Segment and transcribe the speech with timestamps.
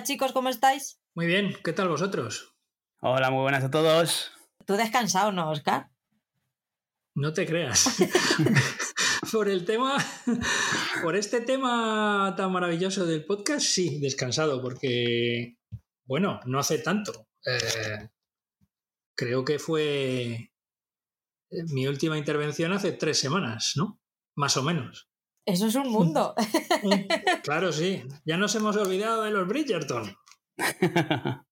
[0.00, 0.98] Hola chicos, ¿cómo estáis?
[1.14, 2.56] Muy bien, ¿qué tal vosotros?
[3.02, 4.32] Hola, muy buenas a todos.
[4.64, 5.90] ¿Tú descansado, no, Oscar?
[7.14, 7.98] No te creas.
[9.32, 9.98] por el tema,
[11.02, 15.58] por este tema tan maravilloso del podcast, sí, descansado, porque,
[16.06, 17.28] bueno, no hace tanto.
[17.44, 18.08] Eh,
[19.14, 20.50] creo que fue
[21.50, 24.00] eh, mi última intervención hace tres semanas, ¿no?
[24.34, 25.09] Más o menos.
[25.46, 26.34] Eso es un mundo.
[27.42, 28.02] claro, sí.
[28.24, 30.14] Ya nos hemos olvidado de los Bridgerton.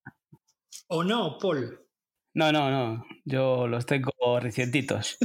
[0.88, 1.86] ¿O no, Paul?
[2.34, 3.04] No, no, no.
[3.24, 5.16] Yo los tengo recientitos.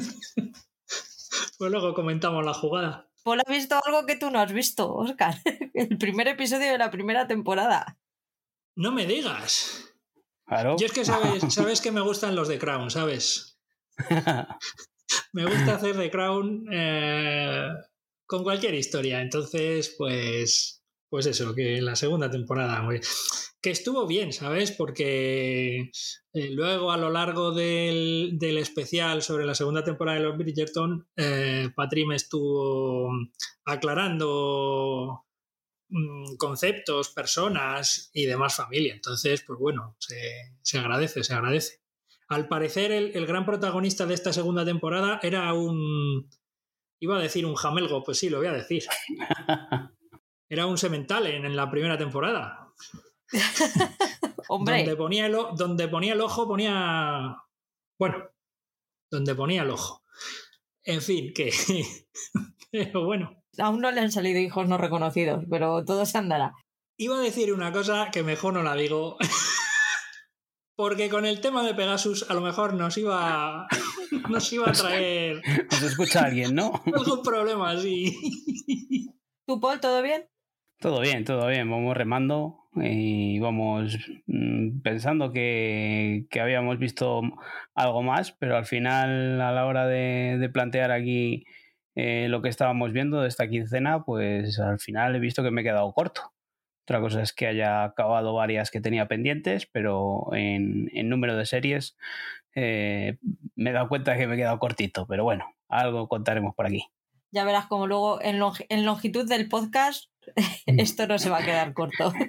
[1.58, 3.10] pues luego comentamos la jugada.
[3.24, 5.36] Paul ha visto algo que tú no has visto, Oscar.
[5.74, 7.98] El primer episodio de la primera temporada.
[8.76, 9.94] No me digas.
[10.46, 10.76] Claro.
[10.78, 13.58] Yo es que sabes, sabes que me gustan los de Crown, ¿sabes?
[15.32, 17.70] me gusta hacer de Crown eh,
[18.26, 19.22] con cualquier historia.
[19.22, 22.88] Entonces, pues, pues eso, que la segunda temporada,
[23.64, 24.72] que estuvo bien, ¿sabes?
[24.72, 25.90] Porque
[26.34, 31.70] eh, luego a lo largo del, especial sobre la segunda temporada de los Bridgerton, eh,
[32.06, 33.10] me estuvo
[33.64, 35.24] aclarando
[35.88, 38.94] mm, conceptos, personas y demás familia.
[38.94, 41.82] Entonces, pues bueno, se, agradece, se agradece.
[42.28, 46.30] Al parecer, el, gran protagonista de esta segunda temporada era un,
[47.04, 48.86] Iba a decir un jamelgo, pues sí, lo voy a decir.
[50.50, 52.72] Era un semental en, la primera temporada.
[54.48, 54.78] Hombre.
[54.78, 57.44] Donde ponía, el, donde ponía el ojo, ponía.
[58.00, 58.30] Bueno,
[59.12, 60.02] donde ponía el ojo.
[60.82, 61.52] En fin, que.
[62.72, 63.44] pero bueno.
[63.58, 66.54] Aún no le han salido hijos no reconocidos, pero todo se andará.
[66.96, 69.18] Iba a decir una cosa que mejor no la digo.
[70.76, 73.68] Porque con el tema de Pegasus a lo mejor nos iba,
[74.30, 75.42] nos iba a traer...
[75.72, 76.82] Nos escucha alguien, ¿no?
[76.86, 78.16] Algún problema, sí.
[79.48, 80.26] ¿Tu Paul, todo bien?
[80.80, 81.70] Todo bien, todo bien.
[81.70, 87.22] Vamos remando y vamos mm, pensando que, habíamos visto
[87.76, 91.46] algo más, pero al final, a la hora de, plantear aquí
[91.96, 95.62] eh, lo que estábamos viendo de esta quincena, pues al final he visto que me
[95.62, 96.34] he quedado corto.
[96.86, 101.96] Otra cosa es que haya acabado varias que tenía pendientes, pero en, número de series
[102.56, 103.18] eh,
[103.56, 105.08] me he dado cuenta de que me he quedado cortito.
[105.08, 106.86] Pero bueno, algo contaremos por aquí.
[107.32, 110.12] Ya verás como luego en, longitud del podcast
[110.66, 112.14] esto no se va a quedar corto.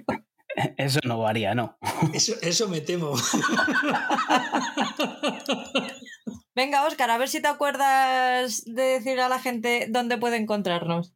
[0.76, 1.76] Eso no varía, no.
[2.12, 3.16] Eso, eso me temo.
[6.54, 11.12] Venga, Óscar, a ver si te acuerdas de decir a la gente dónde puede encontrarnos.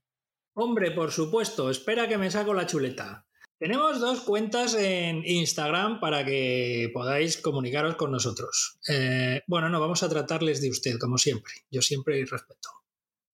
[0.54, 3.28] Hombre, por supuesto, espera que me saco la chuleta.
[3.59, 8.79] Tenemos dos cuentas en Instagram para que podáis comunicaros con nosotros.
[8.89, 11.53] Eh, bueno, no, vamos a tratarles de usted, como siempre.
[11.69, 12.69] Yo siempre respeto.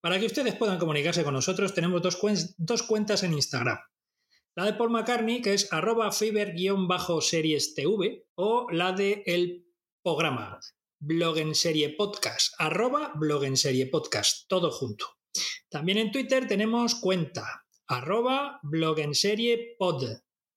[0.01, 2.19] Para que ustedes puedan comunicarse con nosotros, tenemos dos,
[2.57, 3.79] dos cuentas en Instagram.
[4.57, 9.67] La de Paul McCartney, que es arroba fiber-series TV, o la de el
[10.03, 10.59] programa,
[11.01, 15.19] blog en serie podcast, arroba blog en serie podcast, todo junto.
[15.69, 20.05] También en Twitter tenemos cuenta, arroba blog en serie pod,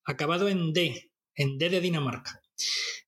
[0.04, 2.42] acabado en D, en D de Dinamarca.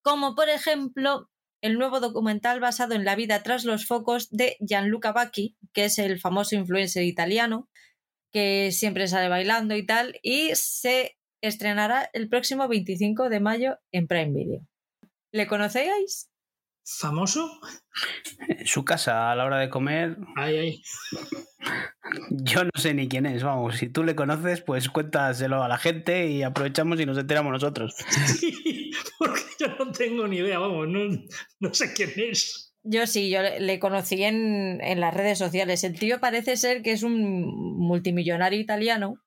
[0.01, 1.29] Como por ejemplo
[1.65, 5.99] el nuevo documental basado en la vida tras los focos de Gianluca Bacchi, que es
[5.99, 7.71] el famoso influencer italiano
[8.31, 14.07] que siempre sale bailando y tal, y se estrenará el próximo 25 de mayo en
[14.07, 14.67] Prime Video.
[15.33, 16.29] ¿Le conocéis?
[16.87, 17.51] ¿Famoso?
[18.47, 20.19] En su casa a la hora de comer.
[20.37, 20.83] Ay, ay.
[22.31, 23.77] Yo no sé ni quién es, vamos.
[23.77, 27.95] Si tú le conoces, pues cuéntaselo a la gente y aprovechamos y nos enteramos nosotros.
[28.39, 31.01] Sí, porque yo no tengo ni idea, vamos, no,
[31.61, 32.75] no sé quién es.
[32.83, 35.85] Yo sí, yo le, conocí en, en las redes sociales.
[35.85, 39.25] El tío parece ser que es un multimillonario italiano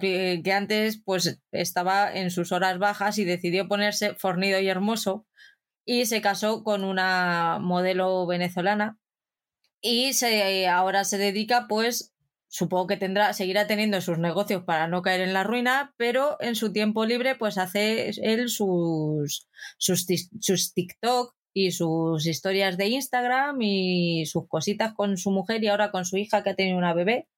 [0.00, 5.26] que antes pues estaba en sus horas bajas y decidió ponerse fornido y hermoso
[5.84, 8.98] y se casó con una modelo venezolana
[9.80, 12.14] y se, ahora se dedica pues
[12.48, 16.54] supongo que tendrá seguirá teniendo sus negocios para no caer en la ruina pero en
[16.54, 19.48] su tiempo libre pues hace él sus
[19.78, 20.06] sus,
[20.40, 25.90] sus TikTok y sus historias de Instagram y sus cositas con su mujer y ahora
[25.90, 27.28] con su hija que ha tenido una bebé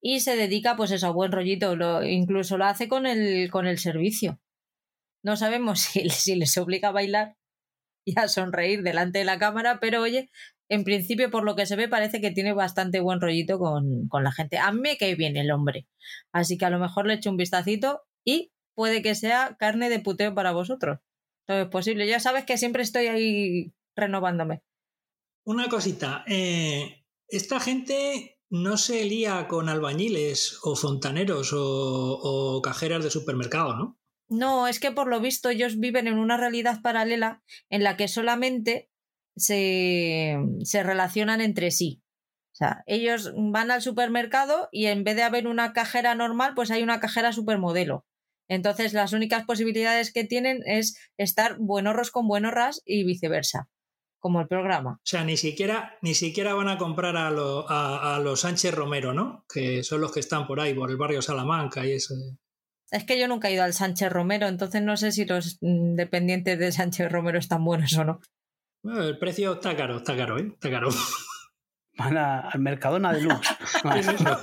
[0.00, 3.66] y se dedica pues eso a buen rollito lo, incluso lo hace con el con
[3.66, 4.40] el servicio.
[5.22, 5.80] No sabemos
[6.10, 7.36] si les obliga a bailar
[8.08, 10.30] y a sonreír delante de la cámara pero oye
[10.70, 14.22] en principio por lo que se ve parece que tiene bastante buen rollito con, con
[14.22, 14.58] la gente.
[14.58, 15.86] A mí me cae bien el hombre
[16.32, 19.98] así que a lo mejor le echo un vistacito y puede que sea carne de
[19.98, 21.00] puteo para vosotros.
[21.46, 22.06] Todo es posible.
[22.06, 24.62] Ya sabes que siempre estoy ahí renovándome.
[25.44, 33.02] Una cosita, eh, esta gente no se lía con albañiles o fontaneros o, o cajeras
[33.02, 33.98] de supermercado, ¿no?
[34.28, 38.08] No, es que por lo visto ellos viven en una realidad paralela en la que
[38.08, 38.90] solamente
[39.36, 42.02] se, se relacionan entre sí.
[42.52, 46.70] O sea, ellos van al supermercado y en vez de haber una cajera normal, pues
[46.70, 48.04] hay una cajera supermodelo.
[48.48, 53.68] Entonces, las únicas posibilidades que tienen es estar buenorros con buenorras y viceversa,
[54.18, 54.94] como el programa.
[54.94, 58.74] O sea, ni siquiera, ni siquiera van a comprar a, lo- a- a los Sánchez
[58.74, 59.44] Romero, ¿no?
[59.52, 62.14] Que son los que están por ahí, por el barrio Salamanca y eso.
[62.90, 65.94] Es que yo nunca he ido al Sánchez Romero, entonces no sé si los mm,
[65.94, 68.20] dependientes de Sánchez Romero están buenos o no.
[68.82, 70.48] Bueno, el precio está caro, está caro, ¿eh?
[70.52, 70.88] Está caro.
[71.98, 73.48] Van a- al Mercadona Deluxe.
[73.92, 74.38] ¿Qué es eso?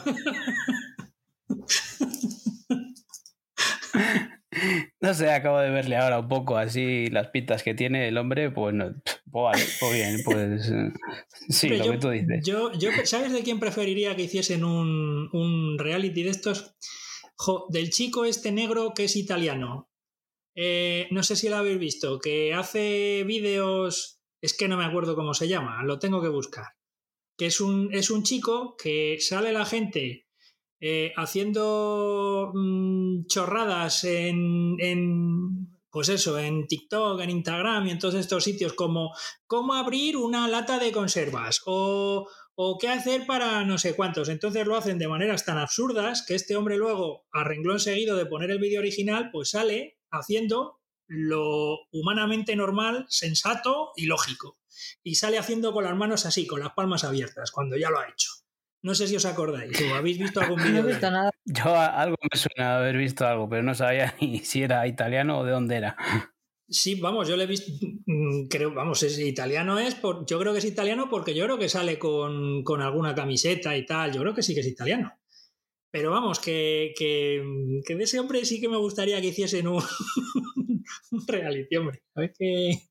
[5.02, 8.52] No sé, acabo de verle ahora un poco así las pintas que tiene el hombre,
[8.52, 8.94] pues no,
[9.32, 10.92] pues pues bien, pues eh,
[11.50, 12.44] sí, lo yo, que tú dices.
[12.46, 16.76] Yo, yo, ¿sabes de quién preferiría que hiciesen un, un reality de estos?
[17.70, 19.90] Del chico este negro que es italiano.
[20.56, 25.16] Eh, no sé si lo habéis visto, que hace vídeos, es que no me acuerdo
[25.16, 26.66] cómo se llama, lo tengo que buscar.
[27.38, 30.28] Que es un, es un chico que sale la gente
[30.80, 38.16] eh, haciendo mm, chorradas en, en, pues eso, en TikTok, en Instagram y en todos
[38.16, 39.14] estos sitios como
[39.48, 44.30] cómo abrir una lata de conservas o, o qué hacer para no sé cuántos.
[44.30, 48.26] Entonces lo hacen de maneras tan absurdas que este hombre luego, a renglón seguido de
[48.26, 54.58] poner el vídeo original, pues sale haciendo lo humanamente normal, sensato y lógico.
[55.04, 58.08] Y sale haciendo con las manos así, con las palmas abiertas, cuando ya lo ha
[58.10, 58.30] hecho.
[58.82, 60.84] No sé si os acordáis o habéis visto algún No he vídeo.
[60.84, 61.32] de visto nada.
[61.46, 65.40] Yo a- algo me suena haber visto algo, pero no sabía ni si era italiano
[65.40, 65.98] o de dónde era.
[66.68, 67.72] Sí, vamos, yo le he visto,
[68.06, 71.60] mm, creo, vamos, es italiano es, por, yo creo que es italiano porque yo creo
[71.60, 75.12] que sale con, con alguna camiseta y tal, yo creo que sí que es italiano.
[75.92, 77.42] Pero vamos, que, que,
[77.86, 79.82] que de ese hombre sí que me gustaría que hiciesen un,
[81.12, 82.04] un reality, hombre.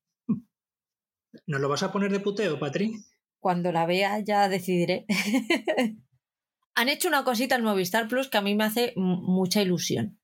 [1.47, 2.95] ¿Nos lo vas a poner de puteo, Patri?
[3.41, 5.05] Cuando la vea ya decidiré.
[6.77, 10.19] Han hecho una cosita en Movistar Plus que a mí me hace mucha ilusión.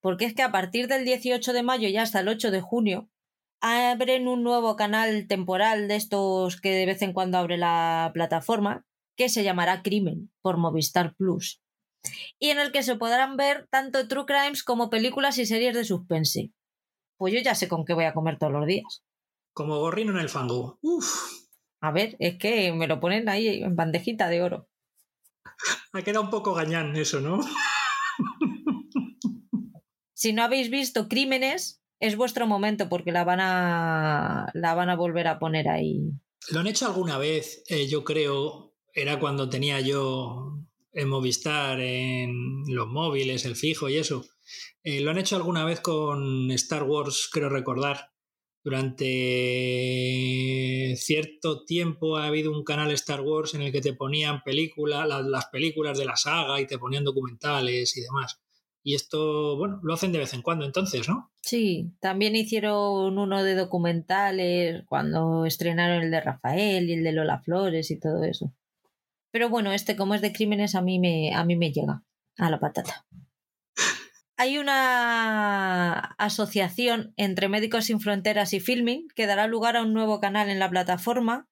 [0.00, 3.08] Porque es que a partir del 18 de mayo y hasta el 8 de junio
[3.60, 8.84] abren un nuevo canal temporal de estos que de vez en cuando abre la plataforma
[9.16, 11.60] que se llamará Crimen por Movistar Plus.
[12.38, 15.84] Y en el que se podrán ver tanto True Crimes como películas y series de
[15.84, 16.52] suspense.
[17.16, 19.02] Pues yo ya sé con qué voy a comer todos los días.
[19.52, 20.78] Como gorrino en el fango.
[20.82, 21.32] Uf,
[21.80, 24.68] A ver, es que me lo ponen ahí en bandejita de oro.
[25.92, 27.40] ha quedado un poco gañán eso, ¿no?
[30.16, 34.96] Si no habéis visto Crímenes, es vuestro momento porque la van a la van a
[34.96, 36.10] volver a poner ahí.
[36.48, 40.58] Lo han hecho alguna vez, eh, yo creo, era cuando tenía yo
[40.94, 44.24] en Movistar, en los móviles, el fijo y eso.
[44.82, 48.10] Eh, lo han hecho alguna vez con Star Wars, creo recordar.
[48.64, 49.04] Durante
[50.96, 55.26] cierto tiempo ha habido un canal Star Wars en el que te ponían películas, las,
[55.26, 58.40] las películas de la saga y te ponían documentales y demás.
[58.86, 61.32] Y esto, bueno, lo hacen de vez en cuando entonces, ¿no?
[61.42, 67.40] Sí, también hicieron uno de documentales cuando estrenaron el de Rafael y el de Lola
[67.40, 68.54] Flores y todo eso.
[69.32, 72.04] Pero bueno, este como es de crímenes a mí me a mí me llega
[72.38, 73.04] a la patata.
[74.36, 80.20] hay una asociación entre Médicos Sin Fronteras y Filming que dará lugar a un nuevo
[80.20, 81.48] canal en la plataforma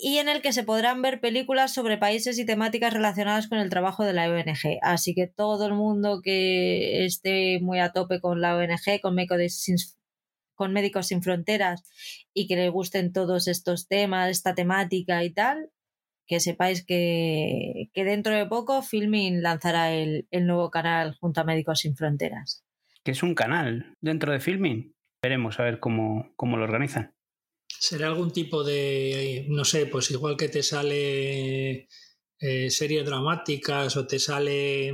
[0.00, 3.70] y en el que se podrán ver películas sobre países y temáticas relacionadas con el
[3.70, 4.78] trabajo de la ONG.
[4.82, 9.54] Así que todo el mundo que esté muy a tope con la ONG, con Médicos
[9.54, 9.76] Sin,
[10.54, 11.82] con Médicos Sin Fronteras
[12.32, 15.70] y que le gusten todos estos temas, esta temática y tal,
[16.26, 21.96] que sepáis que, dentro de poco Filmin lanzará el, nuevo canal junto a Médicos Sin
[21.96, 22.64] Fronteras.
[23.04, 24.94] Que es un canal dentro de Filmin.
[25.22, 27.14] Veremos a ver cómo, cómo lo organizan.
[27.82, 31.88] ¿Será algún tipo de, no sé, pues igual que te sale
[32.38, 34.92] eh, series dramáticas o te sale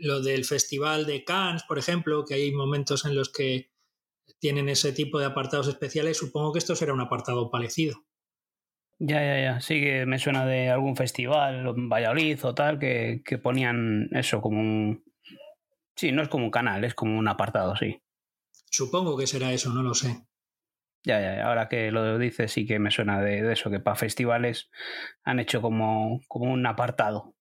[0.00, 3.70] lo del Festival de Cannes, por ejemplo, que hay momentos en los que
[4.40, 8.04] tienen ese tipo de apartados especiales, supongo que esto será un apartado parecido.
[8.98, 9.60] Ya, ya, ya.
[9.62, 15.02] Sí que me suena de algún festival, Valladolid o tal, que, ponían eso como un...
[15.96, 18.02] Sí, no es como un canal, es como un apartado, sí.
[18.70, 20.27] Supongo que será eso, no lo sé.
[21.08, 24.68] Ya, ya, ahora que lo dices sí que me suena de, eso, que para festivales
[25.24, 27.34] han hecho como, como un apartado.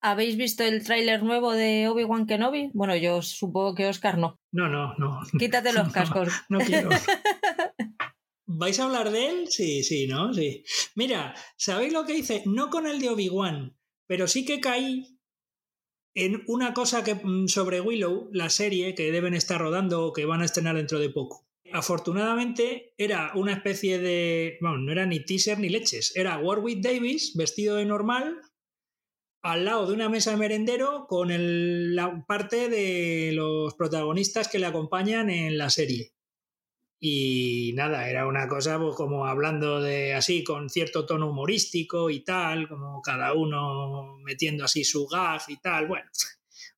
[0.00, 2.70] ¿Habéis visto el tráiler nuevo de Obi-Wan Kenobi?
[2.72, 4.40] Bueno, yo supongo que Oscar no.
[4.50, 5.20] No, no, no.
[5.38, 6.32] Quítate los cascos.
[6.48, 6.88] no quiero.
[8.46, 9.48] ¿Vais a hablar de él?
[9.48, 10.32] Sí, sí, ¿no?
[10.32, 10.64] Sí.
[10.94, 12.44] Mira, ¿sabéis lo que hice?
[12.46, 13.76] No con el de Obi-Wan,
[14.06, 15.18] pero sí que caí
[16.14, 20.24] en una cosa que mm, sobre Willow, la serie que deben estar rodando o que
[20.24, 21.45] van a estrenar dentro de poco.
[21.76, 24.56] Afortunadamente era una especie de.
[24.62, 26.16] Bueno, no era ni teaser ni leches.
[26.16, 28.40] Era Warwick Davis vestido de normal
[29.42, 31.28] al lado de una mesa de merendero con
[31.94, 36.14] la parte de los protagonistas que le acompañan en la serie.
[36.98, 42.24] Y nada, era una cosa pues, como hablando de así, con cierto tono humorístico y
[42.24, 45.88] tal, como cada uno metiendo así su gag y tal.
[45.88, 46.10] Bueno,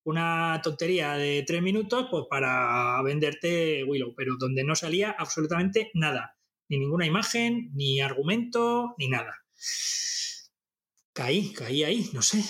[0.08, 6.34] una tontería de tres minutos pues para venderte Willow, pero donde no salía absolutamente nada.
[6.70, 9.34] Ni ninguna imagen, ni argumento, ni nada.
[11.12, 12.42] Caí, caí ahí, no sé.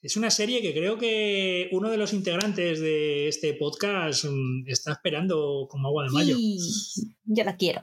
[0.00, 4.90] Es una serie que creo que uno de los integrantes de este podcast mm, está
[4.90, 6.36] esperando como agua de mayo.
[7.24, 7.82] yo la quiero.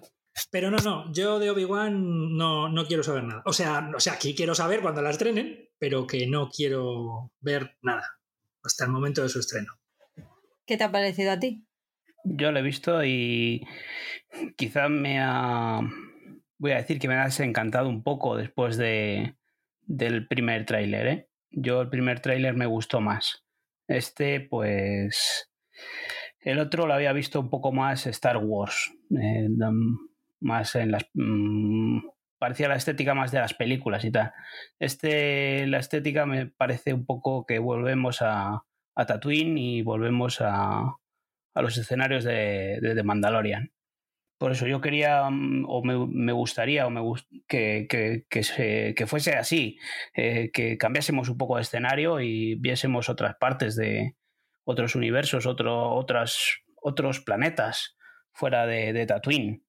[0.52, 3.44] Pero no, no, yo de Obi-Wan no, no quiero saber nada.
[3.46, 7.78] O sea, o sea, aquí quiero saber cuando la estrenen, pero que no quiero ver
[7.82, 8.19] nada
[8.64, 9.74] hasta el momento de su estreno.
[10.66, 11.66] ¿Qué te ha parecido a ti?
[12.24, 13.66] Yo lo he visto y
[14.56, 15.80] quizás me ha...
[16.58, 19.36] Voy a decir que me ha desencantado un poco después de,
[19.82, 21.30] del primer tráiler, ¿eh?
[21.52, 23.46] Yo el primer tráiler me gustó más.
[23.88, 25.50] Este, pues...
[26.42, 29.50] El otro lo había visto un poco más Star Wars, eh,
[30.40, 31.06] más en las...
[31.14, 32.00] Mm,
[32.40, 34.34] parecía la estética más de las películas y tal.
[34.80, 38.64] Este, la estética me parece un poco que volvemos a,
[38.96, 40.96] a Tatooine y volvemos a,
[41.54, 43.72] a los escenarios de, de, Mandalorian.
[44.38, 47.02] Por eso yo quería, mm, o me, gustaría, o me
[47.48, 49.78] que, que, que, fuese así,
[50.16, 54.16] eh, que cambiásemos un poco de escenario y viésemos otras partes de
[54.64, 57.98] otros universos, otro, otras, otros planetas
[58.32, 59.64] fuera de, de Tatooine.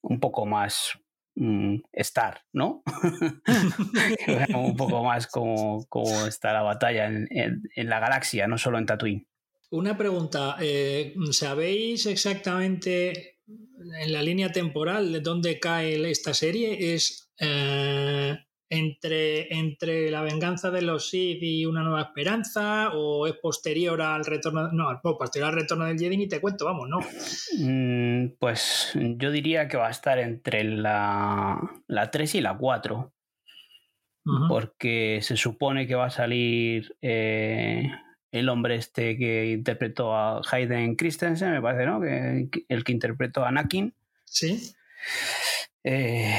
[0.00, 1.00] Un poco más,
[1.40, 2.82] Mm, estar, ¿no?
[4.56, 5.86] un poco más como,
[6.26, 9.28] está la batalla en, la galaxia, no solo en Tatooine.
[9.70, 16.94] Una pregunta, eh, ¿sabéis exactamente en la línea temporal de dónde cae esta serie?
[16.94, 18.36] ¿Es eh,
[18.70, 24.24] entre, entre la venganza de los Sith y una nueva esperanza o es posterior al
[24.24, 27.00] retorno no posterior al retorno del Jedi ni te cuento vamos no.
[27.58, 33.12] Mm, pues yo diría que va a estar entre la, la 3 y la 4
[34.48, 37.90] porque se supone que va a salir eh,
[38.30, 43.44] el hombre este que interpretó a Hayden Christensen me parece no que el que interpretó
[43.44, 43.94] a Anakin.
[44.24, 44.74] Sí.
[45.82, 46.34] Eh,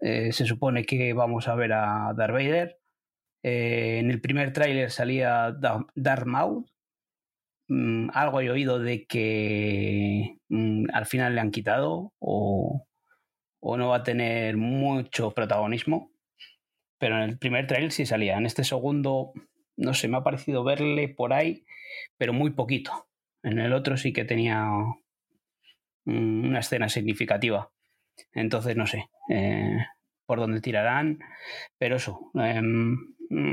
[0.00, 2.78] eh, se supone que vamos a ver a Darth Vader.
[3.42, 5.56] Eh, en el primer tráiler salía
[5.94, 6.66] Darth Maul.
[7.68, 12.86] Mm, algo he oído de que mm, al final le han quitado o,
[13.62, 16.10] no va a tener mucho protagonismo.
[16.98, 18.38] Pero en el primer tráiler sí salía.
[18.38, 19.32] En este segundo,
[19.76, 21.64] no sé, me ha parecido verle por ahí,
[22.16, 23.08] pero muy poquito.
[23.42, 24.66] En el otro sí que tenía
[26.04, 27.70] mm, una escena significativa.
[28.32, 29.76] Entonces, no sé eh,
[30.26, 31.18] por dónde tirarán,
[31.78, 32.96] pero eso, em,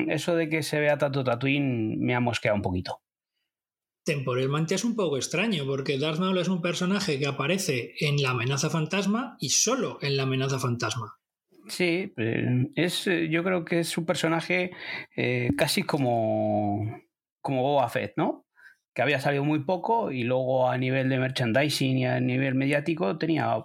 [0.09, 3.01] eso de que se vea tanto Tatooine me ha mosqueado un poquito.
[4.03, 8.31] Temporalmente es un poco extraño, porque Darth Maul es un personaje que aparece en la
[8.31, 11.17] amenaza fantasma y solo en la amenaza fantasma.
[11.67, 12.13] Sí,
[12.75, 14.71] es, yo creo que es un personaje
[15.15, 17.01] eh, casi como,
[17.41, 18.45] como Boba Fett, ¿no?
[18.95, 23.17] que había salido muy poco y luego a nivel de merchandising y a nivel mediático
[23.17, 23.57] tenía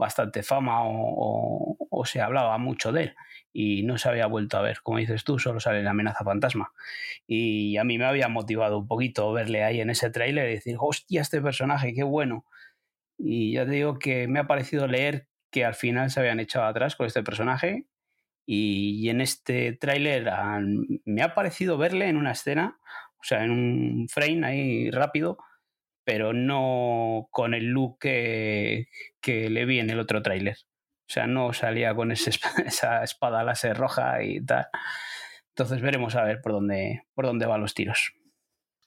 [0.00, 3.16] bastante fama o, se hablaba mucho de él
[3.52, 4.80] y no se había vuelto a ver.
[4.82, 6.72] Como dices tú, solo sale la amenaza fantasma.
[7.26, 10.76] Y a mí me había motivado un poquito verle ahí en ese tráiler y decir,
[10.80, 12.46] hostia, este personaje, qué bueno.
[13.18, 16.64] Y ya te digo que me ha parecido leer que al final se habían echado
[16.64, 17.84] atrás con este personaje
[18.46, 20.30] y, en este tráiler
[21.04, 22.80] me ha parecido verle en una escena
[23.20, 25.38] o sea, en un frame ahí rápido,
[26.10, 28.88] pero no con el look que,
[29.24, 30.56] le vi en el otro tráiler.
[31.08, 32.10] O sea, no salía con
[32.66, 34.66] esa espada láser roja y tal.
[35.50, 38.12] Entonces veremos a ver por dónde, por dónde van los tiros.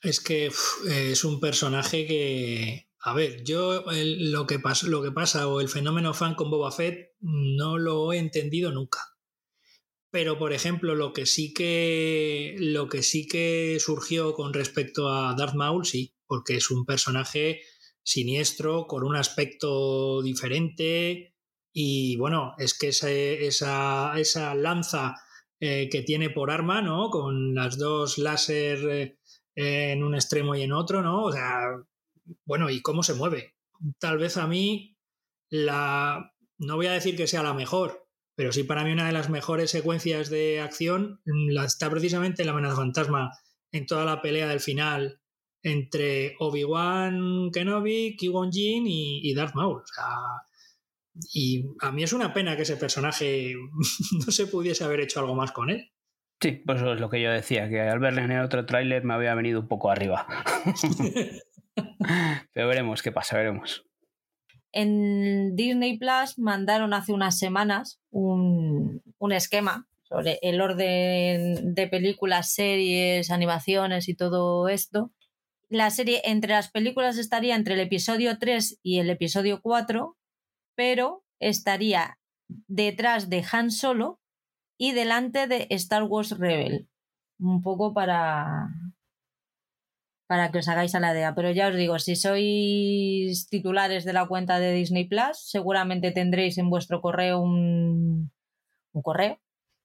[0.01, 0.51] Es que
[0.85, 6.13] es un personaje que, a ver, yo lo, que lo que pasa o el fenómeno
[6.13, 8.99] fan con Boba Fett no lo he entendido nunca.
[10.11, 15.33] Pero, por ejemplo, lo que sí que, lo que, sí que surgió con respecto a
[15.35, 17.61] Darth Maul, sí, porque es un personaje
[18.03, 21.35] siniestro, con un aspecto diferente.
[21.71, 25.15] Y bueno, es que esa, esa, lanza
[25.59, 27.09] eh, que tiene por arma, ¿no?
[27.09, 29.17] Con las dos láser
[29.55, 31.23] eh, en un extremo y en otro, ¿no?
[31.23, 31.61] O sea,
[32.45, 33.55] bueno, ¿y cómo se mueve?
[33.99, 34.97] Tal vez a mí
[35.49, 36.31] la.
[36.59, 39.29] No voy a decir que sea la mejor, pero sí, para mí una de las
[39.29, 43.31] mejores secuencias de acción mm, está precisamente en la amenaza fantasma,
[43.71, 45.22] en toda la pelea del final
[45.63, 49.81] entre Obi-Wan Kenobi, Qui-Gon Jinn y, Darth Maul.
[51.33, 53.55] y a mí es una pena que ese personaje
[54.25, 55.89] no se pudiese haber hecho algo más con él.
[56.41, 59.03] Sí, pues eso es lo que yo decía, que al verle en el otro tráiler
[59.05, 60.27] me había venido un poco arriba.
[62.53, 63.85] Pero veremos qué pasa, veremos.
[64.73, 73.31] En Disney Plus mandaron hace unas semanas un, esquema sobre el orden de películas, series,
[73.31, 75.11] animaciones y todo esto.
[75.73, 80.15] La serie entre las películas estaría entre el episodio 3 y el episodio 4,
[80.75, 84.21] pero estaría detrás de Han Solo
[84.77, 86.89] y delante de Star Wars Rebel.
[87.39, 88.67] Un poco para,
[90.27, 91.33] para que os hagáis a la idea.
[91.33, 96.59] Pero ya os digo, si sois titulares de la cuenta de Disney Plus, seguramente tendréis
[96.59, 98.31] en vuestro correo un,
[98.91, 99.39] un correo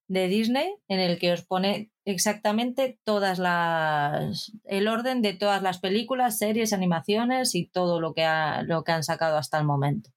[0.07, 5.79] de Disney en el que os pone exactamente todas las el orden de todas las
[5.79, 8.27] películas, series, animaciones y todo lo que
[8.67, 10.11] lo que han sacado hasta el momento.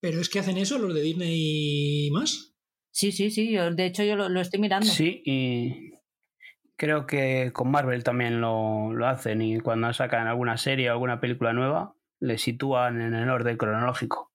[0.00, 2.54] ¿Pero es que hacen eso los de Disney más?
[2.90, 3.54] Sí, sí, sí.
[3.54, 4.86] de hecho, yo lo, lo estoy mirando.
[4.86, 5.90] Sí, y
[6.80, 11.20] Creo que con Marvel también lo, lo hacen y cuando sacan alguna serie o alguna
[11.20, 14.32] película nueva, le sitúan en el orden cronológico.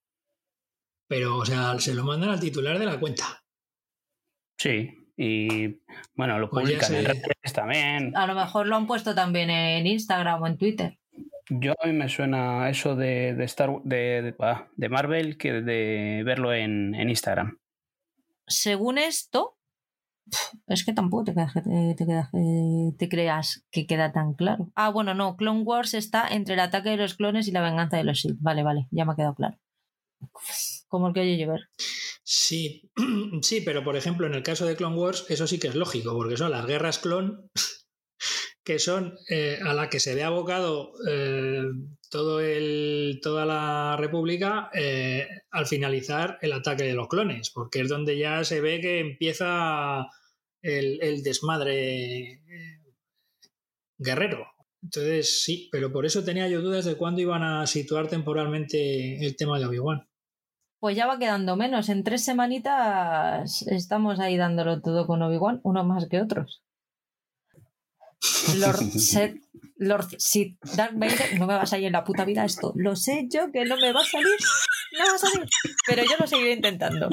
[1.07, 3.43] Pero, o sea, se lo mandan al titular de la cuenta.
[4.59, 5.79] Sí, y
[6.15, 8.15] bueno, lo pues publican en redes también.
[8.15, 10.97] A lo mejor lo han puesto también en Instagram o en Twitter.
[11.49, 14.33] Yo a mí me suena eso de, de, Star, de,
[14.75, 17.59] de, Marvel que de verlo en, en Instagram.
[18.47, 19.57] Según esto,
[20.67, 21.35] es que tampoco te,
[22.97, 24.71] te, creas que queda tan claro.
[24.75, 27.97] Ah, bueno, no, Clone Wars está entre el ataque de los clones y la venganza
[27.97, 28.37] de los Sith.
[28.39, 29.57] Vale, vale, ya me ha quedado claro.
[30.95, 31.59] Como el que oye llover.
[32.23, 32.89] Sí,
[33.41, 36.13] sí, pero por ejemplo, en el caso de Clone Wars, eso sí que es lógico,
[36.13, 37.51] porque son las guerras clon
[38.63, 41.65] que son eh, a la que se ve abocado eh,
[42.09, 47.89] todo el, toda la República eh, al finalizar el ataque de los clones, porque es
[47.89, 50.07] donde ya se ve que empieza
[50.61, 52.41] el, desmadre
[53.97, 54.47] guerrero.
[54.81, 59.35] Entonces sí, pero por eso tenía yo dudas de cuándo iban a situar temporalmente el
[59.35, 60.07] tema de Obi-Wan.
[60.79, 61.89] Pues ya va quedando menos.
[61.89, 66.63] En tres semanitas estamos ahí dándolo todo con Obi-Wan, uno más que otros.
[68.57, 69.37] Lord, Seth,
[69.77, 72.73] Lord Sith Dark Vader, no me va a salir en la puta vida esto.
[72.75, 74.37] Lo sé yo que no me va a salir,
[74.97, 75.47] no va a salir,
[75.87, 77.09] pero yo lo seguiré intentando.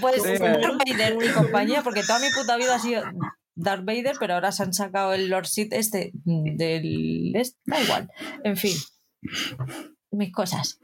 [0.00, 3.02] Pues Darth Vader y compañía, porque toda mi puta vida ha sido
[3.54, 7.32] Darth Vader, pero ahora se han sacado el Lord Sith este del...
[7.64, 8.10] da igual,
[8.42, 8.76] en fin,
[10.16, 10.80] mis cosas.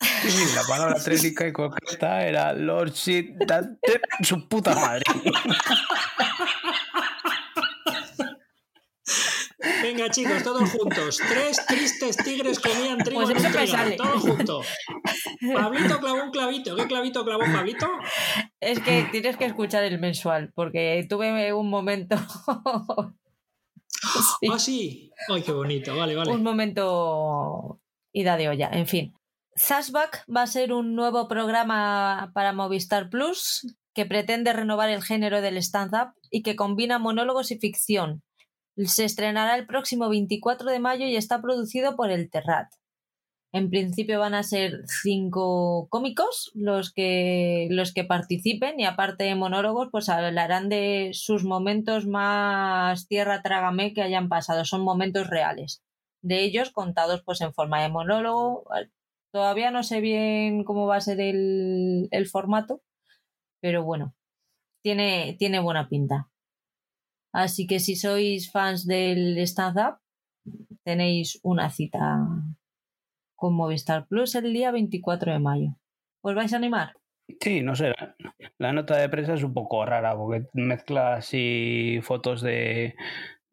[0.00, 3.36] Sí, la palabra técnica y concreta era Lord Shit
[4.22, 5.04] su puta madre.
[9.82, 11.20] Venga, chicos, todos juntos.
[11.28, 13.96] Tres tristes tigres comían trigo pues en un trigal.
[14.18, 14.66] Juntos.
[15.52, 16.74] Pablito clavó un clavito.
[16.74, 17.88] ¿Qué clavito clavó Pablito?
[18.60, 22.16] Es que tienes que escuchar el mensual, porque tuve un momento.
[24.52, 25.10] Ah, sí.
[25.30, 25.96] Ay, qué bonito.
[25.96, 26.30] Vale, vale.
[26.30, 27.80] Un momento
[28.14, 28.70] ida de olla.
[28.72, 29.14] En fin.
[29.56, 35.40] Zashback va a ser un nuevo programa para Movistar Plus que pretende renovar el género
[35.40, 38.22] del stand-up y que combina monólogos y ficción.
[38.76, 42.72] Se estrenará el próximo 24 de mayo y está producido por El Terrat.
[43.52, 49.36] En principio van a ser cinco cómicos los que, los que participen y aparte de
[49.36, 54.64] monólogos, pues hablarán de sus momentos más tierra trágame que hayan pasado.
[54.64, 55.83] Son momentos reales.
[56.24, 58.64] De ellos contados pues en forma de monólogo.
[59.30, 62.80] Todavía no sé bien cómo va a ser el, el formato,
[63.60, 64.14] pero bueno,
[64.82, 66.30] tiene, tiene buena pinta.
[67.30, 69.98] Así que si sois fans del stand-up,
[70.82, 72.26] tenéis una cita
[73.34, 75.76] con Movistar Plus el día 24 de mayo.
[76.22, 76.94] ¿Os vais a animar?
[77.40, 77.92] Sí, no sé.
[78.58, 82.94] La nota de prensa es un poco rara porque mezcla así fotos de,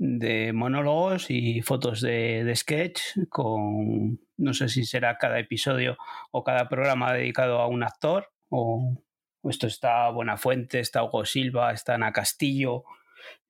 [0.04, 5.96] de monólogos y fotos de, sketch con, no sé si será cada episodio
[6.32, 8.98] o cada programa dedicado a un actor o
[9.44, 12.84] esto está Buenafuente, está Hugo Silva, está Ana Castillo,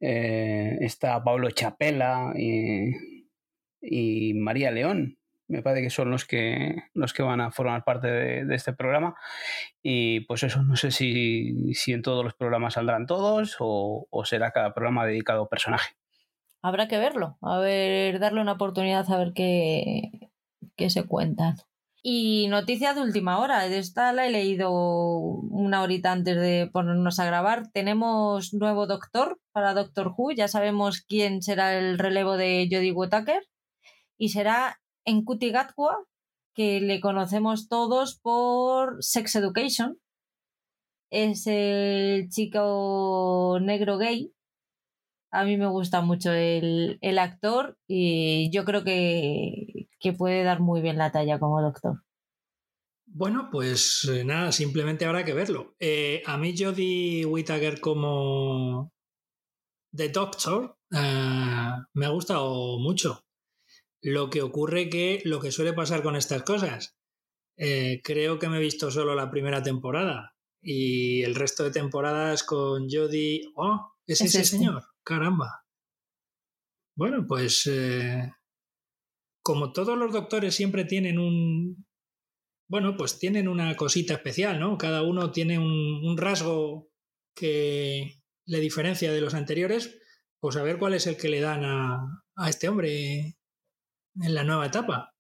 [0.02, 2.92] eh, está Pablo Chapela y,
[3.82, 8.08] y María León me parece que son los que, los que van a formar parte
[8.08, 9.16] de, este programa.
[9.84, 14.52] Y pues eso, no sé si, si en todos los programas saldrán todos o, será
[14.52, 15.96] cada programa dedicado a un personaje.
[16.62, 20.30] Habrá que verlo, a ver, darle una oportunidad a ver qué,
[20.76, 21.56] qué se cuentan.
[22.04, 27.26] Y noticia de última hora, esta la he leído una horita antes de ponernos a
[27.26, 27.72] grabar.
[27.72, 33.44] Tenemos nuevo doctor para Doctor Who, ya sabemos quién será el relevo de Jodie Whittaker
[34.18, 36.06] y será en Kutigatwa,
[36.56, 40.00] que le conocemos todos por Sex Education.
[41.12, 44.34] Es el chico negro gay.
[45.32, 50.98] A mí me gusta mucho el, actor y yo creo que, puede dar muy bien
[50.98, 52.04] la talla como doctor.
[53.06, 55.76] Bueno, pues eh, nada, simplemente habrá que verlo.
[55.80, 58.94] Eh, a mí Jodie Whittaker como
[59.94, 63.26] The Doctor eh, me ha gustado mucho.
[64.02, 66.96] Lo que ocurre que lo que suele pasar con estas cosas,
[67.58, 72.44] eh, creo que me he visto solo la primera temporada y el resto de temporadas
[72.44, 73.44] con Jodie.
[73.56, 73.94] ¡Oh!
[74.08, 74.58] ¿Es, ese este.
[74.58, 74.91] señor?
[75.04, 75.66] ¡Caramba!
[76.96, 78.32] Bueno, pues eh,
[79.44, 81.86] como todos los doctores siempre tienen un.
[82.70, 84.78] Bueno, pues tienen una cosita especial, ¿no?
[84.78, 86.90] Cada uno tiene un rasgo
[87.36, 90.00] que le diferencia de los anteriores.
[90.40, 93.38] Pues a ver cuál es el que le dan a, a este hombre
[94.16, 95.14] en la nueva etapa.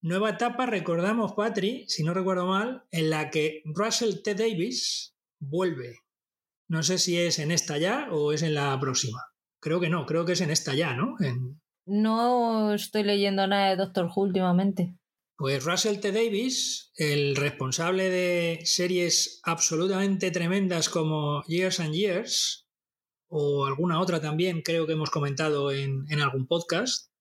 [0.00, 4.34] Nueva etapa, recordamos, Patri, si no recuerdo mal, en la que Russell T.
[4.34, 6.00] Davis vuelve.
[6.72, 9.22] No sé si es en esta ya o es en la próxima.
[9.60, 11.16] Creo que no, creo que es en esta ya, ¿no?
[11.84, 14.96] No estoy leyendo nada de Doctor Who últimamente.
[15.36, 16.12] Pues Russell T.
[16.12, 22.66] Davis, el responsable de series absolutamente tremendas como Years and Years,
[23.28, 27.12] o alguna otra también creo que hemos comentado en, en algún podcast,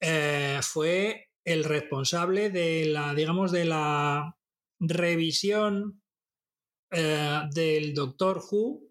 [0.00, 4.36] eh, fue el responsable de la, digamos, de la
[4.78, 6.04] revisión
[6.90, 8.82] eh, del Doctor Who,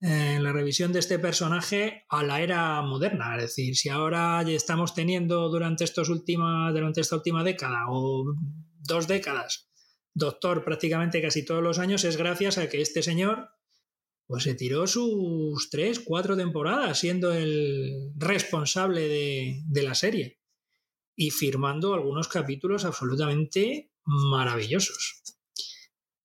[0.00, 3.34] en la revisión de este personaje a la era moderna.
[3.36, 8.34] Es decir, si ahora estamos teniendo durante, estos última, durante esta última década o
[8.82, 9.66] dos décadas
[10.16, 13.50] Doctor prácticamente casi todos los años, es gracias a que este señor
[14.26, 20.40] pues se tiró sus tres, cuatro temporadas siendo el responsable de, la serie
[21.14, 25.35] y firmando algunos capítulos absolutamente maravillosos.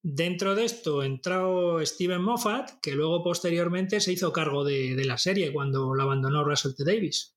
[0.04, 5.54] Dentro de esto entró Steven Moffat, que luego posteriormente se hizo cargo de, la serie
[5.54, 6.84] cuando la abandonó Russell T.
[6.84, 7.36] Davis.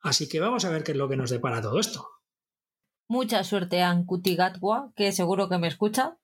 [0.00, 2.08] Así que vamos a ver qué es lo que nos depara todo esto.
[3.08, 6.18] Mucha suerte a Gatwa, que seguro que me escucha,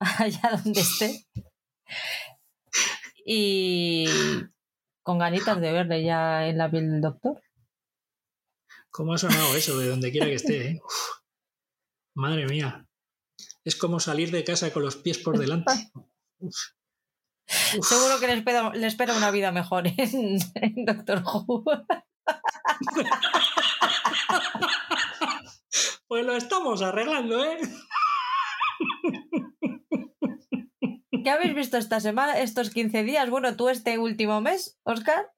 [0.00, 1.26] allá donde esté.
[3.24, 4.06] Y
[5.02, 7.40] con ganitas de verle ya en la piel del doctor.
[8.90, 10.66] ¿Cómo ha sonado eso de donde quiera que esté?
[10.66, 10.80] Eh?
[12.14, 12.83] madre mía.
[13.64, 15.72] Es como salir de casa con los pies por delante.
[17.46, 20.38] Seguro que le espera, una vida mejor en,
[20.84, 21.64] Doctor Who.
[26.06, 27.58] pues lo estamos arreglando, ¿eh?
[31.22, 33.30] ¿Qué habéis visto esta semana, estos 15 días?
[33.30, 35.30] Bueno, tú este último mes, Oscar.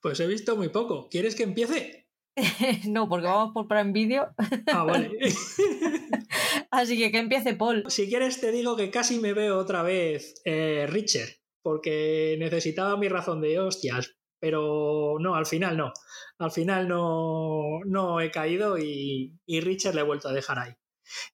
[0.00, 1.08] Pues he visto muy poco.
[1.08, 2.07] ¿Quieres que empiece?
[2.88, 4.34] no, porque vamos por Prime Video.
[4.72, 5.10] ah, vale.
[6.70, 7.84] Así que que empiece Paul.
[7.88, 11.28] Si quieres te digo que casi me veo otra vez eh, Richard,
[11.62, 15.92] porque necesitaba mi razón de hostias, pero no, al final no.
[16.38, 20.72] Al final no, no he caído y, y Richard le he vuelto a dejar ahí.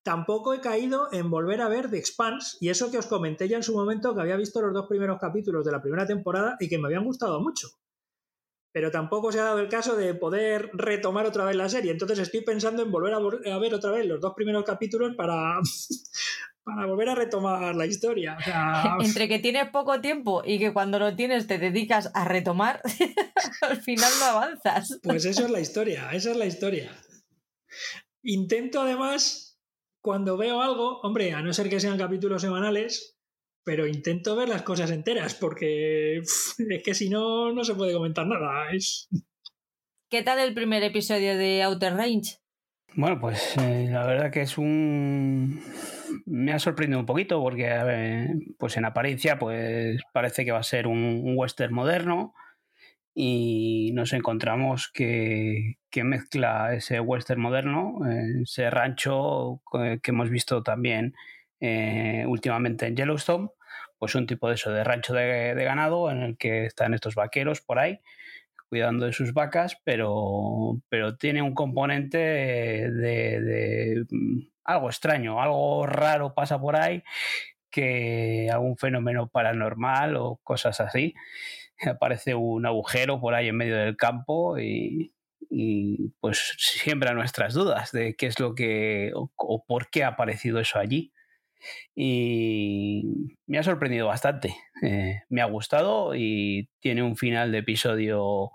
[0.02, 3.56] Tampoco he caído en volver a ver The Expanse, y eso que os comenté ya
[3.56, 6.68] en su momento que había visto los dos primeros capítulos de la primera temporada y
[6.68, 7.68] que me habían gustado mucho.
[8.74, 11.92] Pero tampoco se ha dado el caso de poder retomar otra vez la serie.
[11.92, 15.60] Entonces estoy pensando en volver a, ver otra vez los dos primeros capítulos para,
[16.64, 18.37] para volver a retomar la historia.
[19.00, 22.82] Entre que tienes poco tiempo y que cuando lo tienes te dedicas a retomar,
[23.60, 24.98] al final no avanzas.
[25.04, 26.90] Pues eso es la historia, esa es la historia.
[28.24, 29.60] Intento además,
[30.02, 33.13] cuando veo algo, hombre, a no ser que sean capítulos semanales,
[33.64, 38.27] pero intento ver las cosas enteras, porque es que si no, no se puede comentar
[38.27, 38.70] nada.
[38.72, 39.09] Es...
[40.11, 42.37] ¿Qué tal el primer episodio de Outer Range?
[42.96, 45.61] Bueno, pues eh, la verdad que es un...
[46.27, 50.87] Me ha sorprendido un poquito porque, pues en apariencia, pues parece que va a ser
[50.87, 52.35] un, western moderno
[53.12, 57.98] y nos encontramos que, mezcla ese western moderno,
[58.42, 61.14] ese rancho que hemos visto también
[61.61, 63.48] eh, últimamente en Yellowstone,
[64.04, 67.62] pues un tipo de eso, de rancho de, ganado en el que están estos vaqueros
[67.62, 68.00] por ahí
[68.68, 76.34] cuidando de sus vacas, pero, pero tiene un componente de, mm, algo extraño, algo raro
[76.34, 77.02] pasa por ahí,
[77.70, 81.14] que algún fenómeno paranormal o cosas así.
[81.96, 85.14] Aparece un agujero por ahí en medio del campo y,
[86.20, 90.78] pues siembra nuestras dudas de qué es lo que o por qué ha aparecido eso
[90.78, 91.13] allí
[91.94, 94.57] y me ha sorprendido bastante.
[94.83, 98.50] Eh, me ha gustado y tiene un final de episodio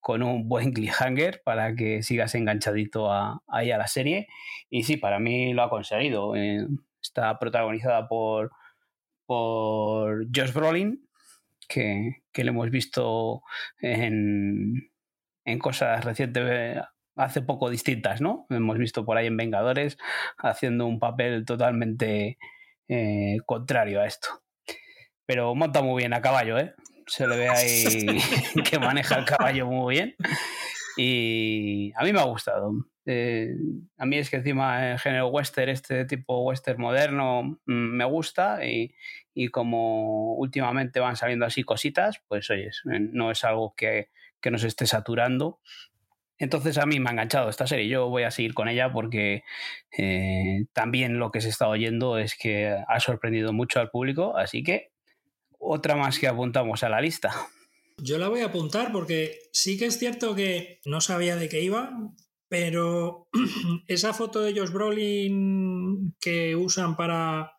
[0.00, 4.28] con un buen cliffhanger para que sigas enganchadito a, ahí a la serie.
[4.70, 6.36] Y sí, para mí lo ha conseguido.
[6.36, 6.66] Eh,
[7.02, 8.52] está protagonizada por,
[9.26, 11.08] por Josh Brolin,
[11.68, 13.42] que, que lo hemos visto
[13.80, 14.90] en,
[15.44, 16.82] en cosas recientes
[17.16, 18.46] hace poco distintas, ¿no?
[18.50, 19.98] Hemos visto por ahí en Vengadores
[20.38, 22.38] haciendo un papel totalmente
[22.88, 24.42] eh, contrario a esto.
[25.26, 26.74] Pero monta muy bien a caballo, ¿eh?
[27.06, 27.84] Se le ve ahí
[28.70, 30.16] que maneja el caballo muy bien.
[30.96, 32.72] Y a mí me ha gustado.
[33.06, 33.54] Eh,
[33.98, 38.64] a mí es que encima el género western, este tipo western moderno, mm, me gusta
[38.64, 38.94] y,
[39.34, 44.08] y, como últimamente van saliendo así cositas, pues oye, no es algo que,
[44.40, 45.60] que nos esté saturando
[46.38, 47.88] entonces a mí me ha enganchado esta serie.
[47.88, 49.44] Yo voy a seguir con ella porque
[49.96, 54.36] eh, también lo que se está oyendo es que ha sorprendido mucho al público.
[54.36, 54.90] Así que
[55.58, 57.32] otra más que apuntamos a la lista.
[57.98, 61.62] Yo la voy a apuntar porque sí que es cierto que no sabía de qué
[61.62, 61.92] iba,
[62.48, 63.28] pero
[63.86, 67.52] esa foto de Josh Brolin que usan para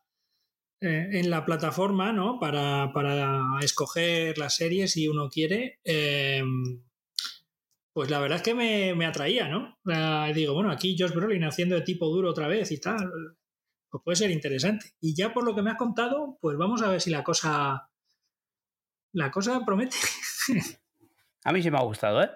[0.82, 2.38] eh, en la plataforma, ¿no?
[2.40, 5.80] Para, para, escoger las series si uno quiere.
[5.86, 6.44] Eh,
[7.96, 9.80] pues la verdad es que me, atraía, ¿no?
[10.34, 13.10] digo, bueno, aquí Josh Brolin haciendo de tipo duro otra vez y tal,
[13.90, 14.88] pues puede ser interesante.
[15.00, 17.90] Y ya por lo que me has contado, pues vamos a ver si la cosa,
[19.14, 19.96] la cosa promete.
[21.46, 22.32] a mí sí me ha gustado, ¿eh?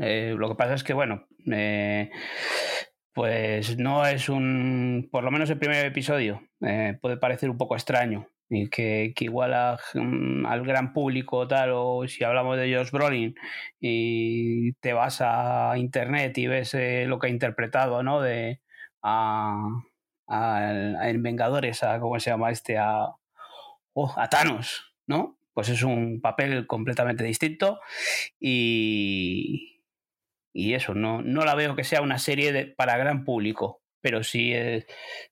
[0.00, 2.08] eh lo que pasa es que, bueno, eh,
[3.12, 7.74] pues no es un, por lo menos el primer episodio, eh, puede parecer un poco
[7.74, 12.90] extraño y que, que igual mm, al gran público tal o si hablamos de Josh
[12.90, 13.34] Brolin
[13.80, 18.60] y te vas a internet y ves eh, lo que ha interpretado no de
[19.02, 19.56] a,
[20.28, 23.08] en Vengadores a cómo se llama este a,
[23.94, 27.80] oh, Thanos no pues es un papel completamente distinto
[28.38, 29.80] y
[30.54, 34.22] y eso no, no la veo que sea una serie de, para gran público pero
[34.22, 34.84] sí eh,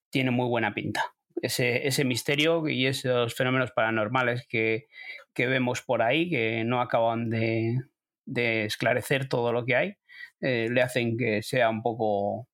[0.08, 4.86] tiene muy buena pinta ese, ese misterio y esos fenómenos paranormales que,
[5.36, 7.78] vemos por ahí, que no acaban de,
[8.26, 9.94] esclarecer todo lo que hay,
[10.40, 12.46] eh, le hacen que sea un poco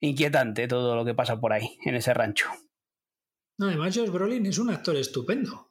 [0.00, 2.48] inquietante todo lo que pasa por ahí, en ese rancho.
[3.58, 5.69] además, Josh Brolin es un actor estupendo.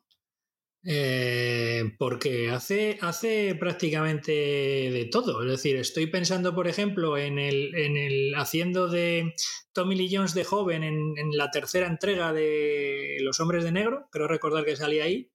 [0.85, 5.43] Eh, porque hace, hace prácticamente de todo.
[5.43, 9.33] Es decir, estoy pensando, por ejemplo, en el, en el haciendo de
[9.73, 14.27] Tommy Lee Jones de joven en, la tercera entrega de Los Hombres de Negro, creo
[14.27, 15.31] recordar que salía ahí,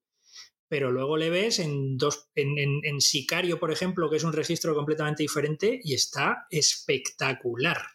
[0.68, 4.74] pero luego le ves en, dos, en, en Sicario, por ejemplo, que es un registro
[4.74, 7.93] completamente diferente y está espectacular.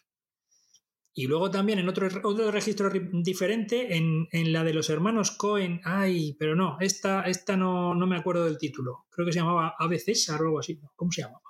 [1.12, 6.36] Y luego también en otro, otro registro diferente, en, la de los hermanos Cohen, ay,
[6.38, 9.06] pero no, esta, esta no, no me acuerdo del título.
[9.10, 10.80] Creo que se llamaba Ave César o algo así.
[10.94, 11.42] ¿Cómo se llamaba?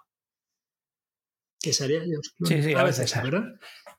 [1.61, 3.45] Que salía sí, sí, Ave César, ¿verdad?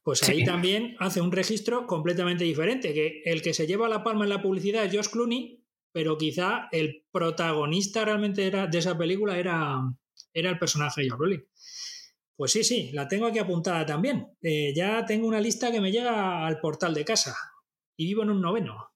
[0.03, 4.23] Pues ahí también hace un registro completamente diferente, que el que se lleva la palma
[4.23, 9.37] en la publicidad es Josh Clooney, pero quizá el protagonista realmente era, de esa película
[9.37, 9.79] era,
[10.33, 11.39] era el personaje de Josh
[12.41, 14.35] Pues sí, sí, la tengo aquí apuntada también.
[14.41, 17.35] Eh, ya tengo una lista que me llega al portal de casa
[17.95, 18.89] y vivo en un noveno.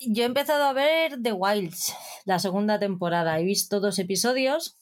[0.00, 1.94] Yo he empezado a ver The Wilds,
[2.26, 3.40] la segunda temporada.
[3.40, 4.76] He visto dos episodios.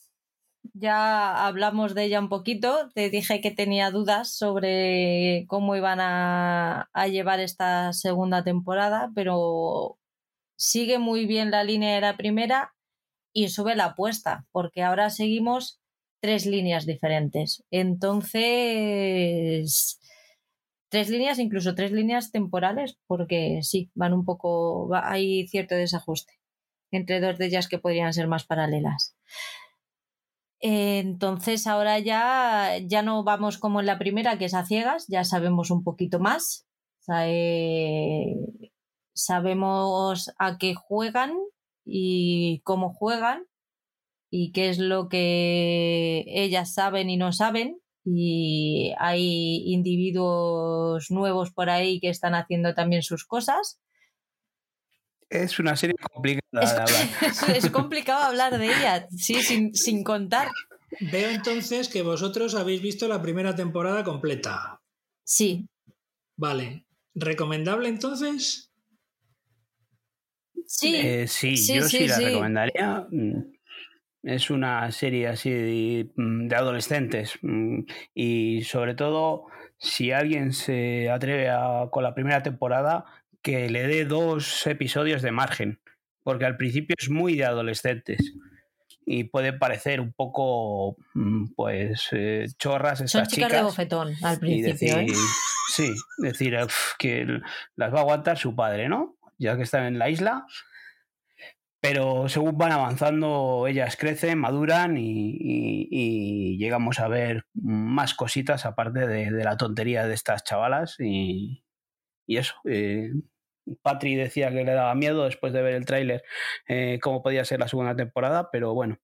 [0.74, 2.90] Ya hablamos de ella un poquito.
[2.92, 9.96] Te dije que tenía dudas sobre cómo iban a, a llevar esta segunda temporada, pero
[10.56, 12.74] sigue muy bien la línea de la primera
[13.32, 15.80] y sube la apuesta, porque ahora seguimos
[16.20, 17.64] tres líneas diferentes.
[17.70, 18.40] Entonces,
[20.88, 26.34] tres líneas, incluso tres líneas temporales, porque sí, van un poco, hay cierto desajuste
[26.92, 29.16] entre dos de ellas que podrían ser más paralelas.
[30.60, 35.24] Entonces ahora ya, ya no vamos como en la primera, que es a ciegas, ya
[35.24, 36.68] sabemos un poquito más.
[37.24, 38.36] Eh,
[39.12, 41.34] sabemos a qué juegan
[41.84, 43.46] y cómo juegan
[44.30, 47.78] y qué es lo que ellas saben y no saben.
[48.04, 53.80] Y hay individuos nuevos por ahí que están haciendo también sus cosas.
[55.28, 56.84] Es una serie complicada.
[57.20, 60.48] Es, es complicado hablar de ella, sí, sin, sin contar.
[61.00, 64.80] Veo entonces que vosotros habéis visto la primera temporada completa.
[65.24, 65.68] Sí.
[66.36, 66.86] Vale.
[67.14, 68.71] ¿Recomendable entonces?
[70.66, 73.06] Sí, Eh, sí, sí, yo sí, sí, la recomendaría.
[73.10, 73.52] Mm,
[74.24, 77.80] Es una serie así de, mm, de adolescentes mm,
[78.14, 79.46] y sobre todo
[79.78, 83.04] si alguien se atreve a, con la primera temporada
[83.42, 85.80] que le dé dos episodios de margen,
[86.22, 88.32] porque al principio es muy de adolescentes
[89.04, 90.96] y puede parecer un poco
[91.56, 94.96] pues eh, chorras son estas chicas, de chicas bofetón al y principio.
[94.98, 95.18] decir, ¿eh?
[95.72, 97.26] sí, decir "Uf, que
[97.74, 99.16] las va a aguantar su padre, ¿no?
[99.42, 100.46] Ya que están en la isla.
[101.82, 109.30] Pero según van avanzando, ellas crecen, maduran y, llegamos a ver más cositas aparte de,
[109.32, 110.94] la tontería de estas chavalas.
[111.00, 111.64] Y,
[112.28, 112.54] eso.
[112.66, 113.10] eh,
[113.82, 116.22] Patri decía que le daba miedo después de ver el tráiler
[116.68, 119.00] eh, cómo podía ser la segunda temporada, pero bueno,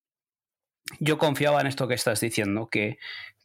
[1.01, 2.99] yo confiaba en esto que estás diciendo, que,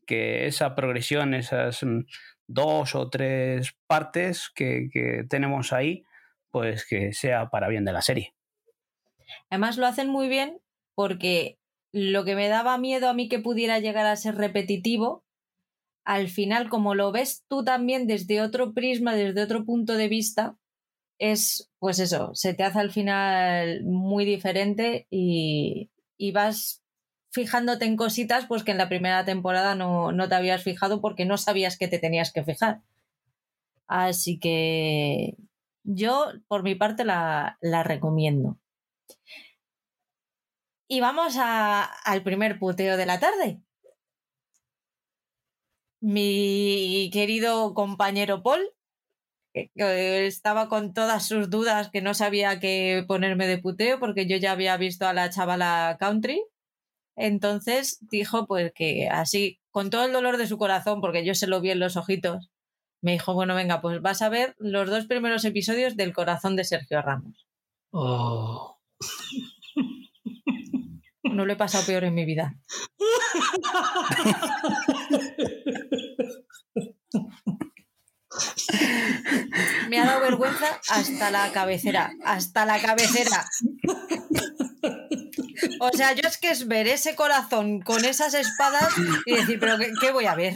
[0.06, 1.84] que esa progresión, esas
[2.48, 6.06] dos o tres partes que tenemos ahí,
[6.54, 8.36] pues que sea para bien de la serie.
[9.50, 10.62] Además lo hacen muy bien
[10.94, 11.58] porque
[11.92, 15.24] lo que me daba miedo a mí que pudiera llegar a ser repetitivo,
[16.06, 20.56] al final como lo ves tú también desde otro prisma, desde otro punto de vista,
[21.18, 26.84] es pues eso, se te hace al final muy diferente y, y vas
[27.32, 31.26] fijándote en cositas pues que en la primera temporada no, no te habías fijado porque
[31.26, 32.82] no sabías que te tenías que fijar.
[33.88, 35.36] Así que
[35.84, 38.58] yo por mi parte la, la recomiendo.
[40.88, 43.62] Y vamos al primer puteo de la tarde.
[46.02, 48.62] Mi querido compañero Paul,
[49.54, 54.38] que estaba con todas sus dudas, que no sabía qué ponerme de puteo porque yo
[54.38, 56.44] ya había visto a la chavala country.
[57.16, 61.48] Entonces dijo pues que así, con todo el dolor de su corazón, porque yo se
[61.48, 62.52] lo vi en los ojitos,
[63.04, 66.64] me dijo, bueno, venga, pues vas a ver los dos primeros episodios del corazón de
[66.64, 67.46] Sergio Ramos.
[67.92, 68.80] Oh.
[71.24, 72.56] No lo he pasado peor en mi vida.
[79.90, 83.46] Me ha dado vergüenza hasta la cabecera, hasta la cabecera.
[85.82, 88.94] O sea, yo es que es ver ese corazón con esas espadas
[89.26, 90.56] y decir, pero ¿qué, qué voy a ver?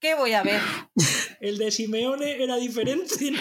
[0.00, 0.60] ¿Qué voy a ver?
[1.40, 3.30] El de Simeone era diferente.
[3.30, 3.40] ¿no?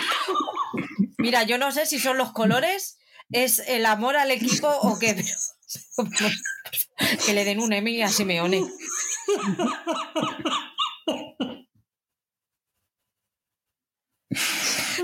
[1.18, 2.98] Mira, yo no sé si son los colores,
[3.32, 5.16] es el amor al equipo o qué.
[7.26, 8.64] Que le den un Emmy a Simeone.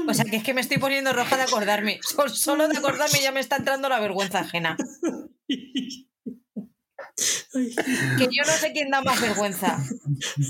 [0.08, 1.99] O sea, que es que me estoy poniendo roja de acordarme.
[2.01, 4.78] Sol- Solo de acordarme ya me está entrando la vergüenza ajena.
[7.53, 9.84] Que yo no sé quién da más vergüenza.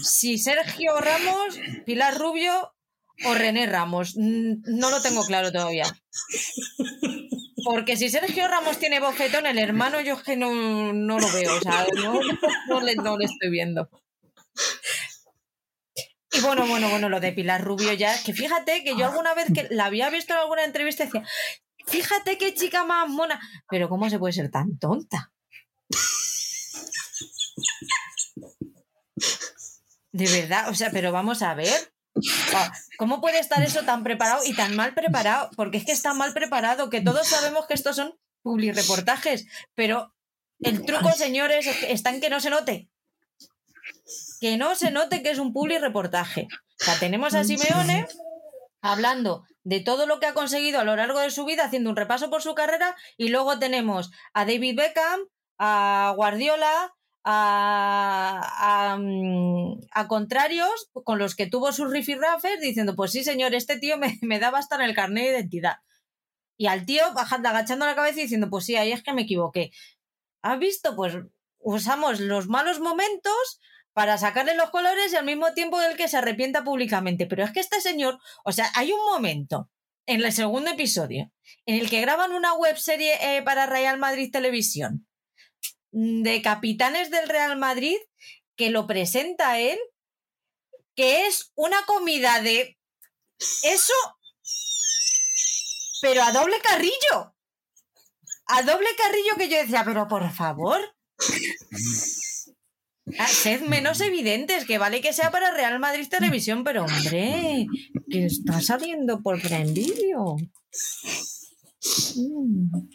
[0.03, 2.73] Si Sergio Ramos, Pilar Rubio
[3.25, 4.13] o René Ramos.
[4.15, 5.85] Mm, No lo tengo claro todavía.
[7.65, 11.55] Porque si Sergio Ramos tiene bofetón, el hermano yo es que no, no lo veo.
[11.55, 12.19] O sea, no,
[12.69, 13.89] no le, no le estoy viendo.
[16.31, 19.47] Y bueno, bueno, bueno, lo de Pilar Rubio ya, que fíjate que yo alguna vez
[19.53, 21.23] que la había visto en alguna entrevista decía,
[21.85, 23.39] fíjate qué chica más mona,
[23.69, 25.31] pero ¿cómo se puede ser tan tonta?
[30.11, 31.93] De verdad, o sea, pero vamos a ver.
[32.99, 35.49] ¿Cómo puede estar eso tan preparado y tan mal preparado?
[35.55, 40.13] Porque es que está mal preparado, que todos sabemos que estos son publireportajes, pero
[40.59, 42.89] el truco, señores, está en que no se note.
[44.39, 46.47] Que no se note que es un publireportaje.
[46.51, 48.07] O sea, tenemos a Simeone
[48.81, 51.95] hablando de todo lo que ha conseguido a lo largo de su vida, haciendo un
[51.95, 55.21] repaso por su carrera, y luego tenemos a David Beckham,
[55.57, 56.93] a Guardiola,
[57.23, 63.79] a, mm, a, contrarios con los que tuvo sus rifirrafes diciendo, pues sí, señor, este
[63.79, 65.77] tío me, me daba hasta el carnet de identidad.
[66.57, 69.23] Y al tío bajando, agachando la cabeza y diciendo, pues sí, ahí es que me
[69.23, 69.71] equivoqué.
[70.41, 70.95] ¿Has visto?
[70.95, 71.15] Pues
[71.59, 73.59] usamos los malos momentos
[73.93, 77.25] para sacarle los colores y al mismo tiempo el que se arrepienta públicamente.
[77.25, 79.69] Pero es que este señor, o sea, hay un momento
[80.05, 81.31] en el segundo episodio
[81.65, 85.07] en el que graban una web serie eh, para Real Madrid Televisión
[85.93, 87.97] de capitanes del Real Madrid
[88.55, 89.79] que lo presenta él,
[90.95, 92.77] que es una comida de
[93.63, 93.93] eso,
[96.01, 97.35] pero a doble carrillo.
[98.47, 100.79] A doble carrillo que yo decía, pero por favor.
[103.19, 107.67] Ah, sed menos evidentes, que vale que sea para Real Madrid Televisión, pero hombre,
[108.09, 110.37] que está saliendo por Prime Video.
[112.15, 112.87] Mm.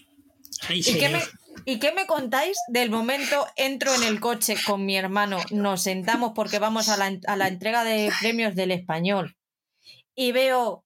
[0.70, 1.22] ¿Y, qué me,
[1.64, 6.32] ¿Y qué me contáis del momento entro en el coche con mi hermano, nos sentamos
[6.34, 9.36] porque vamos a la, a la entrega de premios del español
[10.14, 10.84] y veo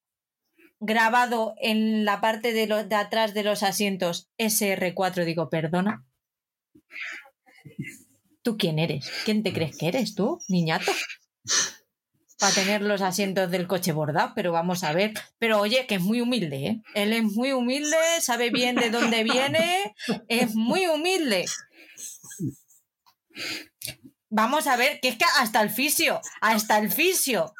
[0.80, 6.04] grabado en la parte de, de atrás de los asientos SR4, digo, perdona.
[8.42, 9.10] ¿Tú quién eres?
[9.24, 10.90] ¿Quién te crees que eres tú, niñato?
[12.42, 15.12] Para tener los asientos del coche bordados, pero vamos a ver.
[15.38, 16.82] Pero oye, que es muy humilde, ¿eh?
[16.94, 19.94] Él es muy humilde, sabe bien de dónde viene,
[20.26, 21.44] es muy humilde.
[24.28, 27.54] Vamos a ver, que es que hasta el fisio, hasta el fisio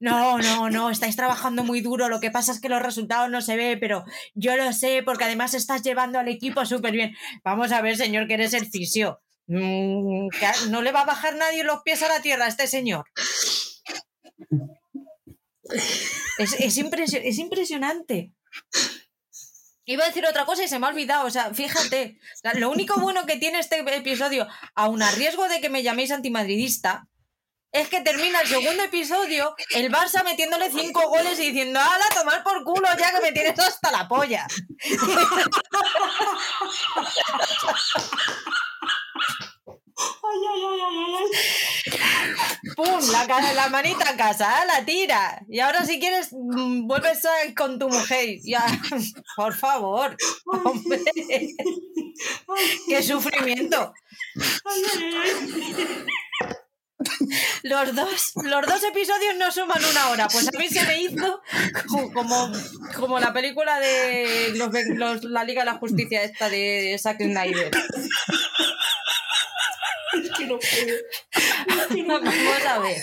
[0.00, 3.40] no, no, no, estáis trabajando muy duro, lo que pasa es que los resultados no
[3.40, 7.14] se ven, pero yo lo sé porque además estás llevando al equipo súper bien.
[7.44, 9.20] Vamos a ver, señor, que eres el fisio.
[9.46, 10.28] Mm,
[10.70, 13.04] no le va a bajar nadie los pies a la tierra a este señor.
[16.38, 18.32] Es, es, es impresionante.
[19.88, 21.26] Iba a decir otra cosa y se me ha olvidado.
[21.26, 22.18] O sea, fíjate,
[22.54, 27.06] lo único bueno que tiene este episodio, aun a riesgo de que me llaméis antimadridista,
[27.70, 32.42] es que termina el segundo episodio, el Barça metiéndole cinco goles y diciendo, ¡hala, tomar
[32.42, 34.46] por culo ya que me tienes hasta la polla!
[42.76, 43.00] ¡Pum!
[43.10, 44.66] La, la manita a casa, ¿eh?
[44.66, 45.42] la tira.
[45.48, 48.38] Y ahora si quieres, mm, vuelves con tu mujer.
[48.42, 48.64] Ya,
[49.36, 50.16] por favor.
[50.44, 51.02] Hombre.
[52.88, 53.92] ¡Qué sufrimiento!
[57.62, 60.28] Los dos, los dos episodios no suman una hora.
[60.28, 61.42] Pues a mí se me hizo
[62.14, 62.52] como,
[62.94, 64.52] como, la película de
[64.94, 67.70] los, la Liga de la Justicia esta de Zack Snyder.
[70.12, 72.08] Es que no puedo.
[72.08, 72.34] Vamos
[72.66, 73.02] a ver.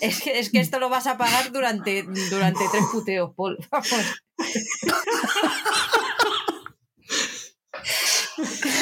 [0.00, 3.58] Es que, es que esto lo vas a pagar durante, durante tres puteos, Paul.
[3.70, 3.90] Vamos.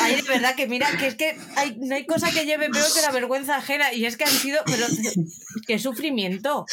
[0.01, 2.87] Ay, de verdad que mira, que es que hay, no hay cosa que lleve peor
[2.93, 3.93] que la vergüenza ajena.
[3.93, 4.62] Y es que han sido.
[4.66, 4.87] Pero
[5.66, 6.66] qué sufrimiento.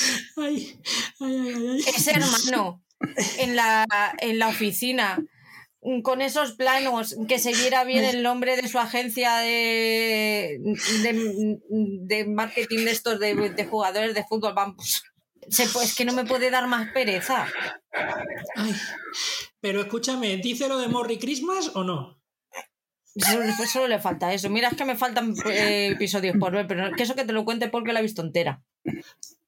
[1.95, 2.83] Ese hermano
[3.37, 3.85] en la,
[4.19, 5.19] en la oficina
[6.03, 10.59] con esos planos, que se viera bien el nombre de su agencia de,
[12.01, 14.53] de, marketing de estos de, jugadores de fútbol.
[14.53, 15.03] Vamos,
[15.49, 17.47] se, pues que no me puede dar más pereza.
[19.59, 22.19] pero escúchame, ¿dice lo de Morri Christmas o no?
[23.67, 24.49] Solo, le falta eso.
[24.49, 27.43] Mira, es que me faltan eh, episodios por ver, pero que eso que te lo
[27.43, 28.61] cuente porque la he visto entera.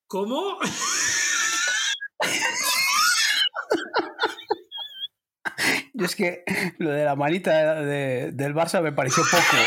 [0.07, 0.57] ¿Cómo?
[5.93, 6.43] Yo es que
[6.79, 9.57] lo de la manita del Barça me pareció poco.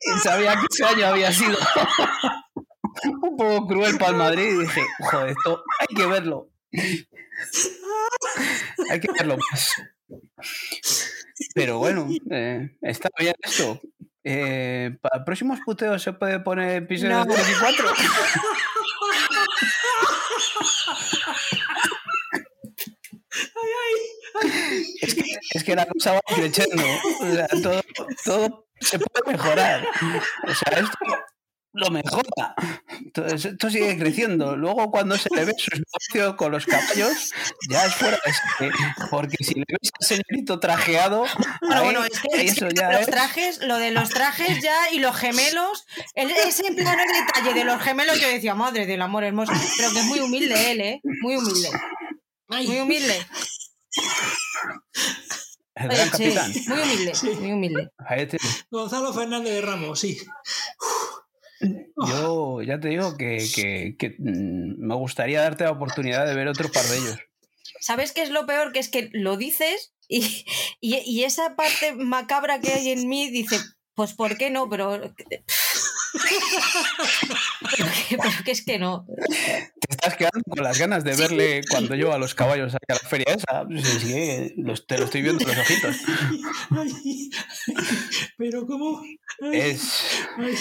[0.00, 1.58] y sabía que ese año había sido
[3.04, 6.50] un poco cruel para el Madrid y dije, joder, esto hay que verlo.
[8.90, 9.74] hay que verlo más.
[11.54, 13.80] Pero bueno, eh, está bien esto.
[14.22, 17.26] Eh, para próximos puteos se puede poner episodio no.
[17.26, 17.46] 3
[23.42, 24.50] y 4.
[25.02, 25.24] Es que,
[25.54, 26.82] es que la cosa va creciendo.
[27.20, 27.82] O sea, todo,
[28.24, 29.86] todo se puede mejorar.
[30.46, 30.98] O sea, esto
[31.76, 32.54] lo mejora.
[32.88, 34.56] Entonces, esto sigue creciendo.
[34.56, 37.32] Luego, cuando se le ve su espacio con los caballos,
[37.68, 38.18] ya es fuera
[38.58, 38.70] de
[39.10, 41.26] Porque si le ves al señorito trajeado.
[41.60, 45.16] Bueno, bueno, es que, eso ya los trajes, lo de los trajes ya y los
[45.16, 49.92] gemelos, ese plano el detalle de los gemelos, yo decía, madre del amor hermoso, pero
[49.92, 51.00] que es muy humilde él, ¿eh?
[51.22, 51.68] Muy humilde.
[52.48, 53.26] Muy humilde.
[55.74, 56.52] El Oye, gran sí, capitán.
[56.68, 57.26] muy humilde, Sí.
[57.38, 57.90] muy humilde.
[58.70, 60.18] Gonzalo Fernández de Ramos, sí.
[62.08, 66.48] Yo ya te digo que, que- que, mm, me gustaría darte la oportunidad de ver
[66.48, 67.18] otro par de ellos.
[67.80, 68.72] ¿Sabes qué es lo peor?
[68.72, 70.46] Que es que lo dices y,
[70.80, 73.58] y- y esa parte macabra que hay en mí dice,
[73.94, 74.68] pues ¿por qué no?
[74.70, 75.12] Pero...
[77.76, 79.06] Pero que, pero que es que no.
[79.06, 82.98] Te estás quedando con las ganas de verle cuando lleva a los caballos a la
[82.98, 83.64] feria esa.
[83.68, 85.96] Sí, sí, los- te lo estoy viendo en los ojitos.
[86.70, 87.30] Ay,
[88.38, 89.00] pero ¿cómo?
[89.42, 89.92] Ay, Es,
[90.38, 90.54] ay.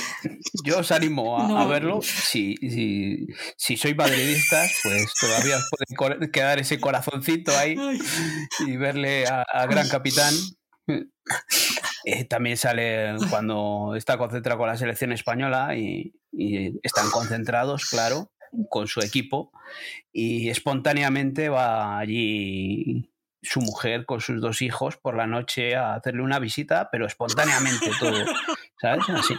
[0.66, 1.58] yo os animo a, No.
[1.60, 2.02] a verlo.
[2.02, 3.28] Si, si,
[3.58, 5.64] si sois madridistas, pues todavía os
[5.98, 8.00] puede quedar ese corazoncito ahí Ay,
[8.68, 10.34] y verle a, a Gran Capitán.
[12.06, 18.32] Eh, también sale cuando está concentrado con la selección española y, y están concentrados, claro,
[18.70, 19.52] con su equipo.
[20.14, 26.22] Y espontáneamente va allí su mujer con sus dos hijos por la noche a hacerle
[26.22, 28.26] una visita, pero espontáneamente todo,
[28.82, 29.10] ¿sabes?
[29.10, 29.36] Así.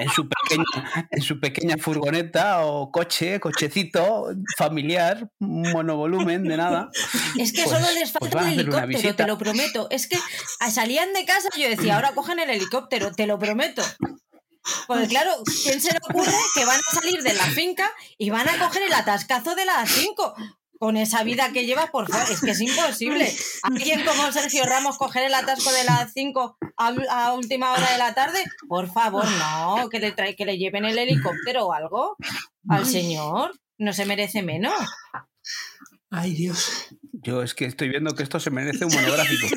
[0.00, 6.90] En su, pequeña, en su pequeña furgoneta o coche, cochecito familiar, monovolumen de nada.
[7.38, 9.86] Es que Pues- solo les pues falta a un helicóptero, te lo prometo.
[9.90, 10.18] Es que
[10.70, 13.82] salían de casa y yo decía, ahora cogen el helicóptero, te lo prometo.
[14.86, 15.30] Porque claro,
[15.62, 18.82] ¿quién se le ocurre que van a salir de la finca y van a coger
[18.82, 20.34] el atascazo de las 5?
[20.78, 23.32] Con esa vida que lleva, por favor, es que es imposible.
[23.62, 27.98] ¿Alguien como Sergio Ramos coger el atasco de las 5 a, a última hora de
[27.98, 28.44] la tarde?
[28.68, 32.16] Por favor, no, que le, trae, que le lleven el helicóptero o algo
[32.68, 33.52] al señor.
[33.78, 34.74] No se merece menos.
[36.10, 36.88] ay, Dios.
[37.22, 39.46] Yo es que estoy viendo que esto se merece un monográfico.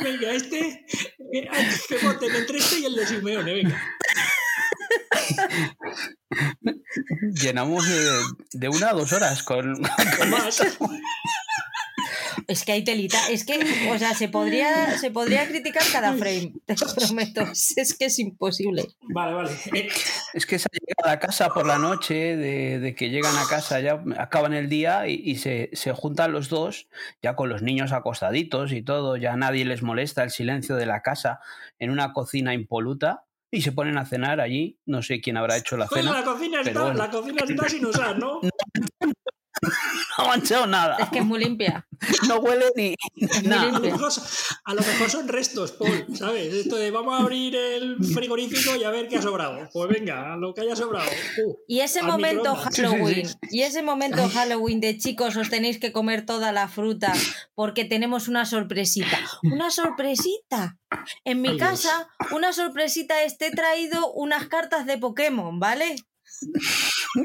[0.00, 0.84] Venga, este.
[1.32, 1.48] eh,
[1.88, 3.82] que voten entre este y el de Simeone, venga.
[7.42, 8.20] Llenamos de,
[8.52, 9.82] de una a dos horas con,
[10.18, 10.62] con Más.
[12.46, 13.58] Es que hay telita, es que,
[13.90, 17.42] o sea, se podría, se podría criticar cada frame, te lo prometo.
[17.76, 18.84] Es que es imposible.
[19.02, 19.50] Vale, vale.
[20.32, 23.80] Es que esa llegada a casa por la noche, de, de que llegan a casa,
[23.80, 26.88] ya acaban el día y, y se, se juntan los dos,
[27.22, 31.00] ya con los niños acostaditos y todo, ya nadie les molesta el silencio de la
[31.00, 31.40] casa
[31.78, 34.80] en una cocina impoluta y se ponen a cenar allí.
[34.86, 36.12] No sé quién habrá hecho la cena.
[36.12, 36.98] la cocina pero está, bueno.
[36.98, 38.40] la cocina está sin usar, ¿no?
[40.18, 41.10] No ha manchado Es nada.
[41.10, 41.86] que es muy limpia.
[42.28, 43.68] No huele ni Es nada.
[43.68, 44.12] A lo, mejor,
[44.64, 46.52] a lo mejor son restos, Paul, ¿sabes?
[46.52, 49.68] Esto de vamos a abrir el frigorífico y a ver qué ha sobrado.
[49.72, 51.08] Pues venga, lo que haya sobrado.
[51.44, 52.74] Uh, Y ese momento microondas.
[52.74, 52.94] Sí, sí, sí.
[52.94, 57.12] Halloween, y ese momento Halloween de chicos, os tenéis que comer toda la fruta
[57.54, 59.18] porque tenemos una sorpresita.
[59.44, 60.78] Una sorpresita.
[61.24, 61.68] En mi Ay, Dios.
[61.70, 65.96] casa, una sorpresita es te he traído unas cartas de Pokémon, ¿vale?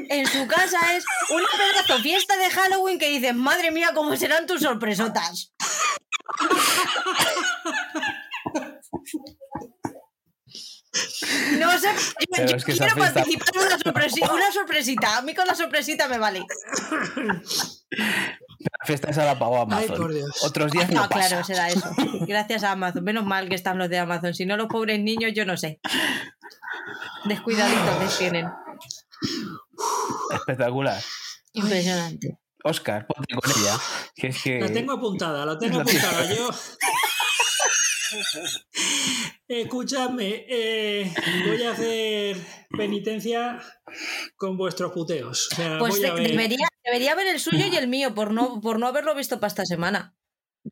[0.08, 4.46] En su casa es una pedazo fiesta de Halloween que dices, madre mía, cómo serán
[4.46, 5.52] tus sorpresotas.
[11.58, 14.52] No sé, yo, Pero yo es que esa quiero fiesta- participar en una, sorpresi- una
[14.52, 15.18] sorpresita.
[15.18, 16.42] A mí con la sorpresita me vale.
[17.90, 19.96] La fiesta esa la pagó Ay, Amazon.
[19.96, 20.42] por Dios.
[20.44, 21.44] Otros días no, No, claro, pasa.
[21.44, 21.88] será eso.
[22.26, 23.04] Gracias a Amazon.
[23.04, 24.34] Menos mal que están los de Amazon.
[24.34, 25.80] Si no, los pobres niños, yo no sé.
[27.24, 28.46] Descuidaditos les tienen.
[30.34, 31.02] Espectacular.
[31.52, 32.38] Impresionante.
[32.62, 33.76] Oscar, ponte con ella.
[34.14, 34.60] Que es que...
[34.60, 36.34] La tengo apuntada, la tengo apuntada.
[36.34, 36.50] Yo.
[39.48, 41.12] Escuchadme, eh,
[41.46, 42.36] voy a hacer
[42.76, 43.60] penitencia
[44.36, 45.48] con vuestros puteos.
[45.52, 46.30] O sea, Pues voy a de- ver.
[46.32, 49.48] debería, debería ver el suyo y el mío por no, por no haberlo visto para
[49.48, 50.14] esta semana.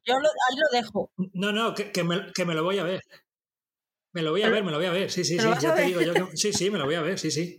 [0.05, 1.13] Yo lo, ahí lo dejo.
[1.33, 3.01] No, no, que, que me, que me lo voy a ver.
[4.13, 5.11] Me lo voy a ver, me lo voy a ver.
[5.11, 5.49] Sí, sí, ¿Te sí.
[5.61, 7.59] Ya te digo yo que- Sí, sí, me lo voy a ver, sí, sí.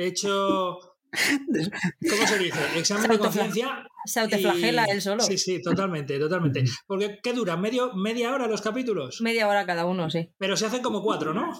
[0.00, 0.78] He hecho.
[1.12, 2.58] ¿Cómo se dice?
[2.78, 3.86] Examen de conciencia.
[4.06, 5.22] Se autoflagela él solo.
[5.22, 6.64] Sí, sí, totalmente, totalmente.
[6.86, 7.58] Porque, ¿qué dura?
[7.58, 9.20] ¿Medio, ¿Media hora los capítulos?
[9.20, 10.32] Media hora cada uno, sí.
[10.38, 11.52] Pero se hacen como cuatro, ¿no?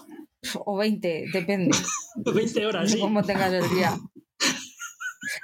[0.65, 1.77] O 20, depende.
[2.15, 2.99] 20 horas, sí.
[2.99, 3.95] cómo tengas el día.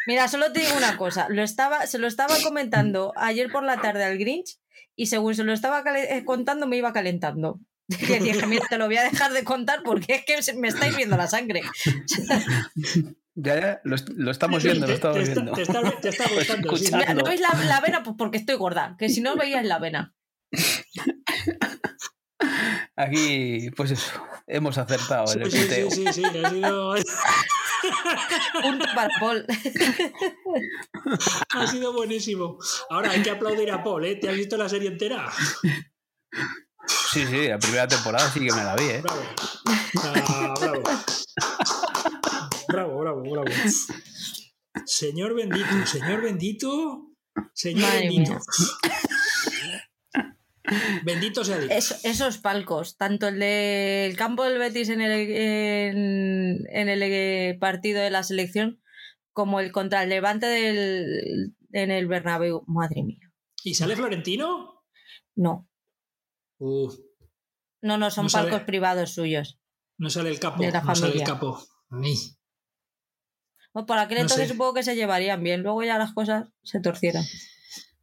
[0.08, 1.28] Mira, solo te digo una cosa.
[1.30, 4.58] Lo estaba, se lo estaba comentando ayer por la tarde al Grinch
[4.96, 7.60] y según se lo estaba eh, contando me iba calentando.
[8.20, 10.96] Y dije, mira, te lo voy a dejar de contar porque es que me estáis
[10.96, 11.62] viendo la sangre.
[13.40, 15.54] Ya, ya, lo, lo estamos viendo, lo estamos te, está, viendo.
[15.54, 18.02] te está- te está gustando, ¿No veis la, la vena?
[18.02, 18.96] Pues porque estoy gorda.
[18.98, 20.16] Que si no veíais la vena.
[22.96, 24.12] Aquí, pues eso,
[24.48, 26.96] hemos acertado el Sí, sí, sí, sí, sí, ha sido,
[28.64, 29.46] Punto para Paul.
[31.54, 32.58] ha sido buenísimo.
[32.90, 34.16] Ahora hay que aplaudir a Paul, ¿eh?
[34.16, 35.32] ¿Te has visto la serie entera?
[37.12, 39.02] Sí, sí, la primera temporada sí que me la vi, ¿eh?
[39.02, 39.22] Bravo.
[40.28, 40.84] Ah, bravo.
[42.68, 43.48] Bravo, bravo, bravo.
[44.86, 47.08] Señor bendito, señor bendito,
[47.54, 48.32] señor Madre bendito.
[48.34, 48.40] mía.
[51.04, 51.72] Bendito sea Dios.
[51.72, 57.58] Es- esos palcos, tanto el del campo del Betis en el, en, en el eh,
[57.60, 58.82] partido de la selección
[59.32, 62.64] como el contra el Levante del, en el Bernabéu.
[62.68, 63.32] Madre mía.
[63.64, 64.84] ¿Y sale Florentino?
[65.36, 65.67] No,
[66.60, 66.96] Uf,
[67.82, 69.60] no, no, son No privados suyos.
[69.98, 70.62] no sale el capo.
[70.62, 71.62] De la no sale el capo.
[71.90, 72.16] Ay.
[73.74, 74.54] Bueno, por aquel No entonces sé.
[74.54, 77.24] supongo que se llevarían bien, luego ya las cosas se torcieron.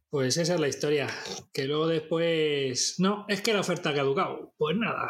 [0.09, 1.07] Pues esa es la historia.
[1.51, 2.95] Que luego después.
[2.99, 4.53] No, es que la oferta ha caducado.
[4.57, 5.09] Pues nada.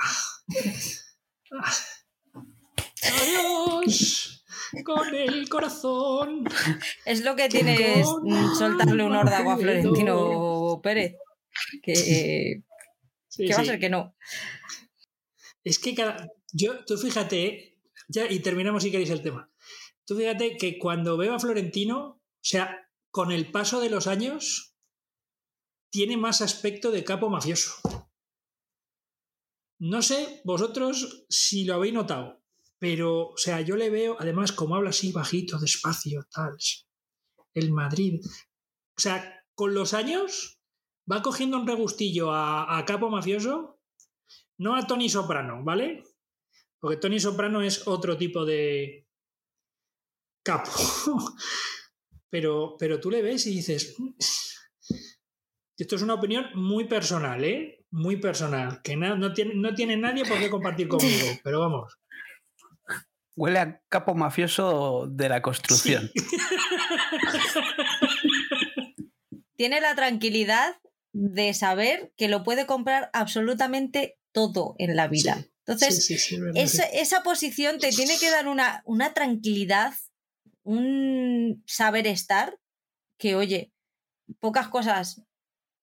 [3.04, 4.43] Adiós.
[4.84, 6.43] Con el corazón.
[7.06, 8.04] Es lo que tiene
[8.58, 11.16] soltarle un órdago a Florentino Pérez.
[11.84, 12.64] Que,
[13.36, 14.16] Sí, que va a ser que no.
[15.64, 16.30] Es que cada.
[16.54, 17.78] Yo, tú fíjate,
[18.08, 19.52] ya, y terminamos si queréis el tema.
[20.06, 24.76] Tú fíjate que cuando veo a Florentino, o sea, con el paso de los años,
[25.90, 27.74] tiene más aspecto de capo mafioso.
[29.80, 32.42] No sé vosotros si lo habéis notado,
[32.80, 36.56] pero, o sea, yo le veo, además, como habla así bajito, despacio, tal.
[37.54, 38.22] El Madrid.
[38.98, 40.55] O sea, con los años
[41.12, 43.80] va cogiendo un regustillo a, a capo mafioso
[44.58, 46.03] no a Tony Soprano, ¿vale?
[46.80, 49.08] Porque Tony Soprano es otro tipo de
[50.43, 50.72] capo.
[52.30, 53.95] Pero, pero tú le ves y dices.
[53.97, 54.10] "Mm".
[55.78, 57.86] Esto es una opinión muy personal, ¿eh?
[57.91, 58.82] Muy personal.
[58.84, 61.28] Que na- no, tiene, no tiene nadie por qué compartir conmigo.
[61.45, 61.97] Pero vamos.
[63.38, 66.12] Huele a capo mafioso de la construcción.
[69.56, 70.76] Tiene la tranquilidad
[71.18, 75.36] de saber que lo puede comprar absolutamente todo en la vida.
[75.38, 79.93] Sí, Entonces, Sí, sí, esa, esa posición te tiene que dar una, una tranquilidad,
[80.63, 82.59] un saber estar,
[83.18, 83.72] que oye,
[84.41, 85.22] pocas cosas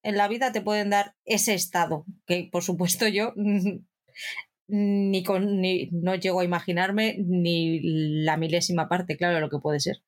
[0.02, 3.32] en la vida te pueden dar ese estado, que por supuesto yo
[4.68, 7.80] ni, con, ni no llego a imaginarme ni
[8.22, 10.02] la milésima parte, claro, de lo que puede ser.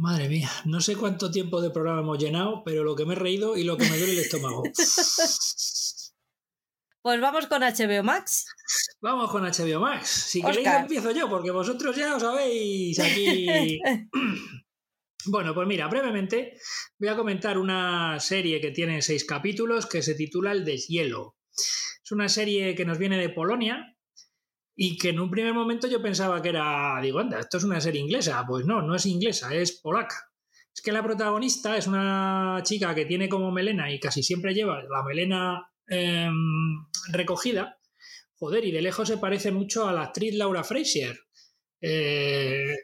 [0.00, 3.18] Madre mía, no sé cuánto tiempo de programa hemos llenado, pero lo que me he
[3.18, 4.62] reído y lo que me duele el estómago.
[7.02, 8.44] Pues vamos con HBO Max.
[9.00, 10.06] Vamos con HBO Max.
[10.06, 13.80] Si queréis empiezo yo, porque vosotros ya os sabéis aquí.
[15.26, 16.58] Bueno, pues mira, brevemente
[16.98, 21.36] voy a comentar una serie que tiene seis capítulos que se titula El deshielo.
[21.54, 23.89] Es una serie que nos viene de Polonia
[24.82, 27.82] y que en un primer momento yo pensaba que era, digo, anda, esto es una
[27.82, 28.42] serie inglesa.
[28.48, 30.16] Pues no, no es inglesa, es polaca.
[30.74, 34.82] Es que la protagonista es una chica que tiene como melena y casi siempre lleva
[34.82, 36.32] la melena em,
[37.12, 37.78] recogida.
[38.36, 41.14] Joder, y de lejos se parece mucho a la actriz Laura Fraser.
[41.82, 42.74] Eh,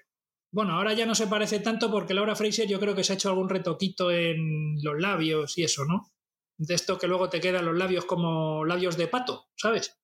[0.52, 3.16] bueno, ahora ya no se parece tanto porque Laura Fraser yo creo que se ha
[3.16, 6.12] hecho algún retoquito en los labios y eso, ¿no?
[6.58, 9.96] De esto que luego te quedan los labios como labios de pato, ¿sabes?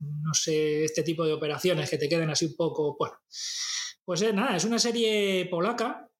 [0.00, 3.16] No sé, este tipo de operaciones que te queden así un poco, bueno.
[4.04, 6.10] Pues eh, nada, es una serie polaca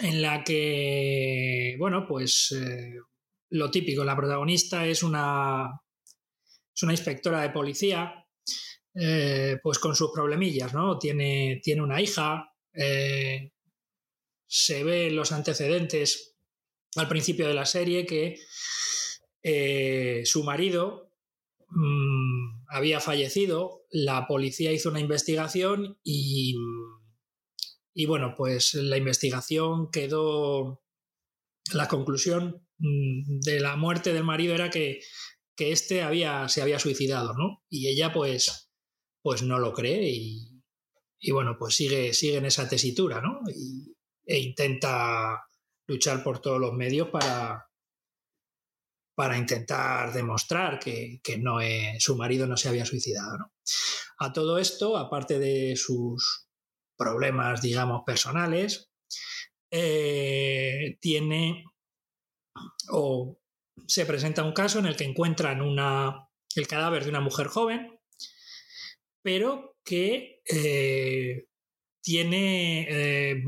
[0.00, 2.94] en la que, bueno, pues eh,
[3.50, 5.68] lo típico, la protagonista es una,
[6.74, 8.24] es una inspectora de policía
[8.94, 10.98] eh, pues con sus problemillas, ¿no?
[10.98, 12.48] Tiene, tiene una hija,
[14.46, 16.36] se ve los antecedentes
[16.96, 18.38] al principio de la serie que
[20.24, 21.12] su marido
[21.68, 22.31] mmm,
[22.72, 26.56] había fallecido, la policía hizo una investigación y,
[27.94, 30.82] y bueno, pues la investigación quedó,
[31.72, 35.00] la conclusión mmm, de la muerte del marido era que,
[35.54, 37.62] que este había, se había suicidado, ¿no?
[37.68, 38.70] Y ella pues
[39.22, 40.62] pues no lo cree y,
[41.20, 43.40] y, bueno, pues sigue, sigue en esa tesitura, ¿no?
[43.54, 43.94] Y,
[44.24, 45.46] e intenta
[45.86, 47.68] luchar por todos los medios para,
[49.22, 51.60] para intentar demostrar que, que no
[52.00, 53.52] su marido no se había suicidado.
[54.18, 56.48] A todo esto, aparte de sus
[56.98, 58.90] problemas, digamos, personales,
[59.70, 61.62] eh, tiene
[62.90, 63.38] o
[63.86, 68.00] se presenta un caso en el que encuentran una, el cadáver de una mujer joven
[69.22, 71.46] pero que eh,
[72.02, 73.44] tiene eh,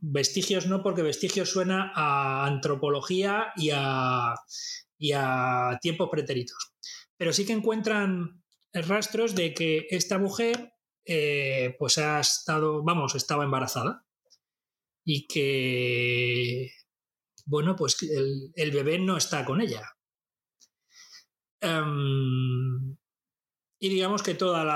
[0.00, 4.34] vestigios, no, porque vestigios suena a antropología y a,
[4.98, 6.74] y a tiempos pretéritos.
[7.16, 8.42] Pero sí que encuentran
[8.72, 10.74] rastros de que esta mujer
[11.06, 14.04] eh, pues ha estado, vamos, estaba embarazada
[15.04, 16.72] y que,
[17.44, 19.82] bueno, pues el, el bebé no está con ella.
[21.62, 22.96] Um,
[23.80, 24.66] y digamos que todos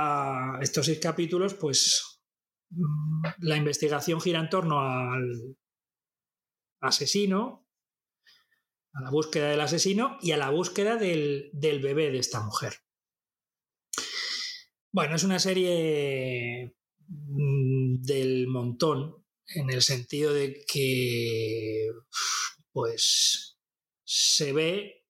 [0.61, 2.23] estos seis capítulos, pues
[2.71, 5.57] mm, la investigación gira en torno al
[6.81, 7.68] asesino,
[8.93, 12.75] a la búsqueda del asesino y a la búsqueda del, del bebé de esta mujer.
[14.91, 16.75] Bueno, es una serie
[17.07, 19.25] mm, del montón,
[19.55, 21.91] en el sentido de que,
[22.73, 23.59] pues,
[24.05, 25.05] se ve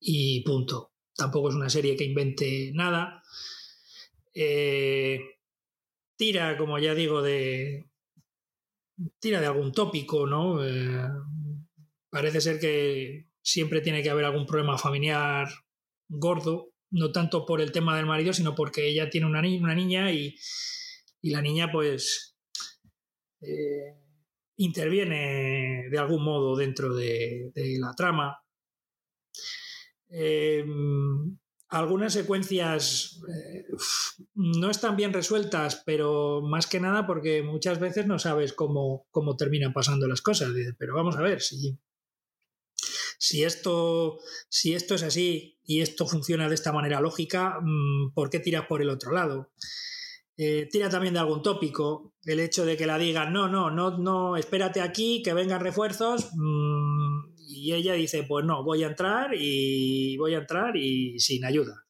[0.00, 0.92] y punto.
[1.14, 3.22] Tampoco es una serie que invente nada.
[4.34, 5.20] Eh,
[6.16, 7.88] tira, como ya digo, de.
[9.20, 10.64] tira de algún tópico, ¿no?
[10.64, 11.08] Eh,
[12.10, 15.48] parece ser que siempre tiene que haber algún problema familiar
[16.08, 20.36] gordo, no tanto por el tema del marido, sino porque ella tiene una, niña y,
[21.22, 22.36] la niña, pues.
[23.40, 23.94] Eh,
[24.56, 28.42] interviene de algún modo dentro de, la trama.
[30.10, 30.64] Eh,
[31.68, 33.66] algunas secuencias eh,
[34.34, 39.06] no están bien resueltas, pero más que nada porque muchas veces no sabes cómo
[39.38, 40.50] terminan pasando las cosas.
[40.76, 41.78] Pero vamos a ver, si,
[43.18, 48.30] si, esto, si esto es así y esto funciona de esta manera lógica, mm, ¿por
[48.30, 49.52] qué tiras por el otro lado?
[50.36, 53.98] Eh, tira también de algún tópico, el hecho de que la digan, no, no, no,
[53.98, 59.30] no, espérate aquí, que vengan refuerzos, mmm, y ella dice, pues no, voy a entrar
[59.34, 61.86] y voy a entrar y sin ayuda.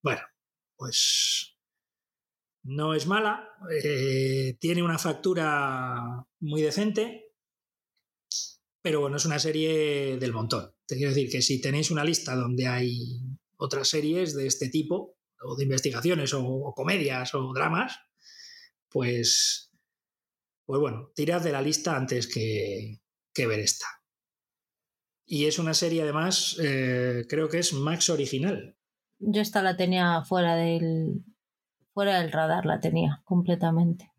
[0.00, 0.22] Bueno,
[0.76, 1.58] pues
[2.62, 3.48] no es mala,
[3.82, 7.27] eh, tiene una factura muy decente,
[8.82, 10.72] pero bueno, es una serie del montón.
[10.86, 13.20] Te quiero decir que si tenéis una lista donde hay
[13.56, 17.98] otras series de este tipo, o de investigaciones, o, comedias, o dramas,
[18.88, 19.72] pues,
[20.64, 23.00] pues bueno, tirad de la lista antes que,
[23.34, 23.86] que ver esta.
[25.26, 28.76] Y es una serie, además, eh, creo que es Max original.
[29.18, 31.24] Yo esta la tenía fuera del,
[31.92, 34.10] fuera del radar, la tenía completamente.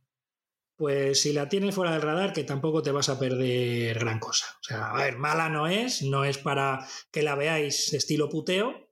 [0.80, 4.46] Pues si la tienes fuera del radar, que tampoco te vas a perder gran cosa.
[4.62, 8.90] O sea, a ver, mala no es, no es para que la veáis estilo puteo,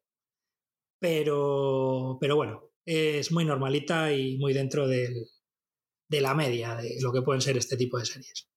[1.00, 5.28] pero, pero bueno, es muy normalita y muy dentro del,
[6.10, 8.50] de la media de lo que pueden ser este tipo de series.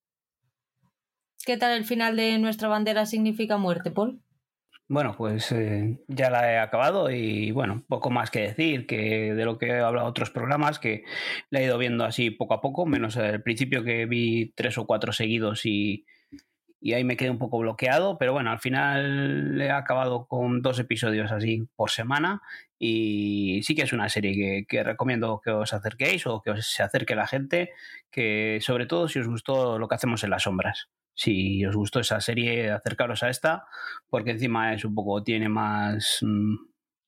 [1.46, 4.20] ¿Qué tal el final de Nuestra bandera significa muerte, Paul?
[4.90, 9.44] Bueno, pues eh, ya la he acabado y bueno, poco más que decir que de
[9.44, 11.04] lo que he hablado otros programas, que
[11.48, 14.86] la he ido viendo así poco a poco, menos al principio que vi tres o
[14.88, 16.06] cuatro seguidos y,
[16.80, 20.80] y ahí me quedé un poco bloqueado, pero bueno, al final he acabado con dos
[20.80, 22.42] episodios así por semana
[22.76, 26.66] y sí que es una serie que, que, recomiendo que os acerquéis o que os
[26.66, 27.70] se acerque la gente,
[28.10, 32.00] que sobre todo si os gustó lo que hacemos en las sombras si os gustó
[32.00, 33.66] esa serie, acercaros a esta,
[34.08, 36.56] porque encima es un poco, tiene más, mm,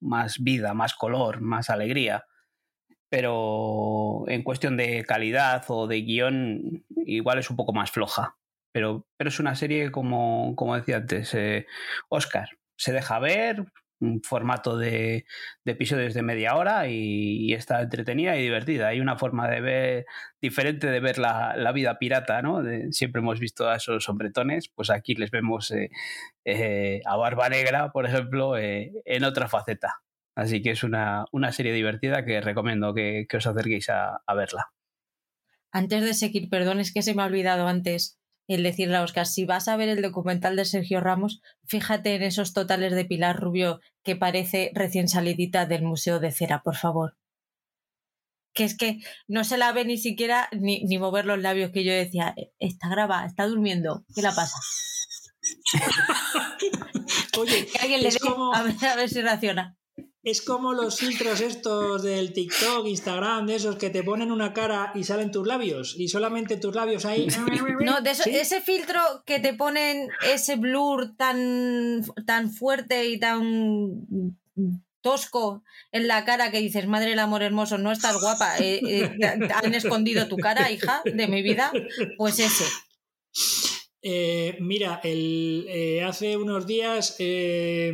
[0.01, 2.25] más vida, más color, más alegría.
[3.09, 8.37] Pero en cuestión de calidad o de guion, igual es un poco más floja.
[8.71, 11.67] Pero, pero es una serie, como, como decía antes, eh,
[12.09, 13.65] Oscar, se deja ver,
[14.03, 15.25] un formato de,
[15.65, 18.87] episodios de media hora y, está entretenida y divertida.
[18.89, 20.05] Hay una forma de ver
[20.41, 22.61] diferente de ver la, la vida pirata, ¿no?
[22.61, 25.89] De, siempre hemos visto a esos hombretones, pues aquí les vemos eh,
[26.45, 30.01] eh, a Barba Negra, por ejemplo, eh, en otra faceta.
[30.35, 34.71] Así que es una, una serie divertida que recomiendo que, os acerquéis a verla.
[35.71, 39.25] Antes de seguir, perdón, es que se me ha olvidado antes el decirle a Oscar,
[39.25, 43.39] si vas a ver el documental de Sergio Ramos, fíjate en esos totales de Pilar
[43.39, 47.17] Rubio que parece recién salidita del Museo de Cera, por favor.
[48.53, 51.83] Que es que no se la ve ni siquiera ni, ni mover los labios, que
[51.83, 54.57] yo decía, está grabada, está durmiendo, ¿qué la pasa?
[57.39, 58.53] Oye, que alguien le dé, como...
[58.53, 59.75] a, ver, a ver si reacciona.
[60.23, 64.93] Es como los filtros estos del TikTok, Instagram, de esos que te ponen una cara
[64.95, 67.27] y salen tus labios y solamente tus labios ahí.
[67.81, 68.29] No, de eso, ¿Sí?
[68.33, 74.37] ese filtro que te ponen ese blur tan, tan fuerte y tan
[75.01, 75.61] tosco
[75.91, 79.11] en la cara que dices, madre del amor hermoso, no estás guapa, eh, eh,
[79.53, 81.71] han escondido tu cara, hija, de mi vida,
[82.17, 82.63] pues ese.
[84.05, 87.93] Eh, mira, eh, hace unos días, eh,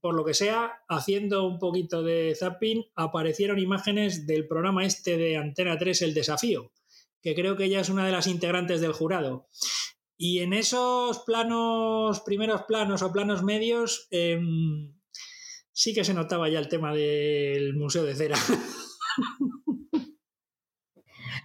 [0.00, 5.36] por lo que sea, haciendo un poquito de zapping, aparecieron imágenes del programa este de
[5.36, 6.70] Antena 3, El Desafío,
[7.20, 9.48] que creo que ella es una de las integrantes del jurado.
[10.16, 14.06] Y en esos planos, primeros planos o planos medios,
[15.72, 18.38] sí que se notaba ya el tema del Museo de Cera.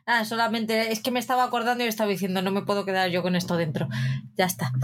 [0.05, 3.21] Ah, solamente es que me estaba acordando y estaba diciendo, no me puedo quedar yo
[3.21, 3.87] con esto dentro.
[4.37, 4.71] Ya está.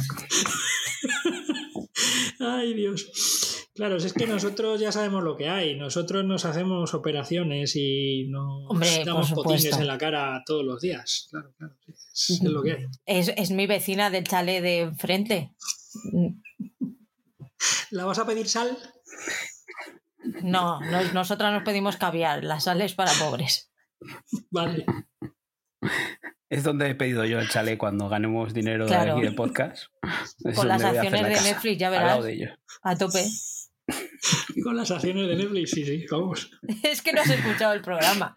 [2.40, 3.68] Ay, Dios.
[3.76, 5.78] Claro, es que nosotros ya sabemos lo que hay.
[5.78, 11.28] Nosotros nos hacemos operaciones y nos Hombre, damos potines en la cara todos los días.
[11.32, 11.76] Claro, claro.
[11.88, 12.86] Es, es lo que hay.
[13.06, 15.54] Es, es mi vecina del chalet de enfrente.
[17.92, 18.78] ¿La vas a pedir sal?
[20.44, 23.69] No, nos- nosotras nos pedimos caviar, la sal es para pobres.
[24.52, 24.86] Vale.
[26.50, 29.06] Es donde he pedido yo el chalet cuando ganemos dinero Claro.
[29.06, 29.86] de aquí de podcast.
[30.46, 32.26] Es Con las acciones la de casa, Netflix, ya verás.
[32.84, 33.26] A tope.
[34.56, 36.52] Y con las acciones de Netflix, sí, sí, vamos.
[36.84, 38.34] Es que no has escuchado el programa.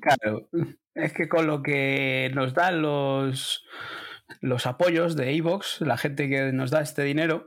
[0.00, 0.48] Claro,
[0.94, 3.64] es que con lo que nos dan los,
[4.40, 7.46] los apoyos de Evox, la gente que nos da este dinero,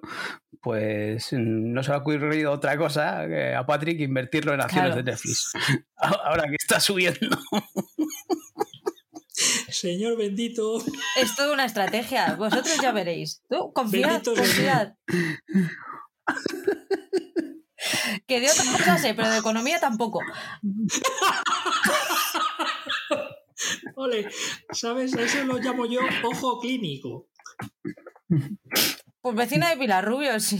[0.61, 5.03] pues no se ha ocurrido otra cosa que a Patrick invertirlo en acciones Claro.
[5.03, 5.51] de Netflix.
[5.97, 7.37] Ahora que está subiendo.
[9.69, 10.79] Señor bendito.
[11.15, 12.33] Es toda una estrategia.
[12.35, 13.43] Vosotros ya veréis.
[13.49, 14.93] Tú, confiad, Bendito confiad.
[18.25, 20.21] Que de otra cosa sé, pero de economía tampoco.
[23.95, 24.27] Ole,
[24.71, 25.13] ¿sabes?
[25.13, 27.27] Eso lo llamo yo ojo clínico.
[29.21, 30.57] Pues vecina de Pilar Rubio, sí.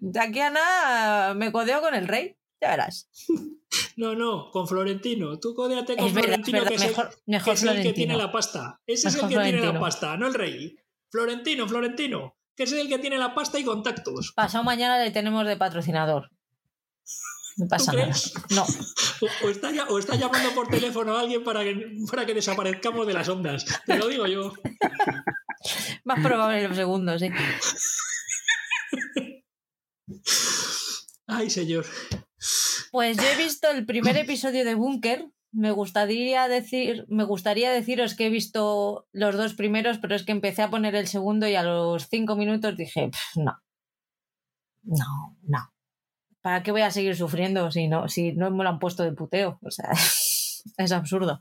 [0.00, 2.36] De aquí a nada me codeo con el rey.
[2.60, 3.08] Ya verás.
[3.96, 5.38] No, no, con Florentino.
[5.40, 6.68] Tú códeate con Es Florentino, verdad.
[6.70, 8.18] que es, el, Mejor, que mejor es el que tiene Florentino.
[8.18, 8.80] la pasta.
[8.86, 9.80] Ese es el que tiene la Florentino.
[9.80, 10.76] pasta, no el rey.
[11.10, 14.32] Florentino, Florentino, que es el que tiene la pasta y contactos.
[14.36, 16.30] Pasado mañana le tenemos de patrocinador.
[18.50, 18.56] No.
[18.56, 18.66] No.
[19.22, 21.76] O, o está, ya- o está llamando por teléfono a alguien para que,
[22.10, 23.66] para que desaparezcamos de las ondas.
[23.84, 24.54] Te lo digo yo.
[26.04, 27.28] Más probable los segundos, sí.
[31.26, 31.84] Ay, señor.
[32.90, 35.26] Pues yo he visto el primer episodio de Bunker.
[35.52, 40.32] Me gustaría decir, me gustaría deciros que he visto los dos primeros, pero es que
[40.32, 43.60] empecé a poner el segundo y a los cinco minutos dije, "Pf, no.
[44.82, 45.72] No, no.
[46.42, 49.12] ¿Para qué voy a seguir sufriendo si no, si no me lo han puesto de
[49.12, 49.58] puteo?
[49.62, 49.90] O sea,
[50.76, 51.38] es absurdo.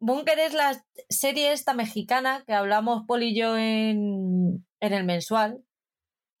[0.00, 5.64] Bunker es la serie esta mexicana que hablamos Paul y yo en, en el mensual,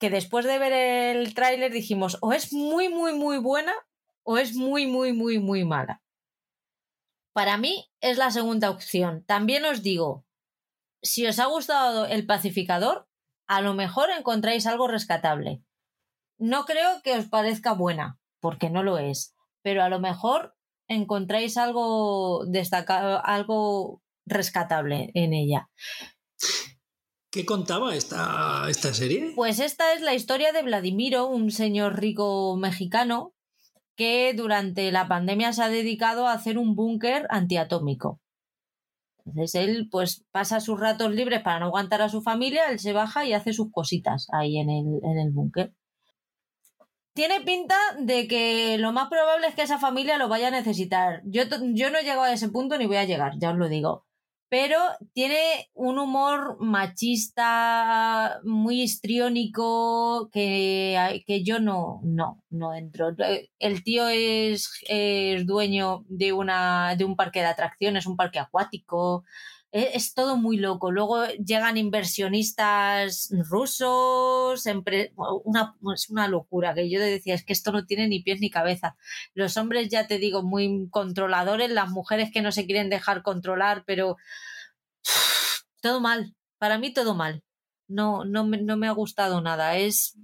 [0.00, 3.72] que después de ver el tráiler dijimos, o es muy, muy, muy buena
[4.24, 6.02] o es muy, muy, muy, muy mala.
[7.32, 9.24] Para mí es la segunda opción.
[9.24, 10.26] También os digo,
[11.02, 13.08] si os ha gustado El Pacificador,
[13.46, 15.62] a lo mejor encontráis algo rescatable.
[16.42, 20.56] No creo que os parezca buena, porque no lo es, pero a lo mejor
[20.88, 25.70] encontráis algo destacado, algo rescatable en ella.
[27.30, 29.34] ¿Qué contaba esta, esta serie?
[29.36, 33.34] Pues esta es la historia de Vladimiro, un señor rico mexicano
[33.94, 38.20] que durante la pandemia se ha dedicado a hacer un búnker antiatómico.
[39.24, 42.92] Entonces él pues pasa sus ratos libres para no aguantar a su familia, él se
[42.92, 45.72] baja y hace sus cositas ahí en el, en el búnker.
[47.14, 51.22] Tiene pinta de que lo más probable es que esa familia lo vaya a necesitar.
[51.24, 51.42] Yo,
[51.74, 54.06] yo no he llegado a ese punto ni voy a llegar, ya os lo digo
[54.52, 54.76] pero
[55.14, 63.16] tiene un humor machista muy histriónico que, que yo no, no, no entro.
[63.58, 69.24] El tío es, es dueño de, una, de un parque de atracciones, un parque acuático.
[69.72, 70.92] Es, es todo muy loco.
[70.92, 74.64] Luego llegan inversionistas rusos,
[75.44, 78.50] una, es una locura que yo decía, es que esto no tiene ni pies ni
[78.50, 78.96] cabeza.
[79.34, 83.84] Los hombres, ya te digo, muy controladores, las mujeres que no se quieren dejar controlar,
[83.86, 84.16] pero
[85.80, 86.34] todo mal.
[86.58, 87.42] Para mí todo mal.
[87.88, 89.76] No, no, no me ha gustado nada.
[89.76, 90.16] Es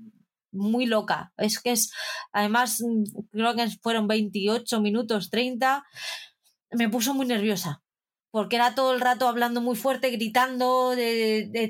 [0.52, 1.32] muy loca.
[1.36, 1.92] Es que es,
[2.32, 2.82] además,
[3.30, 5.84] creo que fueron 28 minutos, 30.
[6.72, 7.82] Me puso muy nerviosa.
[8.30, 10.94] Porque era todo el rato hablando muy fuerte, gritando,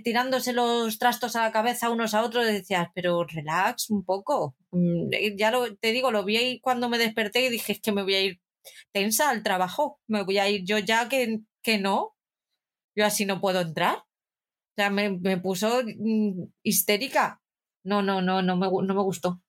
[0.03, 2.47] tirándose los trastos a la cabeza unos a otros.
[2.47, 4.57] Decías, pero relax un poco.
[5.37, 8.15] Ya lo, te digo, lo vi cuando me desperté y dije, es que me voy
[8.15, 8.41] a ir
[8.93, 10.01] tensa al trabajo.
[10.09, 12.17] Me voy a ir yo ya que, que no.
[12.97, 13.99] Yo así no puedo entrar.
[13.99, 17.41] O sea, me, me puso mm, histérica.
[17.85, 19.41] No, no, no, no me, no me gustó.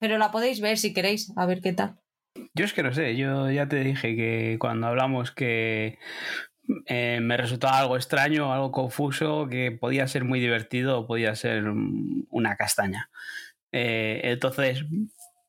[0.00, 2.01] Pero la podéis ver si queréis, a ver qué tal.
[2.54, 5.98] Yo es que no sé, yo ya te dije que cuando hablamos que
[6.86, 11.64] eh, me resultaba algo extraño, algo confuso, que podía ser muy divertido o podía ser
[11.68, 13.10] una castaña.
[13.72, 14.84] Eh, entonces,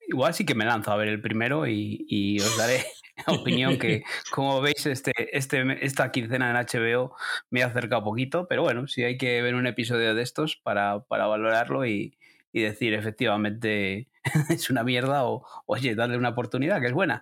[0.08, 2.86] igual sí que me lanzo a ver el primero y, y os daré
[3.28, 7.16] opinión que, como veis, este, este, esta quincena en HBO
[7.50, 11.02] me ha acercado poquito, pero bueno, sí hay que ver un episodio de estos para,
[11.06, 12.18] para valorarlo y,
[12.52, 14.10] y decir efectivamente
[14.50, 17.22] es una mierda o oye, darle una oportunidad que es buena.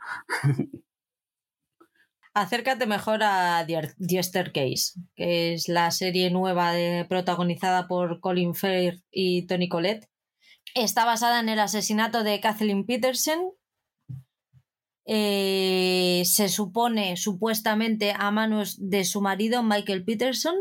[2.33, 9.03] Acércate mejor a The Staircase, que es la serie nueva de, protagonizada por Colin Firth
[9.11, 10.07] y Tony Collette,
[10.73, 13.51] Está basada en el asesinato de Kathleen Peterson.
[15.05, 20.55] Eh, se supone, supuestamente, a manos de su marido, Michael Peterson.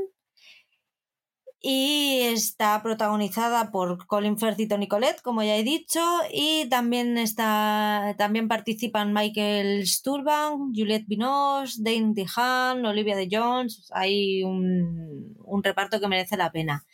[1.62, 6.00] Y está protagonizada por Colin Firth y Tony Collette, como ya he dicho.
[6.32, 13.90] Y también, está, también participan Michael Sturban, Juliette Binoche, Dane DeHaan, Olivia de Jones.
[13.92, 16.86] Hay un, un reparto que merece la pena.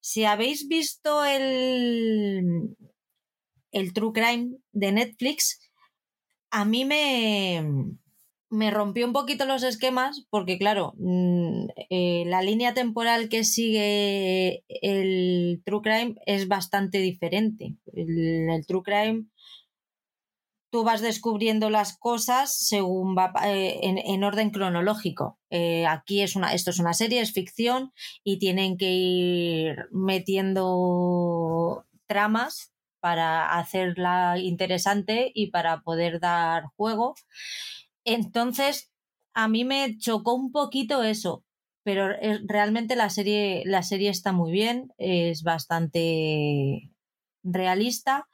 [0.00, 2.74] Si habéis visto el,
[3.72, 5.60] el True Crime de Netflix,
[6.50, 7.62] a mí me,
[8.50, 14.64] me rompió un poquito los esquemas porque, claro, mm, eh, la línea temporal que sigue
[14.68, 17.76] el True Crime es bastante diferente.
[17.92, 19.24] El, el True Crime
[20.70, 25.38] tú vas descubriendo las cosas según va eh, en, en, orden cronológico.
[25.50, 27.92] Eh, aquí es una, esto es una serie, es ficción
[28.24, 37.14] y tienen que ir metiendo tramas para hacerla interesante y para poder dar juego.
[38.06, 38.92] Entonces,
[39.34, 41.44] a mí me chocó un poquito eso,
[41.82, 42.08] pero
[42.46, 46.90] realmente la serie, la serie está muy bien, es bastante
[47.42, 48.28] realista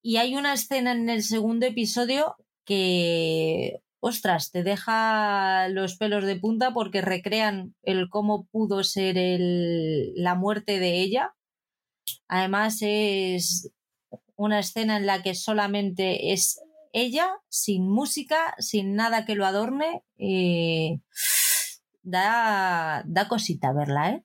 [0.00, 6.36] y hay una escena en el segundo episodio que, ostras, te deja los pelos de
[6.36, 9.16] punta porque recrean el cómo pudo ser
[10.16, 11.34] la muerte de ella.
[12.28, 13.72] Además es
[14.36, 16.60] una escena en la que solamente es
[16.96, 20.02] ella, sin música, sin nada que lo adorne.
[20.18, 21.00] Eh,
[22.02, 24.24] da, da cosita verla, ¿eh?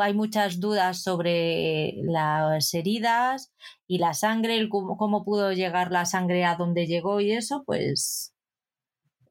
[0.00, 3.52] hay muchas dudas sobre las heridas
[3.86, 8.34] y la sangre, cómo, pudo llegar la sangre a donde llegó y eso, pues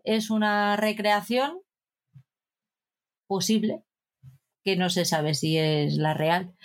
[0.04, 1.62] es una recreación
[3.28, 3.84] posible
[4.66, 6.56] que no se sabe si es la real.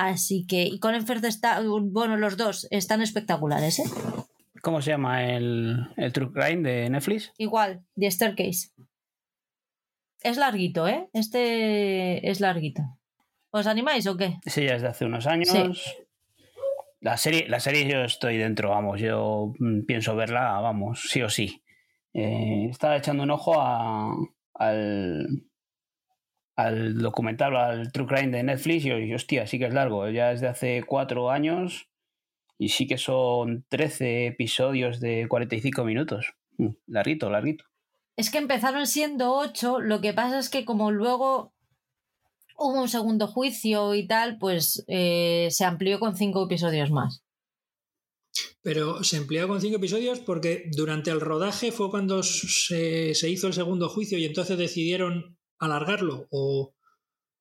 [0.00, 3.84] Así que, y con Firth está, bueno, los dos están espectaculares, ¿eh?
[4.62, 7.32] ¿Cómo se llama el, el True Crime de Netflix?
[7.36, 8.70] Igual, The Staircase.
[10.22, 11.10] Es larguito, ¿eh?
[11.12, 12.82] Este es larguito.
[13.50, 14.36] ¿Os animáis o qué?
[14.46, 15.52] Sí, ya desde hace unos años.
[17.00, 21.28] La, serie, la serie yo estoy dentro, vamos, yo mm, pienso verla, vamos, sí o
[21.28, 21.64] sí.
[22.14, 25.26] Eh, estaba echando un ojo al,
[26.58, 30.30] al documental, al True Crime de Netflix y, y, hostia, sí que es largo, ya
[30.30, 31.88] desde hace cuatro años
[32.58, 36.34] y sí que son 13 episodios de 45 minutos.
[36.56, 37.64] Mm, larguito, larguito.
[38.16, 41.54] Es que empezaron siendo ocho, lo que pasa es que como luego
[42.56, 47.22] hubo un segundo juicio y tal, pues eh, se amplió con cinco episodios más.
[48.62, 53.46] Pero se amplió con cinco episodios porque durante el rodaje fue cuando se, se hizo
[53.46, 56.74] el segundo juicio y entonces decidieron alargarlo o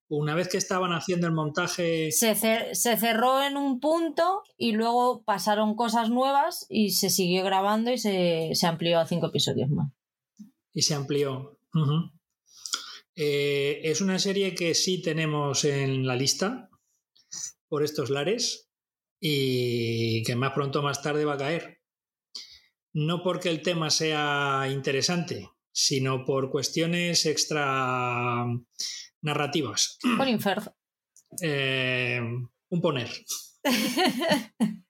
[0.10, 2.12] una vez que estaban haciendo el montaje...
[2.12, 7.92] Se, se, cerró en un punto y luego pasaron cosas nuevas y se siguió grabando
[7.92, 9.92] y se, se amplió a cinco episodios más
[10.78, 11.60] y se amplió.
[13.16, 16.70] Eh, es una serie que sí tenemos en la lista
[17.68, 18.70] por estos lares
[19.20, 21.82] y que más pronto o más tarde va a caer.
[22.94, 28.44] No porque el tema sea interesante, sino por cuestiones extra
[29.22, 30.00] narrativas.
[30.18, 30.74] Por infer.
[31.40, 32.20] Eh,
[32.70, 33.12] un poner.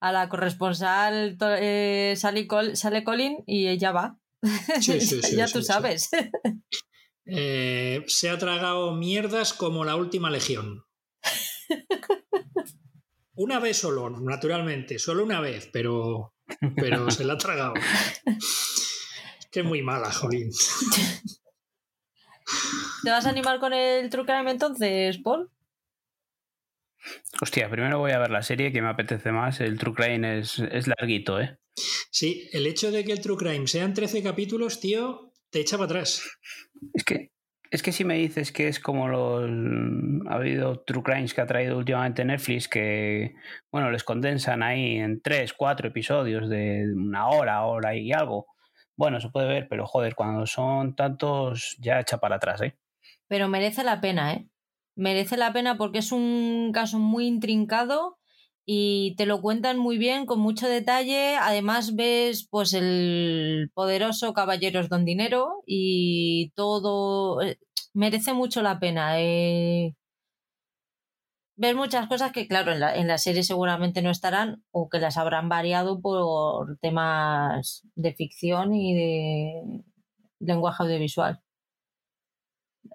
[0.00, 4.20] a la corresponsal eh, sale, sale, Colin y ella va.
[5.36, 6.10] ya tú sabes.
[7.26, 10.84] Eh, se ha tragado mierdas como la última legión.
[13.34, 16.34] Una vez solo, naturalmente, solo una vez, pero,
[16.76, 17.74] pero se la ha tragado.
[19.50, 20.50] Que es muy mala, Jolín.
[23.02, 25.50] ¿Te vas a animar con el True Crime entonces, Paul?
[27.40, 29.60] Hostia, primero voy a ver la serie que me apetece más.
[29.60, 31.58] El True Crime es, es larguito, ¿eh?
[32.10, 35.86] Sí, el hecho de que el True Crime sean 13 capítulos, tío, te echa para
[35.86, 36.22] atrás.
[36.92, 37.32] Es que,
[37.70, 39.50] es que si me dices que es como los.
[40.28, 43.34] Ha habido True Crimes que ha traído últimamente Netflix que,
[43.70, 48.46] bueno, les condensan ahí en 3, 4 episodios de una hora, hora y algo.
[48.96, 52.76] Bueno, se puede ver, pero joder, cuando son tantos, ya echa para atrás, ¿eh?
[53.28, 54.50] Pero merece la pena, ¿eh?
[55.00, 58.19] merece la pena porque es un caso muy intrincado
[58.72, 61.34] y te lo cuentan muy bien, con mucho detalle.
[61.36, 67.58] Además ves pues el poderoso Caballeros Don Dinero y todo eh,
[67.94, 69.20] merece mucho la pena.
[69.20, 69.96] Eh.
[71.56, 75.00] Ves muchas cosas que, claro, en la, en la serie seguramente no estarán o que
[75.00, 79.82] las habrán variado por temas de ficción y de
[80.38, 81.40] lenguaje audiovisual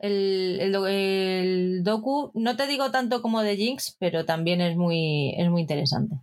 [0.01, 5.49] el, el, docu, no te digo tanto como de Jinx, pero también es muy, es
[5.49, 6.15] muy interesante.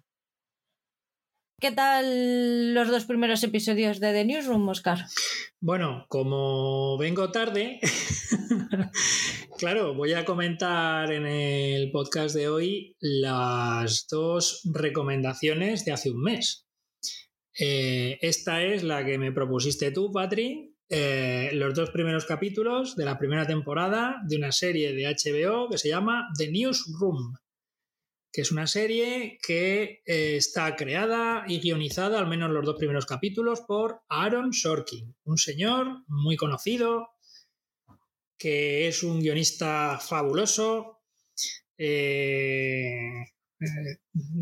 [1.61, 4.99] ¿Qué tal los dos primeros episodios de The Newsroom, Oscar?
[5.61, 7.79] Bueno, como vengo tarde,
[9.59, 16.23] claro, voy a comentar en el podcast de hoy las dos recomendaciones de hace un
[16.23, 16.67] mes.
[17.61, 23.07] Eh, esta es la que me propusiste tú, Patri, eh, los dos primeros capítulos de
[23.07, 27.35] la primera temporada de una serie de HBO que se llama The Newsroom
[28.31, 33.05] que es una serie que eh, está creada y guionizada, al menos los dos primeros
[33.05, 37.09] capítulos, por Aaron Sorkin, un señor muy conocido,
[38.39, 41.03] que es un guionista fabuloso.
[41.77, 43.27] Eh,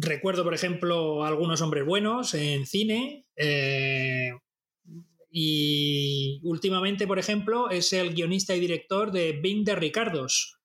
[0.00, 3.26] recuerdo, por ejemplo, algunos hombres buenos en cine.
[5.30, 10.58] Y últimamente, por ejemplo, es el guionista y director de Bing de Ricardos,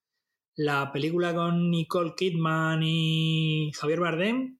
[0.55, 4.59] la película con Nicole Kidman y Javier Bardem,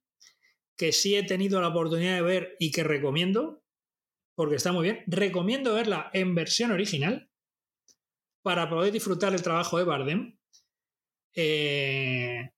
[0.78, 3.64] que sí he tenido la oportunidad de ver y que recomiendo,
[4.36, 5.04] porque está muy bien.
[5.08, 7.30] Recomiendo verla en versión original
[8.44, 10.38] para poder disfrutar el trabajo de Bardem.
[11.34, 12.52] Eh,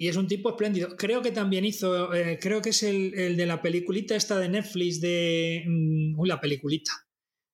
[0.00, 0.96] y es un tipo espléndido.
[0.96, 4.98] Creo que también hizo, eh, creo que es el, de la peliculita esta de Netflix
[4.98, 5.62] de...
[5.66, 6.90] Mm, uy, la peliculita.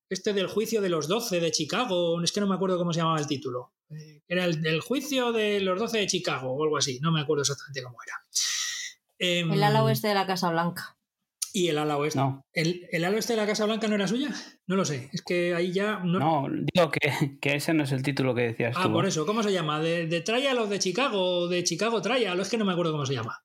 [0.08, 3.00] Este del juicio de los 12 de Chicago, es que no me acuerdo cómo se
[3.00, 3.72] llamaba el título.
[3.90, 7.20] Eh, era el del juicio de los 12 de Chicago o algo así, no me
[7.20, 8.14] acuerdo exactamente cómo era.
[9.18, 10.96] Em, el ala oeste de la Casa Blanca.
[11.56, 12.18] ¿Y el ala oeste?
[12.18, 12.44] No.
[12.52, 14.28] ¿El, ¿El, ala oeste de la Casa Blanca no era suya?
[14.66, 15.08] No lo sé.
[15.14, 16.00] Es que ahí ya.
[16.04, 18.88] No, no digo que, que, ese no es el título que decías ah, tú.
[18.90, 19.24] Ah, por eso.
[19.24, 19.80] ¿Cómo se llama?
[19.80, 21.48] ¿De, de Trial o de Chicago?
[21.48, 22.38] ¿De Chicago Trial?
[22.38, 23.42] Es que no me acuerdo cómo se llama.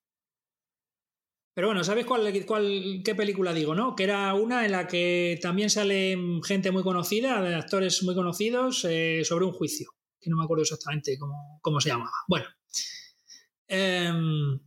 [1.54, 3.96] Pero bueno, ¿sabes cuál, cuál, qué película digo, no?
[3.96, 8.84] Que era una en la que también sale gente muy conocida, de actores muy conocidos,
[8.84, 9.90] eh, sobre un juicio
[10.20, 11.18] que no me acuerdo exactamente
[11.62, 12.12] cómo, se llamaba.
[12.28, 12.44] Bueno.
[13.68, 14.60] Em,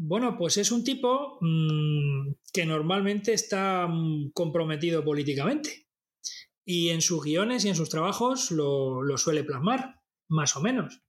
[0.00, 5.88] bueno, pues es un tipo mm, que normalmente está mm, comprometido políticamente
[6.64, 9.96] y en sus guiones y en sus trabajos lo, suele plasmar,
[10.28, 11.02] más o menos.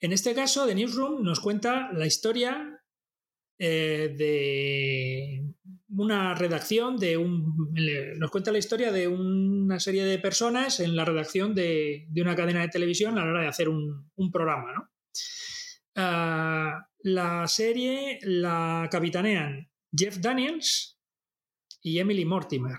[0.00, 2.82] En este caso, The Newsroom nos cuenta la historia
[3.58, 5.44] eh, de
[5.90, 7.72] una redacción de un.
[8.16, 12.62] Nos cuenta la historia de una serie de personas en la redacción de, una cadena
[12.62, 14.72] de televisión a la hora de hacer un, programa.
[14.72, 14.90] ¿no?
[15.94, 20.98] Ah, la serie la capitanean Jeff Daniels
[21.82, 22.78] y Emily Mortimer.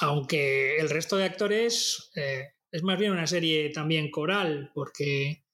[0.00, 5.44] Aunque el resto de actores eh, es más bien una serie también coral, porque,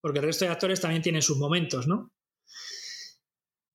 [0.00, 2.12] porque el resto de actores también tienen sus momentos, ¿no?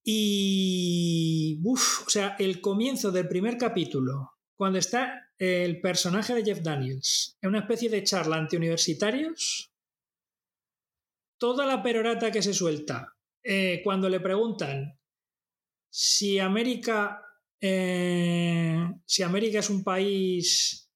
[0.09, 6.61] Y, uff, o sea, el comienzo del primer capítulo, cuando está el personaje de Jeff
[6.61, 9.73] Daniels en una especie de charla ante universitarios,
[11.37, 14.97] toda la perorata que se suelta eh, cuando le preguntan
[15.89, 17.21] si América,
[17.61, 20.91] eh, si América es un país,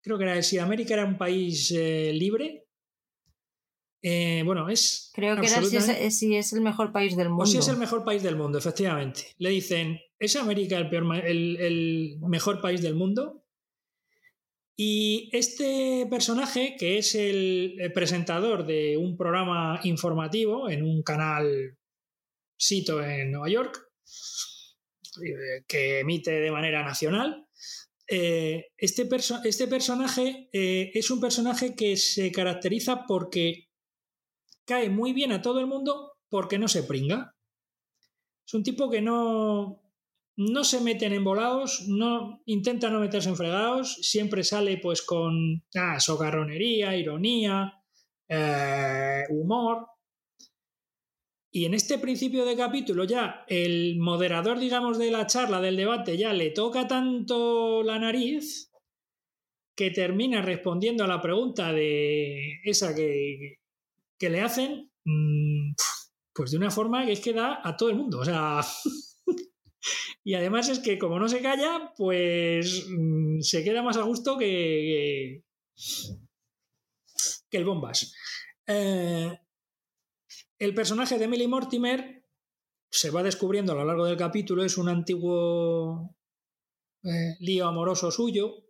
[0.00, 2.66] creo que era si América era un país eh, libre,
[4.08, 5.10] eh, bueno, es.
[5.14, 5.62] Creo que era
[6.10, 7.42] si es, el mejor país del mundo.
[7.42, 9.34] O si es el mejor país del mundo, efectivamente.
[9.38, 13.44] Le dicen, ¿es América el, el, mejor país del mundo?
[14.76, 21.78] Y este personaje, que es el, presentador de un programa informativo en un canal
[22.58, 23.88] sito en Nueva York,
[25.24, 27.46] eh, que emite de manera nacional,
[28.08, 29.08] eh, este,
[29.44, 33.68] este, personaje es un personaje que se caracteriza porque
[34.66, 37.34] cae muy bien a todo el mundo porque no se pringa.
[38.46, 39.82] Es un tipo que no,
[40.36, 45.64] no se mete en embolados, no, intenta no meterse en fregados, siempre sale pues con
[45.74, 47.82] ah, socarronería, ironía,
[48.28, 49.86] eh, humor.
[51.50, 56.18] Y en este principio de capítulo ya el moderador, digamos, de la charla, del debate,
[56.18, 58.70] ya le toca tanto la nariz
[59.74, 63.60] que termina respondiendo a la pregunta de esa que,
[64.18, 65.72] que le hacen mm,
[66.34, 68.18] pues de una forma que es que da a todo el mundo.
[68.18, 68.60] O sea.
[70.24, 74.36] y además es que como no se calla, pues mm, se queda más a gusto
[74.38, 75.42] que,
[77.50, 78.14] que, el bombas.
[78.66, 79.38] Eh,
[80.58, 82.24] el personaje de Emily Mortimer
[82.90, 86.16] se va descubriendo a lo largo del capítulo, es un antiguo
[87.04, 88.66] eh, lío amoroso suyo,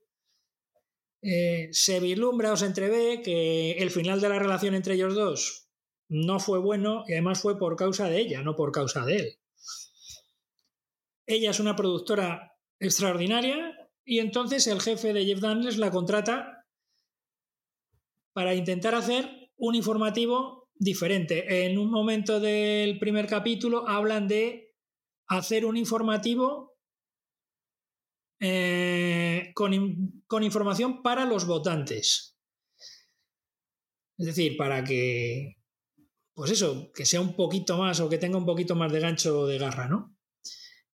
[1.22, 5.68] eh, se vislumbra o se entrevé que el final de la relación entre ellos dos
[6.08, 9.38] no fue bueno y además fue por causa de ella, no por causa de él.
[11.26, 16.64] Ella es una productora extraordinaria y entonces el jefe de Jeff Daniels la contrata
[18.32, 21.64] para intentar hacer un informativo diferente.
[21.64, 24.74] En un momento del primer capítulo hablan de
[25.26, 26.76] hacer un informativo
[28.38, 29.72] eh, con,
[30.26, 32.36] con información para los votantes.
[34.18, 35.56] Es decir, para que,
[36.34, 39.46] pues eso, que sea un poquito más o que tenga un poquito más de gancho
[39.46, 40.15] de garra, ¿no?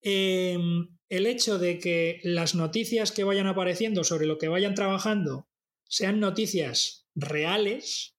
[0.02, 5.48] Em, el hecho de que las noticias que vayan apareciendo sobre lo que vayan trabajando
[5.88, 8.16] sean noticias reales,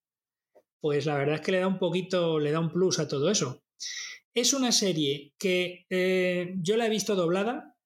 [0.80, 3.30] pues la verdad es que le da un poquito, le da un plus a todo
[3.30, 3.62] eso.
[4.34, 7.76] Es una serie que eh, yo la he visto doblada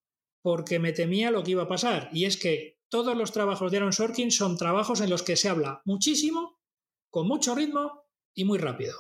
[0.43, 3.79] porque me temía lo que iba a pasar, y es que todos los trabajos de
[3.79, 6.61] Aaron Sorkin son trabajos en los que se habla muchísimo,
[7.11, 8.05] con mucho ritmo
[8.35, 8.95] y muy rápido.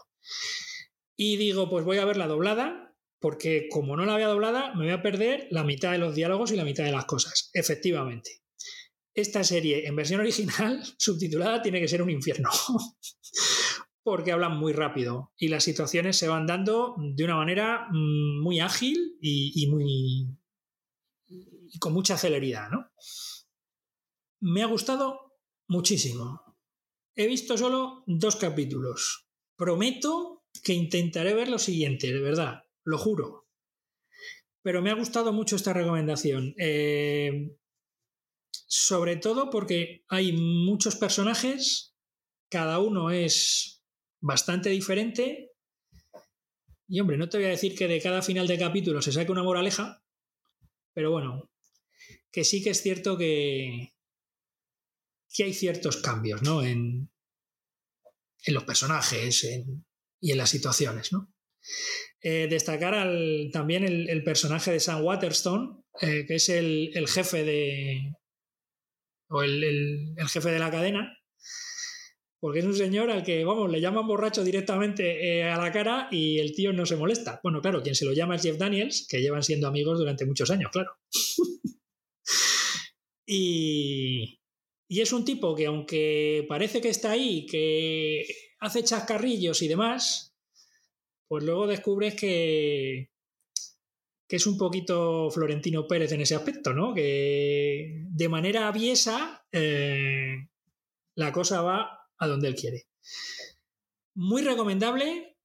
[1.16, 2.82] Y digo, pues voy a ver la doblada,
[3.23, 6.51] porque como no la había doblada, me voy a perder la mitad de los diálogos
[6.51, 7.51] y la mitad de las cosas.
[7.55, 8.43] Efectivamente.
[9.15, 12.51] Esta serie en versión original, subtitulada, tiene que ser un infierno.
[14.03, 18.59] porque hablan muy rápido y las situaciones se van dando de una manera mm, muy
[18.59, 20.27] ágil y, muy.
[21.28, 22.90] y con mucha celeridad, ¿no?
[24.40, 25.39] Me ha gustado
[25.69, 26.40] muchísimo.
[27.15, 29.28] He visto solo dos capítulos.
[29.57, 33.49] Prometo que intentaré ver lo siguiente, de verdad lo juro.
[34.63, 36.55] Pero me ha gustado mucho esta recomendación.
[36.59, 37.57] Eh,
[38.67, 41.95] sobre todo porque hay muchos personajes,
[42.49, 43.83] cada uno es
[44.21, 45.51] bastante diferente.
[46.89, 49.33] Y hombre, no te voy a decir que de cada final de capítulo se saque
[49.33, 50.05] una moraleja,
[50.93, 51.51] pero bueno,
[52.31, 53.95] que sí que es cierto que,
[55.35, 56.63] que hay ciertos cambios, ¿no?
[56.63, 57.11] En,
[58.45, 59.45] en los personajes
[60.21, 61.32] y en las situaciones, ¿no?
[62.21, 62.95] Eh, destacar
[63.53, 68.15] también el, personaje de Sam Waterstone, eh, que es el, jefe de.
[69.29, 71.19] o el, jefe de la cadena.
[72.41, 76.09] Porque es un señor al que, vamos, le llaman borracho directamente eh, a la cara
[76.11, 77.41] y el tío no se molesta.
[77.43, 80.51] Bueno, claro, quien se lo llama es Jeff Daniels, que llevan siendo amigos durante muchos
[80.51, 80.91] años, claro.
[83.27, 84.41] y,
[84.89, 88.27] y es un tipo que, aunque parece que está ahí, que
[88.59, 90.32] hace chascarrillos y demás,
[91.33, 93.09] pues luego descubres que,
[94.29, 96.93] es un poquito Florentino Pérez en ese aspecto, ¿no?
[96.93, 100.51] Que de manera aviesa eh,
[101.15, 102.85] la cosa va a donde él quiere.
[104.15, 105.39] Muy recomendable,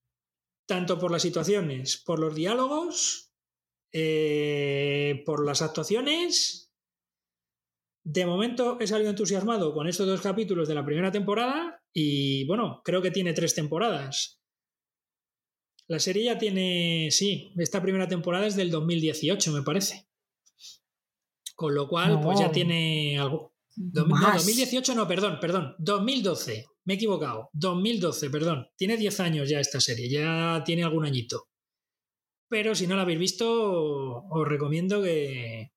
[0.66, 3.32] tanto por las situaciones, por los diálogos,
[3.94, 6.70] eh, por las actuaciones.
[8.04, 12.82] De momento he salido entusiasmado con estos dos capítulos de la primera temporada y bueno,
[12.84, 14.38] creo que tiene tres temporadas.
[15.88, 20.08] La serie ya tiene, sí, esta primera temporada es del 2018, me parece.
[21.56, 23.56] Con lo cual, pues ya tiene algo.
[23.76, 26.66] no, 2018 no, perdón, perdón, 2012.
[26.84, 27.50] Me he equivocado.
[27.54, 28.68] 2012, perdón.
[28.76, 31.48] Tiene 10 años ya esta serie, ya tiene algún añito.
[32.50, 35.72] Pero si no la habéis visto, os recomiendo que,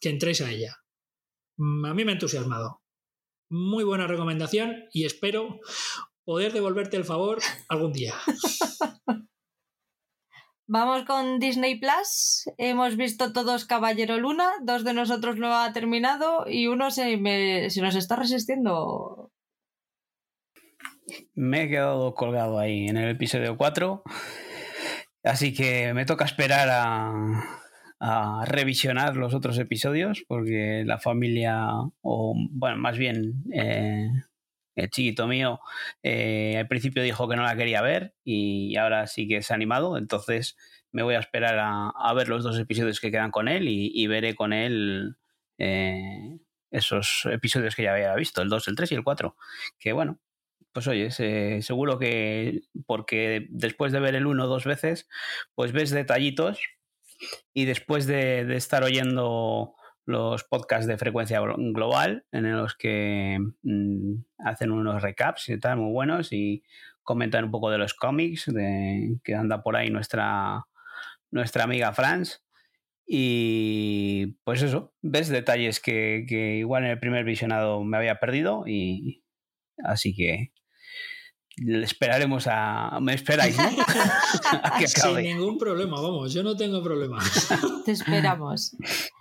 [0.00, 0.76] que entréis a ella.
[1.56, 2.82] Mm, a mí me ha entusiasmado.
[3.48, 5.60] Muy buena recomendación y espero
[6.24, 8.14] poder devolverte el favor algún día.
[10.68, 12.50] Vamos con Disney Plus.
[12.58, 17.94] Hemos visto todos Caballero Luna, dos de nosotros lo ha terminado y uno se, nos
[17.94, 19.30] está resistiendo.
[21.34, 24.02] Me he quedado colgado ahí en el episodio 4.
[25.22, 31.68] Así que me toca esperar a, revisionar los otros episodios porque la familia,
[32.02, 34.10] o bueno, más bien eh,
[34.76, 35.60] el chiquito mío
[36.02, 39.56] eh, al principio dijo que no la quería ver y ahora sí que se ha
[39.56, 40.56] animado, entonces
[40.92, 44.34] me voy a esperar a, ver los dos episodios que quedan con él y, veré
[44.34, 45.16] con él
[45.58, 46.38] eh,
[46.70, 49.36] esos episodios que ya había visto, el 2, el 3 y el 4,
[49.78, 50.20] que bueno,
[50.72, 51.10] pues oye,
[51.62, 55.08] seguro que porque después de ver el 1 dos veces,
[55.54, 56.60] pues ves detallitos
[57.52, 59.74] y después de estar oyendo
[60.06, 65.92] los podcasts de frecuencia global en los que mm, hacen unos recaps y tal muy
[65.92, 66.62] buenos y
[67.02, 70.64] comentan un poco de los cómics de, que anda por ahí nuestra,
[71.30, 72.40] nuestra amiga Franz.
[73.04, 78.64] Y pues eso, ves detalles que, que, igual en el primer visionado me había perdido
[78.66, 79.24] y
[79.84, 80.52] así que
[81.56, 82.98] esperaremos a...
[83.00, 83.70] Me esperáis, ¿no?
[84.86, 87.18] Sin ningún problema, vamos, yo no tengo problema.
[87.84, 88.76] Te esperamos.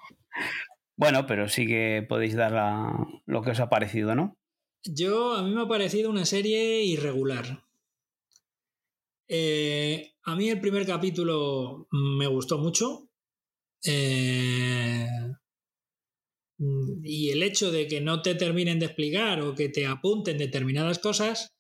[0.98, 2.54] Bueno, pero sí que podéis dar
[3.26, 4.38] lo que os ha parecido, ¿no?
[4.84, 7.66] Yo, a mí me ha parecido una serie irregular.
[9.28, 13.10] Eh, a mí el primer capítulo me gustó mucho.
[13.84, 15.08] Eh,
[17.04, 21.00] y el hecho de que no te terminen de explicar o que te apunten determinadas
[21.00, 21.56] cosas,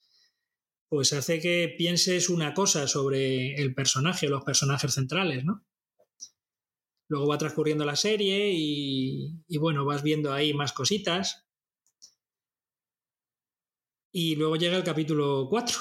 [0.87, 5.65] pues hace que pienses una cosa sobre el personaje o los personajes centrales, ¿no?
[7.07, 11.47] Luego va transcurriendo la serie y, bueno, vas viendo ahí más cositas.
[14.11, 15.77] Y luego llega el capítulo 4.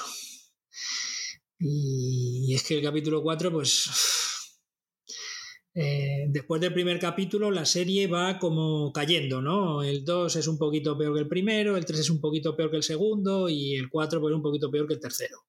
[1.57, 3.89] Y es que el capítulo 4, pues
[5.73, 9.81] eh, después del primer capítulo la serie va como cayendo, ¿no?
[9.81, 12.69] El 2 es un poquito peor que el primero, el 3 es un poquito peor
[12.71, 15.45] que el segundo y el 4 pues un poquito peor que el tercero.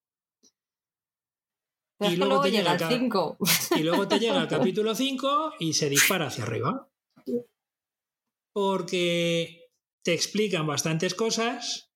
[2.01, 3.39] Y luego, te llega el 5.
[3.77, 6.89] Y luego te llega el capítulo 5 y se dispara hacia arriba.
[8.52, 9.70] Porque
[10.02, 11.90] te explican bastantes cosas,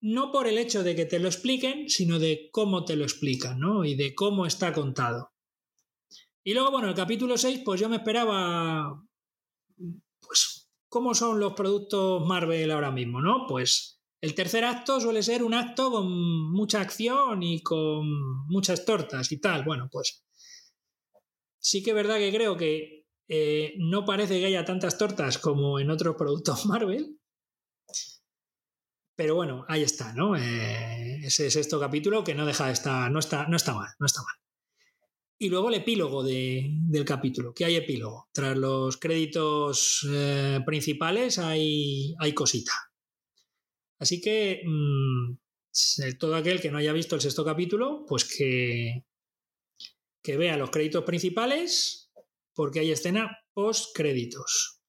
[0.00, 3.58] no por el hecho de que te lo expliquen, sino de cómo te lo explican,
[3.60, 3.84] ¿no?
[3.84, 5.32] Y de cómo está contado.
[6.42, 9.02] Y luego, bueno, el capítulo 6, pues yo me esperaba,
[10.20, 13.46] pues, cómo son los productos Marvel ahora mismo, ¿no?
[13.48, 13.93] Pues
[14.24, 16.10] el tercer acto suele ser un acto con
[16.50, 18.08] mucha acción y con
[18.46, 19.64] muchas tortas y tal.
[19.64, 20.24] Bueno, pues
[21.58, 25.78] sí que es verdad que creo que eh, no parece que haya tantas tortas como
[25.78, 27.18] en otros productos Marvel.
[29.14, 30.36] Pero bueno, ahí está, ¿no?
[30.36, 34.06] Eh, ese sexto capítulo que no deja de estar, no está, no está mal, no
[34.06, 34.34] está mal.
[35.38, 38.30] Y luego el epílogo del capítulo, que hay epílogo.
[38.32, 42.72] Tras los créditos eh, principales hay, hay cosita.
[44.04, 45.38] Así que mm,
[46.18, 49.06] todo aquel que no haya visto el sexto capítulo, pues que,
[50.22, 52.12] que vea los créditos principales,
[52.54, 54.82] porque hay escena post créditos.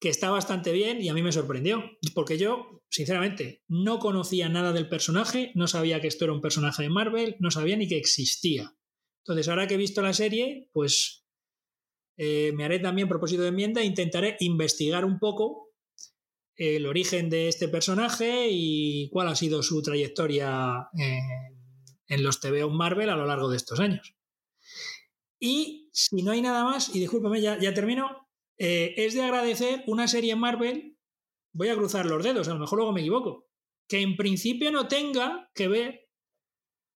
[0.00, 1.84] Que está bastante bien y a mí me sorprendió,
[2.14, 6.84] porque yo, sinceramente, no conocía nada del personaje, no sabía que esto era un personaje
[6.84, 8.74] de Marvel, no sabía ni que existía.
[9.22, 11.26] Entonces, ahora que he visto la serie, pues
[12.16, 15.69] eh, me haré también propósito de enmienda e intentaré investigar un poco
[16.60, 20.90] el origen de este personaje y cuál ha sido su trayectoria
[22.06, 24.14] en, los TV Marvel a lo largo de estos años.
[25.38, 28.28] Y si no hay nada más, y discúlpame, ya, ya termino,
[28.58, 30.98] eh, es de agradecer una serie Marvel,
[31.54, 33.48] voy a cruzar los dedos, a lo mejor luego me equivoco,
[33.88, 36.10] que en principio no tenga que ver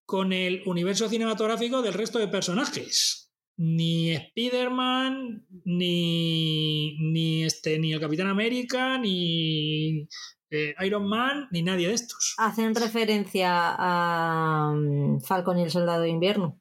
[0.05, 3.24] con el universo cinematográfico del resto de personajes.
[3.57, 10.09] Ni Spider-Man, ni, ni, este, ni el Capitán América, ni
[10.51, 12.35] eh, Iron Man, ni nadie de estos.
[12.39, 16.61] Hacen referencia a um, Falcon y el Soldado de Invierno.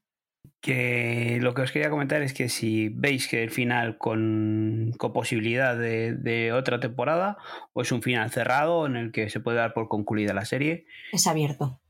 [0.61, 5.11] Que lo que os quería comentar es que si veis que el final con, con
[5.11, 7.37] posibilidad de, de, otra temporada
[7.73, 10.85] o es un final cerrado en el que se puede dar por concluida la serie.
[11.11, 11.81] Es abierto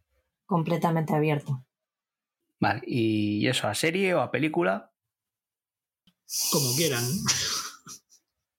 [0.54, 1.66] completamente abierto.
[2.60, 4.93] Vale, ¿y eso a serie o a película?
[6.52, 7.04] Como quieran.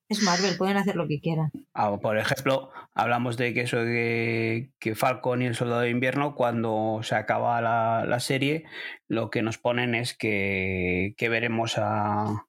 [0.08, 1.50] Es Marvel, pueden hacer lo que quieran.
[1.72, 6.34] Ah, por ejemplo, hablamos de que eso de que Falcon y el Soldado de Invierno,
[6.34, 8.64] cuando se acaba la, serie,
[9.08, 12.46] lo que nos ponen es que, veremos a,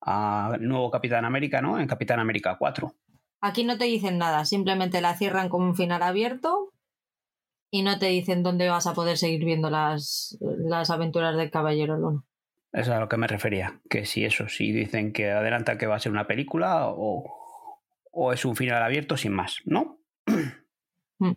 [0.00, 1.80] a nuevo Capitán América, ¿no?
[1.80, 2.94] En Capitán América 4.
[3.40, 6.72] Aquí no te dicen nada, simplemente la cierran con un final abierto
[7.70, 11.98] y no te dicen dónde vas a poder seguir viendo las, las aventuras del Caballero
[11.98, 12.24] Luna.
[12.76, 15.86] Eso es a lo que me refería, que si eso, si dicen que adelanta que
[15.86, 17.24] va a ser una película o,
[18.12, 19.98] o es un final abierto sin más, ¿no?
[21.18, 21.32] Mm.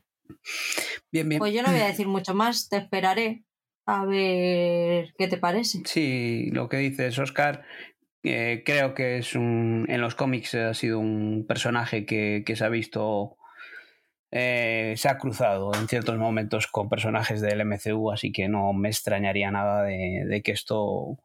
[1.10, 1.40] Bien, bien.
[1.40, 3.46] Pues yo no voy a decir mucho más, te esperaré
[3.86, 5.80] a ver qué te parece.
[5.86, 7.64] Sí, lo que dices, Oscar,
[8.24, 9.86] eh, creo que es un.
[9.88, 13.40] En los cómics ha sido un personaje que, que se ha visto
[14.32, 18.90] eh, se ha cruzado en ciertos momentos con personajes del MCU, así que no me
[18.90, 21.18] extrañaría nada de, que esto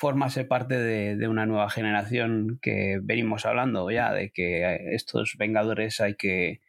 [0.00, 6.14] formase parte de, una nueva generación que venimos hablando ya, de que estos Vengadores hay
[6.14, 6.62] que,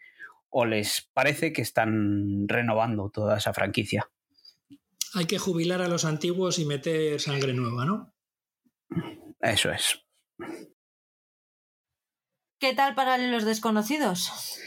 [0.50, 4.10] o les parece que están renovando toda esa franquicia.
[5.14, 8.14] Hay que jubilar a los antiguos y meter sangre nueva, ¿no?
[9.40, 10.06] Eso es.
[12.60, 14.60] ¿Qué tal para los desconocidos?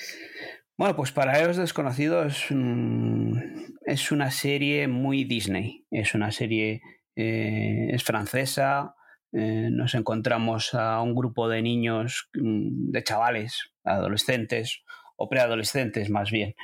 [0.78, 3.36] Bueno, pues para los desconocidos mm,
[3.84, 5.86] es una serie muy Disney.
[5.90, 6.80] Es una serie,
[7.16, 8.94] eh, es francesa.
[9.32, 14.82] Eh, nos encontramos a un grupo de niños, mm, de chavales, adolescentes
[15.16, 16.54] o preadolescentes más bien,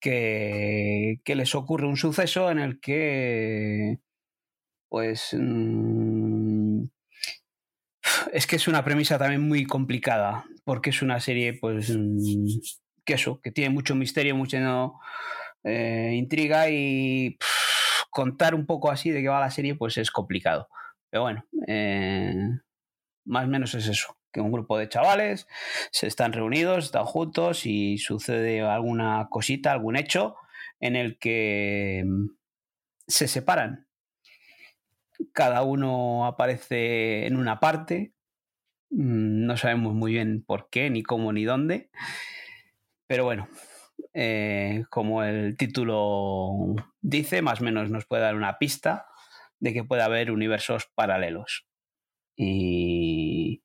[0.00, 3.98] que, les ocurre un suceso en el que,
[4.88, 6.84] pues, mm,
[8.32, 11.96] es que es una premisa también muy complicada, porque es una serie, pues,
[13.04, 14.58] que eso, que tiene mucho misterio, mucha
[15.64, 17.36] eh, intriga y
[18.10, 20.68] contar un poco así de qué va la serie, pues es complicado.
[21.10, 22.34] Pero bueno, eh,
[23.24, 24.16] más o menos es eso.
[24.30, 25.48] que un grupo de chavales
[25.90, 30.36] se están reunidos, están juntos y sucede alguna cosita, algún hecho
[30.80, 32.26] en el que mm,
[33.06, 33.86] se separan.
[35.32, 38.12] Cada uno aparece en una parte,
[38.90, 41.90] mm, no sabemos muy bien por qué, ni cómo, ni dónde,
[43.06, 43.48] pero bueno,
[44.14, 49.06] eh, como el título dice, más o menos nos puede dar una pista
[49.60, 51.66] de que puede haber universos paralelos.
[52.36, 53.62] Y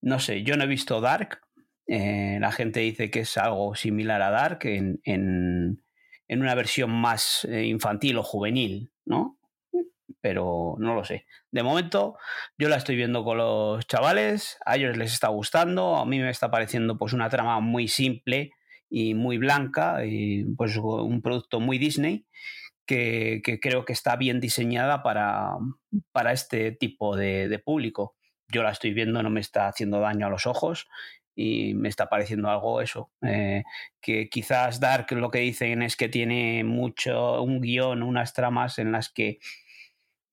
[0.00, 1.40] no sé, yo no he visto Dark.
[1.86, 5.82] Eh, la gente dice que es algo similar a Dark en, en,
[6.28, 9.38] una versión más eh, infantil o juvenil, ¿no?
[10.20, 11.26] Pero no lo sé.
[11.50, 12.16] De momento,
[12.56, 16.30] yo la estoy viendo con los chavales, a ellos les está gustando, a mí me
[16.30, 18.52] está pareciendo pues una trama muy simple
[18.94, 22.26] y muy blanca, y pues un producto muy Disney
[22.86, 25.56] que, creo que está bien diseñada para,
[26.12, 28.16] para este tipo de, público.
[28.48, 30.88] Yo la estoy viendo, no me está haciendo daño a los ojos
[31.34, 33.10] y me está pareciendo algo eso.
[33.22, 33.64] Eh,
[33.98, 38.92] que quizás Dark lo que dicen es que tiene mucho, un guion, unas tramas en
[38.92, 39.38] las que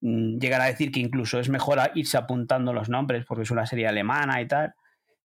[0.01, 3.65] mm, llegan a decir que incluso es mejor irse apuntando los nombres porque es una
[3.65, 4.73] serie alemana y tal.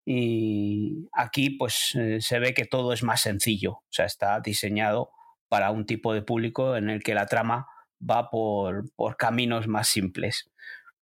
[0.05, 5.11] Y aquí pues eh, se ve que todo es más sencillo, o sea, está diseñado
[5.47, 7.67] para un tipo de público en el que la trama
[8.01, 8.85] va por,
[9.17, 10.51] caminos más simples.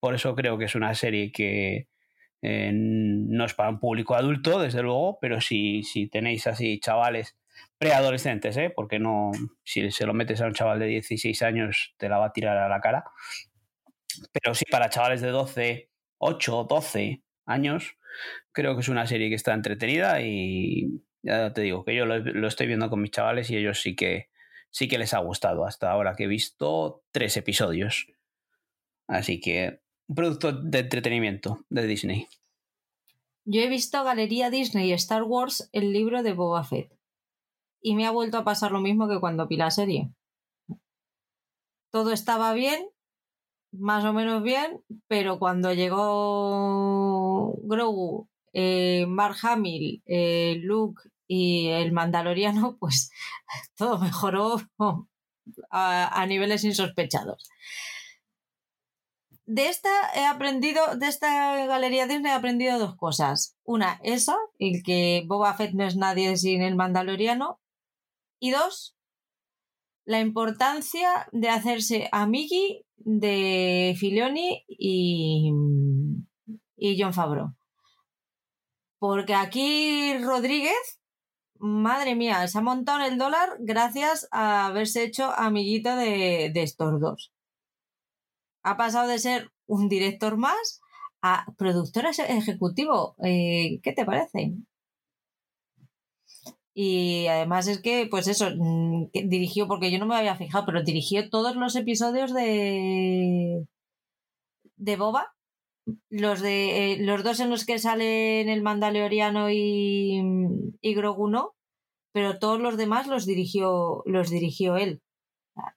[0.01, 1.89] Por eso creo que es una serie que
[2.43, 7.36] eh, no es para un público adulto, desde luego, pero si, si tenéis así chavales
[7.78, 8.72] preadolescentes, ¿eh?
[8.74, 9.31] porque no,
[9.64, 12.56] si se lo metes a un chaval de 16 años te la va a tirar
[12.59, 13.05] a la cara.
[14.32, 17.97] Pero sí, para chavales de 12, 8, 12 años,
[18.52, 22.47] creo que es una serie que está entretenida y ya te digo que yo lo,
[22.47, 24.31] estoy viendo con mis chavales y ellos sí que
[24.70, 28.06] sí que les ha gustado hasta ahora que he visto tres episodios.
[29.09, 32.28] Así que un producto de entretenimiento de Disney.
[33.44, 36.93] Yo he visto Galería Disney y Star Wars el libro de Boba Fett
[37.81, 40.12] y me ha vuelto a pasar lo mismo que cuando vi la serie.
[41.90, 42.89] Todo estaba bien,
[43.72, 51.93] más o menos bien, pero cuando llegó Grogu, eh, Mark Hamill, eh, Luke y el
[51.93, 53.10] Mandaloriano, pues
[53.77, 54.60] todo mejoró
[55.70, 57.48] a, niveles insospechados.
[59.47, 63.56] De esta he aprendido, de esta galería Disney he aprendido dos cosas.
[63.64, 67.60] Una, esa, el que Boba Fett no es nadie sin el Mandaloriano.
[68.39, 68.97] Y dos,
[70.05, 75.52] la importancia de hacerse amigui de Filioni y,
[76.77, 77.55] y John Favreau.
[79.01, 81.01] Porque aquí Rodríguez,
[81.59, 87.01] madre mía, se ha montado en el dólar gracias a haberse hecho amiguito de, estos
[87.01, 87.32] dos.
[88.62, 90.81] Ha pasado de ser un director más
[91.22, 93.16] a productor ejecutivo.
[93.24, 94.55] Eh, ¿Qué te parece?
[96.74, 100.82] Y además es que, pues eso, mm, dirigió, porque yo no me había fijado, pero
[100.82, 103.66] dirigió todos los episodios de,
[104.77, 105.35] de Boba.
[106.08, 110.20] Los, de, eh, los dos en los que salen el Mandaloriano y,
[110.80, 111.54] y Grogu no,
[112.12, 115.02] pero todos los demás los dirigió, los dirigió él.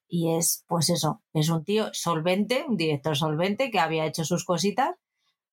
[0.08, 4.46] Y es, pues eso, es un tío solvente, un director solvente que había hecho sus
[4.46, 4.96] cositas,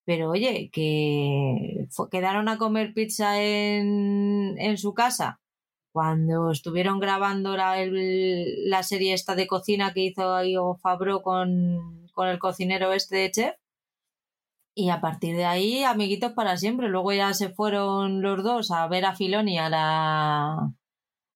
[0.04, 5.40] pero oye, que quedaron a comer pizza en, en su casa
[5.92, 12.38] cuando estuvieron grabando la, la, serie esta de cocina que hizo Fabro con, con, el
[12.38, 13.54] cocinero este de chef.
[14.74, 16.88] Y a partir de ahí, amiguitos para siempre.
[16.88, 20.72] Luego ya se fueron los dos a ver a Filoni a la,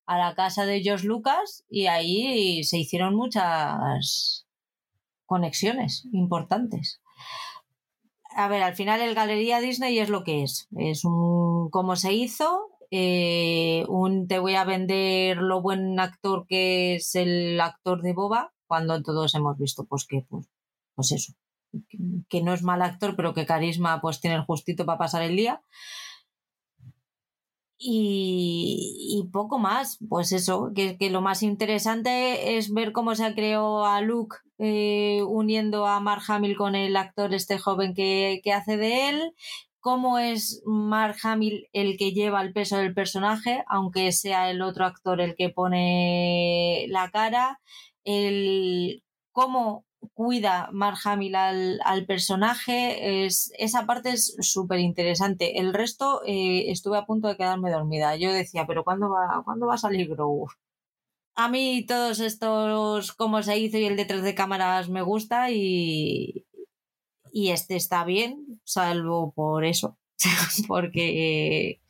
[0.07, 4.47] a la casa de George Lucas y ahí se hicieron muchas
[5.27, 7.01] conexiones importantes.
[8.37, 10.69] A ver, al final el Galería Disney es lo que es.
[10.77, 16.97] Es un cómo se hizo, eh, un te voy a vender lo buen actor que
[16.97, 20.49] es el actor de Boba, cuando todos hemos visto pues que pues,
[20.95, 21.33] pues eso,
[22.29, 25.37] que, no es mal actor, pero que carisma pues tiene el justito para pasar el
[25.37, 25.61] día.
[27.79, 34.01] Y, poco más, pues eso, que, lo más interesante es ver cómo se creó a
[34.01, 39.11] Luke eh, uniendo a Mark Hamill con el actor este joven que, que hace de
[39.11, 39.35] él,
[39.85, 44.87] cómo es Mark Hamill el que lleva el peso del personaje, aunque sea el otro
[44.87, 47.61] actor el que pone la cara,
[48.05, 49.03] el
[49.33, 49.85] cómo
[50.15, 55.59] cuida Mark Hamill al, personaje, es, esa parte es súper interesante.
[55.59, 58.17] El resto eh, estuve a punto de quedarme dormida.
[58.17, 60.49] Yo decía, pero ¿cuándo va, ¿cuándo va a salir Grogu?
[61.37, 66.47] A mí todos estos, cómo se hizo y el detrás de cámaras me gusta y,
[67.33, 69.99] y este está bien, salvo por eso,
[70.69, 71.81] porque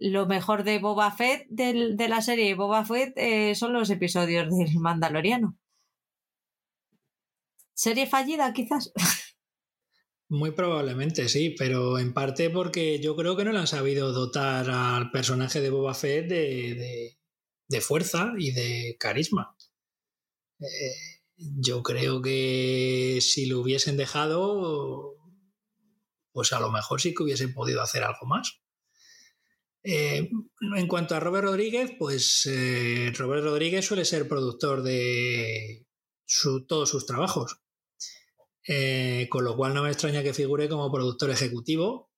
[0.00, 4.78] lo mejor de Boba Fett, de la serie Boba Fett, eh, son los episodios del
[4.80, 5.59] Mandaloriano.
[7.80, 8.92] ¿Serie fallida, quizás?
[10.28, 14.68] Muy probablemente, sí, pero en parte porque yo creo que no le han sabido dotar
[14.68, 19.56] al personaje de Boba Fett de, fuerza y de carisma.
[20.58, 25.16] Eh, yo creo que si lo hubiesen dejado,
[26.32, 28.60] pues a lo mejor sí que hubiesen podido hacer algo más.
[29.84, 30.28] Eh,
[30.76, 35.86] en cuanto a Robert Rodríguez, pues eh, Robert Rodríguez suele ser productor de
[36.68, 37.56] todos sus trabajos.
[38.66, 42.10] Eh, con lo cual no me extraña que figure como productor ejecutivo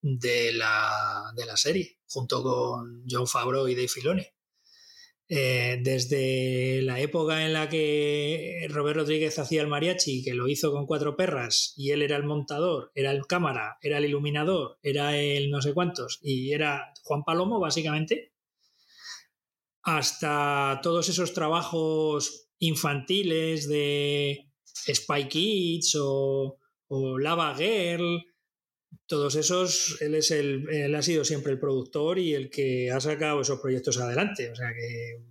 [0.00, 4.26] de la, de la serie, junto con John Favreau y Dave Filoni.
[5.30, 10.72] Eh, desde la época en la que Robert Rodríguez hacía el mariachi, que lo hizo
[10.72, 15.18] con cuatro perras, y él era el montador, era el cámara, era el iluminador, era
[15.18, 18.32] el no sé cuántos, y era Juan Palomo, básicamente,
[19.82, 24.47] hasta todos esos trabajos infantiles de
[24.86, 26.58] Spy Kids o,
[27.18, 28.24] Lava Girl,
[29.06, 33.40] todos esos, él, es el, ha sido siempre el productor y el que ha sacado
[33.40, 34.50] esos proyectos adelante.
[34.50, 35.22] O sea que,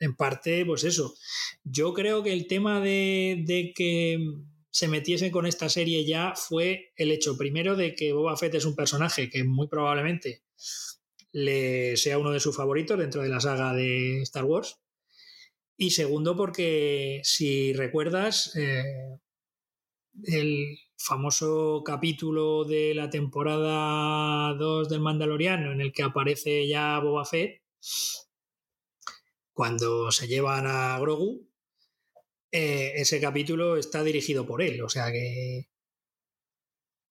[0.00, 1.14] en parte, pues eso.
[1.62, 4.18] Yo creo que el tema de, de que
[4.70, 8.64] se metiese con esta serie ya fue el hecho primero de que Boba Fett es
[8.64, 10.42] un personaje que muy probablemente
[11.32, 14.81] le sea uno de sus favoritos dentro de la saga de Star Wars.
[15.76, 19.18] Y segundo, porque si recuerdas, eh,
[20.24, 27.24] el famoso capítulo de la temporada 2 del Mandaloriano en el que aparece ya Boba
[27.24, 27.62] Fett,
[29.52, 31.48] cuando se llevan a Grogu,
[32.52, 34.82] eh, ese capítulo está dirigido por él.
[34.82, 35.68] O sea que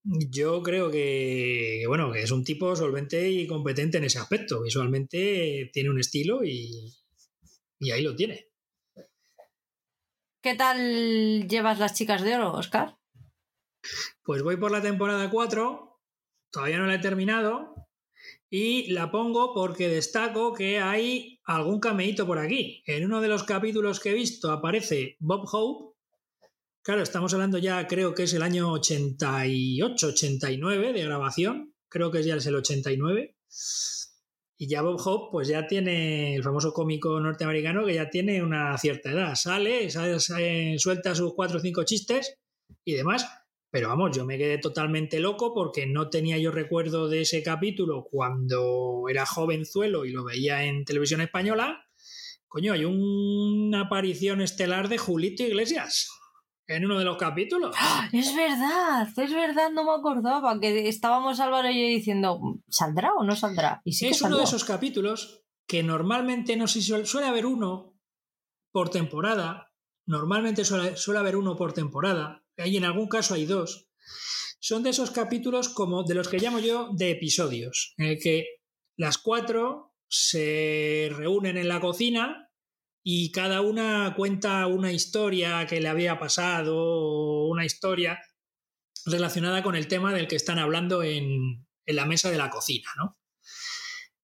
[0.03, 4.61] yo creo que, bueno, que es un tipo solvente y competente en ese aspecto.
[4.63, 6.93] Visualmente tiene un estilo y
[7.91, 8.50] ahí lo tiene.
[10.41, 12.97] ¿Qué tal llevas las chicas de oro, Oscar?
[14.23, 16.01] Pues voy por la temporada 4,
[16.49, 17.75] todavía no la he terminado,
[18.49, 22.81] y la pongo porque destaco que hay algún cameíto por aquí.
[22.87, 25.95] En uno de los capítulos que he visto aparece Bob Hope.
[26.81, 31.75] Claro, estamos hablando ya, creo que es el año 88, 89 de grabación.
[31.87, 33.37] Creo que ya es el 89.
[34.61, 38.77] Y ya Bob Hope, pues ya tiene el famoso cómico norteamericano que ya tiene una
[38.77, 39.33] cierta edad.
[39.33, 42.37] Sale, suelta sus cuatro o cinco chistes
[42.85, 43.27] y demás.
[43.71, 48.03] Pero vamos, yo me quedé totalmente loco porque no tenía yo recuerdo de ese capítulo
[48.03, 51.83] cuando era jovenzuelo y lo veía en televisión española.
[52.47, 56.20] Coño, hay una aparición estelar de Julito Iglesias
[56.75, 57.75] en uno de los capítulos.
[57.77, 58.09] ¡Ah!
[58.11, 62.39] Es verdad, es verdad, no me acordaba que estábamos Álvaro y yo diciendo,
[62.69, 63.81] ¿saldrá o no saldrá?
[63.83, 67.95] Y es uno de esos capítulos que normalmente no sé si suele, haber uno
[68.71, 69.71] por temporada,
[70.05, 73.87] normalmente suele, suele haber uno por temporada, y en algún caso hay dos.
[74.59, 78.45] Son de esos capítulos como de los que llamo yo de episodios, en el que
[78.95, 82.50] las cuatro se reúnen en la cocina
[83.03, 88.19] y cada una cuenta una historia que le había pasado, una historia
[89.05, 92.89] relacionada con el tema del que están hablando en, la mesa de la cocina.
[92.97, 93.19] ¿no?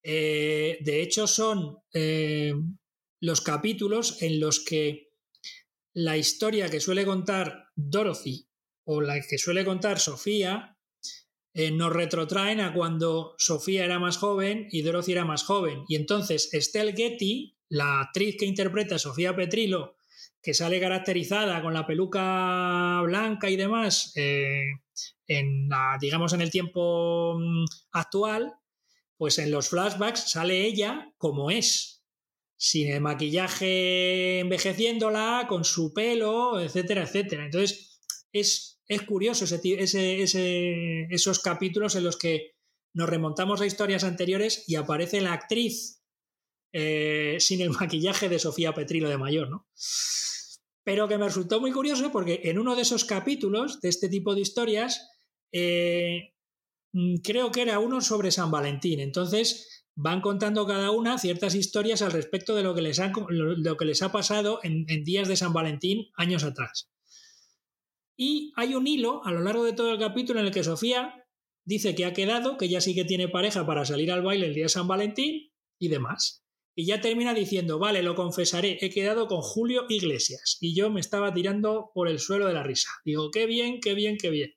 [0.03, 2.53] Eh, de hecho, son eh,
[3.19, 5.09] los capítulos en los que
[5.93, 8.47] la historia que suele contar Dorothy
[8.85, 10.77] o la que suele contar Sofía
[11.53, 15.83] eh, nos retrotraen a cuando Sofía era más joven y Dorothy era más joven.
[15.87, 19.95] Y entonces Estelle Getty, la actriz que interpreta Sofía Petrilo,
[20.41, 24.65] que sale caracterizada con la peluca blanca y demás, eh,
[25.27, 25.69] en
[25.99, 28.53] digamos en el tiempo mm, actual,
[29.17, 32.03] pues en los flashbacks sale ella como es,
[32.55, 37.45] sin el maquillaje envejeciéndola, con su pelo, etcétera, etcétera.
[37.45, 37.99] Entonces,
[38.31, 42.55] es, es curioso ese, esos capítulos en los que
[42.93, 45.96] nos remontamos a historias anteriores y aparece la actriz
[46.71, 49.67] eh, sin el maquillaje de Sofía Petrilo de mayor, ¿no?
[50.83, 54.35] Pero que me resultó muy curioso porque en uno de esos capítulos de este tipo
[54.35, 55.09] de historias,
[55.51, 56.33] eh,
[56.93, 58.99] mm, creo que era uno sobre San Valentín.
[58.99, 64.59] Entonces van contando cada una ciertas historias al respecto de lo que les ha, pasado
[64.63, 66.89] en, en días de San Valentín años atrás.
[68.15, 71.27] Y hay un hilo a lo largo de todo el capítulo en el que Sofía
[71.65, 74.53] dice que ha quedado, que ya sí que tiene pareja para salir al baile el
[74.53, 76.46] día de San Valentín y demás.
[76.79, 80.59] Y ya termina diciendo, vale, lo confesaré, he quedado con Julio Iglesias.
[80.61, 82.91] Y yo me estaba tirando por el suelo de la risa.
[83.03, 84.53] Digo, qué bien, qué bien, qué bien.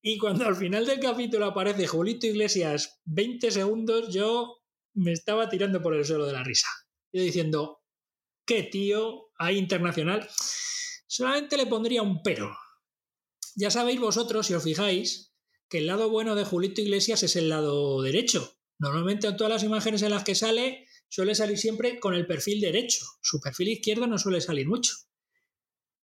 [0.00, 4.56] Y cuando al final del capítulo aparece Julito Iglesias 20 segundos, yo
[4.94, 6.66] me estaba tirando por el suelo de la risa.
[7.12, 7.82] Yo diciendo,
[8.46, 10.26] qué tío, hay internacional.
[11.06, 12.56] Solamente le pondría un pero.
[13.54, 15.34] Ya sabéis vosotros, si os fijáis,
[15.68, 18.56] que el lado bueno de Julito Iglesias es el lado derecho.
[18.78, 22.60] Normalmente en todas las imágenes en las que sale suele salir siempre con el perfil
[22.60, 23.06] derecho.
[23.22, 24.94] Su perfil izquierdo no suele salir mucho.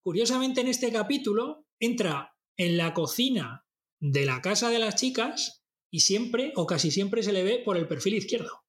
[0.02, 3.66] Curiosamente en este capítulo entra en la cocina
[3.98, 7.76] de la casa de las chicas y siempre o casi siempre se le ve por
[7.76, 8.62] el perfil izquierdo.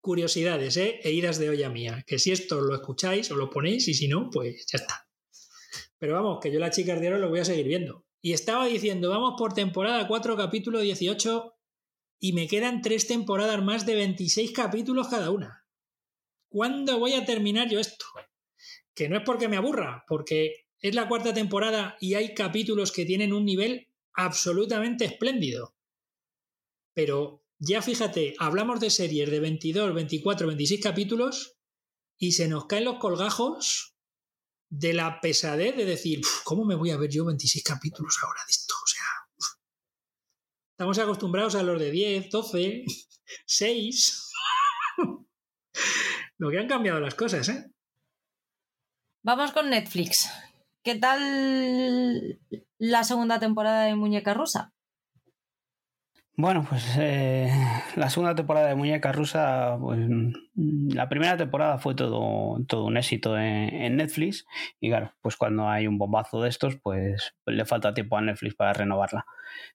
[0.00, 0.98] Curiosidades, ¿eh?
[1.04, 2.02] E idas de olla mía.
[2.08, 5.06] Que si esto lo escucháis o lo ponéis y si no, pues ya está.
[5.98, 8.04] Pero vamos, que yo las chicas de lo voy a seguir viendo.
[8.20, 11.53] Y estaba diciendo, vamos por temporada 4, capítulo 18,
[12.24, 15.66] y me quedan tres temporadas más de 26 capítulos cada una.
[16.48, 18.06] ¿Cuándo voy a terminar yo esto?
[18.94, 23.04] Que no es porque me aburra, porque es la cuarta temporada y hay capítulos que
[23.04, 25.76] tienen un nivel absolutamente espléndido.
[26.94, 31.58] Pero ya fíjate, hablamos de series de 22, 24, 26 capítulos
[32.16, 33.98] y se nos caen los colgajos
[34.70, 38.50] de la pesadez de decir, ¿cómo me voy a ver yo 26 capítulos ahora de
[38.50, 38.74] esto?
[40.74, 42.84] Estamos acostumbrados a los de 10, 12,
[43.46, 44.32] 6.
[46.38, 47.70] Lo que han cambiado las cosas, ¿eh?
[49.22, 50.28] Vamos con Netflix.
[50.82, 52.40] ¿Qué tal
[52.78, 54.72] la segunda temporada de Muñeca Rusa?
[56.36, 57.48] Bueno, pues eh,
[57.94, 62.96] la segunda temporada de Muñeca Rusa, pues mm, la primera temporada fue todo, todo un
[62.96, 64.44] éxito en, Netflix
[64.80, 68.56] y claro, pues cuando hay un bombazo de estos, pues le falta tiempo a Netflix
[68.56, 69.26] para renovarla.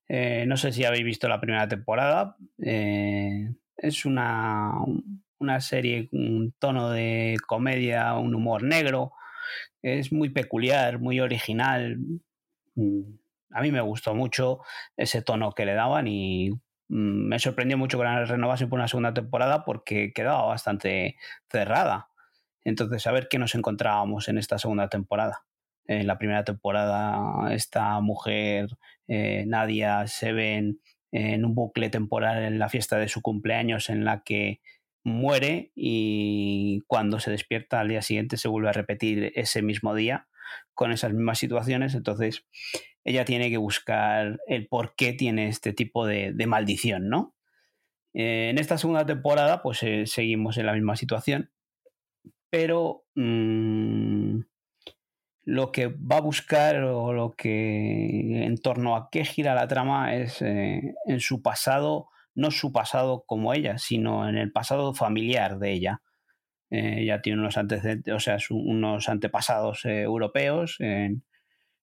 [0.09, 4.73] Eh, no sé si habéis visto la primera temporada, eh, es una,
[5.39, 9.13] una serie, un tono de comedia, un humor negro,
[9.81, 11.99] es muy peculiar, muy original.
[13.51, 14.59] A mí me gustó mucho
[14.97, 16.51] ese tono que le daban y
[16.89, 21.17] mm, me sorprendió mucho que la renovasen por una segunda temporada porque quedaba bastante
[21.49, 22.09] cerrada.
[22.63, 25.45] Entonces, a ver qué nos encontrábamos en esta segunda temporada.
[25.85, 28.77] En la primera temporada, esta mujer,
[29.07, 30.81] eh, Nadia, se ven
[31.11, 34.61] en un bucle temporal en la fiesta de su cumpleaños en la que
[35.03, 40.27] muere y cuando se despierta al día siguiente se vuelve a repetir ese mismo día
[40.73, 41.95] con esas mismas situaciones.
[41.95, 42.45] Entonces
[43.03, 47.35] ella tiene que buscar el por qué tiene este tipo de, maldición, ¿no?
[48.13, 51.51] Eh, en esta segunda temporada pues eh, seguimos en la misma situación,
[52.49, 54.39] pero mm,
[55.43, 60.15] lo que va a buscar o lo que en torno a qué gira la trama
[60.15, 65.59] es eh, en su pasado no su pasado como ella, sino en el pasado familiar
[65.59, 66.01] de ella.
[66.69, 71.23] Ella tiene unos antecedentes, o sea, unos antepasados europeos en,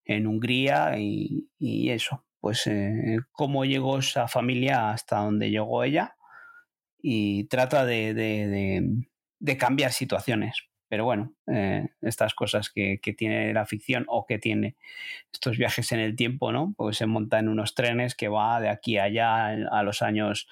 [0.07, 1.49] Hungría y,
[1.91, 2.25] eso.
[2.41, 6.17] Pues eh, cómo llegó esa familia hasta donde llegó ella
[7.01, 9.07] y trata de
[9.59, 10.69] cambiar situaciones.
[10.89, 14.77] Pero bueno, eh, estas cosas que, tiene la ficción o que tiene
[15.33, 16.75] estos viajes en el tiempo, ¿no?
[16.77, 20.49] Pues se monta en unos trenes que va de aquí a allá a los años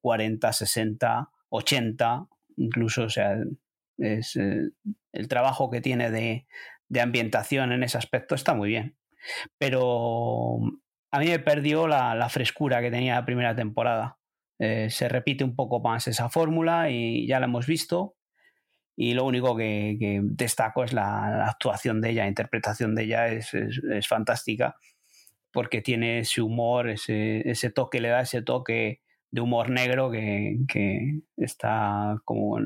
[0.00, 2.26] 40, 60, 80,
[2.56, 3.36] incluso, o sea,
[3.98, 4.70] es, eh,
[5.12, 6.46] el trabajo que tiene de,
[6.98, 8.96] ambientación en ese aspecto está muy bien.
[9.58, 10.58] Pero
[11.10, 14.18] a mí me perdió la, frescura que tenía la primera temporada.
[14.58, 18.16] Eh, se repite un poco más esa fórmula y ya la hemos visto
[19.02, 23.50] y lo único que, destaco es la, actuación de ella, la interpretación de ella es,
[24.06, 24.76] fantástica
[25.50, 29.00] porque tiene ese humor, ese, toque, le da ese toque
[29.30, 32.58] de humor negro que, está como,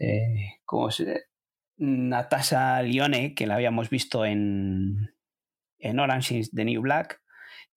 [0.00, 0.88] eh, como
[1.78, 5.14] Natasha Lione, que la habíamos visto en,
[5.78, 7.20] en Orange is the New Black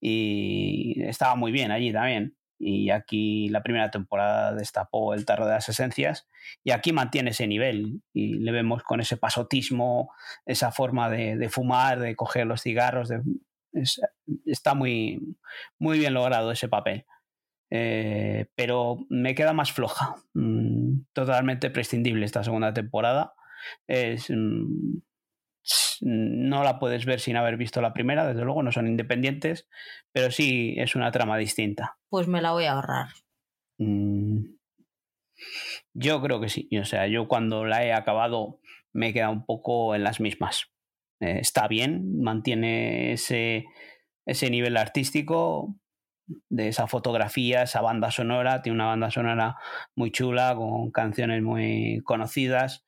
[0.00, 5.54] y estaba muy bien allí también y aquí la primera temporada destapó el tarro de
[5.54, 6.28] las esencias
[6.62, 10.12] y aquí mantiene ese nivel y le vemos con ese pasotismo,
[10.46, 13.10] esa forma de, fumar, de coger los cigarros,
[14.46, 15.36] está muy,
[15.80, 17.04] muy bien logrado ese papel.
[17.74, 23.34] Eh, pero me queda más floja, mm, totalmente prescindible esta segunda temporada.
[23.86, 24.98] Es, mm,
[26.00, 29.68] no la puedes ver sin haber visto la primera, desde luego no son independientes,
[30.12, 31.98] pero sí es una trama distinta.
[32.08, 33.08] Pues me la voy a ahorrar.
[33.78, 34.44] Mm,
[35.94, 38.60] yo creo que sí, o sea, yo cuando la he acabado
[38.92, 40.72] me he quedado un poco en las mismas.
[41.20, 43.66] Eh, está bien, mantiene ese,
[44.26, 45.76] ese nivel artístico,
[46.48, 48.62] de esa fotografía, esa banda sonora.
[48.62, 49.56] Tiene una banda sonora
[49.94, 52.84] muy chula, con canciones muy conocidas.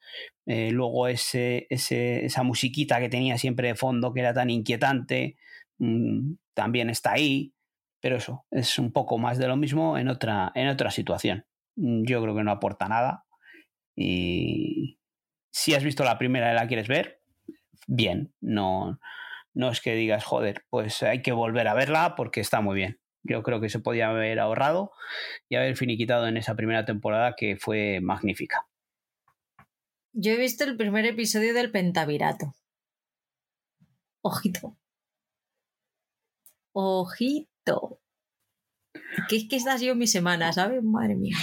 [0.46, 5.36] Eh, luego ese, esa musiquita que tenía siempre de fondo, que era tan inquietante,
[5.78, 7.54] mm, también está ahí.
[8.00, 11.46] Pero eso, es un poco más de lo mismo en otra, en otra situación.
[11.76, 13.24] Mm, yo creo que no aporta nada.
[13.96, 14.98] Y
[15.50, 17.20] si has visto la primera y la quieres ver,
[17.86, 18.34] bien.
[18.40, 18.98] No,
[19.54, 23.00] no es que digas, joder, pues hay que volver a verla porque está muy bien.
[23.24, 24.92] Yo creo que se podía haber ahorrado
[25.48, 28.66] y haber finiquitado en esa primera temporada que fue magnífica.
[30.12, 32.54] Yo he visto el primer episodio del Pentavirato.
[34.22, 34.76] Ojito.
[36.72, 38.00] Ojito.
[39.28, 40.82] Que es que esta ha sido mi semana, ¿sabes?
[40.82, 41.36] Madre mía.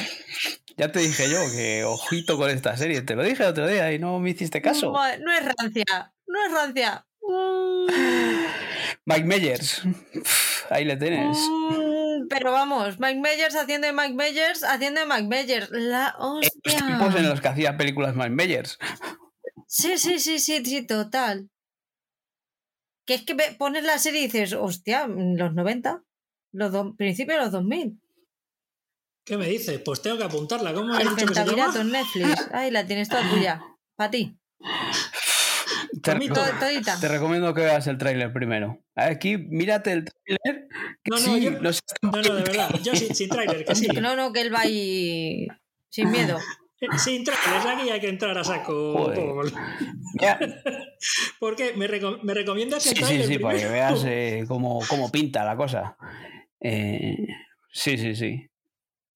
[0.78, 3.02] Ya te dije yo que ojito con esta serie.
[3.02, 4.92] Te lo dije el otro día y no me hiciste caso.
[4.92, 6.14] No, no es rancia.
[6.28, 7.06] No es rancia.
[9.06, 9.84] Mike Meyers.
[10.72, 11.38] Ahí le tienes.
[11.38, 15.70] Mm, pero vamos, Mike Meyers haciendo de Mike Meyers, haciendo de Mike Meyers.
[15.72, 16.50] La hostia.
[16.64, 18.80] En los tiempos en los que hacía películas Mike Meyers.
[19.68, 21.50] Sí, sí, sí, sí, sí, total.
[23.06, 26.04] Que es que pones la serie y dices, hostia, los 90,
[26.54, 28.00] los principios de los 2000.
[29.26, 29.82] ¿Qué me dices?
[29.84, 30.74] Pues tengo que apuntarla.
[30.74, 32.48] ¿Cómo El Pentavirato en Netflix.
[32.54, 33.62] Ahí la tienes toda tuya.
[33.96, 34.38] Para ti.
[36.02, 36.14] Te,
[37.00, 38.84] te, recomiendo que veas el tráiler primero.
[38.96, 40.68] Aquí, mírate el tráiler.
[41.10, 41.72] No, no, yo, no,
[42.12, 42.70] no, de verdad.
[42.84, 43.88] Yo sin, sin tráiler, que sí.
[43.88, 45.48] No, no, que él va ahí
[45.90, 46.38] sin miedo.
[46.98, 48.94] Sin tráiler, aquí hay que entrar a saco.
[51.40, 51.74] ¿Por qué?
[51.74, 51.88] ¿Me,
[52.24, 53.28] ¿Me, recomiendas el sí, tráiler?
[53.28, 55.96] Sí, sí, para que veas eh, cómo, cómo, pinta la cosa.
[56.60, 57.28] Eh,
[57.72, 58.51] sí, sí, sí.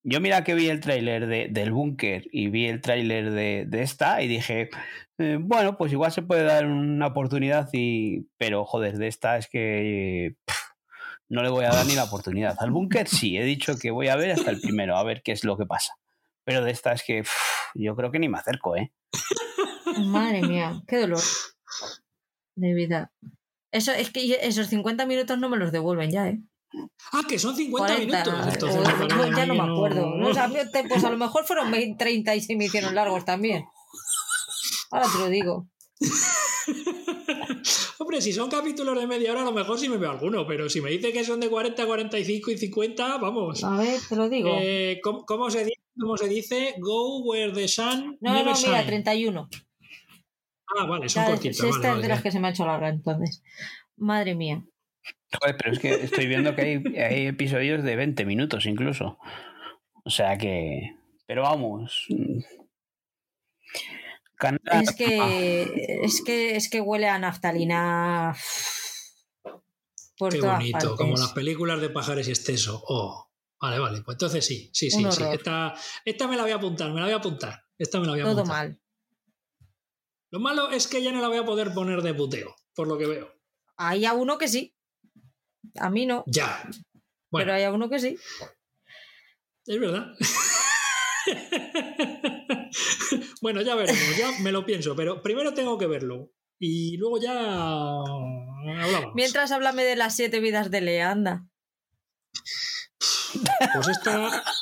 [0.08, 3.82] Yo mira que vi el tráiler de, del búnker y vi el tráiler de, de,
[3.82, 4.70] esta y dije,
[5.18, 8.28] eh, bueno, pues igual se puede dar una oportunidad y...
[8.38, 10.36] Pero joder, de esta es que...
[11.28, 12.56] no le voy a dar ni la oportunidad.
[12.60, 15.32] Al búnker sí, he dicho que voy a ver hasta el primero, a ver qué
[15.32, 15.96] es lo que pasa.
[16.44, 17.24] Pero de esta es que
[17.74, 18.94] yo creo que ni me acerco, ¿eh?
[19.98, 21.24] Madre mía, qué dolor.
[22.56, 23.12] De vida.
[23.72, 26.40] Eso, es que esos 50 minutos no me los devuelven ya, ¿eh?
[27.12, 28.34] Ah, que son 50 minutos.
[29.36, 30.14] ya no me acuerdo.
[30.90, 33.66] pues a lo mejor fueron 20, 30 y se me hicieron largos también.
[34.92, 35.68] Ahora te lo digo.
[37.98, 40.70] Hombre, si son capítulos de media hora, a lo mejor sí me veo alguno, pero
[40.70, 43.64] si me dice que son de 40, 45 y 50, vamos.
[43.64, 44.58] A ver, te lo digo.
[44.60, 46.76] Eh, ¿cómo, se dice, ¿Cómo se dice?
[46.80, 48.18] Go where the sun.
[48.20, 49.50] No, no, mira, 31.
[50.78, 51.64] Ah, vale, son cortitos.
[51.64, 53.42] Esta es de las que se me ha hecho larga, entonces.
[53.98, 54.64] Madre mía.
[55.40, 59.18] Joder, pero es que estoy viendo que hay, hay episodios de 20 minutos incluso.
[60.04, 60.96] O sea que.
[61.28, 62.08] Pero vamos.
[64.72, 68.36] Es que, es que es que huele a naftalina.
[70.18, 72.84] Por Qué bonito, como las películas de pajares y exceso.
[72.88, 73.30] Oh,
[73.60, 74.02] vale, vale.
[74.02, 75.24] Pues entonces sí, sí, sí, sí.
[75.32, 75.74] Esta,
[76.06, 77.64] esta, me la voy a apuntar, me la voy a apuntar.
[77.78, 78.80] Esta me la voy a Todo mal.
[80.32, 82.98] Lo malo es que ya no la voy a poder poner de puteo, por lo
[82.98, 83.34] que veo.
[83.78, 84.75] Hay a uno que sí.
[85.80, 86.24] A mí no.
[86.28, 86.68] Ya.
[87.32, 88.18] Pero hay a uno que sí.
[89.66, 90.08] Es verdad.
[93.42, 96.32] bueno, ya veremos, ya me lo pienso, pero primero tengo que verlo.
[96.60, 99.14] Y luego ya hablamos.
[99.16, 101.46] Mientras háblame de las siete vidas de Leanda.
[103.74, 104.44] Pues esta.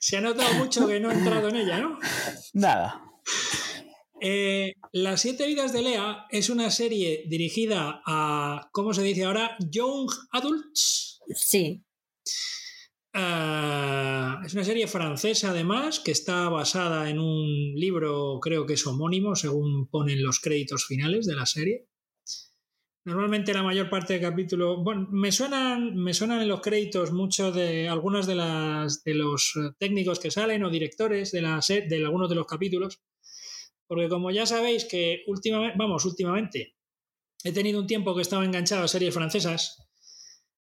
[0.00, 1.98] Se ha notado mucho que no he entrado en ella, ¿no?
[2.54, 3.09] Nada.
[4.20, 9.56] Eh, Las siete vidas de Lea es una serie dirigida a, ¿cómo se dice ahora?
[9.70, 11.20] Young Adults.
[11.34, 11.82] Sí.
[13.12, 18.86] Uh, es una serie francesa además que está basada en un libro creo que es
[18.86, 21.88] homónimo según ponen los créditos finales de la serie.
[23.04, 27.50] Normalmente la mayor parte del capítulo, bueno, me suenan, me suenan en los créditos mucho
[27.50, 32.28] de algunos de, las, de los técnicos que salen o directores de, la, de algunos
[32.28, 33.00] de los capítulos,
[33.90, 36.76] porque como ya sabéis que últimamente, vamos, últimamente
[37.42, 39.84] he tenido un tiempo que estaba enganchado a series francesas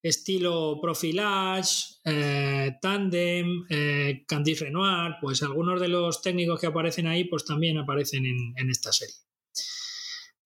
[0.01, 7.25] estilo Profilage, eh, Tandem, eh, Candice Renoir, pues algunos de los técnicos que aparecen ahí
[7.25, 9.17] pues también aparecen en, esta serie.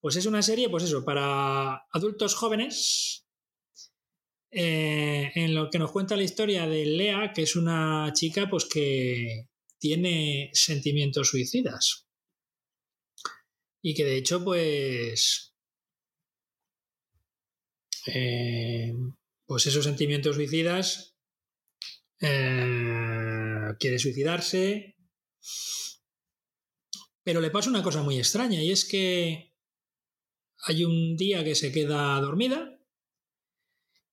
[0.00, 3.26] Pues es una serie, pues eso, para adultos jóvenes,
[4.50, 8.64] eh, en lo que nos cuenta la historia de Lea, que es una chica pues
[8.64, 9.48] que
[9.78, 12.09] tiene sentimientos suicidas.
[13.82, 15.50] Y que de hecho, pues
[18.06, 18.92] eh,
[19.46, 21.16] pues esos sentimientos suicidas,
[22.20, 24.96] eh, quiere suicidarse,
[27.22, 29.54] pero le pasa una cosa muy extraña y es que
[30.66, 32.78] hay un día que se queda dormida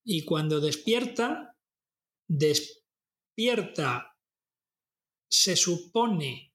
[0.03, 1.57] y cuando despierta,
[2.27, 4.17] despierta,
[5.29, 6.46] se supone,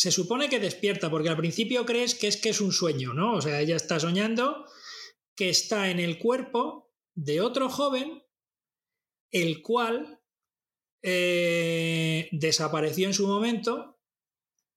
[0.00, 3.34] se supone que despierta, porque al principio crees que es que es un sueño, ¿no?
[3.34, 4.64] O sea, ella está soñando
[5.36, 8.22] que está en el cuerpo de otro joven,
[9.30, 10.18] el cual
[11.02, 14.00] eh, desapareció en su momento,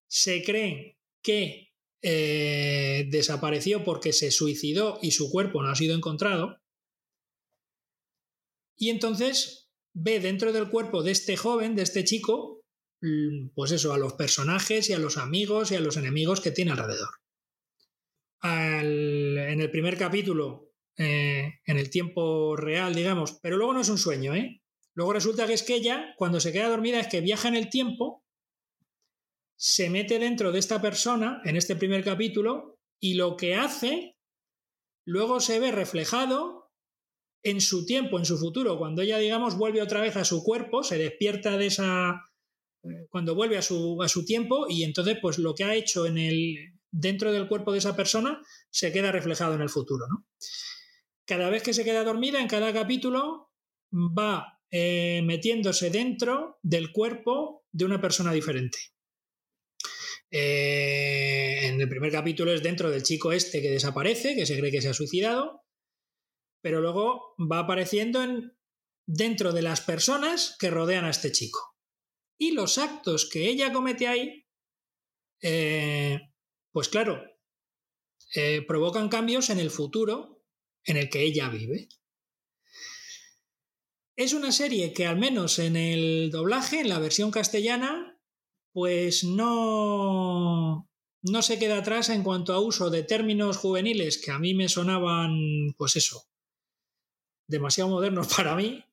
[0.10, 6.62] se cree que eh, desapareció porque se suicidó y su cuerpo no ha sido encontrado,
[8.76, 12.63] y entonces ve dentro del cuerpo de este joven, de este chico,
[13.54, 16.72] pues eso, a los personajes y a los amigos y a los enemigos que tiene
[16.72, 17.10] alrededor.
[18.44, 23.98] en el primer capítulo, eh, en el tiempo real, digamos, pero luego no es un
[23.98, 24.62] sueño, ¿eh?
[24.94, 27.70] Luego resulta que es que ella, cuando se queda dormida, es que viaja en el
[27.70, 28.24] tiempo,
[29.58, 34.18] se mete dentro de esta persona, en este primer capítulo, y lo que hace,
[35.06, 36.72] luego se ve reflejado
[37.44, 40.84] en su tiempo, en su futuro, cuando ella, digamos, vuelve otra vez a su cuerpo,
[40.84, 42.22] se despierta de esa...
[43.10, 46.18] Cuando vuelve a su, a su tiempo y entonces, pues lo que ha hecho en
[46.18, 50.06] el, dentro del cuerpo de esa persona se queda reflejado en el futuro.
[51.26, 53.52] Cada vez que se queda dormida, en cada capítulo,
[53.94, 58.78] va eh, metiéndose dentro del cuerpo de una persona diferente.
[60.30, 64.72] Eh, en el primer capítulo es dentro del chico este que desaparece, que se cree
[64.72, 65.64] que se ha suicidado,
[66.62, 68.58] pero luego va apareciendo en,
[69.06, 71.73] dentro de las personas que rodean a este chico.
[72.38, 74.46] Y los actos que ella comete ahí,
[75.42, 76.20] eh,
[76.72, 77.24] pues claro,
[78.68, 80.44] provocan cambios en el futuro
[80.86, 81.88] en el que ella vive.
[84.16, 88.20] Es una serie que al menos en el doblaje, en la versión castellana,
[88.72, 90.88] pues no,
[91.24, 94.70] no se queda atrás en cuanto a uso de términos juveniles que a mí me
[94.70, 96.28] sonaban, pues eso,
[97.48, 98.84] demasiado modernos para mí,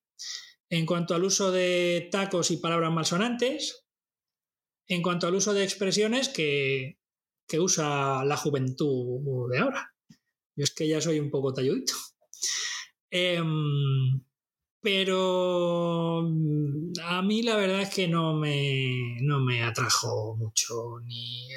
[0.70, 3.84] en cuanto al uso de tacos y palabras malsonantes,
[4.86, 6.98] en cuanto al uso de expresiones que,
[7.58, 9.92] usa la juventud de ahora.
[10.54, 11.92] Yo es que ya soy un poco talludito.
[13.12, 14.22] Em,
[14.80, 16.20] pero
[17.02, 21.00] a mí la verdad es que no me, no me atrajo mucho.
[21.04, 21.48] Ni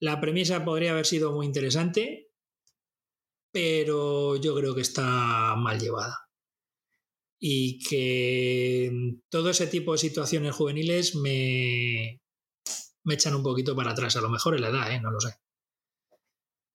[0.00, 2.30] la premisa podría haber sido muy interesante,
[3.52, 6.27] pero yo creo que está mal llevada.
[7.40, 8.90] Y que
[9.28, 12.20] todo ese tipo de situaciones juveniles me,
[13.04, 15.00] me echan un poquito para atrás, a lo mejor en la edad, ¿eh?
[15.00, 15.34] no lo sé.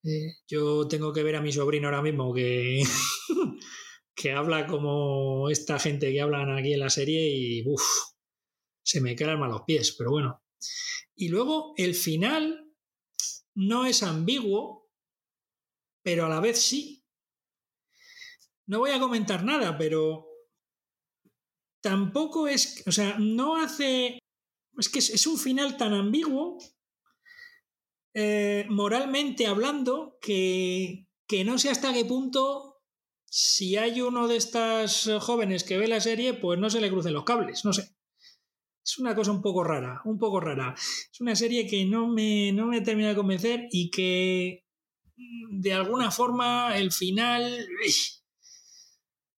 [0.05, 2.83] Eh, yo tengo que ver a mi sobrino ahora mismo que
[4.15, 7.83] que habla como esta gente que hablan aquí en la serie y uff,
[8.83, 10.43] se me quedan mal los pies, pero bueno.
[11.15, 12.71] Y luego el final
[13.55, 14.89] no es ambiguo,
[16.01, 17.05] pero a la vez sí.
[18.65, 20.27] No voy a comentar nada, pero
[21.83, 24.17] tampoco es, o sea, no hace,
[24.77, 26.57] es que es, un final tan ambiguo,
[28.15, 32.81] eh, moralmente hablando, que, que no sé hasta qué punto
[33.25, 37.13] si hay uno de estas jóvenes que ve la serie, pues no se le crucen
[37.13, 37.93] los cables, no sé.
[38.85, 40.75] Es una cosa un poco rara, un poco rara.
[40.77, 44.65] Es una serie que no me, no me termina de convencer y que
[45.15, 47.67] de alguna forma el final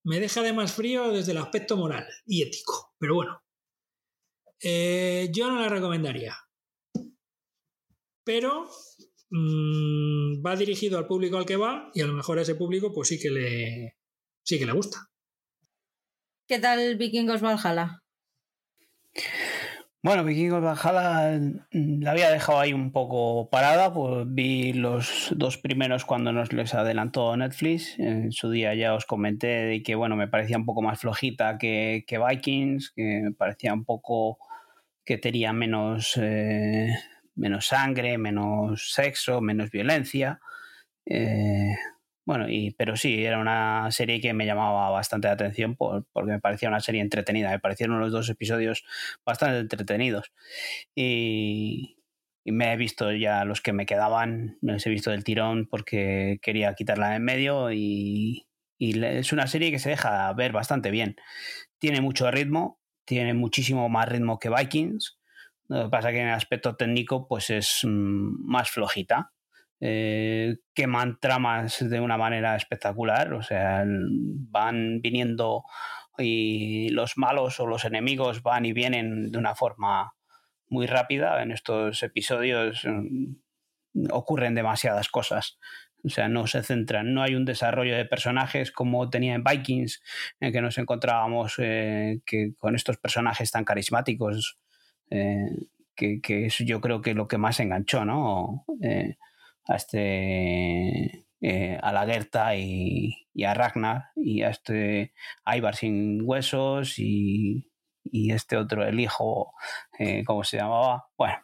[0.05, 2.95] me deja de más frío desde el aspecto moral y ético.
[2.99, 3.43] Pero bueno,
[4.61, 6.37] eh, yo no la recomendaría.
[8.25, 8.71] Pero
[9.37, 12.93] Mm, va dirigido al público al que va y a lo mejor a ese público
[12.93, 13.97] pues sí que le,
[14.45, 15.11] sí que le gusta.
[16.47, 18.01] ¿Qué tal Vikingos Valhalla?
[20.05, 21.41] Bueno, Vikingos Valhalla
[21.73, 26.53] mm, la había dejado ahí un poco parada, pues vi los dos primeros cuando nos
[26.53, 27.99] les adelantó Netflix.
[27.99, 31.57] En su día ya os comenté de que bueno, me parecía un poco más flojita
[31.57, 34.37] que, Vikings, que me parecía un poco
[35.07, 36.95] que tenía menos eh,
[37.35, 40.39] menos sangre, menos sexo, menos violencia.
[41.07, 41.77] Eh,
[42.27, 46.41] bueno, y, pero sí, era una serie que me llamaba bastante la atención porque me
[46.41, 47.51] parecía una serie entretenida.
[47.51, 48.85] Me parecieron los dos episodios
[49.27, 50.33] bastante entretenidos.
[50.95, 51.99] Y,
[52.47, 56.39] me he visto ya los que me quedaban, me los he visto del tirón porque
[56.43, 58.47] quería quitarla de en medio y,
[58.79, 61.17] y es una serie que se deja ver bastante bien.
[61.79, 65.19] Tiene mucho ritmo, tiene muchísimo más ritmo que Vikings.
[65.69, 69.34] Lo que pasa es que en el aspecto técnico pues es mm, más flojita.
[69.87, 75.65] Eh, queman tramas de una manera espectacular, o sea, van viniendo
[76.17, 80.15] y los malos o los enemigos van y vienen de una forma
[80.71, 81.43] muy rápida.
[81.43, 85.59] En estos episodios mm, ocurren demasiadas cosas.
[86.03, 90.03] O sea, no se centran, no hay un desarrollo de personajes como tenía en Vikings,
[90.41, 94.59] en que nos encontrábamos eh, que con estos personajes tan carismáticos,
[95.11, 98.65] eh, que, es yo creo que lo que más enganchó, ¿no?
[99.67, 101.27] A este
[101.83, 105.13] a la Gerta y, y, a Ragnar y a este
[105.45, 107.71] Ivar sin huesos y,
[108.03, 109.53] y este otro, el hijo,
[110.25, 111.11] ¿cómo se llamaba?
[111.19, 111.37] Bueno,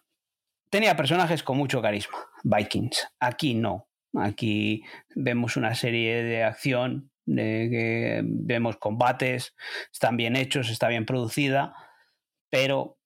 [0.71, 3.09] tenía personajes con mucho carisma, Vikings.
[3.21, 3.91] Aquí no.
[4.15, 4.83] Aquí
[5.15, 9.55] vemos una serie de acción, que vemos combates,
[9.93, 11.75] están bien hechos, está bien producida,
[12.51, 12.99] pero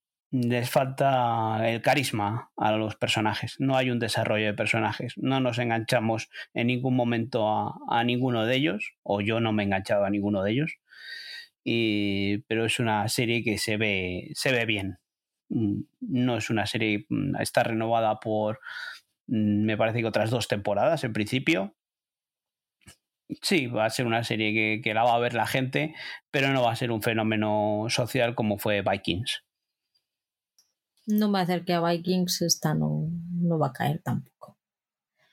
[0.42, 3.56] les falta el carisma a los personajes.
[3.58, 5.14] No hay un desarrollo de personajes.
[5.16, 9.66] No nos enganchamos en ningún momento a, ninguno de ellos, o yo no me he
[9.66, 10.76] enganchado a ninguno de ellos.
[11.64, 14.98] Y, pero es una serie que se ve, se ve bien.
[15.48, 18.60] Mm, no es una serie, mm, está renovada por
[19.26, 21.74] Mm, me parece que otras dos temporadas en principio.
[23.42, 25.94] Sí, va a ser una serie que, la va a ver la gente,
[26.30, 29.43] pero no va a ser un fenómeno social como fue Vikings.
[31.06, 34.58] No me acerque a Vikings, esta no, no va a caer tampoco.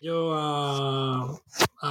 [0.02, 1.39] Yo a,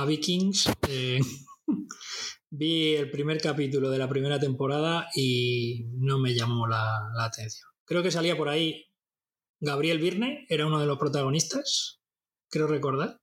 [0.06, 1.20] Vikings eh,
[2.50, 7.68] vi el primer capítulo de la primera temporada y no me llamó la, la atención.
[7.84, 8.90] Creo que salía por ahí
[9.60, 12.00] Gabriel Virne era uno de los protagonistas,
[12.48, 13.20] creo recordar.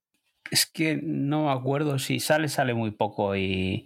[0.52, 3.86] Es que no me acuerdo si sale, sale muy poco y.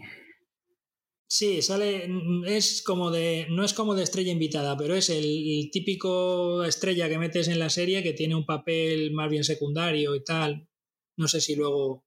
[1.33, 2.09] Sí, sale.
[2.45, 3.47] Es como de.
[3.49, 7.69] No es como de estrella invitada, pero es el, típico estrella que metes en la
[7.69, 10.67] serie que tiene un papel más bien secundario y tal.
[11.15, 12.05] No sé si luego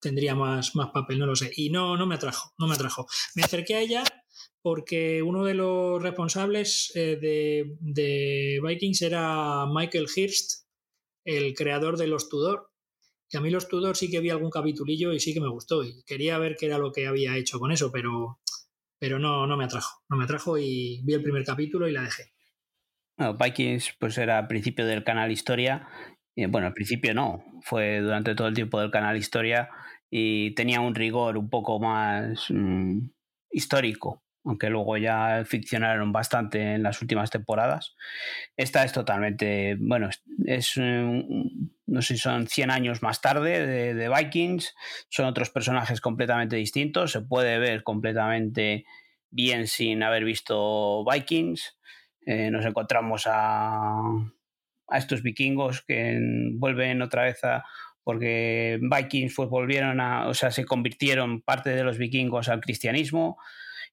[0.00, 1.52] tendría más, más papel, no lo sé.
[1.56, 3.06] Y no, no me atrajo, no me atrajo.
[3.34, 4.04] Me acerqué a ella
[4.62, 10.66] porque uno de los responsables eh, de, Vikings era Michael Hirst,
[11.26, 12.67] el creador de los Tudor.
[13.30, 15.84] Y a mí los Tudor sí que vi algún capitulillo y sí que me gustó.
[15.84, 18.40] Y quería ver qué era lo que había hecho con eso, pero,
[18.98, 20.02] pero no, no me atrajo.
[20.08, 22.32] No me atrajo y vi el primer capítulo y la dejé.
[23.18, 25.88] Vikings pues era al principio del canal Historia.
[26.36, 29.68] bueno, al principio no, fue durante todo el tiempo del canal Historia
[30.10, 33.08] y tenía un rigor un poco más mm,
[33.50, 37.94] histórico aunque luego ya ficcionaron bastante en las últimas temporadas.
[38.56, 40.08] Esta es totalmente, bueno,
[40.46, 44.74] es, no sé si son 100 años más tarde de, Vikings,
[45.08, 48.84] son otros personajes completamente distintos, se puede ver completamente
[49.30, 51.78] bien sin haber visto Vikings.
[52.26, 54.00] Eh, nos encontramos a,
[54.88, 56.18] a estos vikingos que
[56.54, 57.64] vuelven otra vez a,
[58.08, 63.38] porque Vikings pues volvieron a, o sea, se convirtieron parte de los vikingos al cristianismo,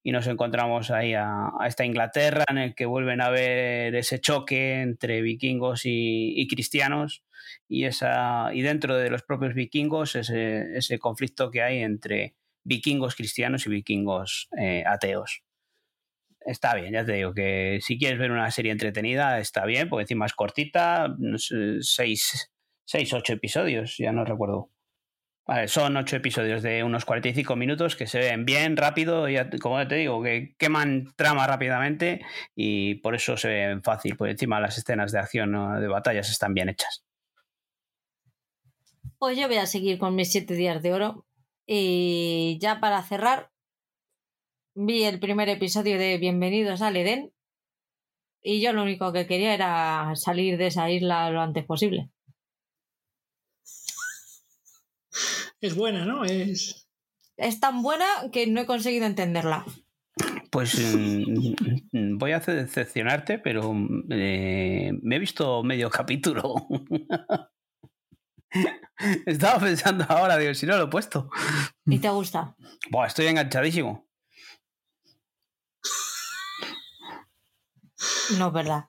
[0.06, 4.82] y nos encontramos ahí a, esta Inglaterra en el que vuelven a ver ese choque
[4.84, 7.24] entre vikingos y, cristianos
[7.68, 13.16] y, esa, y dentro de los propios vikingos ese, ese conflicto que hay entre vikingos
[13.16, 15.42] cristianos y vikingos eh, ateos.
[16.40, 20.04] Está bien, ya te digo que si quieres ver una serie entretenida está bien, porque
[20.04, 21.16] encima es cortita,
[21.80, 22.52] seis,
[22.86, 24.70] seis, ocho episodios, ya no recuerdo
[25.68, 29.96] son ocho episodios de unos 45 minutos que se ven bien, rápido, y como te
[29.96, 34.18] digo, que queman trama rápidamente y por eso se ven fácil.
[34.18, 37.06] Por encima las escenas de acción de batallas están bien hechas.
[39.18, 41.26] Pues yo voy a seguir con mis siete días de oro.
[41.68, 43.52] Y ya para cerrar,
[44.76, 47.32] vi el primer episodio de Bienvenidos al Edén.
[48.42, 52.10] Y yo lo único que quería era salir de esa isla lo antes posible.
[55.66, 56.24] Es buena, ¿no?
[56.26, 56.88] Es...
[57.38, 59.66] es tan buena que no he conseguido entenderla.
[60.50, 63.74] Pues mm, voy a decepcionarte, pero
[64.10, 66.68] eh, me he visto medio capítulo.
[69.26, 71.30] Estaba pensando ahora, digo, si no lo he puesto.
[71.86, 72.56] ¿Y te gusta?
[72.90, 74.08] Buah, estoy enganchadísimo.
[78.38, 78.86] No es verdad.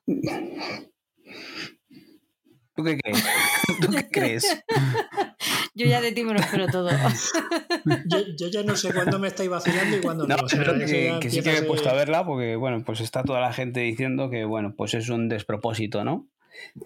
[2.77, 3.25] ¿Tú qué crees?
[3.81, 4.63] ¿Tú qué crees?
[5.75, 6.89] Yo ya de ti me lo espero todo.
[8.39, 10.37] yo, ya no sé cuándo me estáis vacilando y cuándo no.
[10.37, 13.81] que, sí que me he puesto a verla porque, bueno, pues está toda la gente
[13.81, 16.31] diciendo que, bueno, pues es un despropósito, ¿no?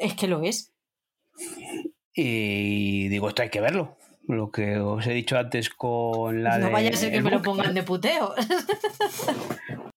[0.00, 0.72] Es que lo es.
[2.12, 3.96] Y digo, esto hay que verlo.
[4.26, 7.42] Lo que os he dicho antes con la no vaya a ser que me lo
[7.42, 8.34] pongan de puteo.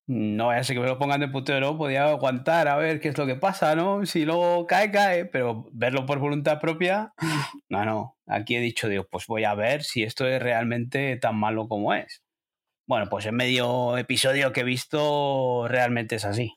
[0.06, 3.08] No vaya a ser que me lo pongan de puteo, podía aguantar a ver qué
[3.08, 4.04] es lo que pasa, ¿no?
[4.04, 7.14] Si luego cae, cae, pero verlo por voluntad propia,
[7.68, 8.18] no, no.
[8.26, 11.94] Aquí he dicho, digo, pues voy a ver si esto es realmente tan malo como
[11.94, 12.22] es.
[12.86, 16.52] Bueno, pues en medio episodio que he visto, realmente es así.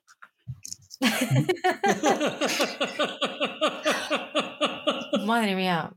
[5.26, 5.92] Madre mía.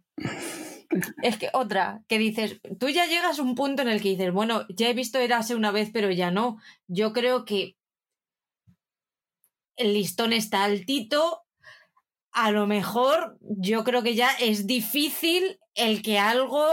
[1.23, 4.33] Es que otra, que dices, tú ya llegas a un punto en el que dices,
[4.33, 6.59] bueno, ya he visto Érase una vez, pero ya no.
[6.89, 7.77] Yo creo que
[9.77, 11.43] el listón está altito.
[12.33, 16.67] A lo mejor yo creo que ya es difícil el que algo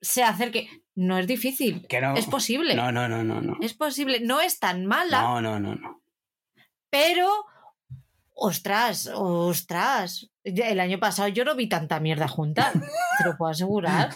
[0.00, 0.68] se acerque.
[0.94, 1.86] No es difícil.
[1.88, 2.14] Que no.
[2.16, 2.74] Es posible.
[2.74, 3.56] No, no, no, no, no.
[3.62, 4.20] Es posible.
[4.20, 6.02] No es tan mala, No, no, no, no.
[6.90, 7.28] pero.
[8.42, 10.29] Ostras, ostras.
[10.42, 12.72] El año pasado yo no vi tanta mierda junta.
[12.72, 14.10] Te lo puedo asegurar.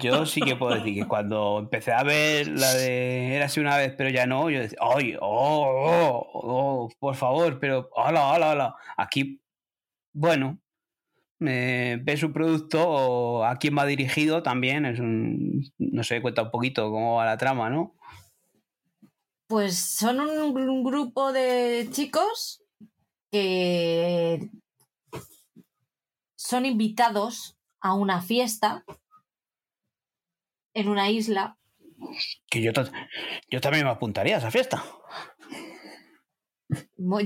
[0.00, 3.94] Yo sí que puedo decir que cuando empecé a ver la de Érase una vez,
[3.96, 5.16] pero ya no, yo decía, ¡ay!
[5.20, 5.66] ¡Oh!
[5.66, 7.58] oh, oh, por favor!
[7.60, 8.74] Pero, ¡hala, hala, hala!
[8.96, 9.40] Aquí,
[10.12, 10.58] bueno,
[11.40, 15.62] eh, ve su producto, o a quién va dirigido también, es un.
[15.78, 17.94] No sé, cuenta un poquito cómo va la trama, ¿no?
[19.46, 22.63] Pues son un, un grupo de chicos
[23.34, 24.48] que
[26.36, 28.84] son invitados a una fiesta
[30.72, 31.58] en una isla.
[32.48, 32.70] Que yo,
[33.50, 34.84] yo también me apuntaría a esa fiesta.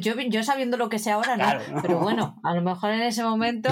[0.01, 1.45] Yo, yo sabiendo lo que sé ahora, no.
[1.45, 1.83] Claro.
[1.83, 3.69] Pero bueno, a lo mejor en ese momento,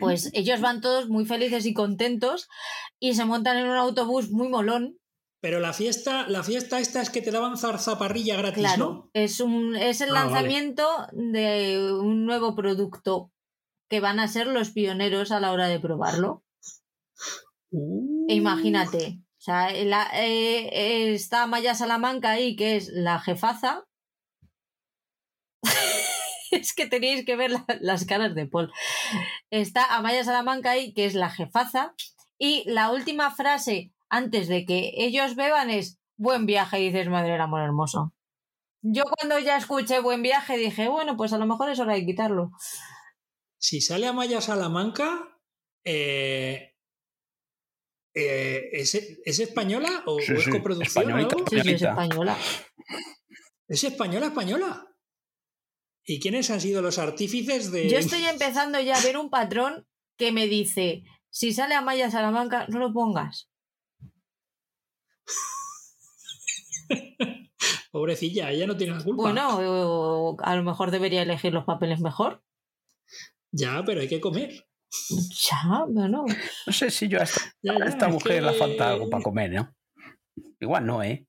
[0.00, 2.48] pues ellos van todos muy felices y contentos
[2.98, 4.96] y se montan en un autobús muy molón.
[5.44, 9.10] Pero la fiesta, la fiesta esta es que te daban zarzaparrilla gratis, Claro, ¿no?
[9.12, 10.30] es, un, es el Ah, vale.
[10.32, 13.30] lanzamiento de un nuevo producto
[13.90, 16.44] que van a ser los pioneros a la hora de probarlo.
[17.70, 18.24] Uh.
[18.30, 23.84] E imagínate, o sea, la- eh, eh, está Maya Salamanca ahí, que es la jefaza.
[26.52, 28.72] es que tenéis que ver la- las caras de Paul.
[29.50, 31.94] Está Amaya Salamanca ahí, que es la jefaza.
[32.38, 37.32] Y la última frase antes de que ellos beban es buen viaje, y dices, madre
[37.32, 38.14] del amor hermoso.
[38.80, 42.06] Yo cuando ya escuché buen viaje dije, bueno, pues a lo mejor es hora de
[42.06, 42.50] quitarlo.
[43.58, 45.40] Si sale Amaya Salamanca,
[45.84, 46.74] eh,
[48.14, 51.10] eh, ¿es, ¿es española o, Sí, o es sí, coproducción?
[51.10, 51.44] algo?
[51.50, 52.36] Sí, sí, es española.
[53.66, 54.86] ¿Es española, española?
[56.04, 57.88] ¿Y quiénes han sido los artífices de.?
[57.88, 62.66] Yo estoy empezando ya a ver un patrón que me dice, si sale Amaya Salamanca,
[62.68, 63.50] no lo pongas.
[67.90, 69.22] Pobrecilla, ella no tiene la culpa.
[69.22, 72.42] Bueno, a lo mejor debería elegir los papeles mejor.
[73.52, 74.66] Ya, pero hay que comer.
[75.50, 76.24] Ya, bueno.
[76.66, 79.10] No sé si yo a esta, Ya, ya, a esta es mujer le falta algo
[79.10, 79.74] para comer, ¿no?
[80.60, 81.26] Igual no, ¿eh?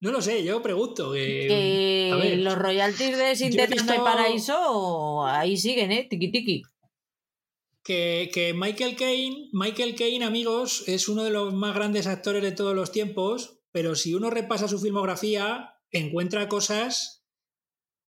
[0.00, 1.12] No lo sé, yo pregunto.
[1.12, 6.06] que- Que a ver, los royalties de Sin Tetas No hay paraíso, ahí siguen, ¿eh?
[6.08, 6.62] Tiki tiki.
[7.88, 12.52] Que, que Michael Caine, Michael Caine, amigos, es uno de los más grandes actores de
[12.52, 17.24] todos los tiempos, pero si uno repasa su filmografía, encuentra cosas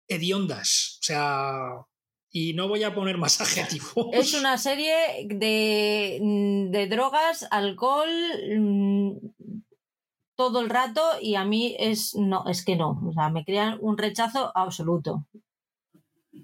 [0.07, 0.99] hediondas.
[0.99, 1.87] O sea,
[2.29, 4.09] y no voy a poner más adjetivos.
[4.13, 4.93] Es una serie
[5.27, 6.19] de,
[6.69, 8.07] de drogas, alcohol,
[8.55, 9.13] mm,
[10.35, 13.01] todo el rato y a mí es no, es que no.
[13.03, 15.25] O sea, me crean un rechazo absoluto.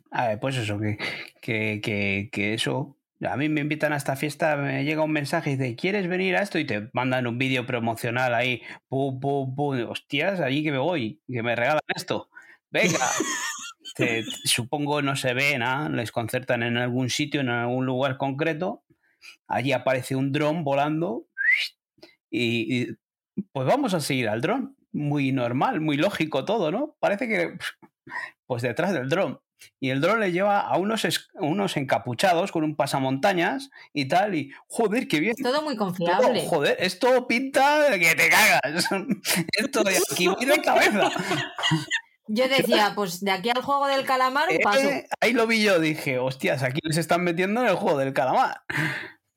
[0.09, 0.97] A ver, pues eso, que,
[1.39, 2.97] que, que, que eso.
[3.21, 6.35] A mí me invitan a esta fiesta, me llega un mensaje y dice, ¿quieres venir
[6.35, 6.59] a esto?
[6.59, 11.21] Y te mandan un vídeo promocional ahí, pum, pum, pum, hostias, allí que me voy,
[11.27, 12.29] que me regalan esto.
[12.69, 12.99] Venga.
[13.95, 18.83] Te- supongo no se ve nada, les concertan en algún sitio, en algún lugar concreto.
[19.47, 21.25] Allí aparece un dron volando
[22.29, 22.87] y, y,
[23.51, 24.75] pues vamos a seguir al dron.
[24.91, 26.95] Muy normal, muy lógico todo, ¿no?
[26.99, 27.57] Parece que
[28.45, 29.39] pues detrás del dron.
[29.79, 31.05] Y el dron le lleva a unos,
[31.35, 34.35] unos encapuchados con un pasamontañas y tal.
[34.35, 35.35] Y joder, qué bien.
[35.41, 36.45] Todo muy Todo, confiable.
[36.47, 38.61] joder, esto pinta de que te cagas.
[39.57, 41.09] Esto de aquí voy de cabeza.
[42.29, 44.81] Yo decía, pues de aquí al juego del calamar un Eh, paso.
[45.21, 48.61] ahí lo vi yo, dije, hostias, aquí les están metiendo en el juego del calamar.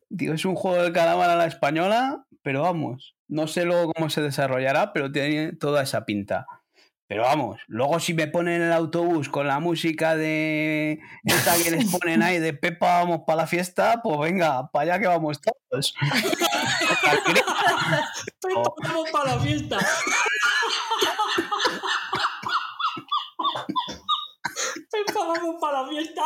[0.08, 4.10] Digo, es un juego del calamar a la española, pero vamos, no sé luego cómo
[4.10, 6.46] se desarrollará, pero tiene toda esa pinta.
[7.10, 11.72] Pero vamos, luego si me ponen en el autobús con la música de esta que
[11.72, 15.40] les ponen ahí de Pepa, vamos para la fiesta, pues venga, para allá que vamos
[15.40, 15.92] todos.
[18.84, 19.78] Vamos para la fiesta.
[24.92, 26.22] Pepa, vamos para la fiesta.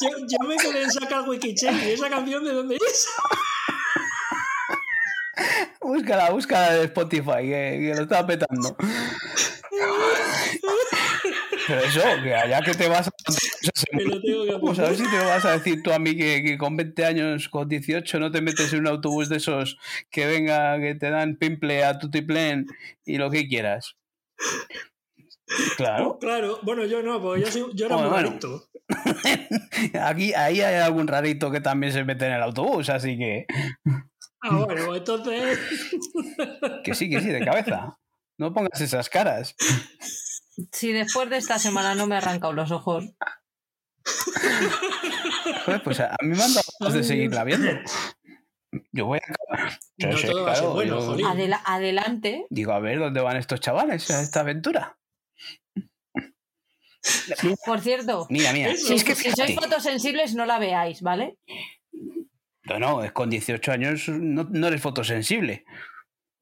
[0.00, 3.08] Yo, yo me quedé en sacar Wikicheck y esa canción de dónde es.
[5.80, 8.76] Búscala, búscala de Spotify, que, que lo está petando.
[11.66, 13.10] Pero eso, que allá que te vas a...
[13.96, 16.42] Tengo que Pues a ver si te lo vas a decir tú a mí que,
[16.42, 19.78] que con 20 años, con 18, no te metes en un autobús de esos
[20.10, 22.66] que venga, que te dan pimple a tutiplén
[23.04, 23.96] y lo que quieras.
[25.76, 26.18] Claro.
[26.18, 28.62] Claro, bueno, yo no, porque yo, soy, yo era Bueno, muy bueno.
[30.02, 33.46] Aquí, ahí hay algún rarito que también se mete en el autobús, así que
[34.46, 35.58] Ah, bueno, entonces.
[36.84, 37.98] que sí, que sí, de cabeza.
[38.36, 39.54] No pongas esas caras.
[40.70, 43.04] Si después de esta semana no me he arrancado los ojos,
[45.64, 47.70] Joder, pues a, mí me han dado ganas de seguirla viendo.
[48.92, 49.70] Yo voy a.
[49.98, 52.46] Sí, No sí, todo va a ser claro, bueno, yo adela- adelante.
[52.50, 54.98] Digo, a ver dónde van estos chavales a esta aventura.
[57.64, 58.70] Por cierto, Mira, mira.
[58.70, 58.88] Eso.
[58.88, 61.36] Si es que si sois fotosensibles, no la veáis, ¿vale?
[62.64, 65.64] No, no, es con 18 años no, no eres fotosensible.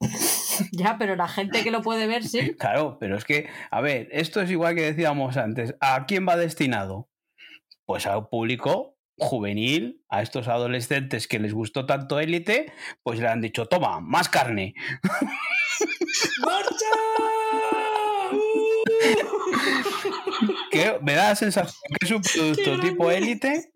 [0.72, 2.54] Ya, pero la gente que lo puede ver, sí.
[2.58, 5.74] Claro, pero es que, a ver, esto es igual que decíamos antes.
[5.80, 7.08] ¿A quién va destinado?
[7.86, 12.72] Pues al público juvenil, a estos adolescentes que les gustó tanto élite,
[13.02, 14.74] pues le han dicho, toma, más carne.
[16.44, 16.86] ¡Marcha!
[20.70, 23.71] Que me da la sensación que es un producto tipo élite.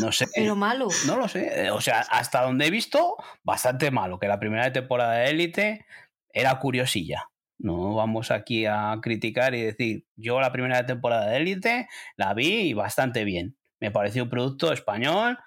[0.00, 0.26] No sé.
[0.34, 0.88] Pero malo.
[1.06, 1.66] No lo sé.
[1.66, 4.18] Eh, O sea, hasta donde he visto, bastante malo.
[4.18, 5.86] Que la primera temporada de Élite
[6.32, 7.30] era curiosilla.
[7.58, 12.74] No vamos aquí a criticar y decir, yo la primera temporada de Élite la vi
[12.74, 13.56] bastante bien.
[13.80, 15.38] Me pareció un producto español,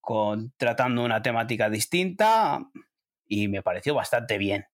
[0.00, 2.70] con, tratando una temática distinta
[3.26, 4.66] y me pareció bastante bien.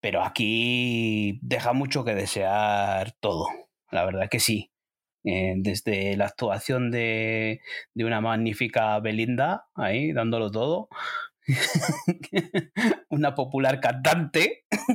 [0.00, 3.46] Pero aquí deja mucho que desear todo.
[3.90, 4.71] La verdad que sí.
[5.24, 7.60] Eh, desde la actuación de,
[7.94, 10.88] de una magnífica Belinda, ahí dándolo todo.
[13.08, 14.64] una popular cantante.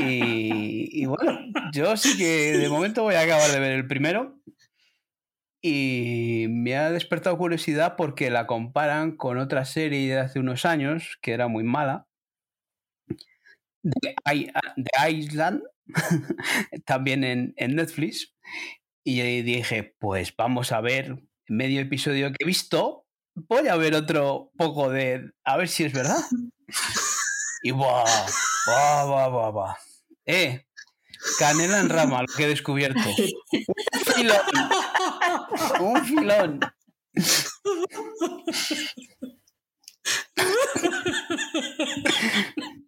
[0.00, 1.38] y, y bueno,
[1.72, 4.38] yo sí que de momento voy a acabar de ver el primero.
[5.62, 11.18] Y me ha despertado curiosidad porque la comparan con otra serie de hace unos años
[11.20, 12.06] que era muy mala.
[13.82, 14.14] De,
[14.76, 15.62] de Island,
[16.84, 18.34] también en, en Netflix.
[19.04, 23.06] Y ahí dije, pues vamos a ver medio episodio que he visto.
[23.34, 25.30] Voy a ver otro poco de.
[25.44, 26.18] A ver si es verdad.
[27.60, 28.04] Y buah,
[28.66, 29.74] buah, buah, buah, buah.
[30.26, 30.64] Eh,
[31.40, 33.00] canela en rama, lo que he descubierto.
[33.00, 34.40] Un filón.
[35.80, 36.60] Un filón.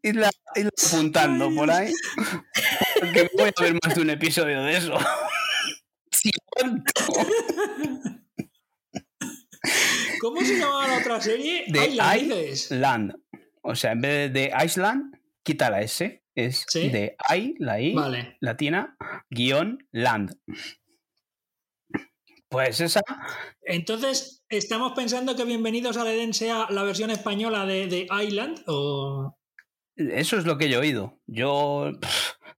[0.02, 1.92] Irla, irla apuntando por ahí.
[3.00, 4.94] Porque voy a ver más de un episodio de eso.
[6.12, 6.30] Sí.
[10.20, 11.64] ¿Cómo se llamaba la otra serie?
[11.68, 13.14] De Island.
[13.62, 16.22] O sea, en vez de Island, quita la S.
[16.34, 16.88] Es ¿Sí?
[16.90, 18.36] de I, la I, Vale.
[18.40, 18.96] latina,
[19.30, 20.36] guion, land.
[22.48, 23.00] Pues esa,
[23.62, 28.62] Entonces, ¿estamos pensando que Bienvenidos al Edén sea la versión española de, de Island?
[28.66, 29.36] ¿O...
[30.12, 31.18] eso es lo que yo he oído.
[31.26, 31.92] Yo,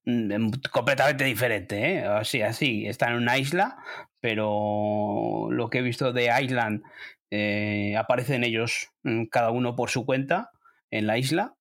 [0.72, 2.04] completamente diferente, ¿eh?
[2.04, 3.76] Así, así, está en una isla,
[4.20, 6.82] pero lo que he visto de Island,
[7.30, 10.50] eh, aparecen ellos, mm, cada uno por su cuenta,
[10.90, 11.54] en la isla.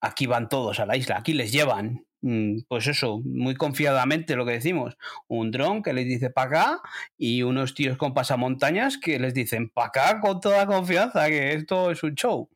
[0.00, 2.06] Aquí van todos a la isla, aquí les llevan.
[2.22, 4.96] mm, Pues eso, muy confiadamente lo que decimos.
[5.28, 6.80] Un dron que les dice para acá
[7.18, 11.90] y unos tíos con pasamontañas que les dicen para acá con toda confianza, que esto
[11.90, 12.48] es un show.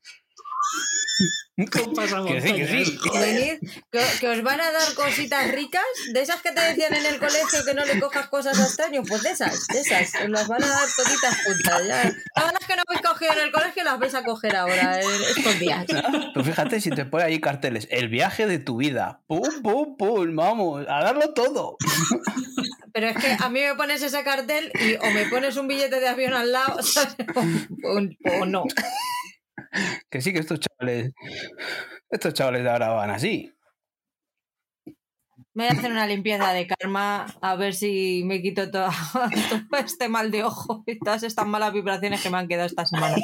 [1.66, 1.94] Con
[2.26, 2.98] Que sí, que sí.
[3.00, 3.20] pasamontañas?
[3.20, 3.58] Venid,
[3.90, 5.82] que, que os van a dar cositas ricas,
[6.12, 9.04] de esas que te decían en el colegio que no le cojas cosas a extraños,
[9.08, 11.86] pues de esas, de esas, os las van a dar toditas juntas.
[11.86, 12.02] Ya.
[12.34, 15.08] Todas las que no habéis cogido en el colegio las vais a coger ahora, en
[15.36, 15.86] estos días.
[15.88, 20.36] Pero fíjate si te pone ahí carteles, el viaje de tu vida, pum, pum, pum,
[20.36, 21.76] vamos, a darlo todo.
[22.92, 26.00] Pero es que a mí me pones ese cartel y o me pones un billete
[26.00, 27.14] de avión al lado, ¿sabes?
[27.34, 27.40] O,
[27.98, 28.64] o- o no.
[30.08, 31.12] Que sí que estos chavales,
[32.10, 33.52] estos chavales de ahora van así.
[35.52, 38.88] Me voy a hacer una limpieza de karma a ver si me quito todo,
[39.70, 42.86] todo este mal de ojo y todas estas malas vibraciones que me han quedado esta
[42.86, 43.16] semana.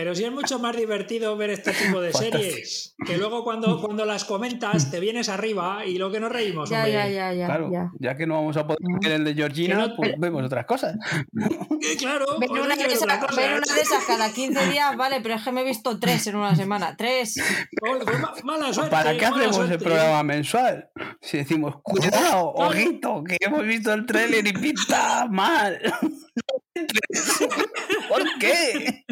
[0.00, 2.94] Pero sí es mucho más divertido ver este tipo de series.
[3.06, 6.78] Que luego cuando, cuando las comentas te vienes arriba y lo que nos reímos, Ya,
[6.78, 6.92] hombre.
[6.94, 7.44] ya, ya, ya.
[7.44, 7.90] claro, ya.
[7.98, 8.16] ya.
[8.16, 10.96] que no vamos a poder ver el de Georgina, no- pues pero- vemos otras cosas.
[11.82, 13.40] Eh, claro, Ver una, de ver esas, otra cosa.
[13.40, 16.26] ver una de esas cada 15 días, vale, pero es que me he visto tres
[16.26, 16.94] en una semana.
[16.94, 17.36] Tres.
[17.80, 18.90] Pues ma- mala suerte.
[18.90, 20.90] ¿Para qué hacemos el programa mensual?
[21.22, 25.80] Si decimos, cuidado, ojito, que hemos visto el tráiler y pinta mal.
[28.08, 29.04] ¿Por qué?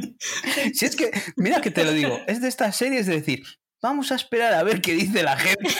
[0.75, 3.43] Si es que, mira que te lo digo, es de estas series de decir,
[3.83, 5.75] vamos a esperar a ver qué dice la gente.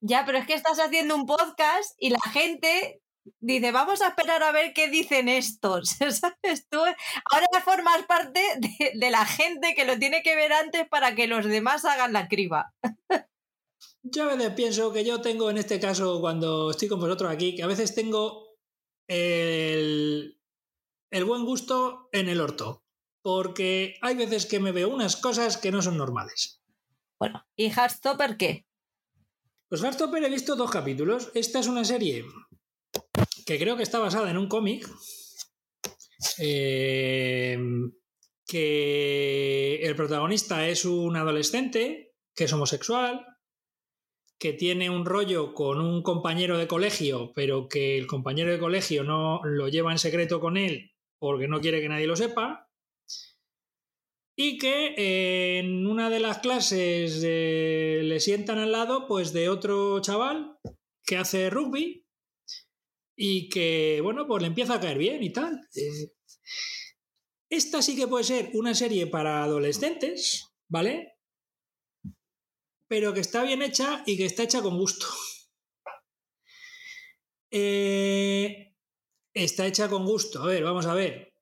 [0.00, 3.00] Ya, pero es que estás haciendo un podcast y la gente
[3.40, 5.90] dice, vamos a esperar a ver qué dicen estos.
[5.98, 6.68] ¿Sabes?
[6.68, 11.14] Tú ahora formas parte de, de la gente que lo tiene que ver antes para
[11.14, 12.72] que los demás hagan la criba.
[14.02, 17.54] Yo a veces pienso que yo tengo en este caso, cuando estoy con vosotros aquí,
[17.54, 18.56] que a veces tengo
[19.08, 20.40] el,
[21.10, 22.84] el buen gusto en el orto.
[23.22, 26.60] Porque hay veces que me veo unas cosas que no son normales.
[27.20, 28.66] Bueno, ¿y Heartstopper qué?
[29.68, 31.30] Pues Heartstopper he visto dos capítulos.
[31.34, 32.24] Esta es una serie
[33.46, 34.88] que creo que está basada en un cómic.
[36.38, 37.58] eh,
[38.46, 43.24] que el protagonista es un adolescente que es homosexual,
[44.42, 49.04] que tiene un rollo con un compañero de colegio, pero que el compañero de colegio
[49.04, 50.90] no lo lleva en secreto con él
[51.20, 52.68] porque no quiere que nadie lo sepa.
[54.36, 59.48] Y que eh, en una de las clases eh, le sientan al lado pues de
[59.48, 60.58] otro chaval
[61.06, 62.04] que hace rugby
[63.14, 65.60] y que, bueno, pues le empieza a caer bien y tal.
[65.76, 66.10] Eh,
[67.48, 71.11] esta sí que puede ser una serie para adolescentes, ¿vale?
[72.92, 75.06] Pero que está bien hecha y que está hecha con gusto.
[77.54, 78.74] Eh,
[79.34, 80.42] está hecha con gusto.
[80.42, 81.34] A ver, vamos a ver.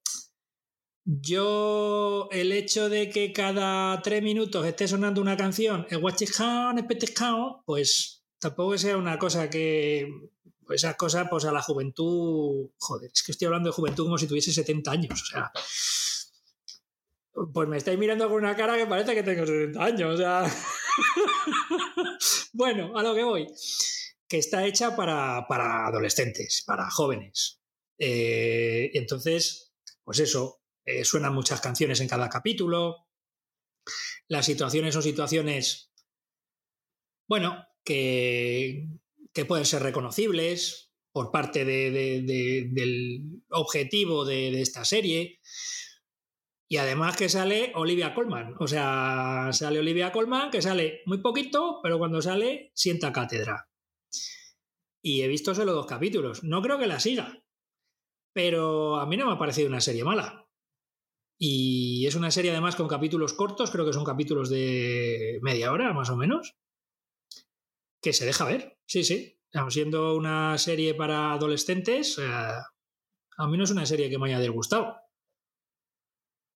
[1.05, 6.01] Yo, el hecho de que cada tres minutos esté sonando una canción, el
[7.65, 10.09] pues tampoco sea una cosa que.
[10.67, 12.71] Pues esas cosas, pues a la juventud.
[12.79, 15.23] Joder, es que estoy hablando de juventud como si tuviese 70 años.
[15.23, 15.53] O sea.
[17.53, 20.15] Pues me estáis mirando con una cara que parece que tengo 70 años.
[20.15, 20.45] O sea.
[22.53, 23.47] bueno, a lo que voy.
[24.29, 27.61] Que está hecha para, para adolescentes, para jóvenes.
[27.99, 29.73] Eh, entonces,
[30.05, 33.09] pues eso, eh, suenan muchas canciones en cada capítulo.
[34.29, 35.91] Las situaciones son situaciones,
[37.29, 38.89] bueno, que,
[39.33, 45.41] que pueden ser reconocibles por parte de, de, de, del objetivo de, esta serie.
[46.73, 48.55] Y además que sale Olivia Colman.
[48.61, 53.69] O sea, sale Olivia Colman, que sale muy poquito, pero cuando sale sienta cátedra.
[55.03, 56.45] Y he visto solo dos capítulos.
[56.45, 57.43] No creo que la siga.
[58.33, 60.47] Pero a mí no me ha parecido una serie mala.
[61.37, 65.93] Y es una serie además con capítulos cortos, creo que son capítulos de media hora
[65.93, 66.55] más o menos,
[68.01, 68.79] que se deja ver.
[68.87, 69.41] Sí, sí.
[69.71, 74.39] Siendo una serie para adolescentes, eh, a mí no es una serie que me haya
[74.39, 75.10] disgustado.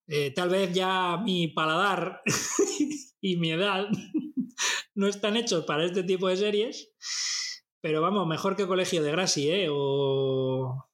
[0.07, 2.21] Eh, tal vez ya mi paladar
[3.21, 3.87] y mi edad
[4.95, 6.93] no están hechos para este tipo de series,
[7.81, 9.69] pero vamos, mejor que Colegio de Grassi, ¿eh?
[9.71, 10.89] O,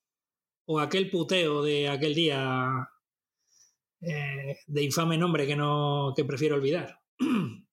[0.66, 2.89] o aquel puteo de aquel día
[4.03, 7.01] eh, de infame nombre que no que prefiero olvidar.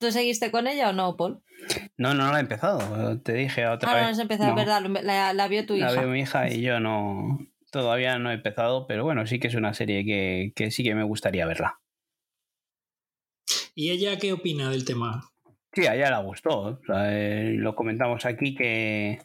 [0.00, 1.42] ¿Tú seguiste con ella o no, Paul?
[1.98, 3.20] No, no, no la he empezado.
[3.20, 4.04] Te dije otra ah, vez.
[4.04, 4.56] no has empezado, No.
[4.56, 4.82] ¿verdad?
[5.02, 5.92] La, la vio tu hija.
[5.92, 7.38] La veo mi hija y yo no.
[7.70, 10.94] Todavía no he empezado, pero bueno, sí que es una serie que, que sí que
[10.94, 11.80] me gustaría verla.
[13.74, 15.30] ¿Y ella qué opina del tema?
[15.72, 16.60] Sí, a ella le gustó.
[16.60, 19.20] O sea, eh, lo comentamos aquí que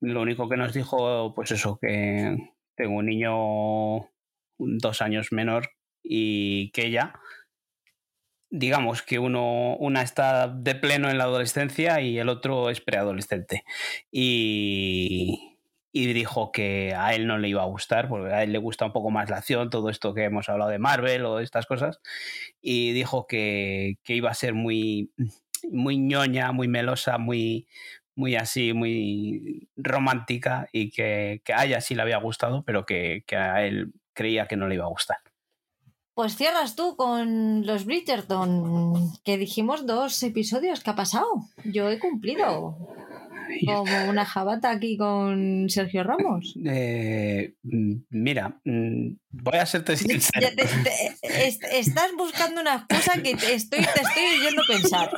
[0.00, 2.36] lo único que nos dijo, pues eso, que
[2.76, 4.10] tengo un niño
[4.58, 5.70] dos años menor
[6.02, 7.20] y que ella,
[8.50, 13.64] digamos que uno, una está de pleno en la adolescencia y el otro es preadolescente.
[14.10, 15.53] Y,
[15.96, 18.84] y dijo que a él no le iba a gustar, porque a él le gusta
[18.84, 21.66] un poco más la acción, todo esto que hemos hablado de Marvel o de estas
[21.66, 22.00] cosas,
[22.60, 25.12] y dijo que, que iba a ser muy,
[25.70, 27.68] muy ñoña, muy melosa, muy,
[28.16, 33.22] muy así, muy romántica, y que, que a ella sí le había gustado, pero que,
[33.24, 35.18] que a él creía que no le iba a gustar.
[36.14, 40.82] Pues cierras tú con los Bridgerton, que dijimos dos episodios.
[40.82, 41.26] ¿Qué ha pasado?
[41.64, 42.76] Yo he cumplido.
[43.66, 46.54] Como una jabata aquí con Sergio Ramos.
[46.66, 47.54] Eh,
[48.10, 50.48] mira, mm, voy a serte sincero.
[50.56, 55.10] Te- te- te- est- estás buscando una excusa que te estoy, te estoy oyendo pensar.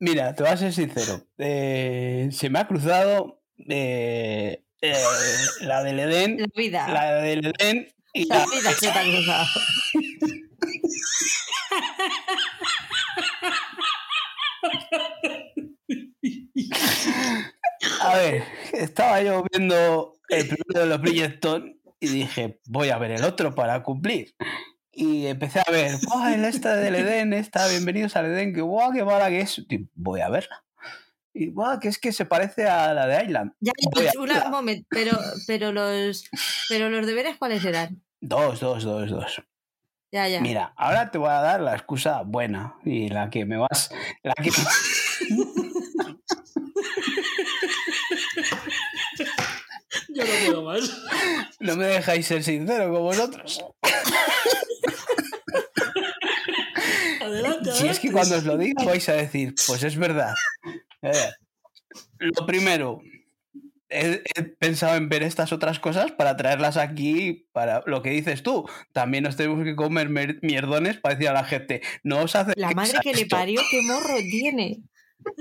[0.00, 1.26] Mira, te voy a ser sincero.
[1.38, 4.94] Eh, se me ha cruzado eh, eh,
[5.62, 6.88] la del Edén, La vida.
[6.88, 9.46] la del Edén y La la, vida se te ha cruzado.
[18.08, 23.12] A ver, estaba yo viendo el primero de los Bridgerton y dije, voy a ver
[23.12, 24.34] el otro para cumplir.
[24.92, 26.34] Y empecé a ver, ¡buah!
[26.34, 29.58] el esta del Edén, esta, bienvenidos al Edén, que guau, qué mala que es.
[29.68, 30.64] Y voy a verla.
[31.32, 33.52] Y guau, que es que se parece a la de Island.
[33.60, 33.72] Ya,
[34.16, 34.44] una- verla.
[34.46, 35.12] un momento, pero,
[35.46, 36.24] pero los
[36.68, 38.02] pero los deberes cuáles eran.
[38.20, 39.42] Dos, dos, dos, dos.
[40.10, 40.40] Ya, ya.
[40.40, 43.90] Mira, ahora te voy a dar la excusa buena y la que me vas.
[44.22, 44.50] La que,
[50.18, 51.02] Yo no puedo más.
[51.60, 53.64] No me dejáis ser sincero con vosotros.
[57.20, 60.34] Adelante, Si es que cuando os lo digo vais a decir, pues es verdad.
[61.02, 61.12] Eh,
[62.18, 63.00] lo primero,
[63.88, 68.42] he, he pensado en ver estas otras cosas para traerlas aquí, para lo que dices
[68.42, 68.68] tú.
[68.92, 72.52] También nos tenemos que comer mer- mierdones para decir a la gente, no os hace
[72.56, 74.78] La madre que le parió, qué morro tiene.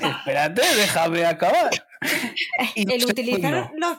[0.00, 1.70] Espérate, déjame acabar.
[2.74, 3.98] Y El utilizar, los,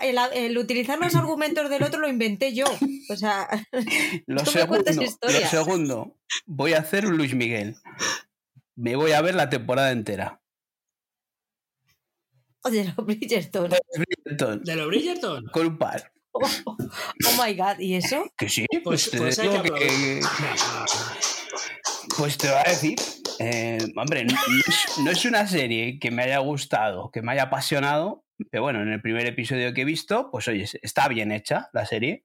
[0.00, 2.64] el, el utilizar los argumentos del otro lo inventé yo.
[3.10, 3.46] O sea,
[4.26, 5.50] Lo segundo, cuentas lo historias.
[5.50, 6.16] segundo,
[6.46, 7.76] voy a hacer un Luis Miguel.
[8.76, 10.40] Me voy a ver la temporada entera.
[12.64, 13.70] de los Bridgerton.
[13.94, 15.44] Bridgerton, ¿De los Bridgerton?
[15.52, 16.10] Con un par.
[16.32, 18.24] Oh, oh my god, ¿y eso?
[18.38, 20.20] Que sí, Pues, pues, te pues hay que.
[22.16, 22.96] Pues te voy a decir,
[23.40, 28.62] eh, hombre, no, es, una serie que me haya gustado, que me haya apasionado, pero
[28.62, 32.22] bueno, en el primer episodio que he visto, pues oye, está bien hecha la serie.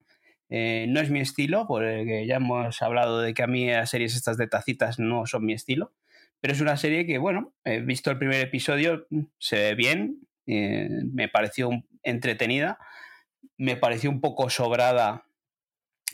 [0.49, 4.15] Eh, no es mi estilo, porque ya hemos hablado de que a mí las series
[4.15, 5.91] estas de tacitas no son mi estilo,
[6.39, 9.07] pero es una serie que, bueno, he visto el primer episodio,
[9.39, 11.71] se ve bien, eh, me pareció
[12.03, 12.77] entretenida,
[13.57, 15.25] me pareció un poco sobrada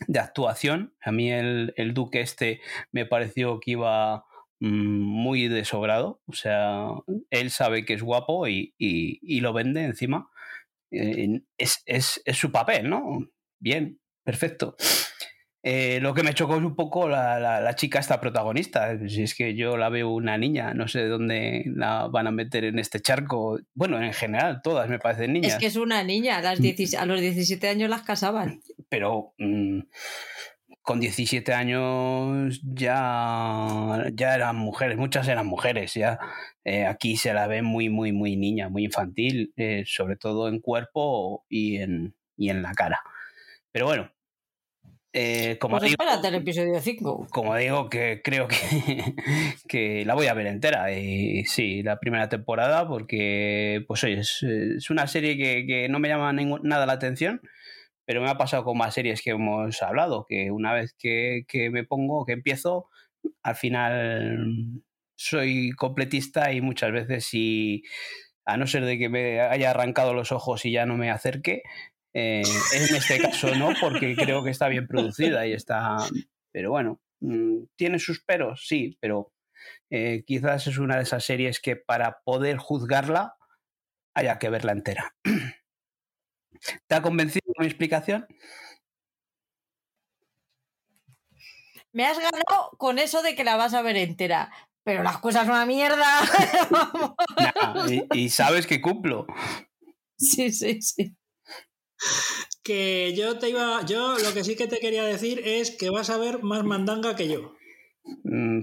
[0.07, 0.93] de actuación.
[1.01, 2.61] A mí el, el duque este
[2.91, 4.25] me pareció que iba
[4.59, 4.67] mm,
[4.99, 6.21] muy de sobrado.
[6.27, 6.87] O sea,
[7.29, 10.29] él sabe que es guapo y, y- y lo vende encima.
[10.91, 13.27] Eh, es, es- es su papel, ¿no?
[13.59, 14.75] Bien, perfecto.
[15.67, 18.99] Eh, lo que me chocó es un poco la, la- la chica esta protagonista.
[19.09, 22.31] Si es que yo la veo una niña, no sé de dónde la van a
[22.31, 23.59] meter en este charco.
[23.73, 25.53] Bueno, en general, todas me parecen niñas.
[25.53, 28.61] Es que es una niña, a, las 10 a los 17 años las casaban.
[28.89, 29.79] Pero mm,
[30.81, 36.19] con 17 años ya, ya eran mujeres, muchas eran mujeres, ya
[36.63, 40.59] eh, aquí se la ve muy, muy, muy niña, muy infantil, eh, sobre todo en
[40.59, 42.99] cuerpo y en, y en la cara.
[43.71, 44.11] Pero bueno,
[45.17, 47.27] eh, como, Pues digo, espérate el episodio 5.
[47.31, 48.57] como digo, que creo que,
[49.67, 50.91] que la voy a ver entera.
[50.91, 55.99] Y sí, la primera temporada, porque, pues oye, es, es una serie que, que no
[55.99, 57.41] me llama ningún- nada la atención,
[58.05, 61.83] pero me ha pasado con más series que hemos hablado, que una vez que, me
[61.83, 62.89] pongo, que empiezo,
[63.43, 64.83] al final
[65.15, 67.83] soy completista y muchas veces si,
[68.45, 71.63] a no ser de que me haya arrancado los ojos y ya no me acerque,
[72.13, 75.97] eh, en este caso no, porque creo que está bien producida y está...
[76.51, 79.33] Pero bueno, mm, tiene sus peros, sí, pero
[79.89, 83.35] eh, quizás es una de esas series que para poder juzgarla
[84.13, 85.15] haya que verla entera.
[86.87, 88.27] ¿Te ha convencido mi explicación?
[91.91, 94.51] Me has ganado con eso de que la vas a ver entera.
[94.83, 96.05] Pero las cosas son una mierda.
[97.37, 99.25] Nah, y, y sabes que cumplo.
[100.17, 101.15] sí, sí, sí.
[102.63, 103.83] Que yo te iba.
[103.85, 107.15] Yo lo que sí que te quería decir es que vas a ver más mandanga
[107.15, 107.55] que yo.
[108.23, 108.59] Mm,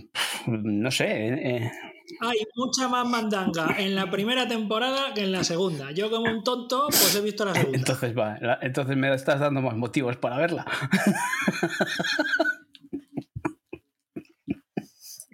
[0.47, 1.07] no sé.
[1.29, 1.71] eh,
[2.21, 5.91] Hay mucha más mandanga en la primera temporada que en la segunda.
[5.93, 7.79] Yo, como un tonto, pues he visto la segunda.
[7.79, 10.67] entonces, va, la- entonces me estás dando más motivos para verla.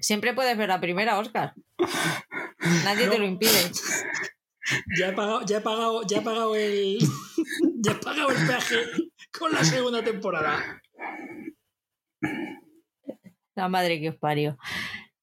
[0.00, 1.54] Siempre puedes ver la primera, Oscar.
[2.84, 3.70] Nadie te lo impide.
[4.98, 6.98] Ya he pagado, ya he pagado, ya he pagado el.
[7.80, 8.76] Ya he pagado el peaje
[9.38, 10.82] con la segunda temporada.
[13.54, 14.56] La madre que os parió.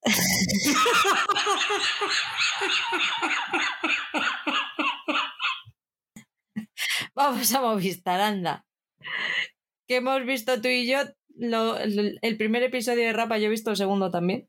[7.15, 8.65] Vamos a Movistar, anda.
[9.87, 10.97] Que hemos visto tú y yo
[11.35, 14.47] lo- el primer episodio de Rapa, yo he visto el segundo también.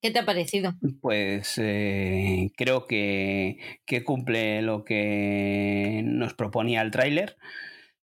[0.00, 0.74] ¿Qué te ha parecido?
[1.00, 3.56] Pues eh, creo que,
[3.86, 7.36] que cumple lo que nos proponía el tráiler.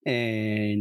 [0.05, 0.77] Eh,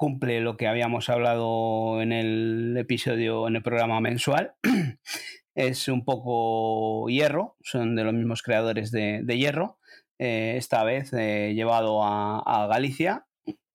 [0.00, 4.54] cumple lo que habíamos hablado en el episodio, en el programa mensual.
[5.54, 9.78] es un poco hierro, son de los mismos creadores de, hierro.
[10.18, 13.26] Eh, esta vez llevado a, Galicia,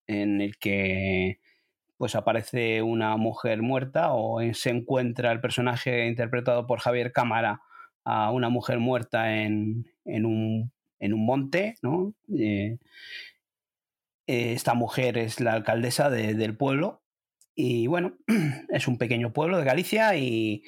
[0.08, 1.42] en el que
[1.96, 7.62] pues aparece una mujer muerta o se encuentra el personaje interpretado por Javier Cámara
[8.04, 12.16] a una mujer muerta en, en un, en un monte, ¿no?
[12.36, 12.80] Eh,
[14.28, 17.04] eh, esta mujer es la alcaldesa de- del pueblo
[17.56, 18.18] y bueno,
[18.70, 20.64] es un pequeño pueblo de Galicia y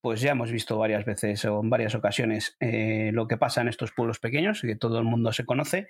[0.00, 3.68] pues ya hemos visto varias veces o en varias ocasiones eh, lo que pasa en
[3.68, 5.88] estos pueblos pequeños, que todo el mundo se conoce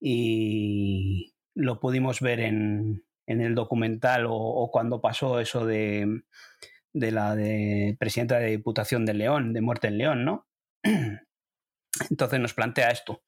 [0.00, 6.22] y lo pudimos ver en, en el documental o, o cuando pasó eso de,
[6.94, 10.46] de la de presidenta de Diputación de León, de Muerte en León, ¿no?
[12.10, 13.22] Entonces nos plantea esto,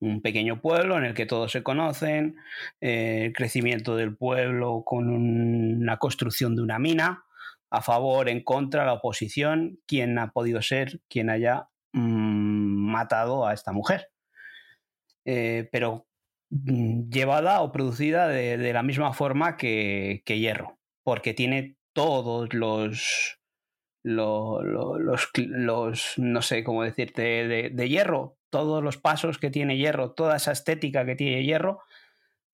[0.00, 2.36] un pequeño pueblo en el que todos se conocen,
[2.80, 7.24] eh, el crecimiento del pueblo con una construcción de una mina,
[7.70, 13.52] a favor, en contra, la oposición, quién ha podido ser quien haya mm, matado a
[13.52, 14.10] esta mujer.
[15.24, 16.06] Eh, pero
[16.50, 23.40] mm, llevada o producida de, la misma forma que, Hierro, porque tiene todos los,
[24.04, 25.32] los,
[26.18, 27.22] no sé cómo decirte,
[27.70, 31.82] de, hierro, todos los pasos que tiene hierro, toda esa estética que tiene hierro,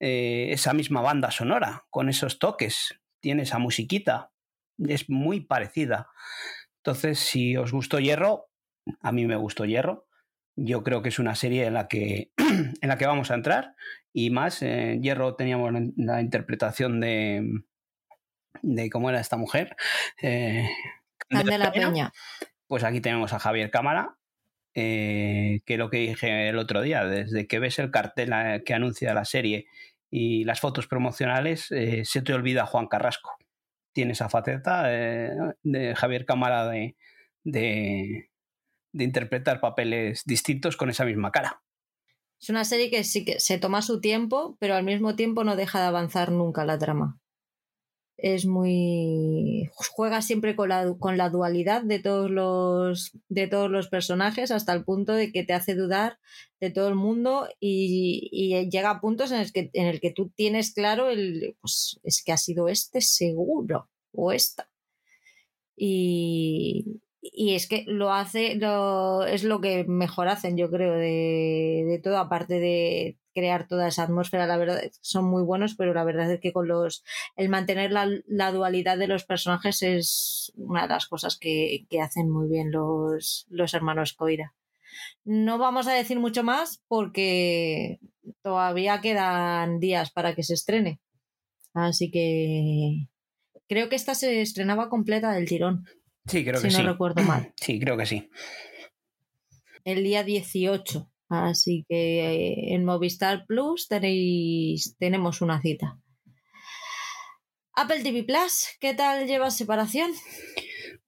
[0.00, 4.32] eh, esa misma banda sonora, con esos toques, tiene esa musiquita,
[4.78, 6.08] es muy parecida.
[6.78, 8.46] Entonces, si os gustó hierro,
[9.02, 10.06] a mí me gustó hierro.
[10.56, 13.74] Yo creo que es una serie en la que, en la que vamos a entrar
[14.14, 14.62] y más.
[14.62, 17.62] En hierro teníamos la, interpretación de,
[18.62, 19.76] de cómo era esta mujer.
[20.22, 20.66] Eh,
[21.28, 22.10] de la Peña.
[22.66, 24.16] Pues aquí tenemos a Javier Cámara,
[24.74, 28.74] eh, que lo que dije el otro día, desde que ves el cartel eh, que
[28.74, 29.66] anuncia la serie
[30.10, 33.36] y las fotos promocionales, eh, se te olvida Juan Carrasco.
[33.92, 36.96] Tiene esa faceta de Javier Cámara de,
[37.42, 38.28] de,
[38.92, 41.62] interpretar papeles distintos con esa misma cara.
[42.40, 45.56] Es una serie que sí que se toma su tiempo, pero al mismo tiempo no
[45.56, 47.19] deja de avanzar nunca la trama
[48.22, 53.88] es muy juega siempre con la, con la dualidad de todos los de todos los
[53.88, 56.18] personajes hasta el punto de que te hace dudar
[56.60, 60.30] de todo el mundo y, llega a puntos en el que en el que tú
[60.34, 64.68] tienes claro el pues es que ha sido este seguro o esta.
[65.76, 71.84] Y, y es que lo hace lo, es lo que mejor hacen yo creo de,
[71.86, 76.04] de todo aparte de crear toda esa atmósfera, la verdad, son muy buenos, pero la
[76.04, 77.04] verdad es que con los
[77.36, 82.48] el mantener la, dualidad de los personajes es una de las cosas que, hacen muy
[82.48, 84.54] bien los, los hermanos Coira.
[85.24, 88.00] No vamos a decir mucho más porque
[88.42, 91.00] todavía quedan días para que se estrene.
[91.72, 93.06] Así que
[93.68, 95.84] creo que esta se estrenaba completa del tirón.
[96.26, 96.76] Sí, creo que sí.
[96.76, 97.52] Si no recuerdo mal.
[97.60, 98.30] Sí, creo que sí.
[99.84, 101.10] El día 18.
[101.28, 105.98] Así que eh, en Movistar Plus tenéis, tenemos una cita.
[107.74, 110.10] Apple TV Plus, ¿qué tal llevas separación?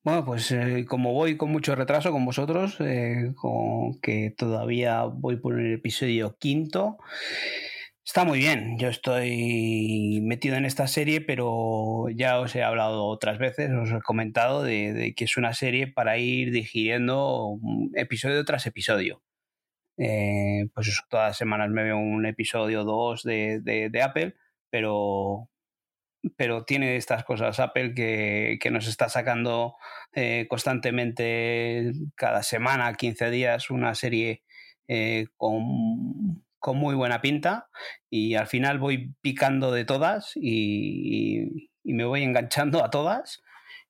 [0.04, 5.36] Bueno, pues eh, como voy con mucho retraso con vosotros, eh, con que todavía voy
[5.36, 6.98] por el episodio quinto,
[8.04, 8.78] está muy bien.
[8.78, 14.00] Yo estoy metido en esta serie, pero ya os he hablado otras veces, os he
[14.02, 17.58] comentado de que es una serie para ir digiriendo
[17.94, 19.22] episodio tras episodio.
[19.98, 24.34] Eh, pues todas las semanas me veo un episodio o dos de, de, Apple,
[24.70, 25.48] pero,
[26.36, 29.76] pero tiene estas cosas Apple que, que nos está sacando
[30.14, 34.42] eh, constantemente cada semana, 15 días, una serie
[34.88, 37.68] eh, con, con, muy buena pinta
[38.08, 43.42] y al final voy picando de todas y, me voy enganchando a todas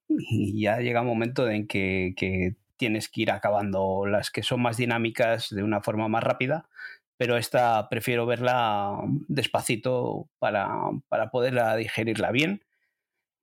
[0.09, 4.63] y ya llega un momento en que, que tienes que ir acabando las que son
[4.63, 6.69] más dinámicas de una forma más rápida,
[7.17, 10.69] pero esta prefiero verla despacito para,
[11.09, 12.65] para poderla digerirla bien.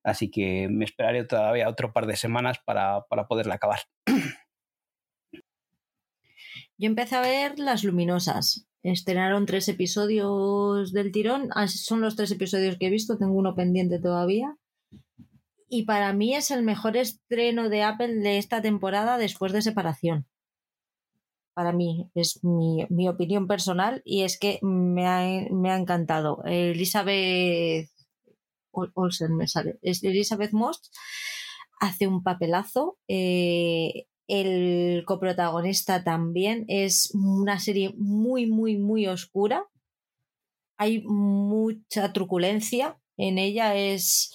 [0.03, 3.79] Así que me esperaré todavía otro par de semanas para, para poderla acabar.
[6.77, 8.68] Yo empecé a ver Las Luminosas.
[8.83, 11.49] Estrenaron tres episodios del tirón.
[11.53, 14.55] Ah, son los tres episodios que he visto, tengo uno pendiente todavía
[15.69, 20.25] y para mí es el mejor estreno de Apple de esta temporada después de separación.
[21.53, 26.41] Para mí, es mi, opinión personal y es que me ha, encantado.
[26.45, 27.89] Elizabeth
[28.71, 29.77] Olsen me sale.
[29.81, 30.91] Elizabeth Moss
[31.79, 32.97] hace un papelazo.
[33.07, 39.65] Eh, el coprotagonista también es una serie muy, muy, muy oscura.
[40.77, 43.75] Hay mucha truculencia en ella.
[43.75, 44.31] Es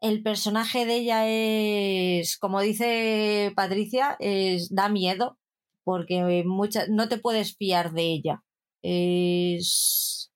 [0.00, 5.38] el personaje de ella es, como dice Patricia, es, da miedo
[5.82, 6.44] porque
[6.88, 8.44] no te puedes fiar de ella.
[8.82, 10.30] Es,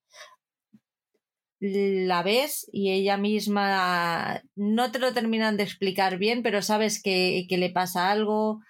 [1.60, 7.46] la ves y ella misma no te lo terminan de explicar bien, pero sabes que,
[7.48, 8.60] que le pasa algo.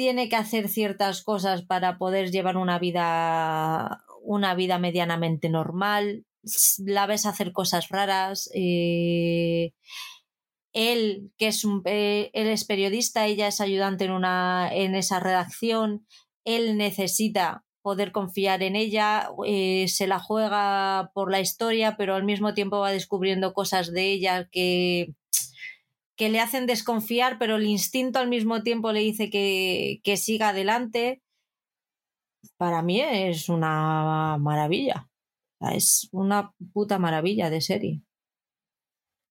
[0.00, 6.24] Tiene que hacer ciertas cosas para poder llevar una vida una vida medianamente normal
[6.86, 8.50] la ves hacer cosas raras.
[8.54, 9.74] Eh,
[10.72, 15.20] él, que es un, eh, él es periodista, ella es ayudante en, una, en esa
[15.20, 16.06] redacción.
[16.46, 22.24] Él necesita poder confiar en ella, eh, se la juega por la historia, pero al
[22.24, 25.14] mismo tiempo va descubriendo cosas de ella que,
[26.20, 30.50] que le hacen desconfiar, pero el instinto al mismo tiempo le dice que, que siga
[30.50, 31.22] adelante.
[32.58, 35.08] Para mí es una maravilla.
[35.72, 38.02] Es una puta maravilla de serie.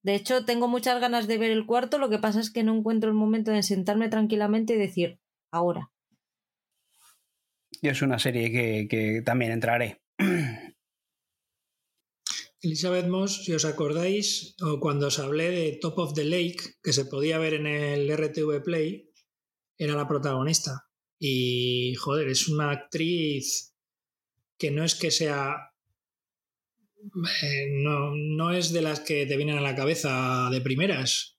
[0.02, 2.76] De hecho, tengo muchas ganas de ver el cuarto, lo que pasa es que no
[2.76, 5.20] encuentro el momento de sentarme tranquilamente y decir,
[5.52, 5.91] ahora.
[7.84, 10.02] Y es una serie que, que también entraré.
[12.61, 16.94] Elizabeth Moss, si os acordáis, o cuando os hablé de Top of the Lake, que
[16.94, 19.11] se podía ver en el RTV Play,
[19.77, 20.90] era la protagonista.
[21.18, 23.76] Y, joder, es una actriz
[24.57, 25.69] que no es que sea
[27.44, 31.38] eh, no, no, es de las que te vienen a la cabeza de primeras.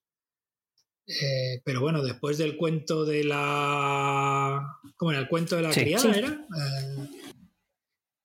[1.06, 4.80] Eh, pero bueno, después del cuento de la.
[4.96, 5.20] ¿Cómo era?
[5.20, 6.46] El cuento de la criada, ¿era?
[6.56, 7.08] Eh,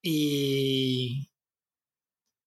[0.01, 1.29] y.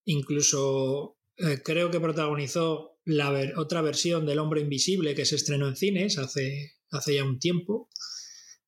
[0.09, 1.17] Incluso
[1.63, 6.73] creo que protagonizó la otra versión del Hombre Invisible que se estrenó en cines hace,
[6.91, 7.89] hace ya un tiempo.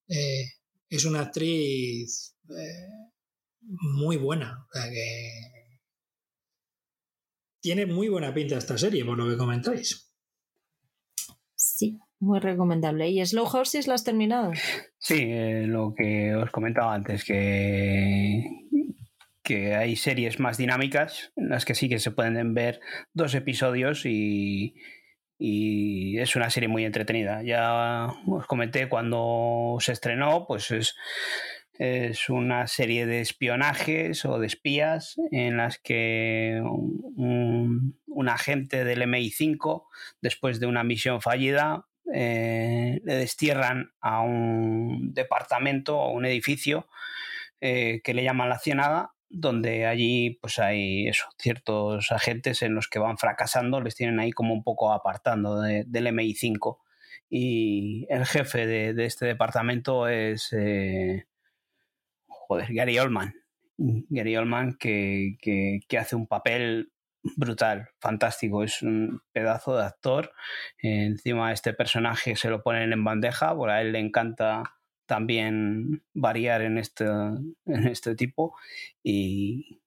[0.07, 2.35] es una actriz
[3.61, 4.67] muy buena.
[4.69, 5.61] O sea que
[7.61, 10.11] tiene muy buena pinta esta serie, por lo que comentáis.
[11.55, 13.09] Sí, muy recomendable.
[13.09, 14.51] ¿Y Slow Horses la has terminado?
[14.97, 18.43] Sí, eh, lo que os comentaba antes, que,
[19.51, 22.79] que hay series más dinámicas en las que sí que se pueden ver
[23.13, 24.75] dos episodios y,
[25.37, 27.41] es una serie muy entretenida.
[27.41, 30.95] Ya os comenté cuando se estrenó, pues es
[31.79, 39.85] es una serie de espionajes o de espías en las que un, agente del MI5,
[40.21, 46.87] después de una misión fallida, eh, le destierran a un departamento o un edificio
[47.61, 52.99] eh, que le llaman la Cienada, donde allí pues hay ciertos agentes en los que
[52.99, 56.77] van fracasando, les tienen ahí como un poco apartando del MI5.
[57.29, 61.25] Y el jefe de, este departamento es eh,
[62.27, 63.33] joder, Gary Oldman.
[63.77, 65.37] Gary Oldman que,
[65.97, 66.91] hace un papel
[67.37, 70.33] brutal, fantástico, es un pedazo de actor.
[70.79, 74.63] encima este personaje se lo ponen en bandeja, por a él le encanta
[75.11, 78.55] también variar en este, en este tipo
[79.03, 79.81] y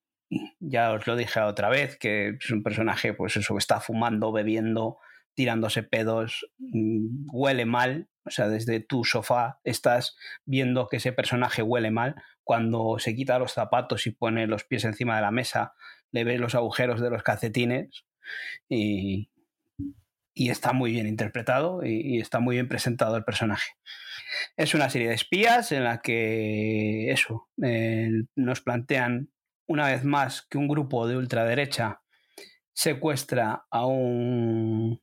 [0.61, 4.99] ya os lo dije otra vez, que es un personaje pues eso está fumando, bebiendo,
[5.33, 11.62] tirándose pedos, mm, huele mal, o sea, desde tu sofá estás viendo que ese personaje
[11.62, 12.17] huele mal.
[12.43, 15.73] Cuando se quita los zapatos y pone los pies encima de la mesa,
[16.12, 18.05] le ves los agujeros de los calcetines
[18.69, 19.31] y,
[20.35, 23.73] está muy bien interpretado y, está muy bien presentado el personaje.
[24.57, 29.31] Es una serie de espías en la que eso, eh, nos plantean
[29.67, 32.01] una vez más que un grupo de ultraderecha
[32.73, 35.01] secuestra a un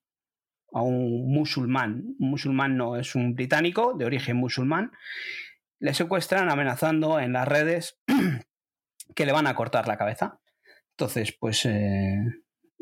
[0.73, 4.91] a un musulmán, un musulmán no es un británico de origen musulmán,
[5.79, 7.99] le secuestran amenazando en las redes
[9.15, 10.39] que le van a cortar la cabeza.
[10.91, 12.23] Entonces, pues eh,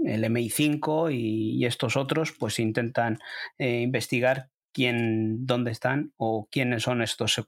[0.05, 3.19] el MI5 y, estos otros pues intentan
[3.57, 7.39] eh, investigar quién, dónde están o quiénes son estos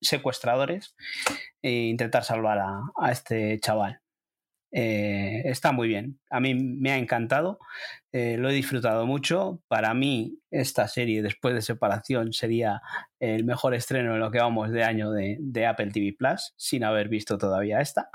[0.00, 0.94] secuestradores
[1.62, 4.00] e intentar salvar a este chaval.
[4.78, 6.18] Eh, está muy bien.
[6.28, 7.58] A mí me ha encantado,
[8.12, 9.62] eh, lo he disfrutado mucho.
[9.68, 12.82] Para mí, esta serie después de separación sería
[13.18, 17.08] el mejor estreno en lo que vamos de año de, Apple TV Plus, sin haber
[17.08, 18.10] visto todavía esta.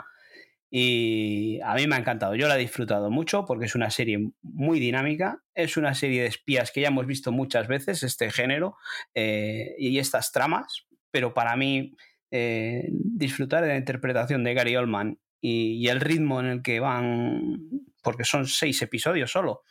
[0.74, 2.34] Y a mí me ha encantado.
[2.34, 5.44] Yo la he disfrutado mucho porque es una serie muy dinámica.
[5.54, 8.78] Es una serie de espías que ya hemos visto muchas veces, este género
[9.14, 10.88] eh, y estas tramas.
[11.12, 11.94] Pero para mí,
[12.32, 17.60] disfrutar de la interpretación de Gary Oldman y, el ritmo en el que van,
[18.04, 19.64] porque son seis episodios solo.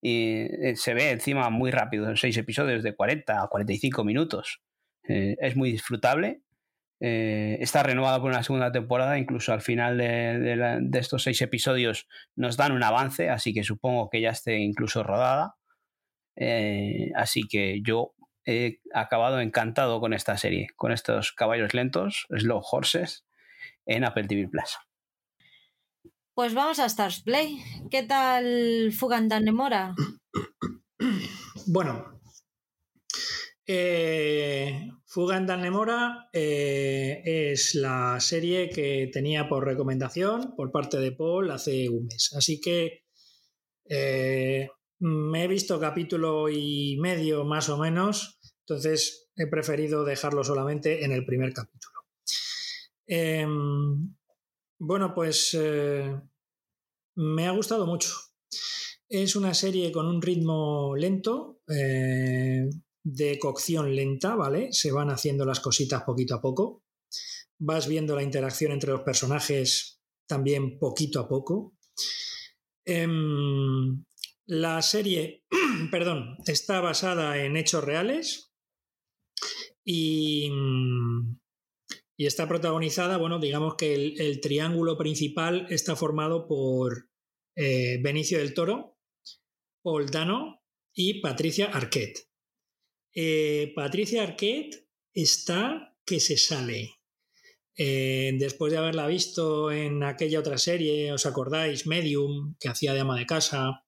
[0.00, 4.60] Y eh, se ve encima muy rápido, seis episodios de 40 a 45 minutos.
[5.08, 6.42] Eh, es muy disfrutable.
[7.06, 10.38] Eh, está renovado por una segunda temporada, incluso al final de,
[10.80, 15.02] de, estos seis episodios nos dan un avance, así que supongo que ya esté incluso
[15.02, 15.56] rodada.
[17.14, 18.14] así que yo
[18.46, 23.26] he acabado encantado con esta serie, con estos caballos lentos, slow horses,
[23.84, 24.78] en Apple TV Plus.
[26.32, 27.62] Pues vamos a Stars Play.
[27.90, 29.94] ¿Qué tal Fugan Danemora?
[31.66, 32.13] Bueno,
[33.66, 41.50] eh, Fugan Danemora eh, es la serie que tenía por recomendación por parte de Paul
[41.50, 42.32] hace un mes.
[42.36, 43.04] Así que
[43.88, 44.68] eh,
[44.98, 51.12] me he visto capítulo y medio más o menos, entonces he preferido dejarlo solamente en
[51.12, 52.00] el primer capítulo.
[53.06, 54.14] Em,
[54.78, 56.20] bueno, pues eh,
[57.16, 58.10] me ha gustado mucho.
[59.08, 61.60] Es una serie con un ritmo lento,
[63.04, 64.72] de cocción lenta, ¿vale?
[64.72, 66.82] Se van haciendo las cositas poquito a poco.
[67.58, 71.76] Vas viendo la interacción entre los personajes también poquito a poco.
[72.86, 74.04] Em,
[74.46, 75.44] la serie,
[75.90, 78.52] perdón, está basada en hechos reales
[79.84, 80.50] y,
[82.16, 87.08] y está protagonizada, bueno, digamos que el, triángulo principal está formado por
[87.56, 88.96] eh, Benicio del Toro,
[89.82, 90.62] Paul Dano
[90.94, 92.28] y Patricia Arquette.
[93.14, 96.96] Eh, Patricia Arquette está que se sale.
[97.76, 101.86] Eh, después de haberla visto en aquella otra serie, ¿os acordáis?
[101.86, 103.84] Medium, que hacía de ama de casa.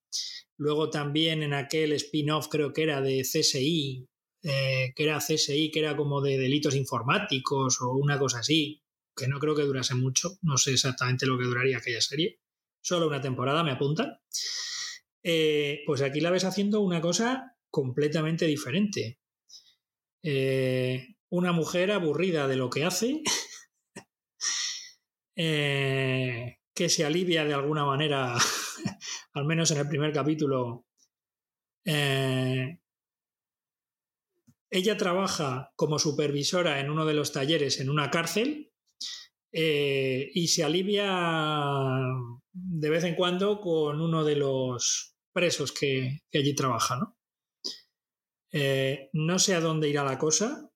[0.57, 4.09] Luego también en aquel spin-off, creo que era de CSI,
[4.43, 8.83] eh, que era CSI, que era como de delitos informáticos o una cosa así,
[9.15, 10.39] que no creo que durase mucho.
[10.43, 12.41] No sé exactamente lo que duraría aquella serie.
[12.81, 14.21] Solo una temporada, me apuntan.
[15.23, 19.19] Pues aquí la ves haciendo una cosa completamente diferente.
[21.29, 23.23] una mujer aburrida de lo que hace
[25.37, 28.35] Eh, que se alivia de alguna manera,
[29.35, 30.87] al menos en el primer capítulo.
[31.85, 32.79] Eh,
[34.71, 38.73] ella trabaja como supervisora en uno de los talleres en una cárcel
[39.53, 41.07] eh, y se alivia
[42.53, 46.97] de vez en cuando con uno de los presos que, allí trabaja.
[46.97, 47.16] ¿no?
[49.13, 50.71] No sé a dónde irá la cosa,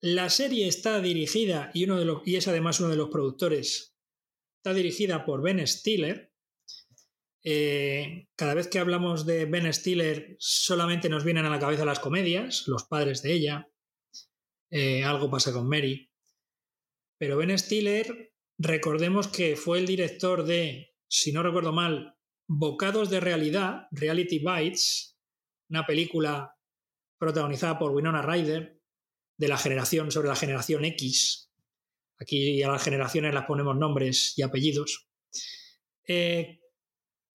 [0.00, 3.96] la serie está dirigida, y, uno de los, y es además uno de los productores,
[4.58, 6.32] está dirigida por Ben Stiller.
[7.44, 11.98] Eh, cada vez que hablamos de Ben Stiller solamente nos vienen a la cabeza las
[11.98, 13.68] comedias, los padres de ella,
[14.70, 16.10] eh, algo pasa con Mary.
[17.18, 22.14] Pero Ben Stiller, recordemos que fue el director de, si no recuerdo mal,
[22.48, 25.17] Bocados de Realidad, Reality Bites,
[25.68, 26.56] una película
[27.18, 28.78] protagonizada por Winona Ryder,
[29.38, 31.50] de la generación sobre la generación X.
[32.20, 35.08] Aquí a las generaciones las ponemos nombres y apellidos.
[36.06, 36.60] Eh,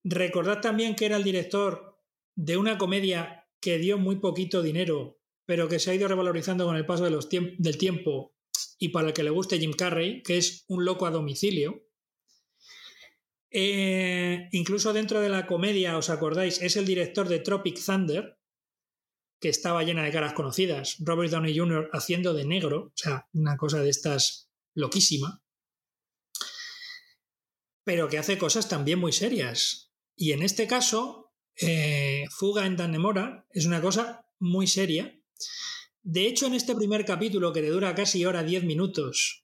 [0.03, 1.97] recordad también que era el director
[2.35, 6.75] de una comedia que dio muy poquito dinero, pero que se ha ido revalorizando con
[6.75, 8.35] el paso de los del tiempo
[8.77, 11.85] y para el que le guste Jim Carrey, que es Un loco a domicilio.
[13.55, 16.59] Eh, incluso dentro de la comedia, ¿os acordáis?
[16.61, 18.39] Es el director de Tropic Thunder,
[19.39, 20.97] que estaba llena de caras conocidas.
[20.99, 21.89] Robert Downey Jr.
[21.93, 25.43] haciendo de negro, o sea, una cosa de estas loquísima.
[27.83, 29.93] Pero que hace cosas también muy serias.
[30.15, 35.19] Y en este caso, eh, Fuga en Danemora es una cosa muy seria.
[36.01, 39.42] De hecho, en este primer capítulo, que le dura casi hora 10 minutos,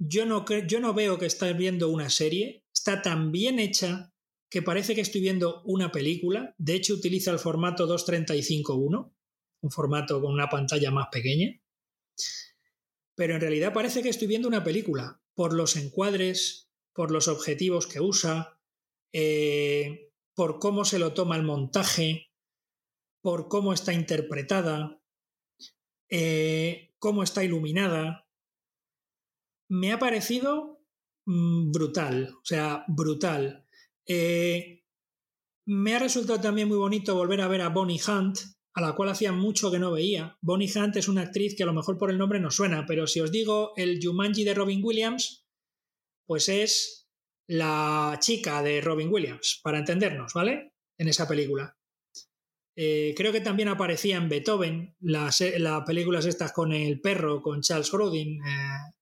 [0.00, 2.64] yo no, yo no veo que estás viendo una serie.
[2.72, 4.14] Está tan bien hecha
[4.48, 6.54] que parece que estoy viendo una película.
[6.56, 9.12] De hecho, utiliza el formato 235.1,
[9.60, 11.60] un formato con una pantalla más pequeña.
[13.14, 17.86] Pero en realidad parece que estoy viendo una película, por los encuadres, por los objetivos
[17.86, 18.58] que usa,
[19.12, 22.30] eh, por cómo se lo toma el montaje,
[23.20, 25.02] por cómo está interpretada,
[26.08, 28.26] eh, cómo está iluminada.
[29.70, 30.82] Me ha parecido
[31.26, 33.66] mm, brutal, o sea, brutal.
[34.06, 34.82] Eh,
[35.66, 38.38] me ha resultado también muy bonito volver a ver a Bonnie Hunt,
[38.74, 40.36] a la cual hacía mucho que no veía.
[40.42, 43.06] Bonnie Hunt es una actriz que a lo mejor por el nombre no suena, pero
[43.06, 45.46] si os digo el Jumanji de Robin Williams,
[46.26, 47.08] pues es
[47.46, 50.72] la chica de Robin Williams, para entendernos, ¿vale?
[50.98, 51.76] En esa película.
[52.74, 55.42] Eh, creo que también aparecía en Beethoven, las,
[55.86, 58.40] películas estas con el perro, con Charles Grodin.
[58.44, 58.99] Eh,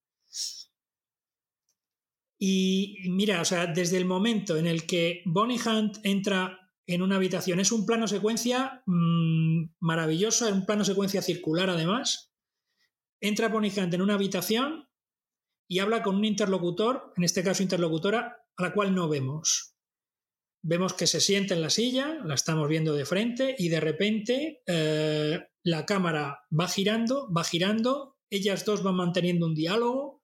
[2.39, 7.17] y mira, o sea, desde el momento en el que Bonnie Hunt entra en una
[7.17, 12.33] habitación, es un plano secuencia mm, maravilloso, es un plano secuencia circular además.
[13.21, 14.89] Entra Bonnie Hunt en una habitación
[15.69, 19.75] y habla con un interlocutor, en este caso interlocutora, a la cual no vemos.
[20.63, 24.63] Vemos que se sienta en la silla, la estamos viendo de frente y de repente
[24.67, 30.18] eh, la cámara va girando, va girando, ellas dos van manteniendo un diálogo,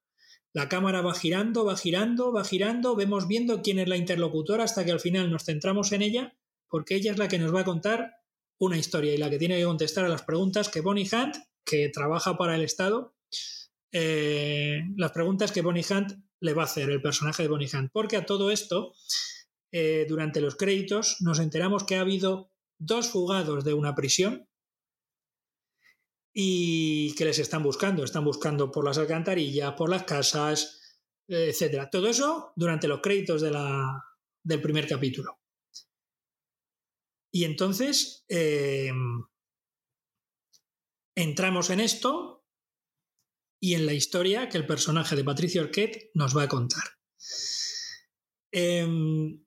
[0.54, 4.84] la cámara va girando, va girando, va girando, vemos viendo quién es la interlocutora hasta
[4.84, 6.36] que al final nos centramos en ella,
[6.68, 8.22] porque ella es la que nos va a contar
[8.58, 11.34] una historia y la que tiene que contestar a las preguntas que Bonnie Hunt,
[11.64, 13.16] que trabaja para el Estado,
[13.90, 17.90] eh, las preguntas que Bonnie Hunt le va a hacer, el personaje de Bonnie Hunt.
[17.92, 18.94] Porque a todo esto,
[19.72, 24.46] eh, durante los créditos, nos enteramos que ha habido dos fugados de una prisión
[26.34, 28.04] y que les están buscando.
[28.04, 30.98] Están buscando por las alcantarillas, por las casas,
[31.28, 31.88] etcétera.
[31.88, 34.04] Todo eso durante los créditos de la,
[34.42, 35.38] del primer capítulo.
[37.32, 39.24] Y entonces em,
[41.16, 42.44] entramos en esto
[43.60, 46.84] y en la historia que el personaje de Patricio Arquette nos va a contar.
[48.52, 49.44] Em,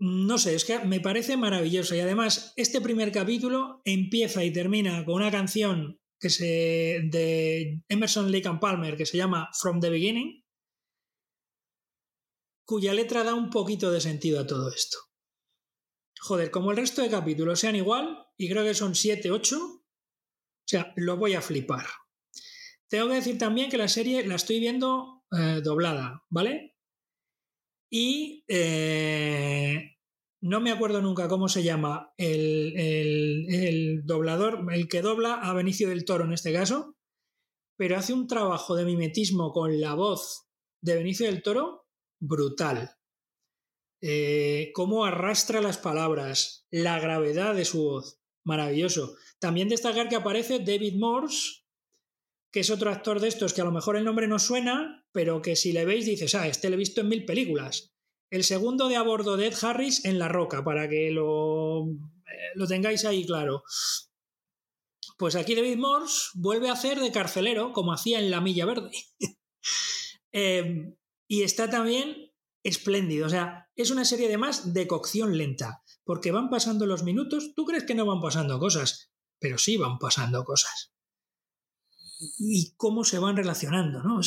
[0.00, 5.04] no sé, es que me parece maravilloso y además este primer capítulo empieza y termina
[5.04, 9.90] con una canción que se, de Emerson Lake and Palmer que se llama From the
[9.90, 10.42] Beginning,
[12.64, 14.98] cuya letra da un poquito de sentido a todo esto
[16.24, 19.84] joder, como el resto de capítulos sean igual, y creo que son 7, 8, o
[20.66, 21.86] sea, lo voy a flipar.
[22.88, 26.76] Tengo que decir también que la serie la estoy viendo eh, doblada, ¿vale?
[27.90, 29.93] Y eh,
[30.44, 35.88] no me acuerdo nunca cómo se llama el, el, doblador, el que dobla a Benicio
[35.88, 36.98] del Toro en este caso,
[37.76, 40.46] pero hace un trabajo de mimetismo con la voz
[40.82, 41.86] de Benicio del Toro
[42.20, 42.90] brutal.
[44.02, 48.20] Eh, cómo arrastra las palabras, la gravedad de su voz.
[48.44, 49.16] Maravilloso.
[49.38, 51.62] También destacar que aparece David Morse,
[52.52, 55.40] que es otro actor de estos que a lo mejor el nombre no suena, pero
[55.40, 57.93] que si le veis dices, ah, este lo he visto en mil películas.
[58.34, 62.50] El segundo de a bordo de Ed Harris en La Roca, para que lo, eh,
[62.56, 63.62] lo tengáis ahí claro.
[65.16, 68.90] Pues aquí David Morse vuelve a hacer de carcelero, como hacía en La Milla Verde.
[70.36, 70.92] Eh,
[71.28, 72.32] y está también
[72.64, 73.26] espléndido.
[73.28, 77.64] O sea, es una serie además de cocción lenta, porque van pasando los minutos, tú
[77.64, 80.92] crees que no van pasando cosas, pero sí van pasando cosas.
[82.40, 84.18] Y cómo se van relacionando, ¿no?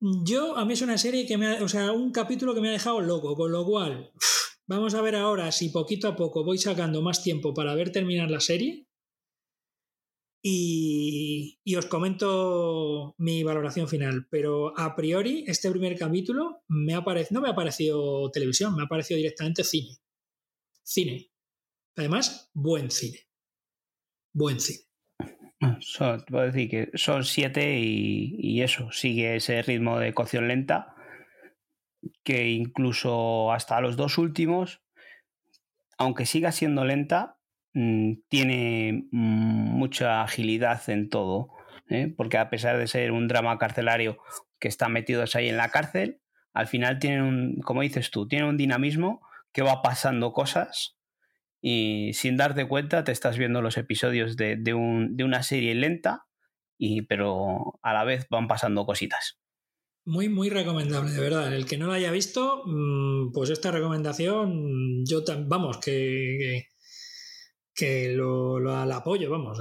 [0.00, 2.68] Yo, a mí es una serie que me ha, o sea, un capítulo que me
[2.68, 4.12] ha dejado loco, con lo cual,
[4.68, 8.30] vamos a ver ahora si poquito a poco voy sacando más tiempo para ver terminar
[8.30, 8.86] la serie
[10.42, 14.26] y, os comento mi valoración final.
[14.30, 18.86] Pero a priori, este primer capítulo me ha no me ha parecido televisión, me ha
[18.86, 19.98] parecido directamente cine.
[20.82, 21.30] Cine.
[21.96, 23.26] Además, buen cine.
[24.32, 24.87] Buen cine.
[25.80, 30.94] Son, puedo decir que son siete y, eso, sigue ese ritmo de cocción lenta
[32.22, 34.82] que incluso hasta los dos últimos,
[35.96, 37.38] aunque siga siendo lenta,
[37.74, 41.50] Mm, tiene mucha agilidad en todo,
[41.88, 42.12] ¿eh?
[42.16, 44.18] porque a pesar de ser un drama carcelario
[44.58, 46.20] que está metidos ahí en la cárcel,
[46.54, 49.20] al final tiene un, como dices tú, tiene un dinamismo
[49.52, 50.97] que va pasando cosas
[51.60, 55.74] y sin darte cuenta te estás viendo los episodios de, de, un, de una serie
[55.74, 56.26] lenta,
[56.78, 59.38] y, pero a la vez van pasando cositas.
[60.04, 61.52] Muy, muy recomendable, de verdad.
[61.52, 66.68] El que no lo haya visto, mm, pues esta recomendación, yo vamos, que,
[67.74, 69.60] que lo, lo apoyo, vamos.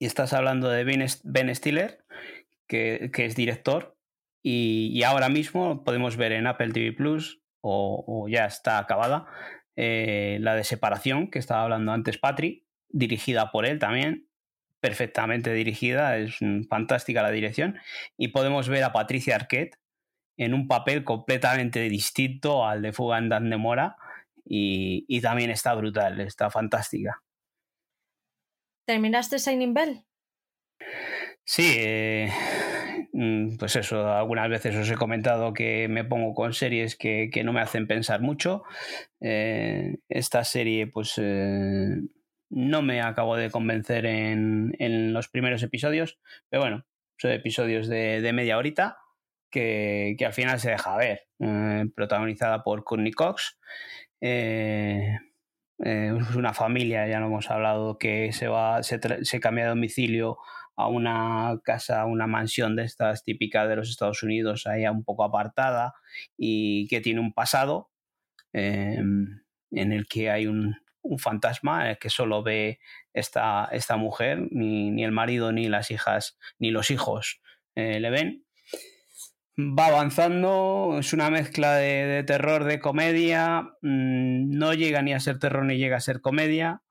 [0.00, 2.04] Y estás hablando de Ben, Stiller,
[2.66, 3.96] que, es director,
[4.42, 9.26] y, ahora mismo podemos ver en Apple TV Plus, o, ya está acabada,
[9.82, 14.28] eh, la de Separación, que estaba hablando antes Patri, dirigida por él también,
[14.78, 16.36] perfectamente dirigida, es
[16.68, 17.78] fantástica la dirección,
[18.18, 19.78] y podemos ver a Patricia Arquette
[20.36, 23.96] en un papel completamente distinto al de Fuga en de Mora,
[24.44, 27.22] y, también está brutal, está fantástica.
[28.84, 30.04] ¿Terminaste Shining Bell?
[31.42, 32.30] Sí, eh,
[33.58, 37.60] pues eso, algunas veces os he comentado que me pongo con series que, no me
[37.60, 38.62] hacen pensar mucho.
[39.20, 41.96] Eh, esta serie, pues eh,
[42.50, 46.86] no me acabo de convencer en, los primeros episodios, pero bueno,
[47.18, 48.98] son episodios de, media horita
[49.50, 51.26] que, al final se deja ver,
[51.94, 53.58] protagonizada por Courtney Cox
[54.20, 55.16] eh,
[55.82, 59.00] eh, es una familia, ya lo hemos hablado, que se va, se,
[59.40, 60.38] cambia de domicilio
[60.80, 65.24] a una casa, una mansión de estas típicas de los Estados Unidos, ahí un poco
[65.24, 65.94] apartada,
[66.36, 67.90] y que tiene un pasado
[68.52, 70.76] em, en el que hay un,
[71.18, 72.78] fantasma que solo ve
[73.14, 77.40] esta, esta mujer, ni, ni, el marido, ni las hijas, ni los hijos
[77.74, 78.44] eh, le ven.
[79.58, 85.38] Va avanzando, es una mezcla de, terror, de comedia, mm, no llega ni a ser
[85.38, 86.82] terror ni llega a ser comedia,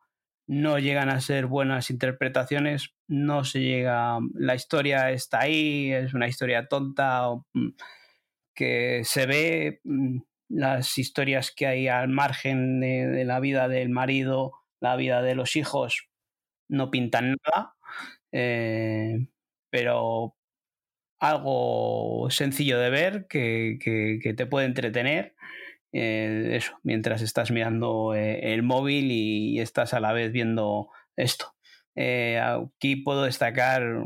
[0.49, 6.27] no llegan a ser buenas interpretaciones, no se llega, la historia está ahí, es una
[6.27, 7.69] historia tonta mm,
[8.55, 14.53] que se ve, mm, las historias que hay al margen de, la vida del marido,
[14.79, 16.09] la vida de los hijos,
[16.67, 17.75] no pintan nada.
[18.31, 19.27] Eh,
[19.69, 20.35] pero
[21.19, 23.77] algo sencillo de ver que,
[24.35, 25.35] te puede entretener.
[25.91, 31.55] Eh, eso, mientras estás mirando eh, el móvil y, estás a la vez viendo esto.
[31.95, 34.03] Eh, aquí puedo destacar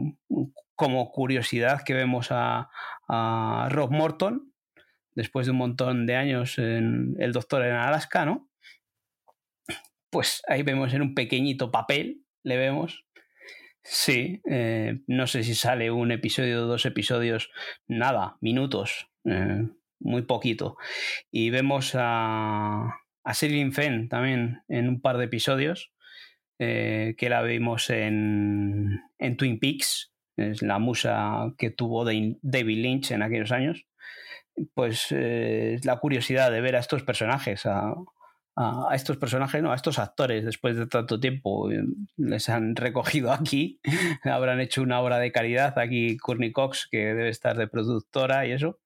[0.76, 2.70] como curiosidad que vemos a,
[3.70, 4.54] Rob Morton,
[5.12, 8.50] después de un montón de años en El Doctor en Alaska, ¿no?
[10.10, 13.06] pues ahí vemos en un pequeñito papel, le vemos.
[13.84, 14.42] Sí,
[15.08, 17.52] no sé si sale un episodio dos episodios,
[17.88, 19.10] nada, minutos,
[20.00, 20.78] muy poquito.
[21.32, 25.92] Y vemos a, a Fenn también en un par de episodios,
[26.60, 33.12] eh, que la vimos en, en, Twin Peaks, es la musa que tuvo David Lynch
[33.12, 33.86] en aquellos años.
[34.76, 37.96] Pues es la curiosidad de ver a estos personajes, a,
[38.56, 41.72] a, estos personajes, no, a estos actores después de tanto tiempo.
[41.72, 41.84] Eh,
[42.18, 43.80] les han recogido aquí,
[44.24, 45.78] habrán hecho una obra de calidad.
[45.78, 48.80] Aquí Courtney Cox, que debe estar de productora y eso.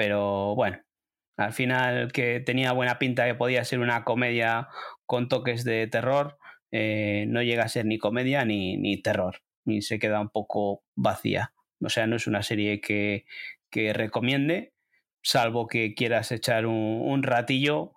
[0.00, 0.78] Pero bueno,
[1.36, 4.68] al final que tenía buena pinta que podía ser una comedia
[5.04, 6.38] con toques de terror,
[6.70, 11.52] eh, no llega a ser ni comedia ni, terror, ni se queda un poco vacía.
[11.82, 13.26] O sea, no es una serie que,
[13.68, 14.72] que recomiende,
[15.20, 17.92] salvo que quieras echar un, un ratillo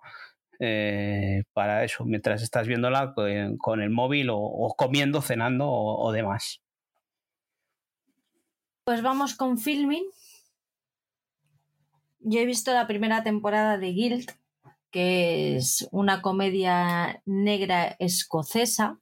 [0.60, 6.60] eh, para eso, mientras estás viéndola con, el móvil o, comiendo, cenando o, demás.
[8.84, 10.04] Pues vamos con filming.
[12.26, 14.30] Yo he visto la primera temporada de Guild,
[14.90, 18.98] que es una comedia negra escocesa.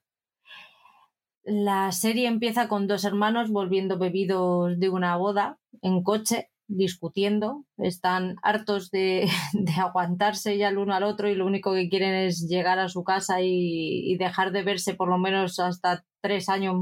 [1.45, 8.35] La serie empieza con dos hermanos volviendo bebidos de una boda en coche discutiendo, están
[8.43, 9.29] hartos de,
[9.79, 13.05] aguantarse ya el uno al otro y lo único que quieren es llegar a su
[13.05, 16.75] casa y, dejar de verse por lo menos hasta tres años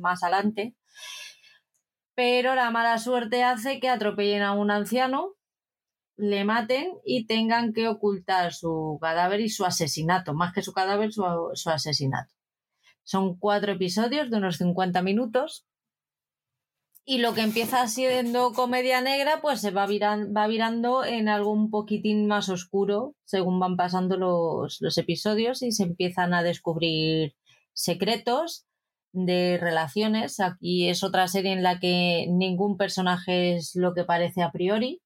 [0.00, 0.76] más adelante.
[2.14, 5.34] Pero la mala suerte hace que atropellen a un anciano,
[6.16, 11.12] le maten y tengan que ocultar su cadáver y su asesinato, más que su cadáver,
[11.12, 11.24] su,
[11.66, 12.34] asesinato.
[13.02, 15.66] Son cuatro episodios de unos 50 minutos
[17.04, 21.70] y lo que empieza siendo comedia negra, pues se va, va virando en algo un
[21.70, 27.34] poquitín más oscuro según van pasando los, los episodios y se empiezan a descubrir
[27.72, 28.66] secretos
[29.12, 30.40] de relaciones.
[30.40, 35.01] Aquí es otra serie en la que ningún personaje es lo que parece a priori.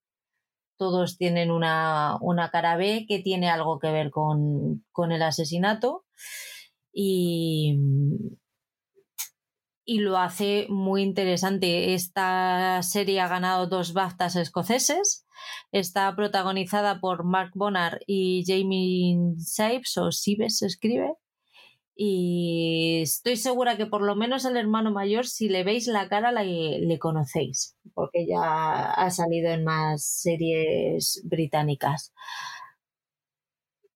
[0.77, 6.05] Todos tienen una, una cara B que tiene algo que ver con, con el asesinato.
[6.93, 7.77] Y,
[9.85, 11.93] y lo hace muy interesante.
[11.93, 15.25] Esta serie ha ganado dos BAFTAs escoceses.
[15.71, 21.13] Está protagonizada por Mark Bonnar y Jamie Sipes, o Sibes se escribe.
[21.99, 26.31] Y estoy segura que por lo menos el hermano mayor, si le veis la cara,
[26.31, 32.13] le, le conocéis, porque ya ha salido en más series británicas.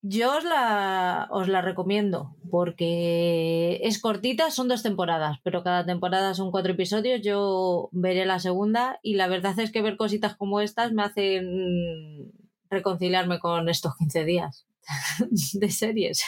[0.03, 6.33] Yo os la, os la recomiendo porque es cortita, son dos temporadas, pero cada temporada
[6.33, 7.21] son cuatro episodios.
[7.21, 12.31] Yo veré la segunda y la verdad es que ver cositas como estas me hacen
[12.71, 14.65] reconciliarme con estos 15 días
[15.53, 16.23] de series.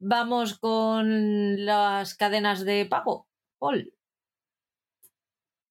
[0.00, 3.28] Vamos con las cadenas de pago.
[3.58, 3.92] Paul.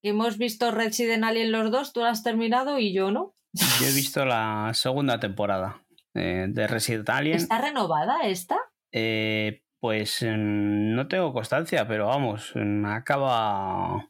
[0.04, 3.36] Hemos visto Resident Alien los dos, tú la has terminado y yo no.
[3.54, 5.84] Yo he visto la segunda temporada.
[6.14, 7.38] Eh, de Resident Alien.
[7.38, 8.58] ¿Está renovada esta?
[8.92, 14.10] Eh, pues mm, no tengo constancia, pero vamos, mm, acaba.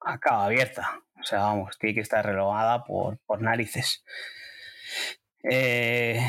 [0.00, 1.02] acaba abierta.
[1.20, 4.04] O sea, vamos, tiene que estar renovada por, por narices.
[5.50, 6.20] Eh,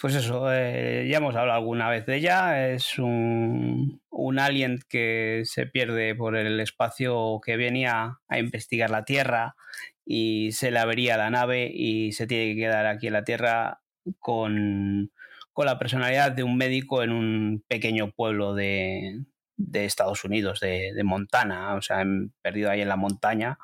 [0.00, 2.70] pues eso, ya hemos hablado alguna vez de ella.
[2.70, 9.04] Es un, un, alien que se pierde por el espacio que venía a investigar la
[9.04, 9.56] Tierra
[10.04, 13.82] y se le avería la nave y se tiene que quedar aquí en la Tierra
[14.18, 15.12] con,
[15.56, 19.24] la personalidad de un médico en un pequeño pueblo de,
[19.72, 22.04] Estados Unidos, de, Montana, o sea,
[22.42, 23.58] perdido ahí en la montaña.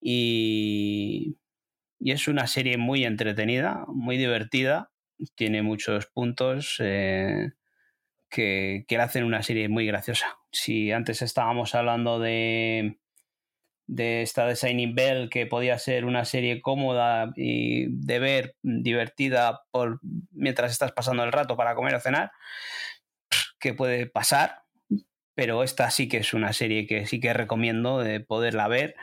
[0.00, 1.36] Y,
[2.12, 4.90] es una serie muy entretenida, muy divertida,
[5.34, 7.52] tiene muchos puntos eh,
[8.28, 10.38] que, que la hacen una serie muy graciosa.
[10.52, 12.98] Si antes estábamos hablando de,
[13.86, 20.00] de esta Designing Bell, que podía ser una serie cómoda y de ver, divertida por
[20.30, 22.32] mientras estás pasando el rato para comer o cenar,
[23.58, 24.62] que puede pasar,
[25.34, 28.94] pero esta sí que es una serie que sí que recomiendo de poderla ver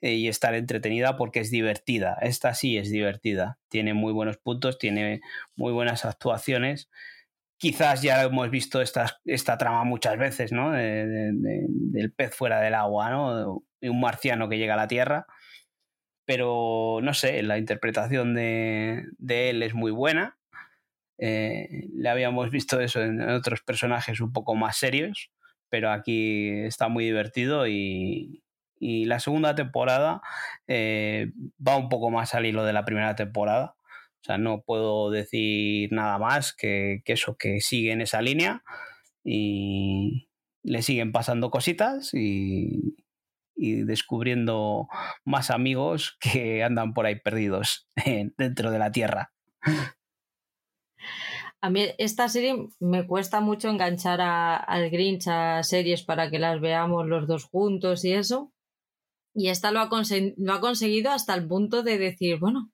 [0.00, 2.16] y estar entretenida porque es divertida.
[2.20, 5.20] Esta sí es divertida, tiene muy buenos puntos, tiene
[5.56, 6.88] muy buenas actuaciones
[7.58, 10.72] quizás ya hemos visto esta, esta trama muchas veces, ¿no?
[10.72, 13.64] del pez fuera del agua, ¿no?
[13.82, 15.26] un marciano que llega a la Tierra.
[16.24, 20.38] Pero no sé, la interpretación de, él es muy buena.
[21.18, 25.32] Eh, le habíamos visto eso en otros personajes un poco más serios,
[25.68, 28.42] pero aquí está muy divertido y,
[28.80, 30.22] la segunda temporada
[30.66, 31.32] eh,
[31.66, 33.76] va un poco más al hilo de la primera temporada.
[34.20, 38.62] O sea, no puedo decir nada más que, que eso, que sigue en esa línea
[39.24, 40.28] y
[40.62, 42.96] le siguen pasando cositas y,
[43.58, 44.88] y descubriendo
[45.24, 47.88] más amigos que andan por ahí perdidos
[48.36, 49.32] dentro de la Tierra.
[51.60, 56.38] A mí esta serie me cuesta mucho enganchar a, al Grinch a series para que
[56.38, 58.52] las veamos los dos juntos y eso.
[59.34, 59.88] Y esta lo ha,
[60.36, 62.72] lo ha conseguido hasta el punto de decir, bueno,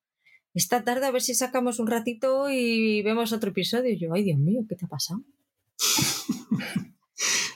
[0.55, 3.91] esta tarde a ver si sacamos un ratito y vemos otro episodio.
[3.91, 5.21] Y yo, ay Dios mío, ¿qué te ha pasado?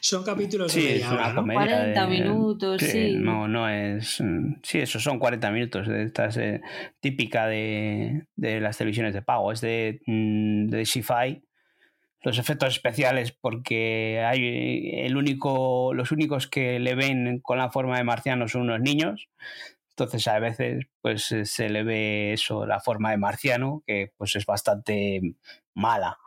[0.00, 4.22] Son capítulos de media hora, 40 minutos, sí, No, no es.
[4.62, 5.86] Sí, eso son 40 minutos.
[5.86, 6.60] Esta es eh,
[6.98, 9.52] típica de, de, las televisiones de pago.
[9.52, 11.42] Es de, mm, de Sci-Fi.
[12.22, 17.96] Los efectos especiales, porque hay el único, los únicos que le ven con la forma
[17.96, 19.28] de marciano son unos niños.
[19.90, 24.46] Entonces a veces pues se le ve eso, la forma de marciano, que pues es
[24.46, 25.20] bastante
[25.74, 26.18] mala.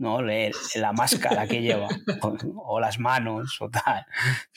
[0.00, 0.22] ¿no?
[0.22, 1.86] la máscara que lleva,
[2.56, 4.06] o, las manos, o tal,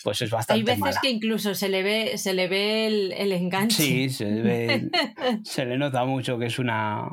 [0.01, 3.83] pues es bastante Hay veces que incluso se le ve, se le ve el, enganche.
[3.83, 4.89] Sí, se le, ve,
[5.43, 7.09] se le nota mucho que es una,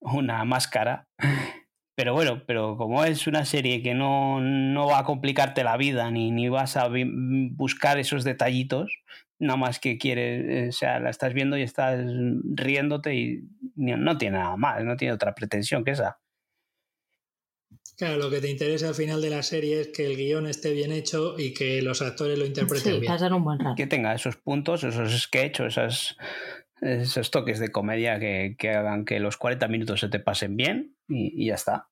[0.00, 1.06] una máscara.
[1.96, 6.10] Pero bueno, pero como es una serie que no, no va a complicarte la vida,
[6.10, 6.88] ni, ni vas a
[7.52, 9.04] buscar esos detallitos,
[9.38, 12.04] nada más que quieres, o sea, la estás viendo y estás
[12.54, 13.44] riéndote y
[13.76, 16.18] no tiene nada más, no tiene otra pretensión que esa.
[17.96, 20.72] Claro, lo que te interesa al final de la serie es que el guion esté
[20.72, 23.32] bien hecho y que los actores lo interpreten bien.
[23.32, 26.16] un buen Que tenga esos puntos, esos sketches, esos,
[26.84, 31.46] esos toques de comedia que, hagan que los 40 minutos se te pasen bien y,
[31.46, 31.88] ya está.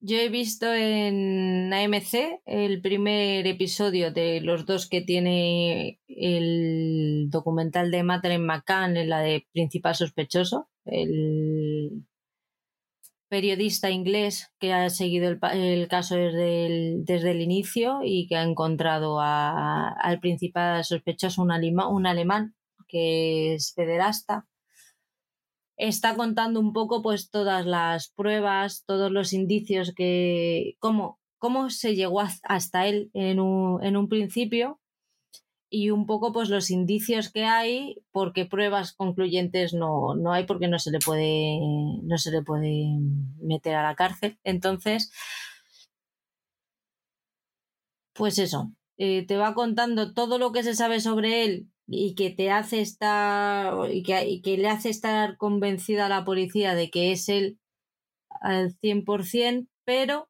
[0.00, 7.90] Yo he visto en AMC el primer episodio de los dos que tiene el documental
[7.90, 12.04] de Madeleine McCann, en la de Principal Sospechoso, el
[13.28, 18.42] periodista inglés que ha seguido el, caso desde el, desde el, inicio y que ha
[18.42, 21.50] encontrado al principal sospechoso, un
[22.06, 22.54] alemán
[22.94, 24.46] que es pederasta.
[25.76, 31.96] Está contando un poco pues todas las pruebas, todos los indicios que, cómo, cómo se
[31.96, 34.80] llegó hasta él en un, en un principio
[35.68, 40.68] y un poco pues los indicios que hay porque pruebas concluyentes no, no hay porque
[40.68, 41.58] no se le puede
[42.04, 42.86] no se le puede
[43.40, 45.10] meter a la cárcel entonces
[48.12, 52.30] pues eso eh, te va contando todo lo que se sabe sobre él y que
[52.30, 56.90] te hace estar y que, y que le hace estar convencida a la policía de
[56.90, 57.58] que es él
[58.40, 60.28] al 100% pero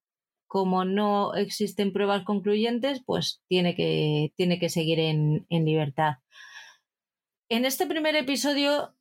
[0.55, 6.19] como no existen pruebas concluyentes, pues tiene que, tiene que seguir en, libertad.
[7.49, 8.95] En este primer episodio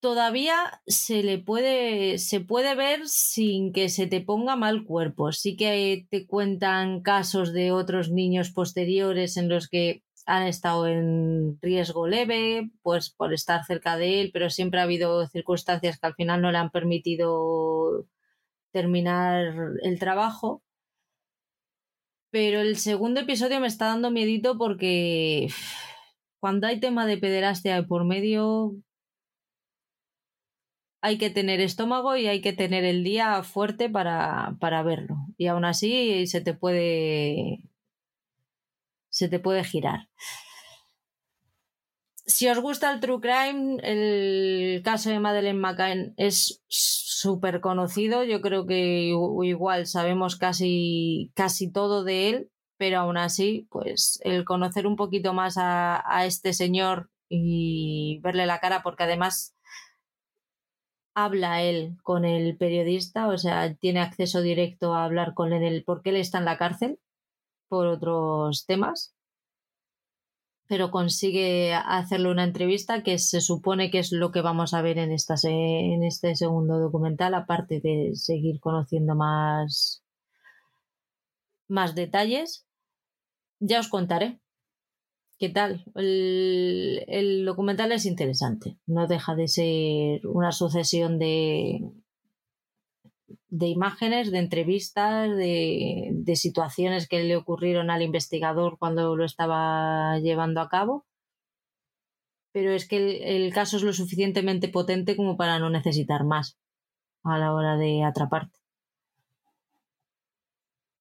[0.00, 5.32] todavía se le puede, se puede ver sin que se te ponga mal cuerpo.
[5.32, 11.58] Sí que te cuentan casos de otros niños posteriores en los que han estado en
[11.60, 16.14] riesgo leve, pues por estar cerca de él, pero siempre ha habido circunstancias que al
[16.14, 18.06] final no le han permitido
[18.72, 20.62] terminar el trabajo.
[22.30, 25.48] Pero el segundo episodio me está dando miedito porque
[26.40, 28.74] cuando hay tema de pederastia por medio
[31.02, 35.16] hay que tener estómago y hay que tener el día fuerte para, para verlo.
[35.38, 37.69] Y aún así se te puede.
[39.10, 40.08] Se te puede girar.
[42.30, 48.22] Si os gusta el True Crime, el caso de Madeleine McCann es súper conocido.
[48.22, 54.44] Yo creo que igual sabemos casi, casi todo de él, pero aún así, pues el
[54.44, 59.56] conocer un poquito más a, este señor y verle la cara, porque además
[61.14, 66.10] habla él con el periodista, o sea, tiene acceso directo a hablar con él porque
[66.10, 66.98] él está en la cárcel
[67.70, 69.14] por otros temas
[70.70, 74.98] pero consigue hacerle una entrevista que se supone que es lo que vamos a ver
[74.98, 80.04] en, esta, en este segundo documental, aparte de seguir conociendo más,
[81.66, 82.68] más detalles.
[83.58, 84.38] Ya os contaré
[85.40, 85.84] qué tal.
[85.96, 91.80] El, el documental es interesante, no deja de ser una sucesión de,
[93.50, 100.18] de imágenes, de entrevistas, de, de, situaciones que le ocurrieron al investigador cuando lo estaba
[100.20, 101.04] llevando a cabo.
[102.52, 106.56] Pero es que el, el, caso es lo suficientemente potente como para no necesitar más
[107.24, 108.58] a la hora de atraparte.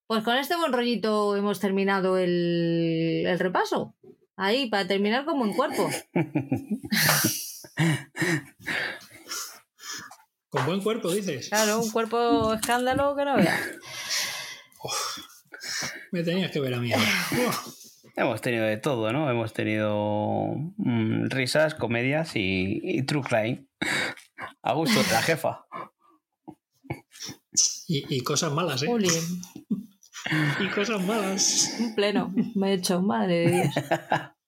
[0.08, 3.94] Pues con este buen rollito hemos terminado el, el repaso.
[4.36, 5.88] Ahí, para terminar como en cuerpo.
[10.50, 11.50] Con buen cuerpo, dices.
[11.50, 13.60] Claro, un cuerpo escándalo que no veas.
[16.12, 16.92] Me tenías que ver a mí.
[18.16, 19.30] Hemos tenido de todo, ¿no?
[19.30, 23.68] Hemos tenido mm, risas, comedias y, y true crime.
[24.62, 25.66] A gusto de la jefa.
[27.88, 28.90] Y, y cosas malas, ¿eh?
[30.60, 31.76] Y cosas malas.
[31.80, 32.34] un pleno.
[32.56, 33.74] Me he hecho, madre de Dios.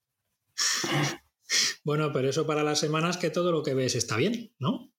[1.84, 4.94] Bueno, pero eso para las semanas que todo lo que ves está bien, ¿no?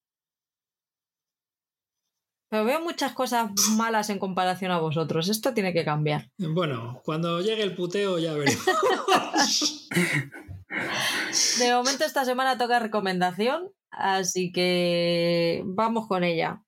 [2.52, 5.30] Pero veo muchas cosas malas en comparación a vosotros.
[5.30, 6.28] Esto tiene que cambiar.
[6.36, 8.66] Bueno, cuando llegue el puteo ya veremos.
[11.58, 16.62] De momento esta semana toca recomendación, así que vamos con ella.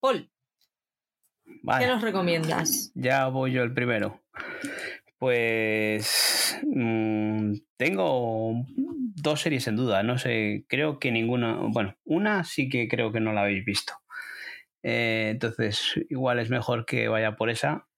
[0.00, 0.28] Paul,
[1.78, 2.90] ¿qué nos recomiendas?
[2.96, 4.24] ya voy yo el primero.
[5.18, 10.02] Pues mm, tengo dos series en duda.
[10.02, 11.60] No sé, creo que ninguna.
[11.68, 13.92] Bueno, una sí que creo que no la habéis visto.
[14.88, 17.88] Eh, entonces, igual es mejor que vaya por esa.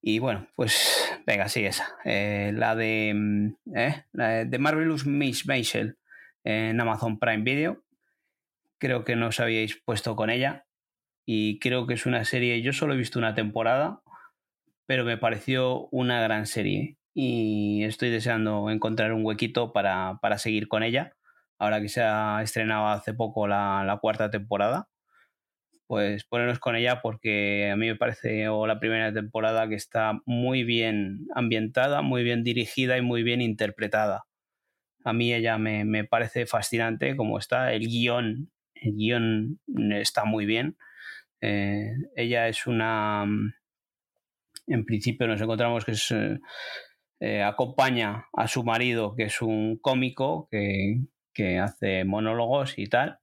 [0.00, 1.94] Y bueno, pues venga, sí, esa.
[2.06, 5.98] Eh, la de, mm, eh, la de Marvelous Miss Maisel
[6.42, 7.84] en Amazon Prime Video.
[8.78, 10.66] Creo que no os habíais puesto con ella.
[11.26, 12.62] Y creo que es una serie.
[12.62, 14.02] Yo solo he visto una temporada,
[14.86, 16.96] pero me pareció una gran serie.
[17.14, 21.14] Y estoy deseando encontrar un huequito para, para seguir con ella.
[21.58, 24.89] Ahora que se ha estrenado hace poco la, la cuarta temporada
[25.90, 30.20] pues ponernos con ella porque a mí me parece o la primera temporada que está
[30.24, 34.22] muy bien ambientada, muy bien dirigida y muy bien interpretada.
[35.02, 39.58] A mí ella me, me parece fascinante como está, el guion, el guion
[39.90, 40.76] está muy bien.
[41.40, 43.24] Eh, ella es una,
[44.68, 46.38] en principio nos encontramos que es, eh,
[47.18, 51.00] eh, acompaña a su marido, que es un cómico que,
[51.34, 53.19] que hace monólogos y tal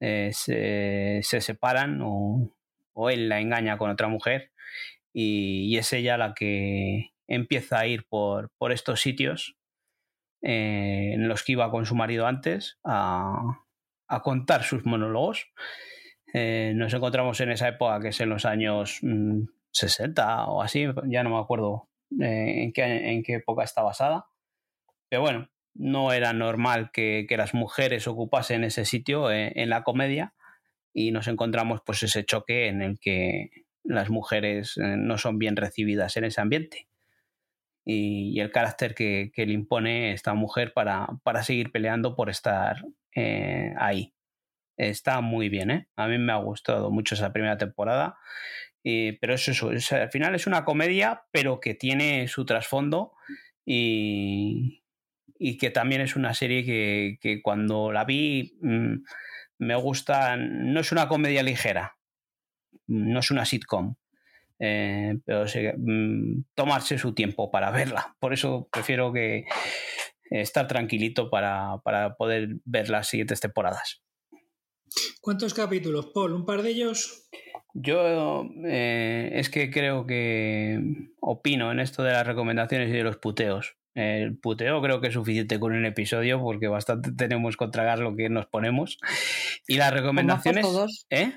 [0.00, 2.54] eh, se, se separan o,
[2.92, 4.52] o él la engaña con otra mujer
[5.12, 9.56] y, y es ella la que empieza a ir por, por estos sitios
[10.42, 13.60] eh, en los que iba con su marido antes a,
[14.08, 15.46] a contar sus monólogos.
[16.32, 20.86] Eh, nos encontramos en esa época que es en los años mm, 60 o así,
[21.06, 24.26] ya no me acuerdo en, qué, en qué época está basada.
[25.08, 25.48] Pero bueno,
[25.78, 30.34] no era normal que, que las mujeres ocupasen ese sitio eh, en la comedia
[30.92, 33.50] y nos encontramos pues ese choque en el que
[33.84, 36.88] las mujeres eh, no son bien recibidas en ese ambiente
[37.84, 42.28] y, y el carácter que, que, le impone esta mujer para, para seguir peleando por
[42.28, 42.84] estar
[43.14, 44.12] eh, ahí.
[44.76, 45.88] Está muy bien, ¿eh?
[45.96, 48.18] A mí me ha gustado mucho esa primera temporada,
[48.82, 53.14] y, pero es eso, es, al final es una comedia, pero que tiene su trasfondo
[53.64, 54.82] y,
[55.38, 58.96] y que también es una serie que, que cuando la vi mmm,
[59.58, 61.96] me gusta, no es una comedia ligera,
[62.86, 63.94] no es una sitcom,
[64.58, 68.16] eh, pero sí, mmm, tomarse su tiempo para verla.
[68.18, 69.44] Por eso prefiero que
[70.30, 74.02] estar tranquilito para, para poder ver las siguientes temporadas.
[75.20, 76.32] ¿Cuántos capítulos, Paul?
[76.32, 77.28] ¿Un par de ellos?
[77.74, 80.80] Yo eh, es que creo que
[81.20, 83.76] opino en esto de las recomendaciones y de los puteos.
[83.98, 88.14] El puteo creo que es suficiente con un episodio porque bastante tenemos que tragar lo
[88.14, 88.98] que nos ponemos.
[89.66, 90.64] Y las recomendaciones.
[90.64, 91.06] Dos.
[91.10, 91.32] ¿Eh?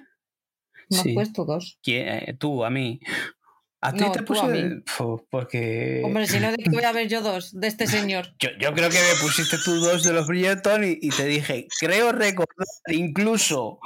[0.92, 1.14] Me has sí.
[1.14, 1.80] puesto dos.
[1.82, 2.38] ¿Quién?
[2.38, 3.00] Tú, a mí.
[3.82, 4.84] ¿A ti no, te puse?
[5.00, 6.04] Uf, porque.
[6.06, 8.36] Hombre, si no, ¿de qué voy a ver yo dos de este señor?
[8.38, 11.68] Yo, yo creo que me pusiste tú dos de los Bridgerton y, y te dije,
[11.80, 13.80] creo recordar incluso,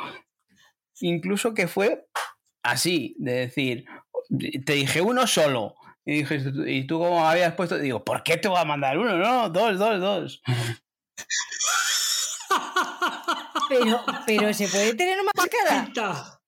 [1.00, 2.06] incluso que fue
[2.62, 3.86] así, de decir,
[4.66, 5.76] te dije uno solo.
[6.06, 9.18] Y, dije, y tú como habías puesto, digo, ¿por qué te voy a mandar uno?
[9.18, 10.42] No, dos, dos, dos.
[13.70, 15.86] pero, pero se puede tener más cara.
[15.86, 16.42] Cinta.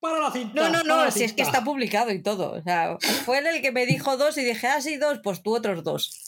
[0.00, 0.54] Para la cinta.
[0.54, 1.24] No, no, no, si cinta.
[1.24, 2.52] es que está publicado y todo.
[2.52, 5.42] O sea, fue él el que me dijo dos y dije, ah, sí, dos, pues
[5.42, 6.26] tú otros dos.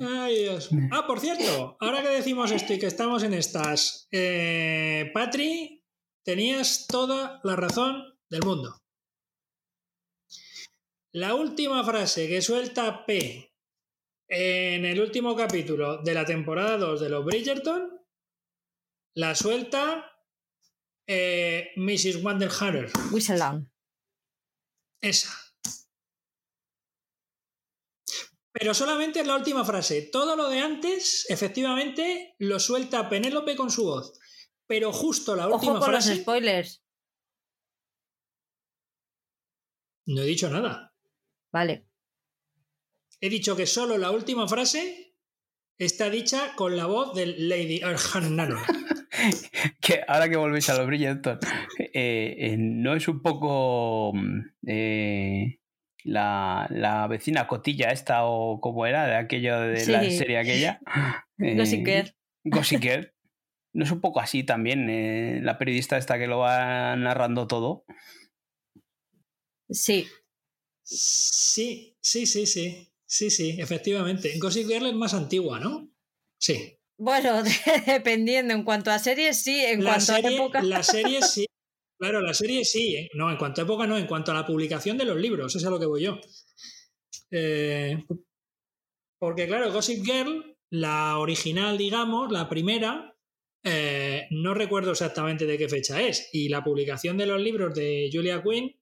[0.00, 0.70] Ay, Dios.
[0.90, 5.81] Ah, por cierto, ahora que decimos esto y que estamos en estas, eh, Patri,
[6.24, 8.78] tenías toda la razón del mundo.
[11.12, 13.52] La última frase que suelta P
[14.28, 18.00] en el último capítulo de la temporada 2 de los Bridgerton
[19.14, 20.10] la suelta
[21.06, 22.22] eh, Mrs.
[22.22, 22.90] Wanderhatter.
[23.10, 23.70] Whistledown.
[25.02, 25.36] Esa.
[28.52, 30.02] Pero solamente es la última frase.
[30.02, 34.18] Todo lo de antes, efectivamente, lo suelta Penélope con su voz.
[34.72, 36.08] Pero justo la última Ojo con frase.
[36.14, 36.82] los spoilers.
[40.06, 40.94] No he dicho nada.
[41.52, 41.90] Vale.
[43.20, 45.14] He dicho que solo la última frase
[45.76, 47.82] está dicha con la voz de Lady
[49.82, 51.38] que ahora que volvéis a los Bridgerton,
[51.78, 55.60] eh, eh, ¿no es un poco mm, eh,
[56.04, 60.80] la, la, vecina cotilla esta o como era de aquello de la serie aquella?
[62.44, 63.11] Gossiker.
[63.74, 67.84] ¿No es un poco así también la periodista esta que lo va narrando todo?
[69.70, 70.06] Sí.
[70.84, 72.92] Sí, sí, sí, sí.
[73.06, 74.32] Sí, sí, efectivamente.
[74.38, 75.90] Gossip Girl es más antigua, ¿no?
[76.40, 76.78] Sí.
[76.98, 77.42] Bueno,
[77.86, 78.54] dependiendo.
[78.54, 79.60] En cuanto a series, sí.
[79.60, 80.62] En cuanto a época.
[80.62, 81.46] La serie sí.
[81.98, 82.96] Claro, la serie sí.
[82.96, 83.10] ¿eh?
[83.14, 83.98] No, en cuanto a época no.
[83.98, 85.54] En cuanto a la publicación de los libros.
[85.54, 86.20] es a lo que voy yo.
[87.30, 88.02] Eh,
[89.18, 93.11] porque, claro, Gossip Girl, la original, digamos, la primera,
[93.64, 96.28] eh, no recuerdo exactamente de qué fecha es.
[96.32, 98.76] Y la publicación de los libros de Julia Quinn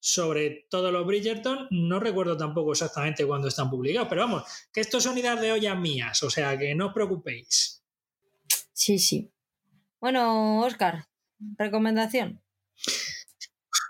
[0.00, 5.02] sobre todos los Bridgerton, no recuerdo tampoco exactamente cuándo están publicados, pero vamos, que estos
[5.02, 7.84] son ideas de ollas mías, o sea que no os preocupéis.
[8.72, 9.32] Sí, sí.
[10.00, 11.06] Bueno, Oscar,
[11.56, 12.40] recomendación.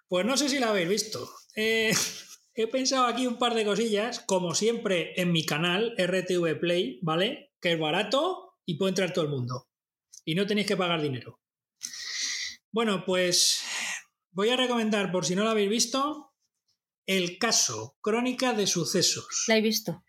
[0.08, 1.28] Pues no sé si la habéis visto.
[1.54, 1.92] Eh,
[2.54, 7.52] he pensado aquí un par de cosillas, como siempre en mi canal, RTV Play, ¿vale?
[7.60, 9.67] Que es barato y puede entrar todo el mundo.
[10.28, 11.40] Y no tenéis que pagar dinero.
[12.70, 13.62] Bueno, pues
[14.38, 16.32] Voy a recomendar, por si no lo habéis visto,
[17.06, 19.46] El caso, crónica de sucesos.
[19.48, 20.04] La he visto.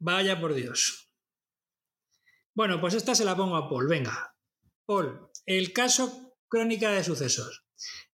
[0.00, 1.12] Vaya por Dios.
[2.54, 3.86] Bueno, pues esta se la pongo a Paul.
[3.86, 4.34] Venga.
[4.84, 7.64] Paul, El caso, crónica de sucesos.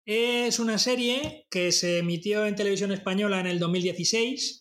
[0.04, 4.57] Es una serie que se emitió en televisión española en el 2016,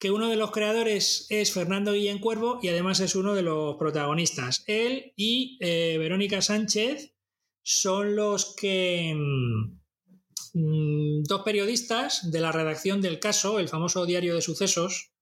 [0.00, 3.76] que uno de los creadores es Fernando Guillén Cuervo y además es uno de los
[3.76, 4.64] protagonistas.
[4.66, 7.14] Él y eh, Verónica Sánchez
[7.62, 14.34] son los que mm, mm, dos periodistas de la redacción del caso, el famoso diario
[14.34, 15.12] de sucesos,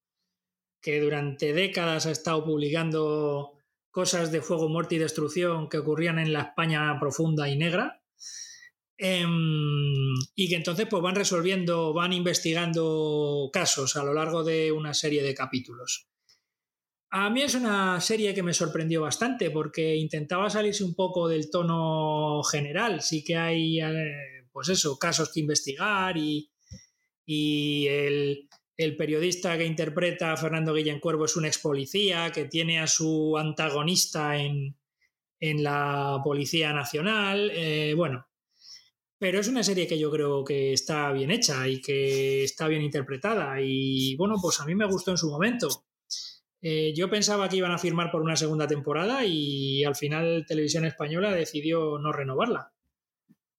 [0.81, 3.51] que durante décadas ha estado publicando
[3.91, 7.98] cosas de fuego, muerte y destrucción que ocurrían en la España profunda y negra.
[9.01, 14.93] Em, y que entonces pues, van resolviendo, van investigando casos a lo largo de una
[14.93, 16.09] serie de capítulos.
[17.11, 21.49] A mí es una serie que me sorprendió bastante porque intentaba salirse un poco del
[21.49, 23.01] tono general.
[23.01, 26.51] Sí que hay, eh, pues eso, casos que investigar y,
[27.87, 28.49] el,
[28.97, 33.37] periodista que interpreta a Fernando Guillén Cuervo es un ex policía que tiene a su
[33.37, 34.75] antagonista en,
[35.39, 37.49] la Policía Nacional.
[37.53, 38.28] Eh, bueno,
[39.19, 42.81] pero es una serie que yo creo que está bien hecha y que está bien
[42.81, 43.61] interpretada.
[43.61, 45.67] Y bueno, pues a mí me gustó en su momento.
[46.61, 50.85] Eh, yo pensaba que iban a firmar por una segunda temporada y al final Televisión
[50.85, 52.73] Española decidió no renovarla.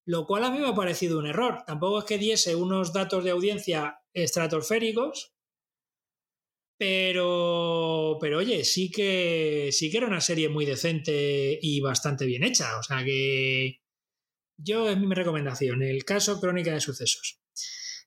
[0.05, 1.63] Lo cual a mí me ha parecido un error.
[1.65, 5.33] Tampoco es que diese unos datos de audiencia estratosféricos,
[6.77, 12.43] pero, pero oye, sí que, sí que era una serie muy decente y bastante bien
[12.43, 12.79] hecha.
[12.79, 13.80] O sea que
[14.63, 17.39] yo es mi recomendación, el caso Crónica de Sucesos.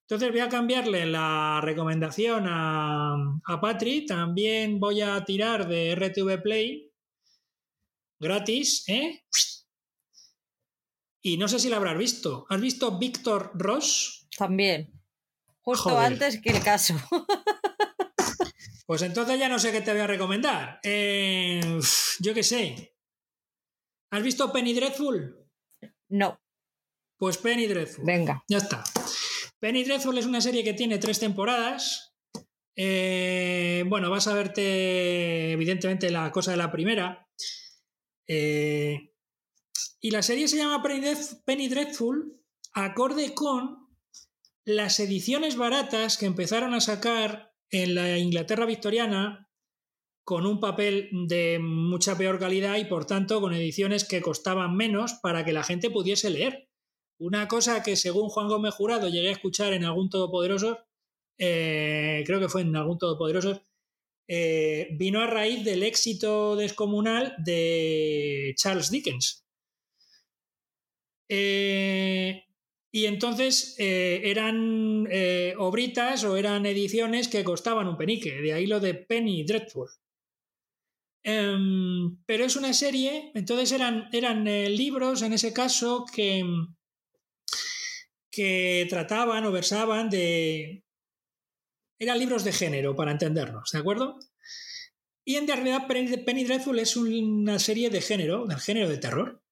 [0.03, 4.05] Entonces voy a cambiarle la recomendación a, a Patri.
[4.05, 6.93] También voy a tirar de RTV Play
[8.21, 9.25] gratis, ¿eh?
[11.23, 12.47] Y no sé si la habrás visto.
[12.51, 14.29] ¿Has visto Víctor Ross?
[14.37, 14.93] También.
[15.63, 16.95] Justo antes que el caso.
[18.87, 20.79] Pues entonces ya no sé qué te voy a recomendar.
[20.83, 21.81] Eh,
[22.21, 22.95] yo qué sé.
[24.11, 25.49] ¿Has visto Penny Dreadful?
[26.11, 26.39] No.
[27.17, 28.05] Pues Penny Dreadful.
[28.05, 28.45] Venga.
[28.49, 28.85] Ya está.
[29.59, 32.15] Penny Dreadful es una serie que tiene tres temporadas.
[32.77, 37.29] Eh, bueno, vas a verte evidentemente la cosa de la primera.
[38.27, 39.13] Eh,
[40.01, 42.41] y la serie se llama Penny Dreadful
[42.75, 43.89] acorde con
[44.65, 49.51] las ediciones baratas que empezaron a sacar en la Inglaterra victoriana
[50.25, 55.15] con un papel de mucha peor calidad y por tanto con ediciones que costaban menos
[55.23, 56.69] para que la gente pudiese leer.
[57.19, 60.81] Una cosa que según Juan Gómez Jurado llegué a escuchar en algún Todopoderoso,
[61.39, 63.63] eh, creo que fue en algún Todopoderoso,
[64.29, 69.45] eh, vino a raíz del éxito descomunal de Charles Dickens.
[71.29, 72.45] Eh,
[72.93, 75.09] y entonces eran
[75.59, 79.89] obritas o eran ediciones que costaban un penique, de ahí lo de Penny Dreadful.
[81.25, 86.45] Em, pero es una serie, entonces eran, eran libros en ese caso que,
[88.35, 90.83] que trataban o versaban de...
[91.99, 94.19] Eran libros de género, para entendernos, ¿de acuerdo?
[95.25, 99.43] Y en realidad Penny Dreadful es una serie de género, del género de terror.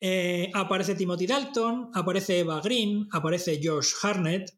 [0.00, 4.50] Eh, aparece Timothy Dalton, aparece Eva Green, aparece Josh Harnett.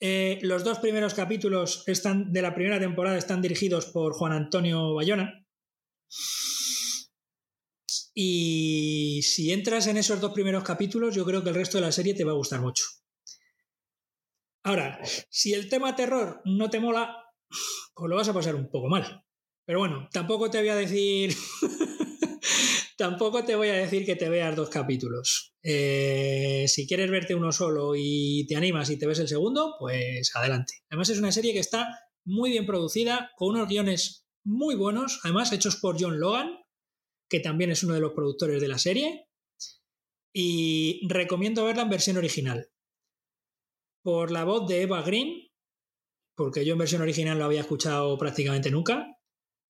[0.00, 4.94] Eh, los dos primeros capítulos están, de la primera temporada están dirigidos por Juan Antonio
[4.94, 5.46] Bayona.
[8.18, 11.92] Y si entras en esos dos primeros capítulos, yo creo que el resto de la
[11.92, 12.82] serie te va a gustar mucho.
[14.62, 17.14] Ahora, si el tema terror no te mola,
[17.94, 19.22] pues lo vas a pasar un poco mal.
[19.66, 21.36] Pero bueno, tampoco te voy a decir.
[22.96, 25.54] tampoco te voy a decir que te veas dos capítulos.
[25.62, 30.34] Eh, si quieres verte uno solo y te animas y te ves el segundo, pues
[30.34, 30.72] adelante.
[30.88, 31.86] Además, es una serie que está
[32.24, 36.56] muy bien producida, con unos guiones muy buenos, además hechos por John Logan,
[37.28, 39.28] que también es uno de los productores de la serie.
[40.32, 42.70] Y recomiendo verla en versión original.
[44.02, 45.50] Por la voz de Eva Green,
[46.36, 49.18] porque yo en versión original lo había escuchado prácticamente nunca.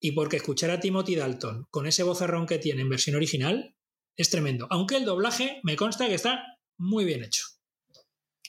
[0.00, 3.74] Y porque escuchar a Timothy Dalton con ese vocerrón que tiene en versión original
[4.16, 4.66] es tremendo.
[4.70, 6.42] Aunque el doblaje me consta que está
[6.76, 7.55] muy bien hecho.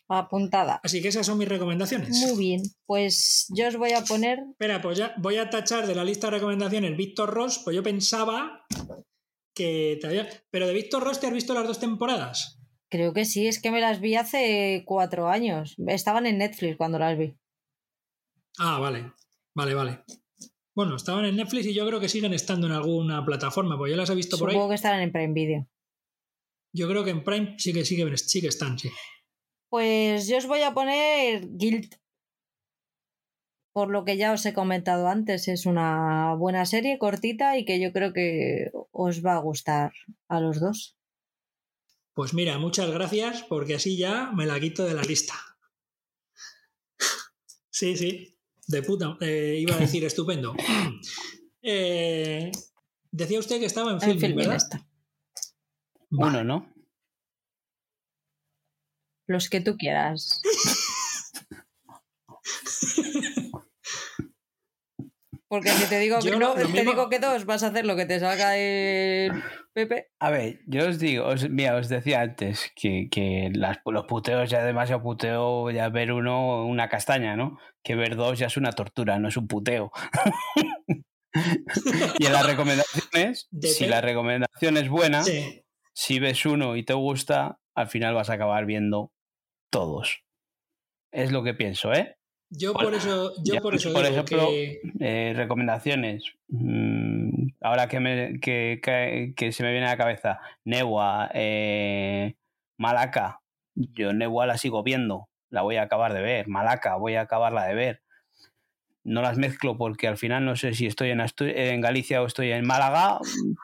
[0.10, 0.80] Apuntada.
[0.84, 2.10] Así que esas son mis recomendaciones.
[2.10, 2.61] Muy bien.
[2.86, 4.40] Pues yo os voy a poner.
[4.52, 7.84] Espera, pues ya voy a tachar de la lista de recomendaciones Víctor Ross, pues yo
[7.84, 8.66] pensaba
[9.53, 10.30] que te había...
[10.50, 12.60] Pero de Víctor Ross te has visto las dos temporadas.
[12.90, 15.76] Creo que sí, es que me las vi hace cuatro años.
[15.88, 17.36] Estaban en Netflix cuando las vi.
[18.60, 19.11] Ah, vale.
[19.56, 20.03] Vale, vale.
[20.74, 23.98] Bueno, estaban en Netflix y yo creo que siguen estando en alguna plataforma, porque yo
[23.98, 24.53] las he visto por ahí.
[24.53, 25.68] Supongo que estarán en Prime Video.
[26.72, 28.90] Yo creo que en Prime sí que, sí que, sí que están, sí.
[29.70, 31.96] Pues yo os voy a poner Guild.
[33.74, 37.80] Por lo que ya os he comentado antes, es una buena serie cortita y que
[37.80, 39.92] yo creo que os va a gustar
[40.28, 40.98] a los dos.
[42.14, 45.34] Pues mira, muchas gracias porque así ya me la quito de la lista.
[47.70, 48.36] Sí, sí,
[48.68, 49.18] de puta.
[49.22, 50.56] eh, iba a decir estupendo.
[51.70, 52.50] Eh,
[53.12, 54.56] decía usted que estaba en En film, ¿verdad?
[54.56, 54.88] está.
[56.12, 56.74] Uno, ¿no?
[59.28, 60.42] Los que tú quieras.
[65.50, 67.86] Porque si te digo Yo que no, te mismo- digo que dos, vas a hacer
[67.86, 69.32] lo que te salga el
[69.74, 70.10] Pepe.
[70.20, 74.50] A ver, yo os digo, os, mira, os decía antes que, que las- los puteos
[74.50, 77.58] ya demasiado puteo, ya ver uno una castaña, ¿no?
[77.84, 79.92] Que ver dos ya es una tortura, no es un puteo.
[82.20, 85.64] y en las recomendaciones, si la recomendación es buena, Sí.
[85.94, 89.14] si ves uno y te gusta, al final vas a acabar viendo
[89.70, 90.24] todos.
[91.12, 92.18] Es lo que pienso, ¿eh?
[92.50, 96.24] Yo por eso, yo ya, por eso por digo ejemplo, que Eh, recomendaciones.
[96.48, 102.36] Mm, ahora que, me, que, que- que se me viene a la cabeza, Newa, eh,
[102.78, 103.42] Malaca.
[103.76, 106.48] Yo Newa la sigo viendo, la voy a acabar de ver.
[106.48, 108.02] Malaca, voy a acabarla de ver.
[109.08, 112.26] No las mezclo porque al final no sé si estoy en, Astu- en Galicia o
[112.27, 113.19] estoy en Málaga,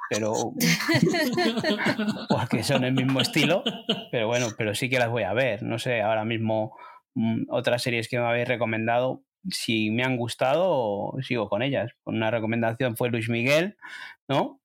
[0.10, 0.54] pero
[2.30, 3.64] porque son el mismo estilo.
[4.12, 5.64] Pero bueno, pero sí que las voy a ver.
[5.64, 6.78] No sé, ahora mismo
[7.16, 11.92] mm, otras series que me habéis recomendado, si me han gustado, sigo con ellas.
[12.06, 13.78] Una recomendación fue Luis Miguel,
[14.28, 14.62] ¿no?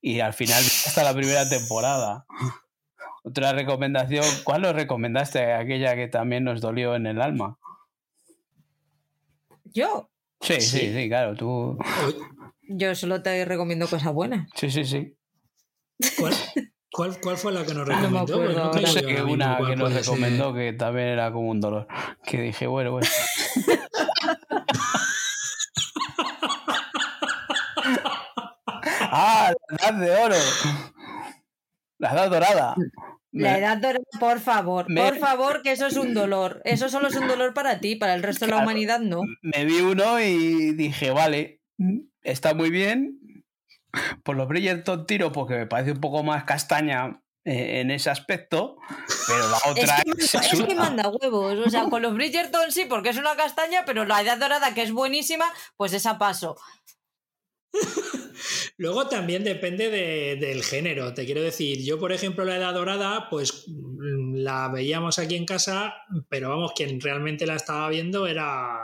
[0.00, 2.26] Y al final hasta la primera temporada.
[3.24, 5.52] Otra recomendación, ¿cuál os recomendaste?
[5.54, 7.58] Aquella que también nos dolió en el alma.
[9.74, 10.92] Yo, Sí, sí, Sí.
[10.94, 11.78] sí, claro, tú.
[12.68, 14.48] yo solo te recomiendo cosas buenas.
[14.54, 15.16] Sí, sí, sí.
[16.18, 16.34] ¿cuál,
[16.92, 18.34] cuál, cuál fue la que nos No me recomendó?
[18.34, 21.86] acuerdo no sé que una que nos recomendó que también era como un dolor.
[22.24, 23.08] Que dije, bueno, bueno.
[29.10, 29.52] ¡Ah!
[29.70, 30.34] La edad de oro.
[31.98, 32.74] La edad dorada.
[33.42, 36.60] La edad dorada, por favor, me- por favor, que eso es un dolor.
[36.64, 39.20] Eso solo es un dolor para ti, para el resto de la humanidad no.
[39.42, 41.60] me vi uno y dije, vale,
[42.22, 43.18] está muy bien.
[44.22, 48.76] Por los Bridgerton tiro porque me parece un poco más castaña eh, en ese aspecto,
[49.26, 51.58] pero la Es otra que, es, es que manda huevos.
[51.66, 54.82] O sea, con los Bridgerton sí, porque es una castaña, pero la edad dorada, que
[54.82, 56.56] es buenísima, pues esa paso.
[58.78, 61.14] Luego también depende de- del género.
[61.14, 65.46] Te quiero decir, yo, por ejemplo, la Edad Dorada, pues mm, la veíamos aquí en
[65.46, 65.94] casa,
[66.28, 68.78] pero vamos, quien realmente la estaba viendo era,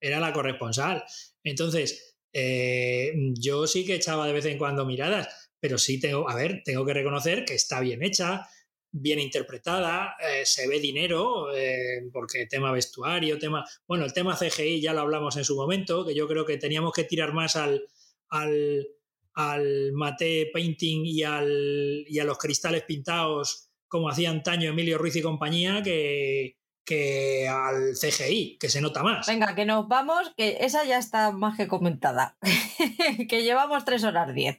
[0.00, 1.04] era la corresponsal.
[1.44, 6.34] Entonces, eh, yo sí que echaba de vez en cuando miradas, pero sí tengo, a
[6.34, 8.46] ver, tengo que reconocer que está bien hecha,
[8.92, 13.64] bien interpretada, eh, se ve dinero, eh, porque tema vestuario, tema.
[13.86, 16.92] Bueno, el tema CGI ya lo hablamos en su momento, que yo creo que teníamos
[16.92, 17.82] que tirar más al,
[18.28, 18.86] al,
[19.34, 25.16] al mate painting y, al, y a los cristales pintados, como hacía antaño Emilio Ruiz
[25.16, 29.26] y compañía, que, que al CGI, que se nota más.
[29.26, 32.36] Venga, que nos vamos, que esa ya está más que comentada.
[33.28, 34.58] que llevamos tres horas diez.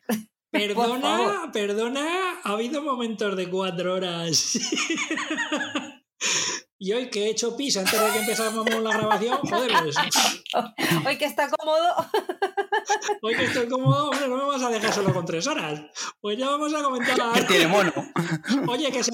[0.54, 4.60] Perdona, perdona, ha habido momentos de cuatro horas.
[6.80, 9.96] Y hoy que he hecho pis antes de que empezáramos la grabación, joder, pues,
[11.06, 11.96] Hoy que está cómodo.
[13.22, 15.82] hoy que estoy cómodo, hombre, no me vas a dejar solo con tres horas.
[16.20, 17.32] Pues ya vamos a comentar a...
[17.34, 17.94] Que tiene mono.
[18.68, 19.14] Oye, que se,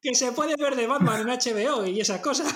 [0.00, 2.50] que se puede ver de Batman en HBO y esas cosas.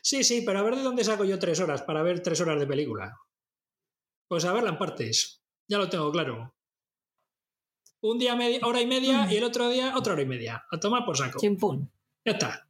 [0.00, 2.58] Sí, sí, pero a ver de dónde saco yo tres horas para ver tres horas
[2.58, 3.14] de película.
[4.28, 5.42] Pues a verla en partes.
[5.68, 6.54] Ya lo tengo claro.
[8.00, 10.64] Un día media, hora y media y el otro día otra hora y media.
[10.70, 11.40] A tomar por saco.
[11.40, 11.90] Chimpún.
[12.24, 12.68] Ya está.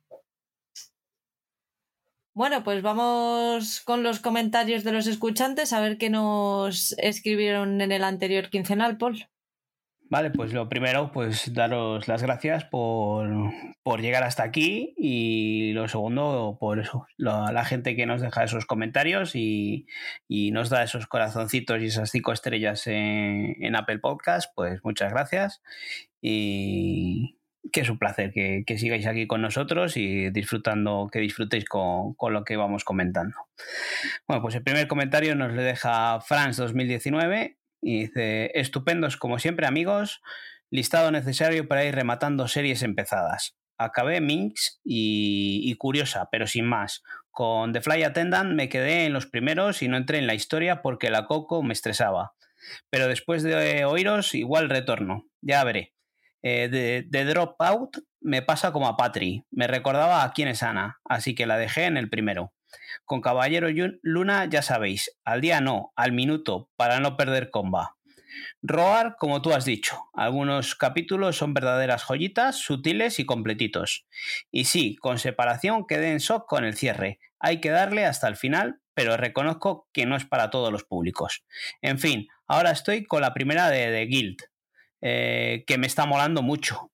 [2.32, 7.90] Bueno, pues vamos con los comentarios de los escuchantes a ver qué nos escribieron en
[7.90, 9.28] el anterior quincenal, Paul.
[10.10, 13.28] Vale, pues lo primero, pues daros las gracias por,
[13.82, 18.44] por llegar hasta aquí y lo segundo, por eso, la, la gente que nos deja
[18.44, 19.86] esos comentarios y,
[20.26, 25.12] y nos da esos corazoncitos y esas cinco estrellas en, en Apple Podcast, pues muchas
[25.12, 25.60] gracias
[26.22, 27.38] y
[27.70, 32.14] que es un placer que, que sigáis aquí con nosotros y disfrutando, que disfrutéis con,
[32.14, 33.36] con lo que vamos comentando.
[34.26, 39.66] Bueno, pues el primer comentario nos le deja Franz 2019 y dice, estupendos como siempre
[39.66, 40.20] amigos,
[40.70, 43.56] listado necesario para ir rematando series empezadas.
[43.78, 47.02] Acabé Minx y, y, curiosa, pero sin más.
[47.30, 50.82] Con The Fly Attendant me quedé en los primeros y no entré en la historia
[50.82, 52.32] porque la Coco me estresaba.
[52.90, 55.26] Pero después de oíros, igual retorno.
[55.40, 55.94] Ya veré.
[56.42, 59.44] Eh, de, Dropout me pasa como a Patri.
[59.50, 62.52] Me recordaba a quién es Ana, así que la dejé en el primero.
[63.04, 63.68] Con Caballero
[64.02, 67.96] Luna ya sabéis, al día no, al minuto, para no perder comba.
[68.62, 74.06] Roar, como tú has dicho, algunos capítulos son verdaderas joyitas, sutiles y completitos.
[74.50, 77.18] Y sí, con separación quedé en shock con el cierre.
[77.38, 81.44] Hay que darle hasta el final, pero reconozco que no es para todos los públicos.
[81.82, 84.38] En fin, ahora estoy con la primera de, de Guild,
[85.00, 86.90] eh, que me está molando mucho.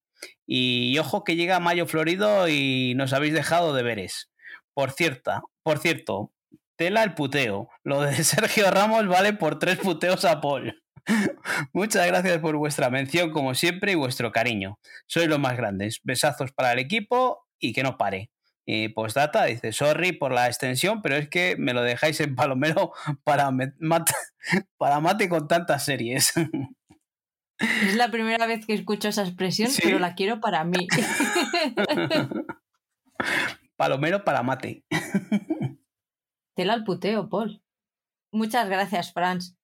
[0.46, 4.30] Y ojo que llega mayo florido y nos habéis dejado deberes.
[4.74, 6.32] Por cierto, por cierto,
[6.76, 7.68] tela el puteo.
[7.82, 10.80] Lo de Sergio Ramos vale por tres puteos a Paul.
[11.72, 14.78] Muchas gracias por vuestra mención, como siempre, y vuestro cariño.
[15.06, 16.00] Sois los más grandes.
[16.04, 18.30] Besazos para el equipo y que no pare.
[18.66, 22.92] Y postdata dice, sorry por la extensión, pero es que me lo dejáis en palomero
[23.24, 24.12] para, mate,
[24.78, 26.32] para mate con tantas series.
[27.58, 29.82] Es la primera vez que escucho esa expresión, ¿Sí?
[29.82, 30.88] pero la quiero para mí.
[33.76, 34.84] Palomero para mate.
[36.54, 37.62] Tela al puteo, Paul.
[38.32, 39.56] Muchas gracias, Franz.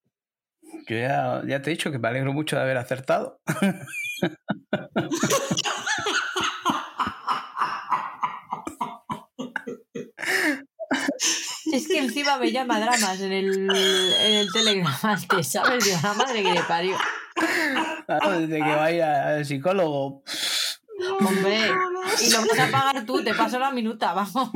[0.86, 3.41] Yo ya, ya, te he dicho que me alegro mucho de haber acertado.
[11.73, 15.85] Es que encima me llama dramas en el, en el Telegram antes, ¿sabes?
[15.85, 16.97] De la madre que le parió.
[18.07, 20.23] Claro, desde que va a ir al psicólogo.
[21.20, 21.70] Hombre,
[22.20, 24.51] y lo vas a pagar tú, te paso la minuta, vamos.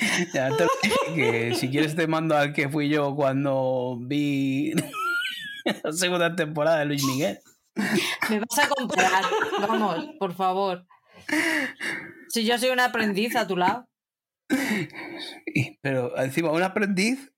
[0.34, 4.72] Ya te dije que si quieres te mando al que fui yo cuando vi
[5.82, 7.38] la segunda temporada de Luis Miguel.
[8.28, 9.24] Me vas a comprar,
[9.60, 10.86] vamos, por favor.
[12.28, 13.86] Si yo soy un aprendiz a tu lado.
[15.80, 17.32] Pero encima, un aprendiz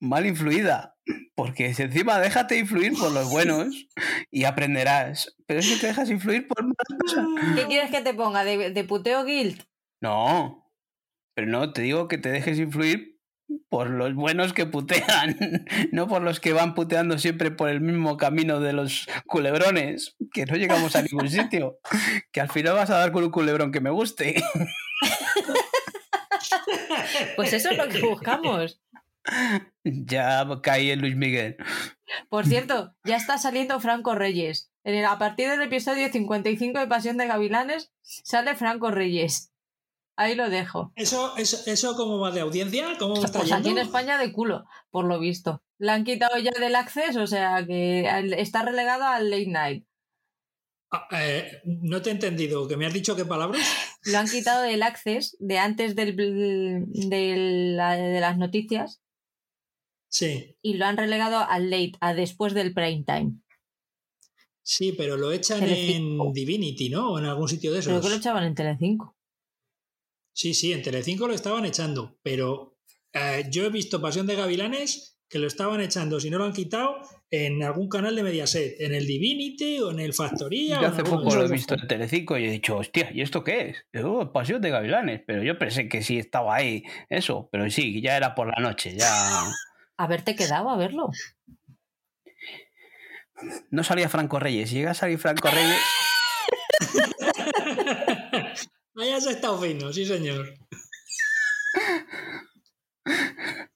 [0.00, 0.94] mal influida.
[1.34, 3.88] Porque si encima déjate influir por los buenos
[4.30, 5.34] y aprenderás.
[5.46, 7.26] Pero es que te dejas influir por malas cosas.
[7.56, 8.44] ¿Qué quieres que te ponga?
[8.44, 9.64] ¿De, de puteo guild?
[10.00, 10.63] No.
[11.34, 13.18] Pero no, te digo que te dejes influir
[13.68, 15.36] por los buenos que putean,
[15.92, 20.46] no por los que van puteando siempre por el mismo camino de los culebrones, que
[20.46, 21.78] no llegamos a ningún sitio.
[22.32, 24.42] Que al final vas a dar con un culebrón que me guste.
[27.36, 28.80] Pues eso es lo que buscamos.
[29.84, 31.56] Ya caí en Luis Miguel.
[32.28, 34.70] Por cierto, ya está saliendo Franco Reyes.
[34.82, 39.53] En el, a partir del episodio 55 de Pasión de Gavilanes sale Franco Reyes.
[40.16, 40.92] Ahí lo dejo.
[40.94, 42.96] ¿Eso, eso, eso cómo va de audiencia?
[42.98, 43.56] ¿Cómo está pues yendo?
[43.56, 45.62] aquí en España de culo, por lo visto.
[45.78, 49.86] Le han quitado ya del acceso, o sea que está relegado al late night.
[50.92, 53.60] Ah, eh, no te he entendido, ¿que me has dicho qué palabras?
[54.04, 57.34] Lo han quitado del access de antes del, de,
[57.74, 59.02] la, de las noticias.
[60.08, 60.56] Sí.
[60.62, 63.32] Y lo han relegado al late, a después del prime time.
[64.62, 66.26] Sí, pero lo echan Telecinco.
[66.26, 67.12] en Divinity, ¿no?
[67.12, 67.90] O en algún sitio de esos.
[67.90, 69.16] Creo que lo echaban en Telecinco.
[70.34, 72.76] Sí, sí, en Telecinco lo estaban echando, pero
[73.12, 76.52] eh, yo he visto Pasión de Gavilanes que lo estaban echando, si no lo han
[76.52, 80.80] quitado, en algún canal de Mediaset, en el Divinity o en el Factoría.
[80.80, 83.70] Yo hace poco lo he visto en Telecinco y he dicho, hostia, ¿y esto qué
[83.70, 83.86] es?
[83.92, 88.16] Yo, Pasión de Gavilanes, pero yo pensé que sí estaba ahí eso, pero sí, ya
[88.16, 89.44] era por la noche, ya...
[89.96, 91.10] Haberte quedado a verlo.
[93.70, 95.80] No salía Franco Reyes, si llega a salir Franco Reyes...
[98.96, 100.54] Has estado fino, sí, señor.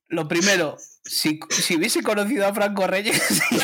[0.08, 3.42] Lo primero, si, si hubiese conocido a Franco Reyes.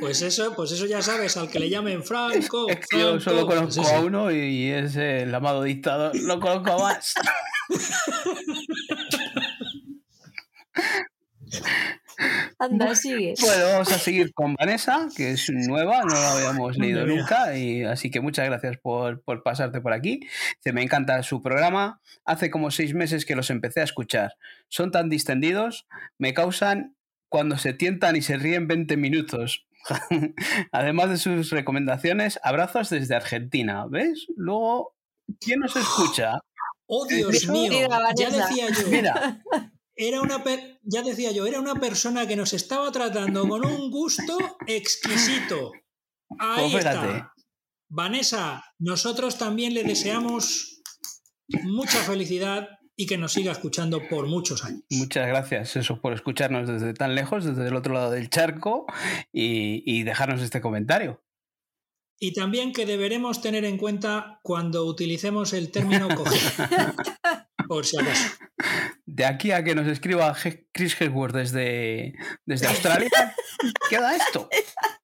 [0.00, 2.68] Pues eso, pues eso ya sabes, al que le llamen Franco.
[2.68, 6.14] Es que yo solo conozco a uno y es el amado dictador.
[6.14, 7.14] No conozco a más.
[12.58, 13.34] Anda, sigue.
[13.40, 17.82] Bueno, vamos a seguir con Vanessa, que es nueva, no la habíamos leído nunca, y
[17.84, 20.20] así que muchas gracias por, por pasarte por aquí.
[20.56, 22.00] Dice, me encanta su programa.
[22.24, 24.34] Hace como seis meses que los empecé a escuchar.
[24.68, 25.86] Son tan distendidos,
[26.18, 26.96] me causan
[27.28, 29.66] cuando se tientan y se ríen 20 minutos.
[30.72, 33.86] Además de sus recomendaciones, abrazos desde Argentina.
[33.88, 34.26] ¿Ves?
[34.36, 34.94] Luego,
[35.40, 36.38] ¿quién nos escucha?
[36.86, 37.88] Oh, Dios mío.
[38.16, 38.88] Ya decía yo.
[38.88, 39.42] Mira,
[39.96, 43.90] Era una per- ya decía yo, era una persona que nos estaba tratando con un
[43.90, 45.72] gusto exquisito.
[46.38, 47.32] Ahí Pues está.
[47.88, 50.82] Vanessa, nosotros también le deseamos
[51.62, 54.82] mucha felicidad y que nos siga escuchando por muchos años.
[54.90, 58.86] Muchas gracias eso por escucharnos desde tan lejos, desde el otro lado del charco
[59.32, 61.22] y, y dejarnos este comentario.
[62.18, 66.40] Y también que deberemos tener en cuenta cuando utilicemos el término coger.
[67.68, 68.28] Por si acaso.
[69.06, 70.34] De aquí a que nos escriba
[70.72, 73.10] Chris Hemsworth desde, desde Australia,
[73.90, 74.48] queda esto.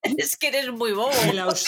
[0.02, 1.12] Es que eres muy bobo.
[1.24, 1.64] El aus-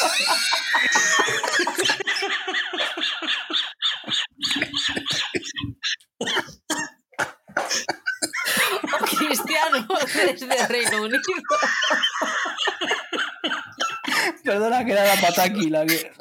[9.19, 11.23] Cristiano desde Reino Unido.
[14.45, 16.13] Perdona que era la pataki la que.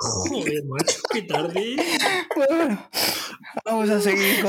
[0.00, 1.76] Joder, macho, qué tarde.
[2.36, 2.90] Bueno,
[3.64, 4.44] vamos a seguir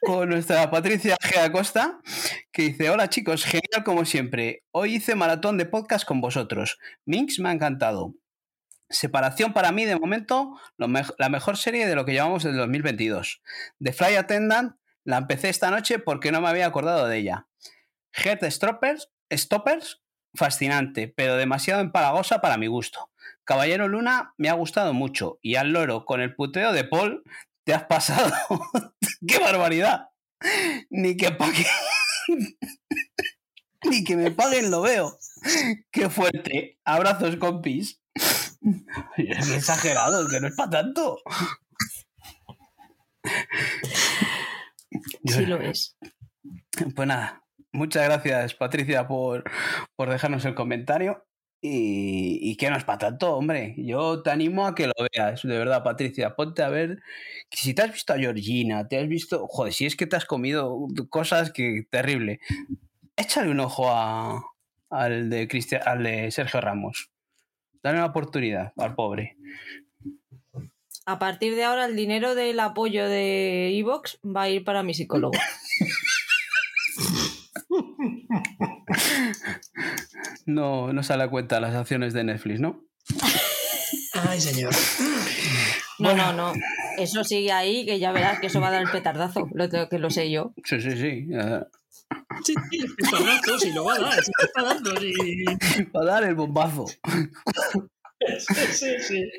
[0.00, 1.38] con, nuestra Patricia G.
[1.38, 2.00] Acosta,
[2.52, 4.62] que dice: Hola chicos, genial como siempre.
[4.70, 6.78] Hoy hice maratón de podcast con vosotros.
[7.04, 8.14] Minx me ha encantado.
[8.88, 13.42] Separación para mí, de momento, la mejor serie de lo que llevamos del 2022.
[13.80, 17.48] The Fly Attendant la empecé esta noche porque no me había acordado de ella.
[18.12, 20.03] Heart Stoppers, Stoppers,
[20.34, 23.10] fascinante, pero demasiado empalagosa para mi gusto.
[23.44, 27.22] Caballero Luna me ha gustado mucho y al loro con el puteo de Paul
[27.64, 28.32] te has pasado.
[29.26, 30.08] ¡Qué barbaridad!
[30.90, 31.66] Ni que pague.
[33.90, 35.18] Ni que me paguen lo veo.
[35.90, 36.78] ¡Qué fuerte!
[36.84, 38.00] Abrazos, compis.
[39.16, 41.18] Es exagerado, que no es para tanto.
[45.26, 45.96] Sí lo es.
[46.94, 47.43] Pues nada,
[47.74, 49.44] muchas gracias Patricia por,
[49.96, 51.26] por dejarnos el comentario.
[51.60, 53.74] Y, y que no es para tanto, hombre.
[53.78, 56.36] Yo te animo a que lo veas, de verdad, Patricia.
[56.36, 57.00] Ponte a ver.
[57.50, 59.46] Si te has visto a Georgina, te has visto.
[59.48, 61.84] Joder, si es que te has comido cosas que.
[61.90, 62.40] terrible.
[63.16, 64.42] Échale un ojo a,
[64.90, 67.10] al, de Cristian, al de Sergio Ramos.
[67.82, 69.36] Dale una oportunidad al pobre.
[71.06, 74.94] A partir de ahora, el dinero del apoyo de Evox va a ir para mi
[74.94, 75.38] psicólogo.
[80.46, 82.84] No, no sale a cuenta las acciones de Netflix, ¿no?
[84.12, 84.72] Ay, señor.
[85.98, 86.52] No, no, no.
[86.98, 89.48] Eso sigue ahí, que ya verás que eso va a dar el petardazo.
[89.54, 90.52] Lo tengo que lo sé yo.
[90.64, 91.28] Sí, sí, sí.
[91.32, 91.60] eh,
[92.44, 95.14] Sí, sí, está dando, sí, lo va a dar, sí, está dando, sí.
[95.94, 96.86] Va a dar el bombazo.
[96.86, 99.30] Sí, sí, sí.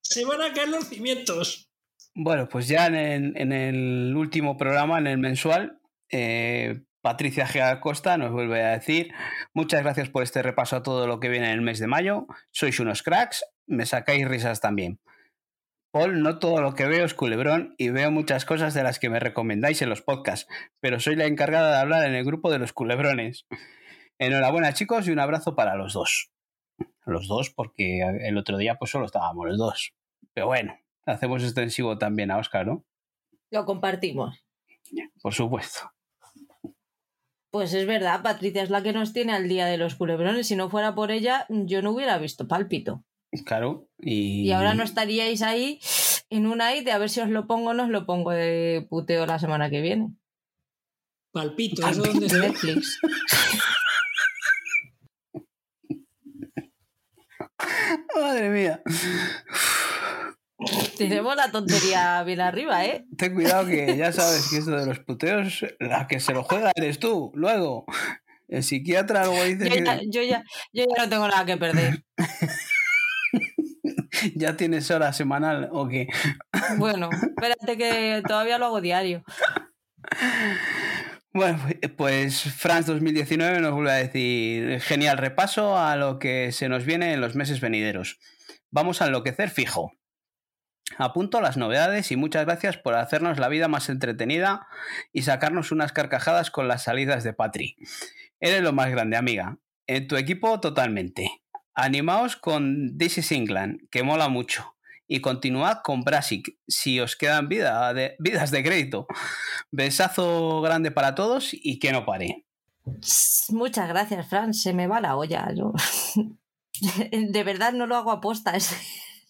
[0.00, 1.70] Se van a caer los cimientos.
[2.14, 5.78] Bueno, pues ya en el, en el último programa, en el mensual,
[6.10, 7.60] eh, Patricia G.
[7.60, 9.12] Acosta nos vuelve a decir
[9.52, 12.26] muchas gracias por este repaso a todo lo que viene en el mes de mayo.
[12.52, 15.00] Sois unos cracks, me sacáis risas también.
[15.90, 19.10] Paul, no todo lo que veo es culebrón y veo muchas cosas de las que
[19.10, 20.48] me recomendáis en los podcasts,
[20.80, 23.46] pero soy la encargada de hablar en el grupo de los culebrones.
[24.18, 26.30] Enhorabuena chicos y un abrazo para los dos.
[27.04, 29.92] Los dos porque el otro día pues solo estábamos los dos.
[30.32, 32.84] Pero bueno, hacemos extensivo también a Oscar, ¿no?
[33.50, 34.46] Lo compartimos.
[35.20, 35.90] Por supuesto.
[37.52, 40.46] Pues es verdad, Patricia es la que nos tiene al día de los culebrones.
[40.46, 43.04] Si no fuera por ella, yo no hubiera visto pálpito.
[43.44, 43.90] Claro.
[43.98, 45.78] Y, Y ahora no estaríais ahí
[46.30, 48.30] en una y de a ver si os lo pongo o no os lo pongo
[48.30, 50.14] de puteo la semana que viene.
[51.30, 52.38] Palpito, ¿eso dónde se?
[52.38, 52.98] Netflix.
[58.16, 58.82] Madre mía.
[60.96, 63.04] Tenemos la tontería bien arriba, ¿eh?
[63.16, 66.72] Ten cuidado que ya sabes que esto de los puteos, la que se lo juega
[66.74, 67.32] eres tú.
[67.34, 67.86] Luego,
[68.48, 70.10] el psiquiatra luego dice Yo ya, que...
[70.10, 72.04] yo ya, yo ya no tengo nada que perder.
[74.34, 76.06] ¿Ya tienes hora semanal o qué?
[76.76, 79.24] Bueno, espérate que todavía lo hago diario.
[81.32, 81.58] Bueno,
[81.96, 87.14] pues France 2019 nos vuelve a decir genial repaso a lo que se nos viene
[87.14, 88.18] en los meses venideros.
[88.70, 89.92] Vamos a enloquecer fijo.
[90.98, 94.66] Apunto las novedades y muchas gracias por hacernos la vida más entretenida
[95.12, 97.76] y sacarnos unas carcajadas con las salidas de Patri.
[98.40, 99.58] Eres lo más grande, amiga.
[99.86, 101.42] En tu equipo totalmente.
[101.74, 104.76] Animaos con This is England, que mola mucho.
[105.08, 109.06] Y continuad con Brasic, si os quedan vidas de crédito.
[109.70, 112.46] Besazo grande para todos y que no pare.
[113.50, 114.54] Muchas gracias, Fran.
[114.54, 115.48] Se me va la olla.
[117.12, 118.54] De verdad no lo hago a posta.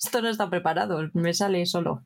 [0.03, 1.09] Esto no está preparado.
[1.15, 2.05] Me sale solo.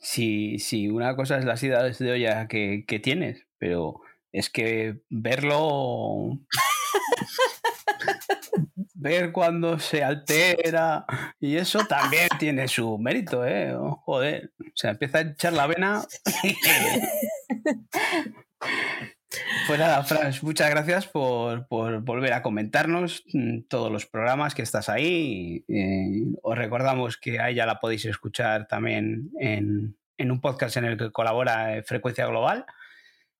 [0.00, 4.00] Sí, sí, una cosa es las ideas de olla que, que tienes, pero
[4.32, 6.38] es que verlo
[8.94, 11.04] ver cuando se altera
[11.38, 13.74] y eso también tiene su mérito, ¿eh?
[13.74, 16.02] Oh, joder, o sea, empieza a echar la vena.
[19.66, 24.88] Pues nada, Franz, muchas gracias por, volver a comentarnos mm, todos los programas que estás
[24.88, 25.64] ahí.
[25.68, 30.84] Eh, os recordamos que a ella la podéis escuchar también en, en un podcast en
[30.84, 32.64] el que colabora eh, Frecuencia Global.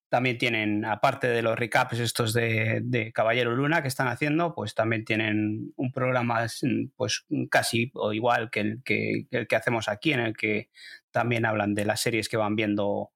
[0.08, 5.06] También tienen, aparte de los recaps estos de, Caballero Luna que están haciendo, pues también
[5.06, 6.46] tienen un programa
[6.96, 10.68] pues casi o igual que el que, el que hacemos aquí, en el que
[11.12, 13.11] también hablan de las series que van viendo,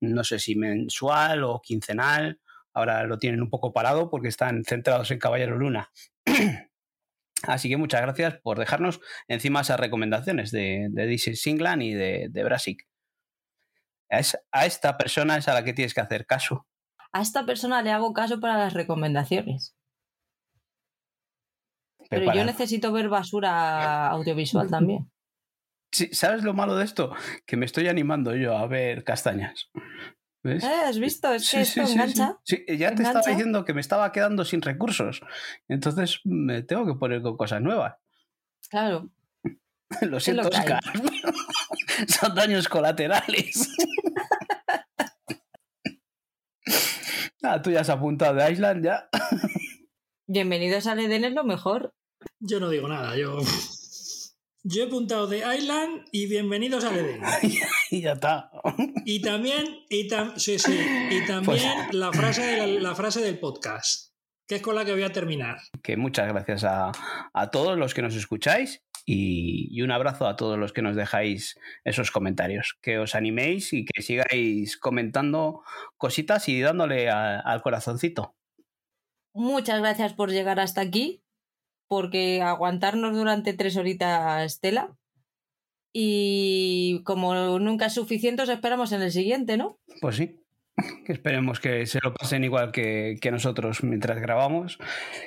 [0.00, 2.40] no sé si mensual o quincenal.
[2.74, 5.90] Ahora lo tienen un poco parado porque están centrados en Caballero Luna.
[7.42, 12.28] Así que muchas gracias por dejarnos encima esas recomendaciones de, de DC Singland y de,
[12.30, 12.88] de Brasic
[14.10, 16.66] a esta persona es a la que tienes que hacer caso.
[17.12, 19.74] A esta persona le hago caso para las recomendaciones.
[22.10, 25.10] Pero, yo necesito ver basura audiovisual también.
[25.90, 27.14] Sí, ¿Sabes lo malo de esto?
[27.46, 29.70] Que me estoy animando yo a ver castañas.
[30.42, 30.62] ¿Ves?
[30.62, 31.32] Eh, ¿Has visto?
[31.32, 32.38] Es que esto engancha.
[32.44, 35.22] Sí, ya te estaba diciendo que me estaba quedando sin recursos.
[35.66, 37.96] Entonces me tengo que poner con cosas nuevas.
[38.68, 39.10] Claro.
[40.02, 40.80] lo siento, Oscar.
[42.08, 43.68] Son daños colaterales.
[47.42, 49.08] ah, tú ya has apuntado de Island, ya.
[50.26, 51.94] Bienvenidos al Eden es lo mejor.
[52.38, 53.38] Yo no digo nada, yo.
[54.70, 57.22] Yo he apuntado de Island y bienvenidos al Eden.
[57.90, 58.50] y ya está.
[59.06, 60.78] Y también, y, sí, sí,
[61.10, 64.12] y también pues la, frase la frase del podcast,
[64.46, 65.56] que es con la que voy a terminar.
[65.82, 66.92] Que muchas gracias a,
[67.32, 71.58] a todos los que nos escucháis y, un abrazo a todos los que nos dejáis
[71.84, 72.76] esos comentarios.
[72.82, 75.62] Que os animéis y que sigáis comentando
[75.96, 78.34] cositas y dándole al corazoncito.
[79.32, 81.22] Muchas gracias por llegar hasta aquí,
[81.88, 84.96] porque aguantarnos durante tres horitas tela.
[85.92, 89.78] Y como nunca es suficiente, os esperamos en el siguiente, ¿no?
[90.00, 90.38] Pues sí
[91.06, 94.78] esperemos que se lo pasen igual que, nosotros mientras grabamos,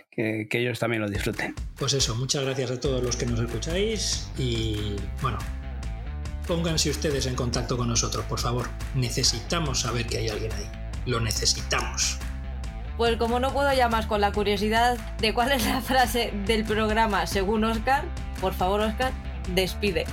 [0.10, 1.56] que, ellos también lo disfruten.
[1.78, 5.38] Pues eso, muchas gracias a todos los que nos escucháis y bueno,
[6.48, 8.68] pónganse ustedes en contacto con nosotros, por favor.
[8.96, 10.66] Necesitamos saber que hay alguien ahí.
[11.06, 12.20] Lo necesitamos.
[13.02, 16.64] Pues como no puedo ya más con la curiosidad de cuál es la frase del
[16.64, 18.04] programa según Oscar,
[18.40, 19.12] por favor Oscar,
[19.56, 20.06] despide.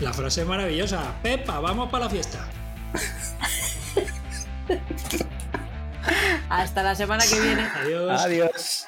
[0.00, 1.14] La frase maravillosa.
[1.22, 2.44] Pepa, vamos para la fiesta.
[6.48, 7.62] Hasta la semana que viene.
[7.62, 8.20] Adiós.
[8.20, 8.86] Adiós.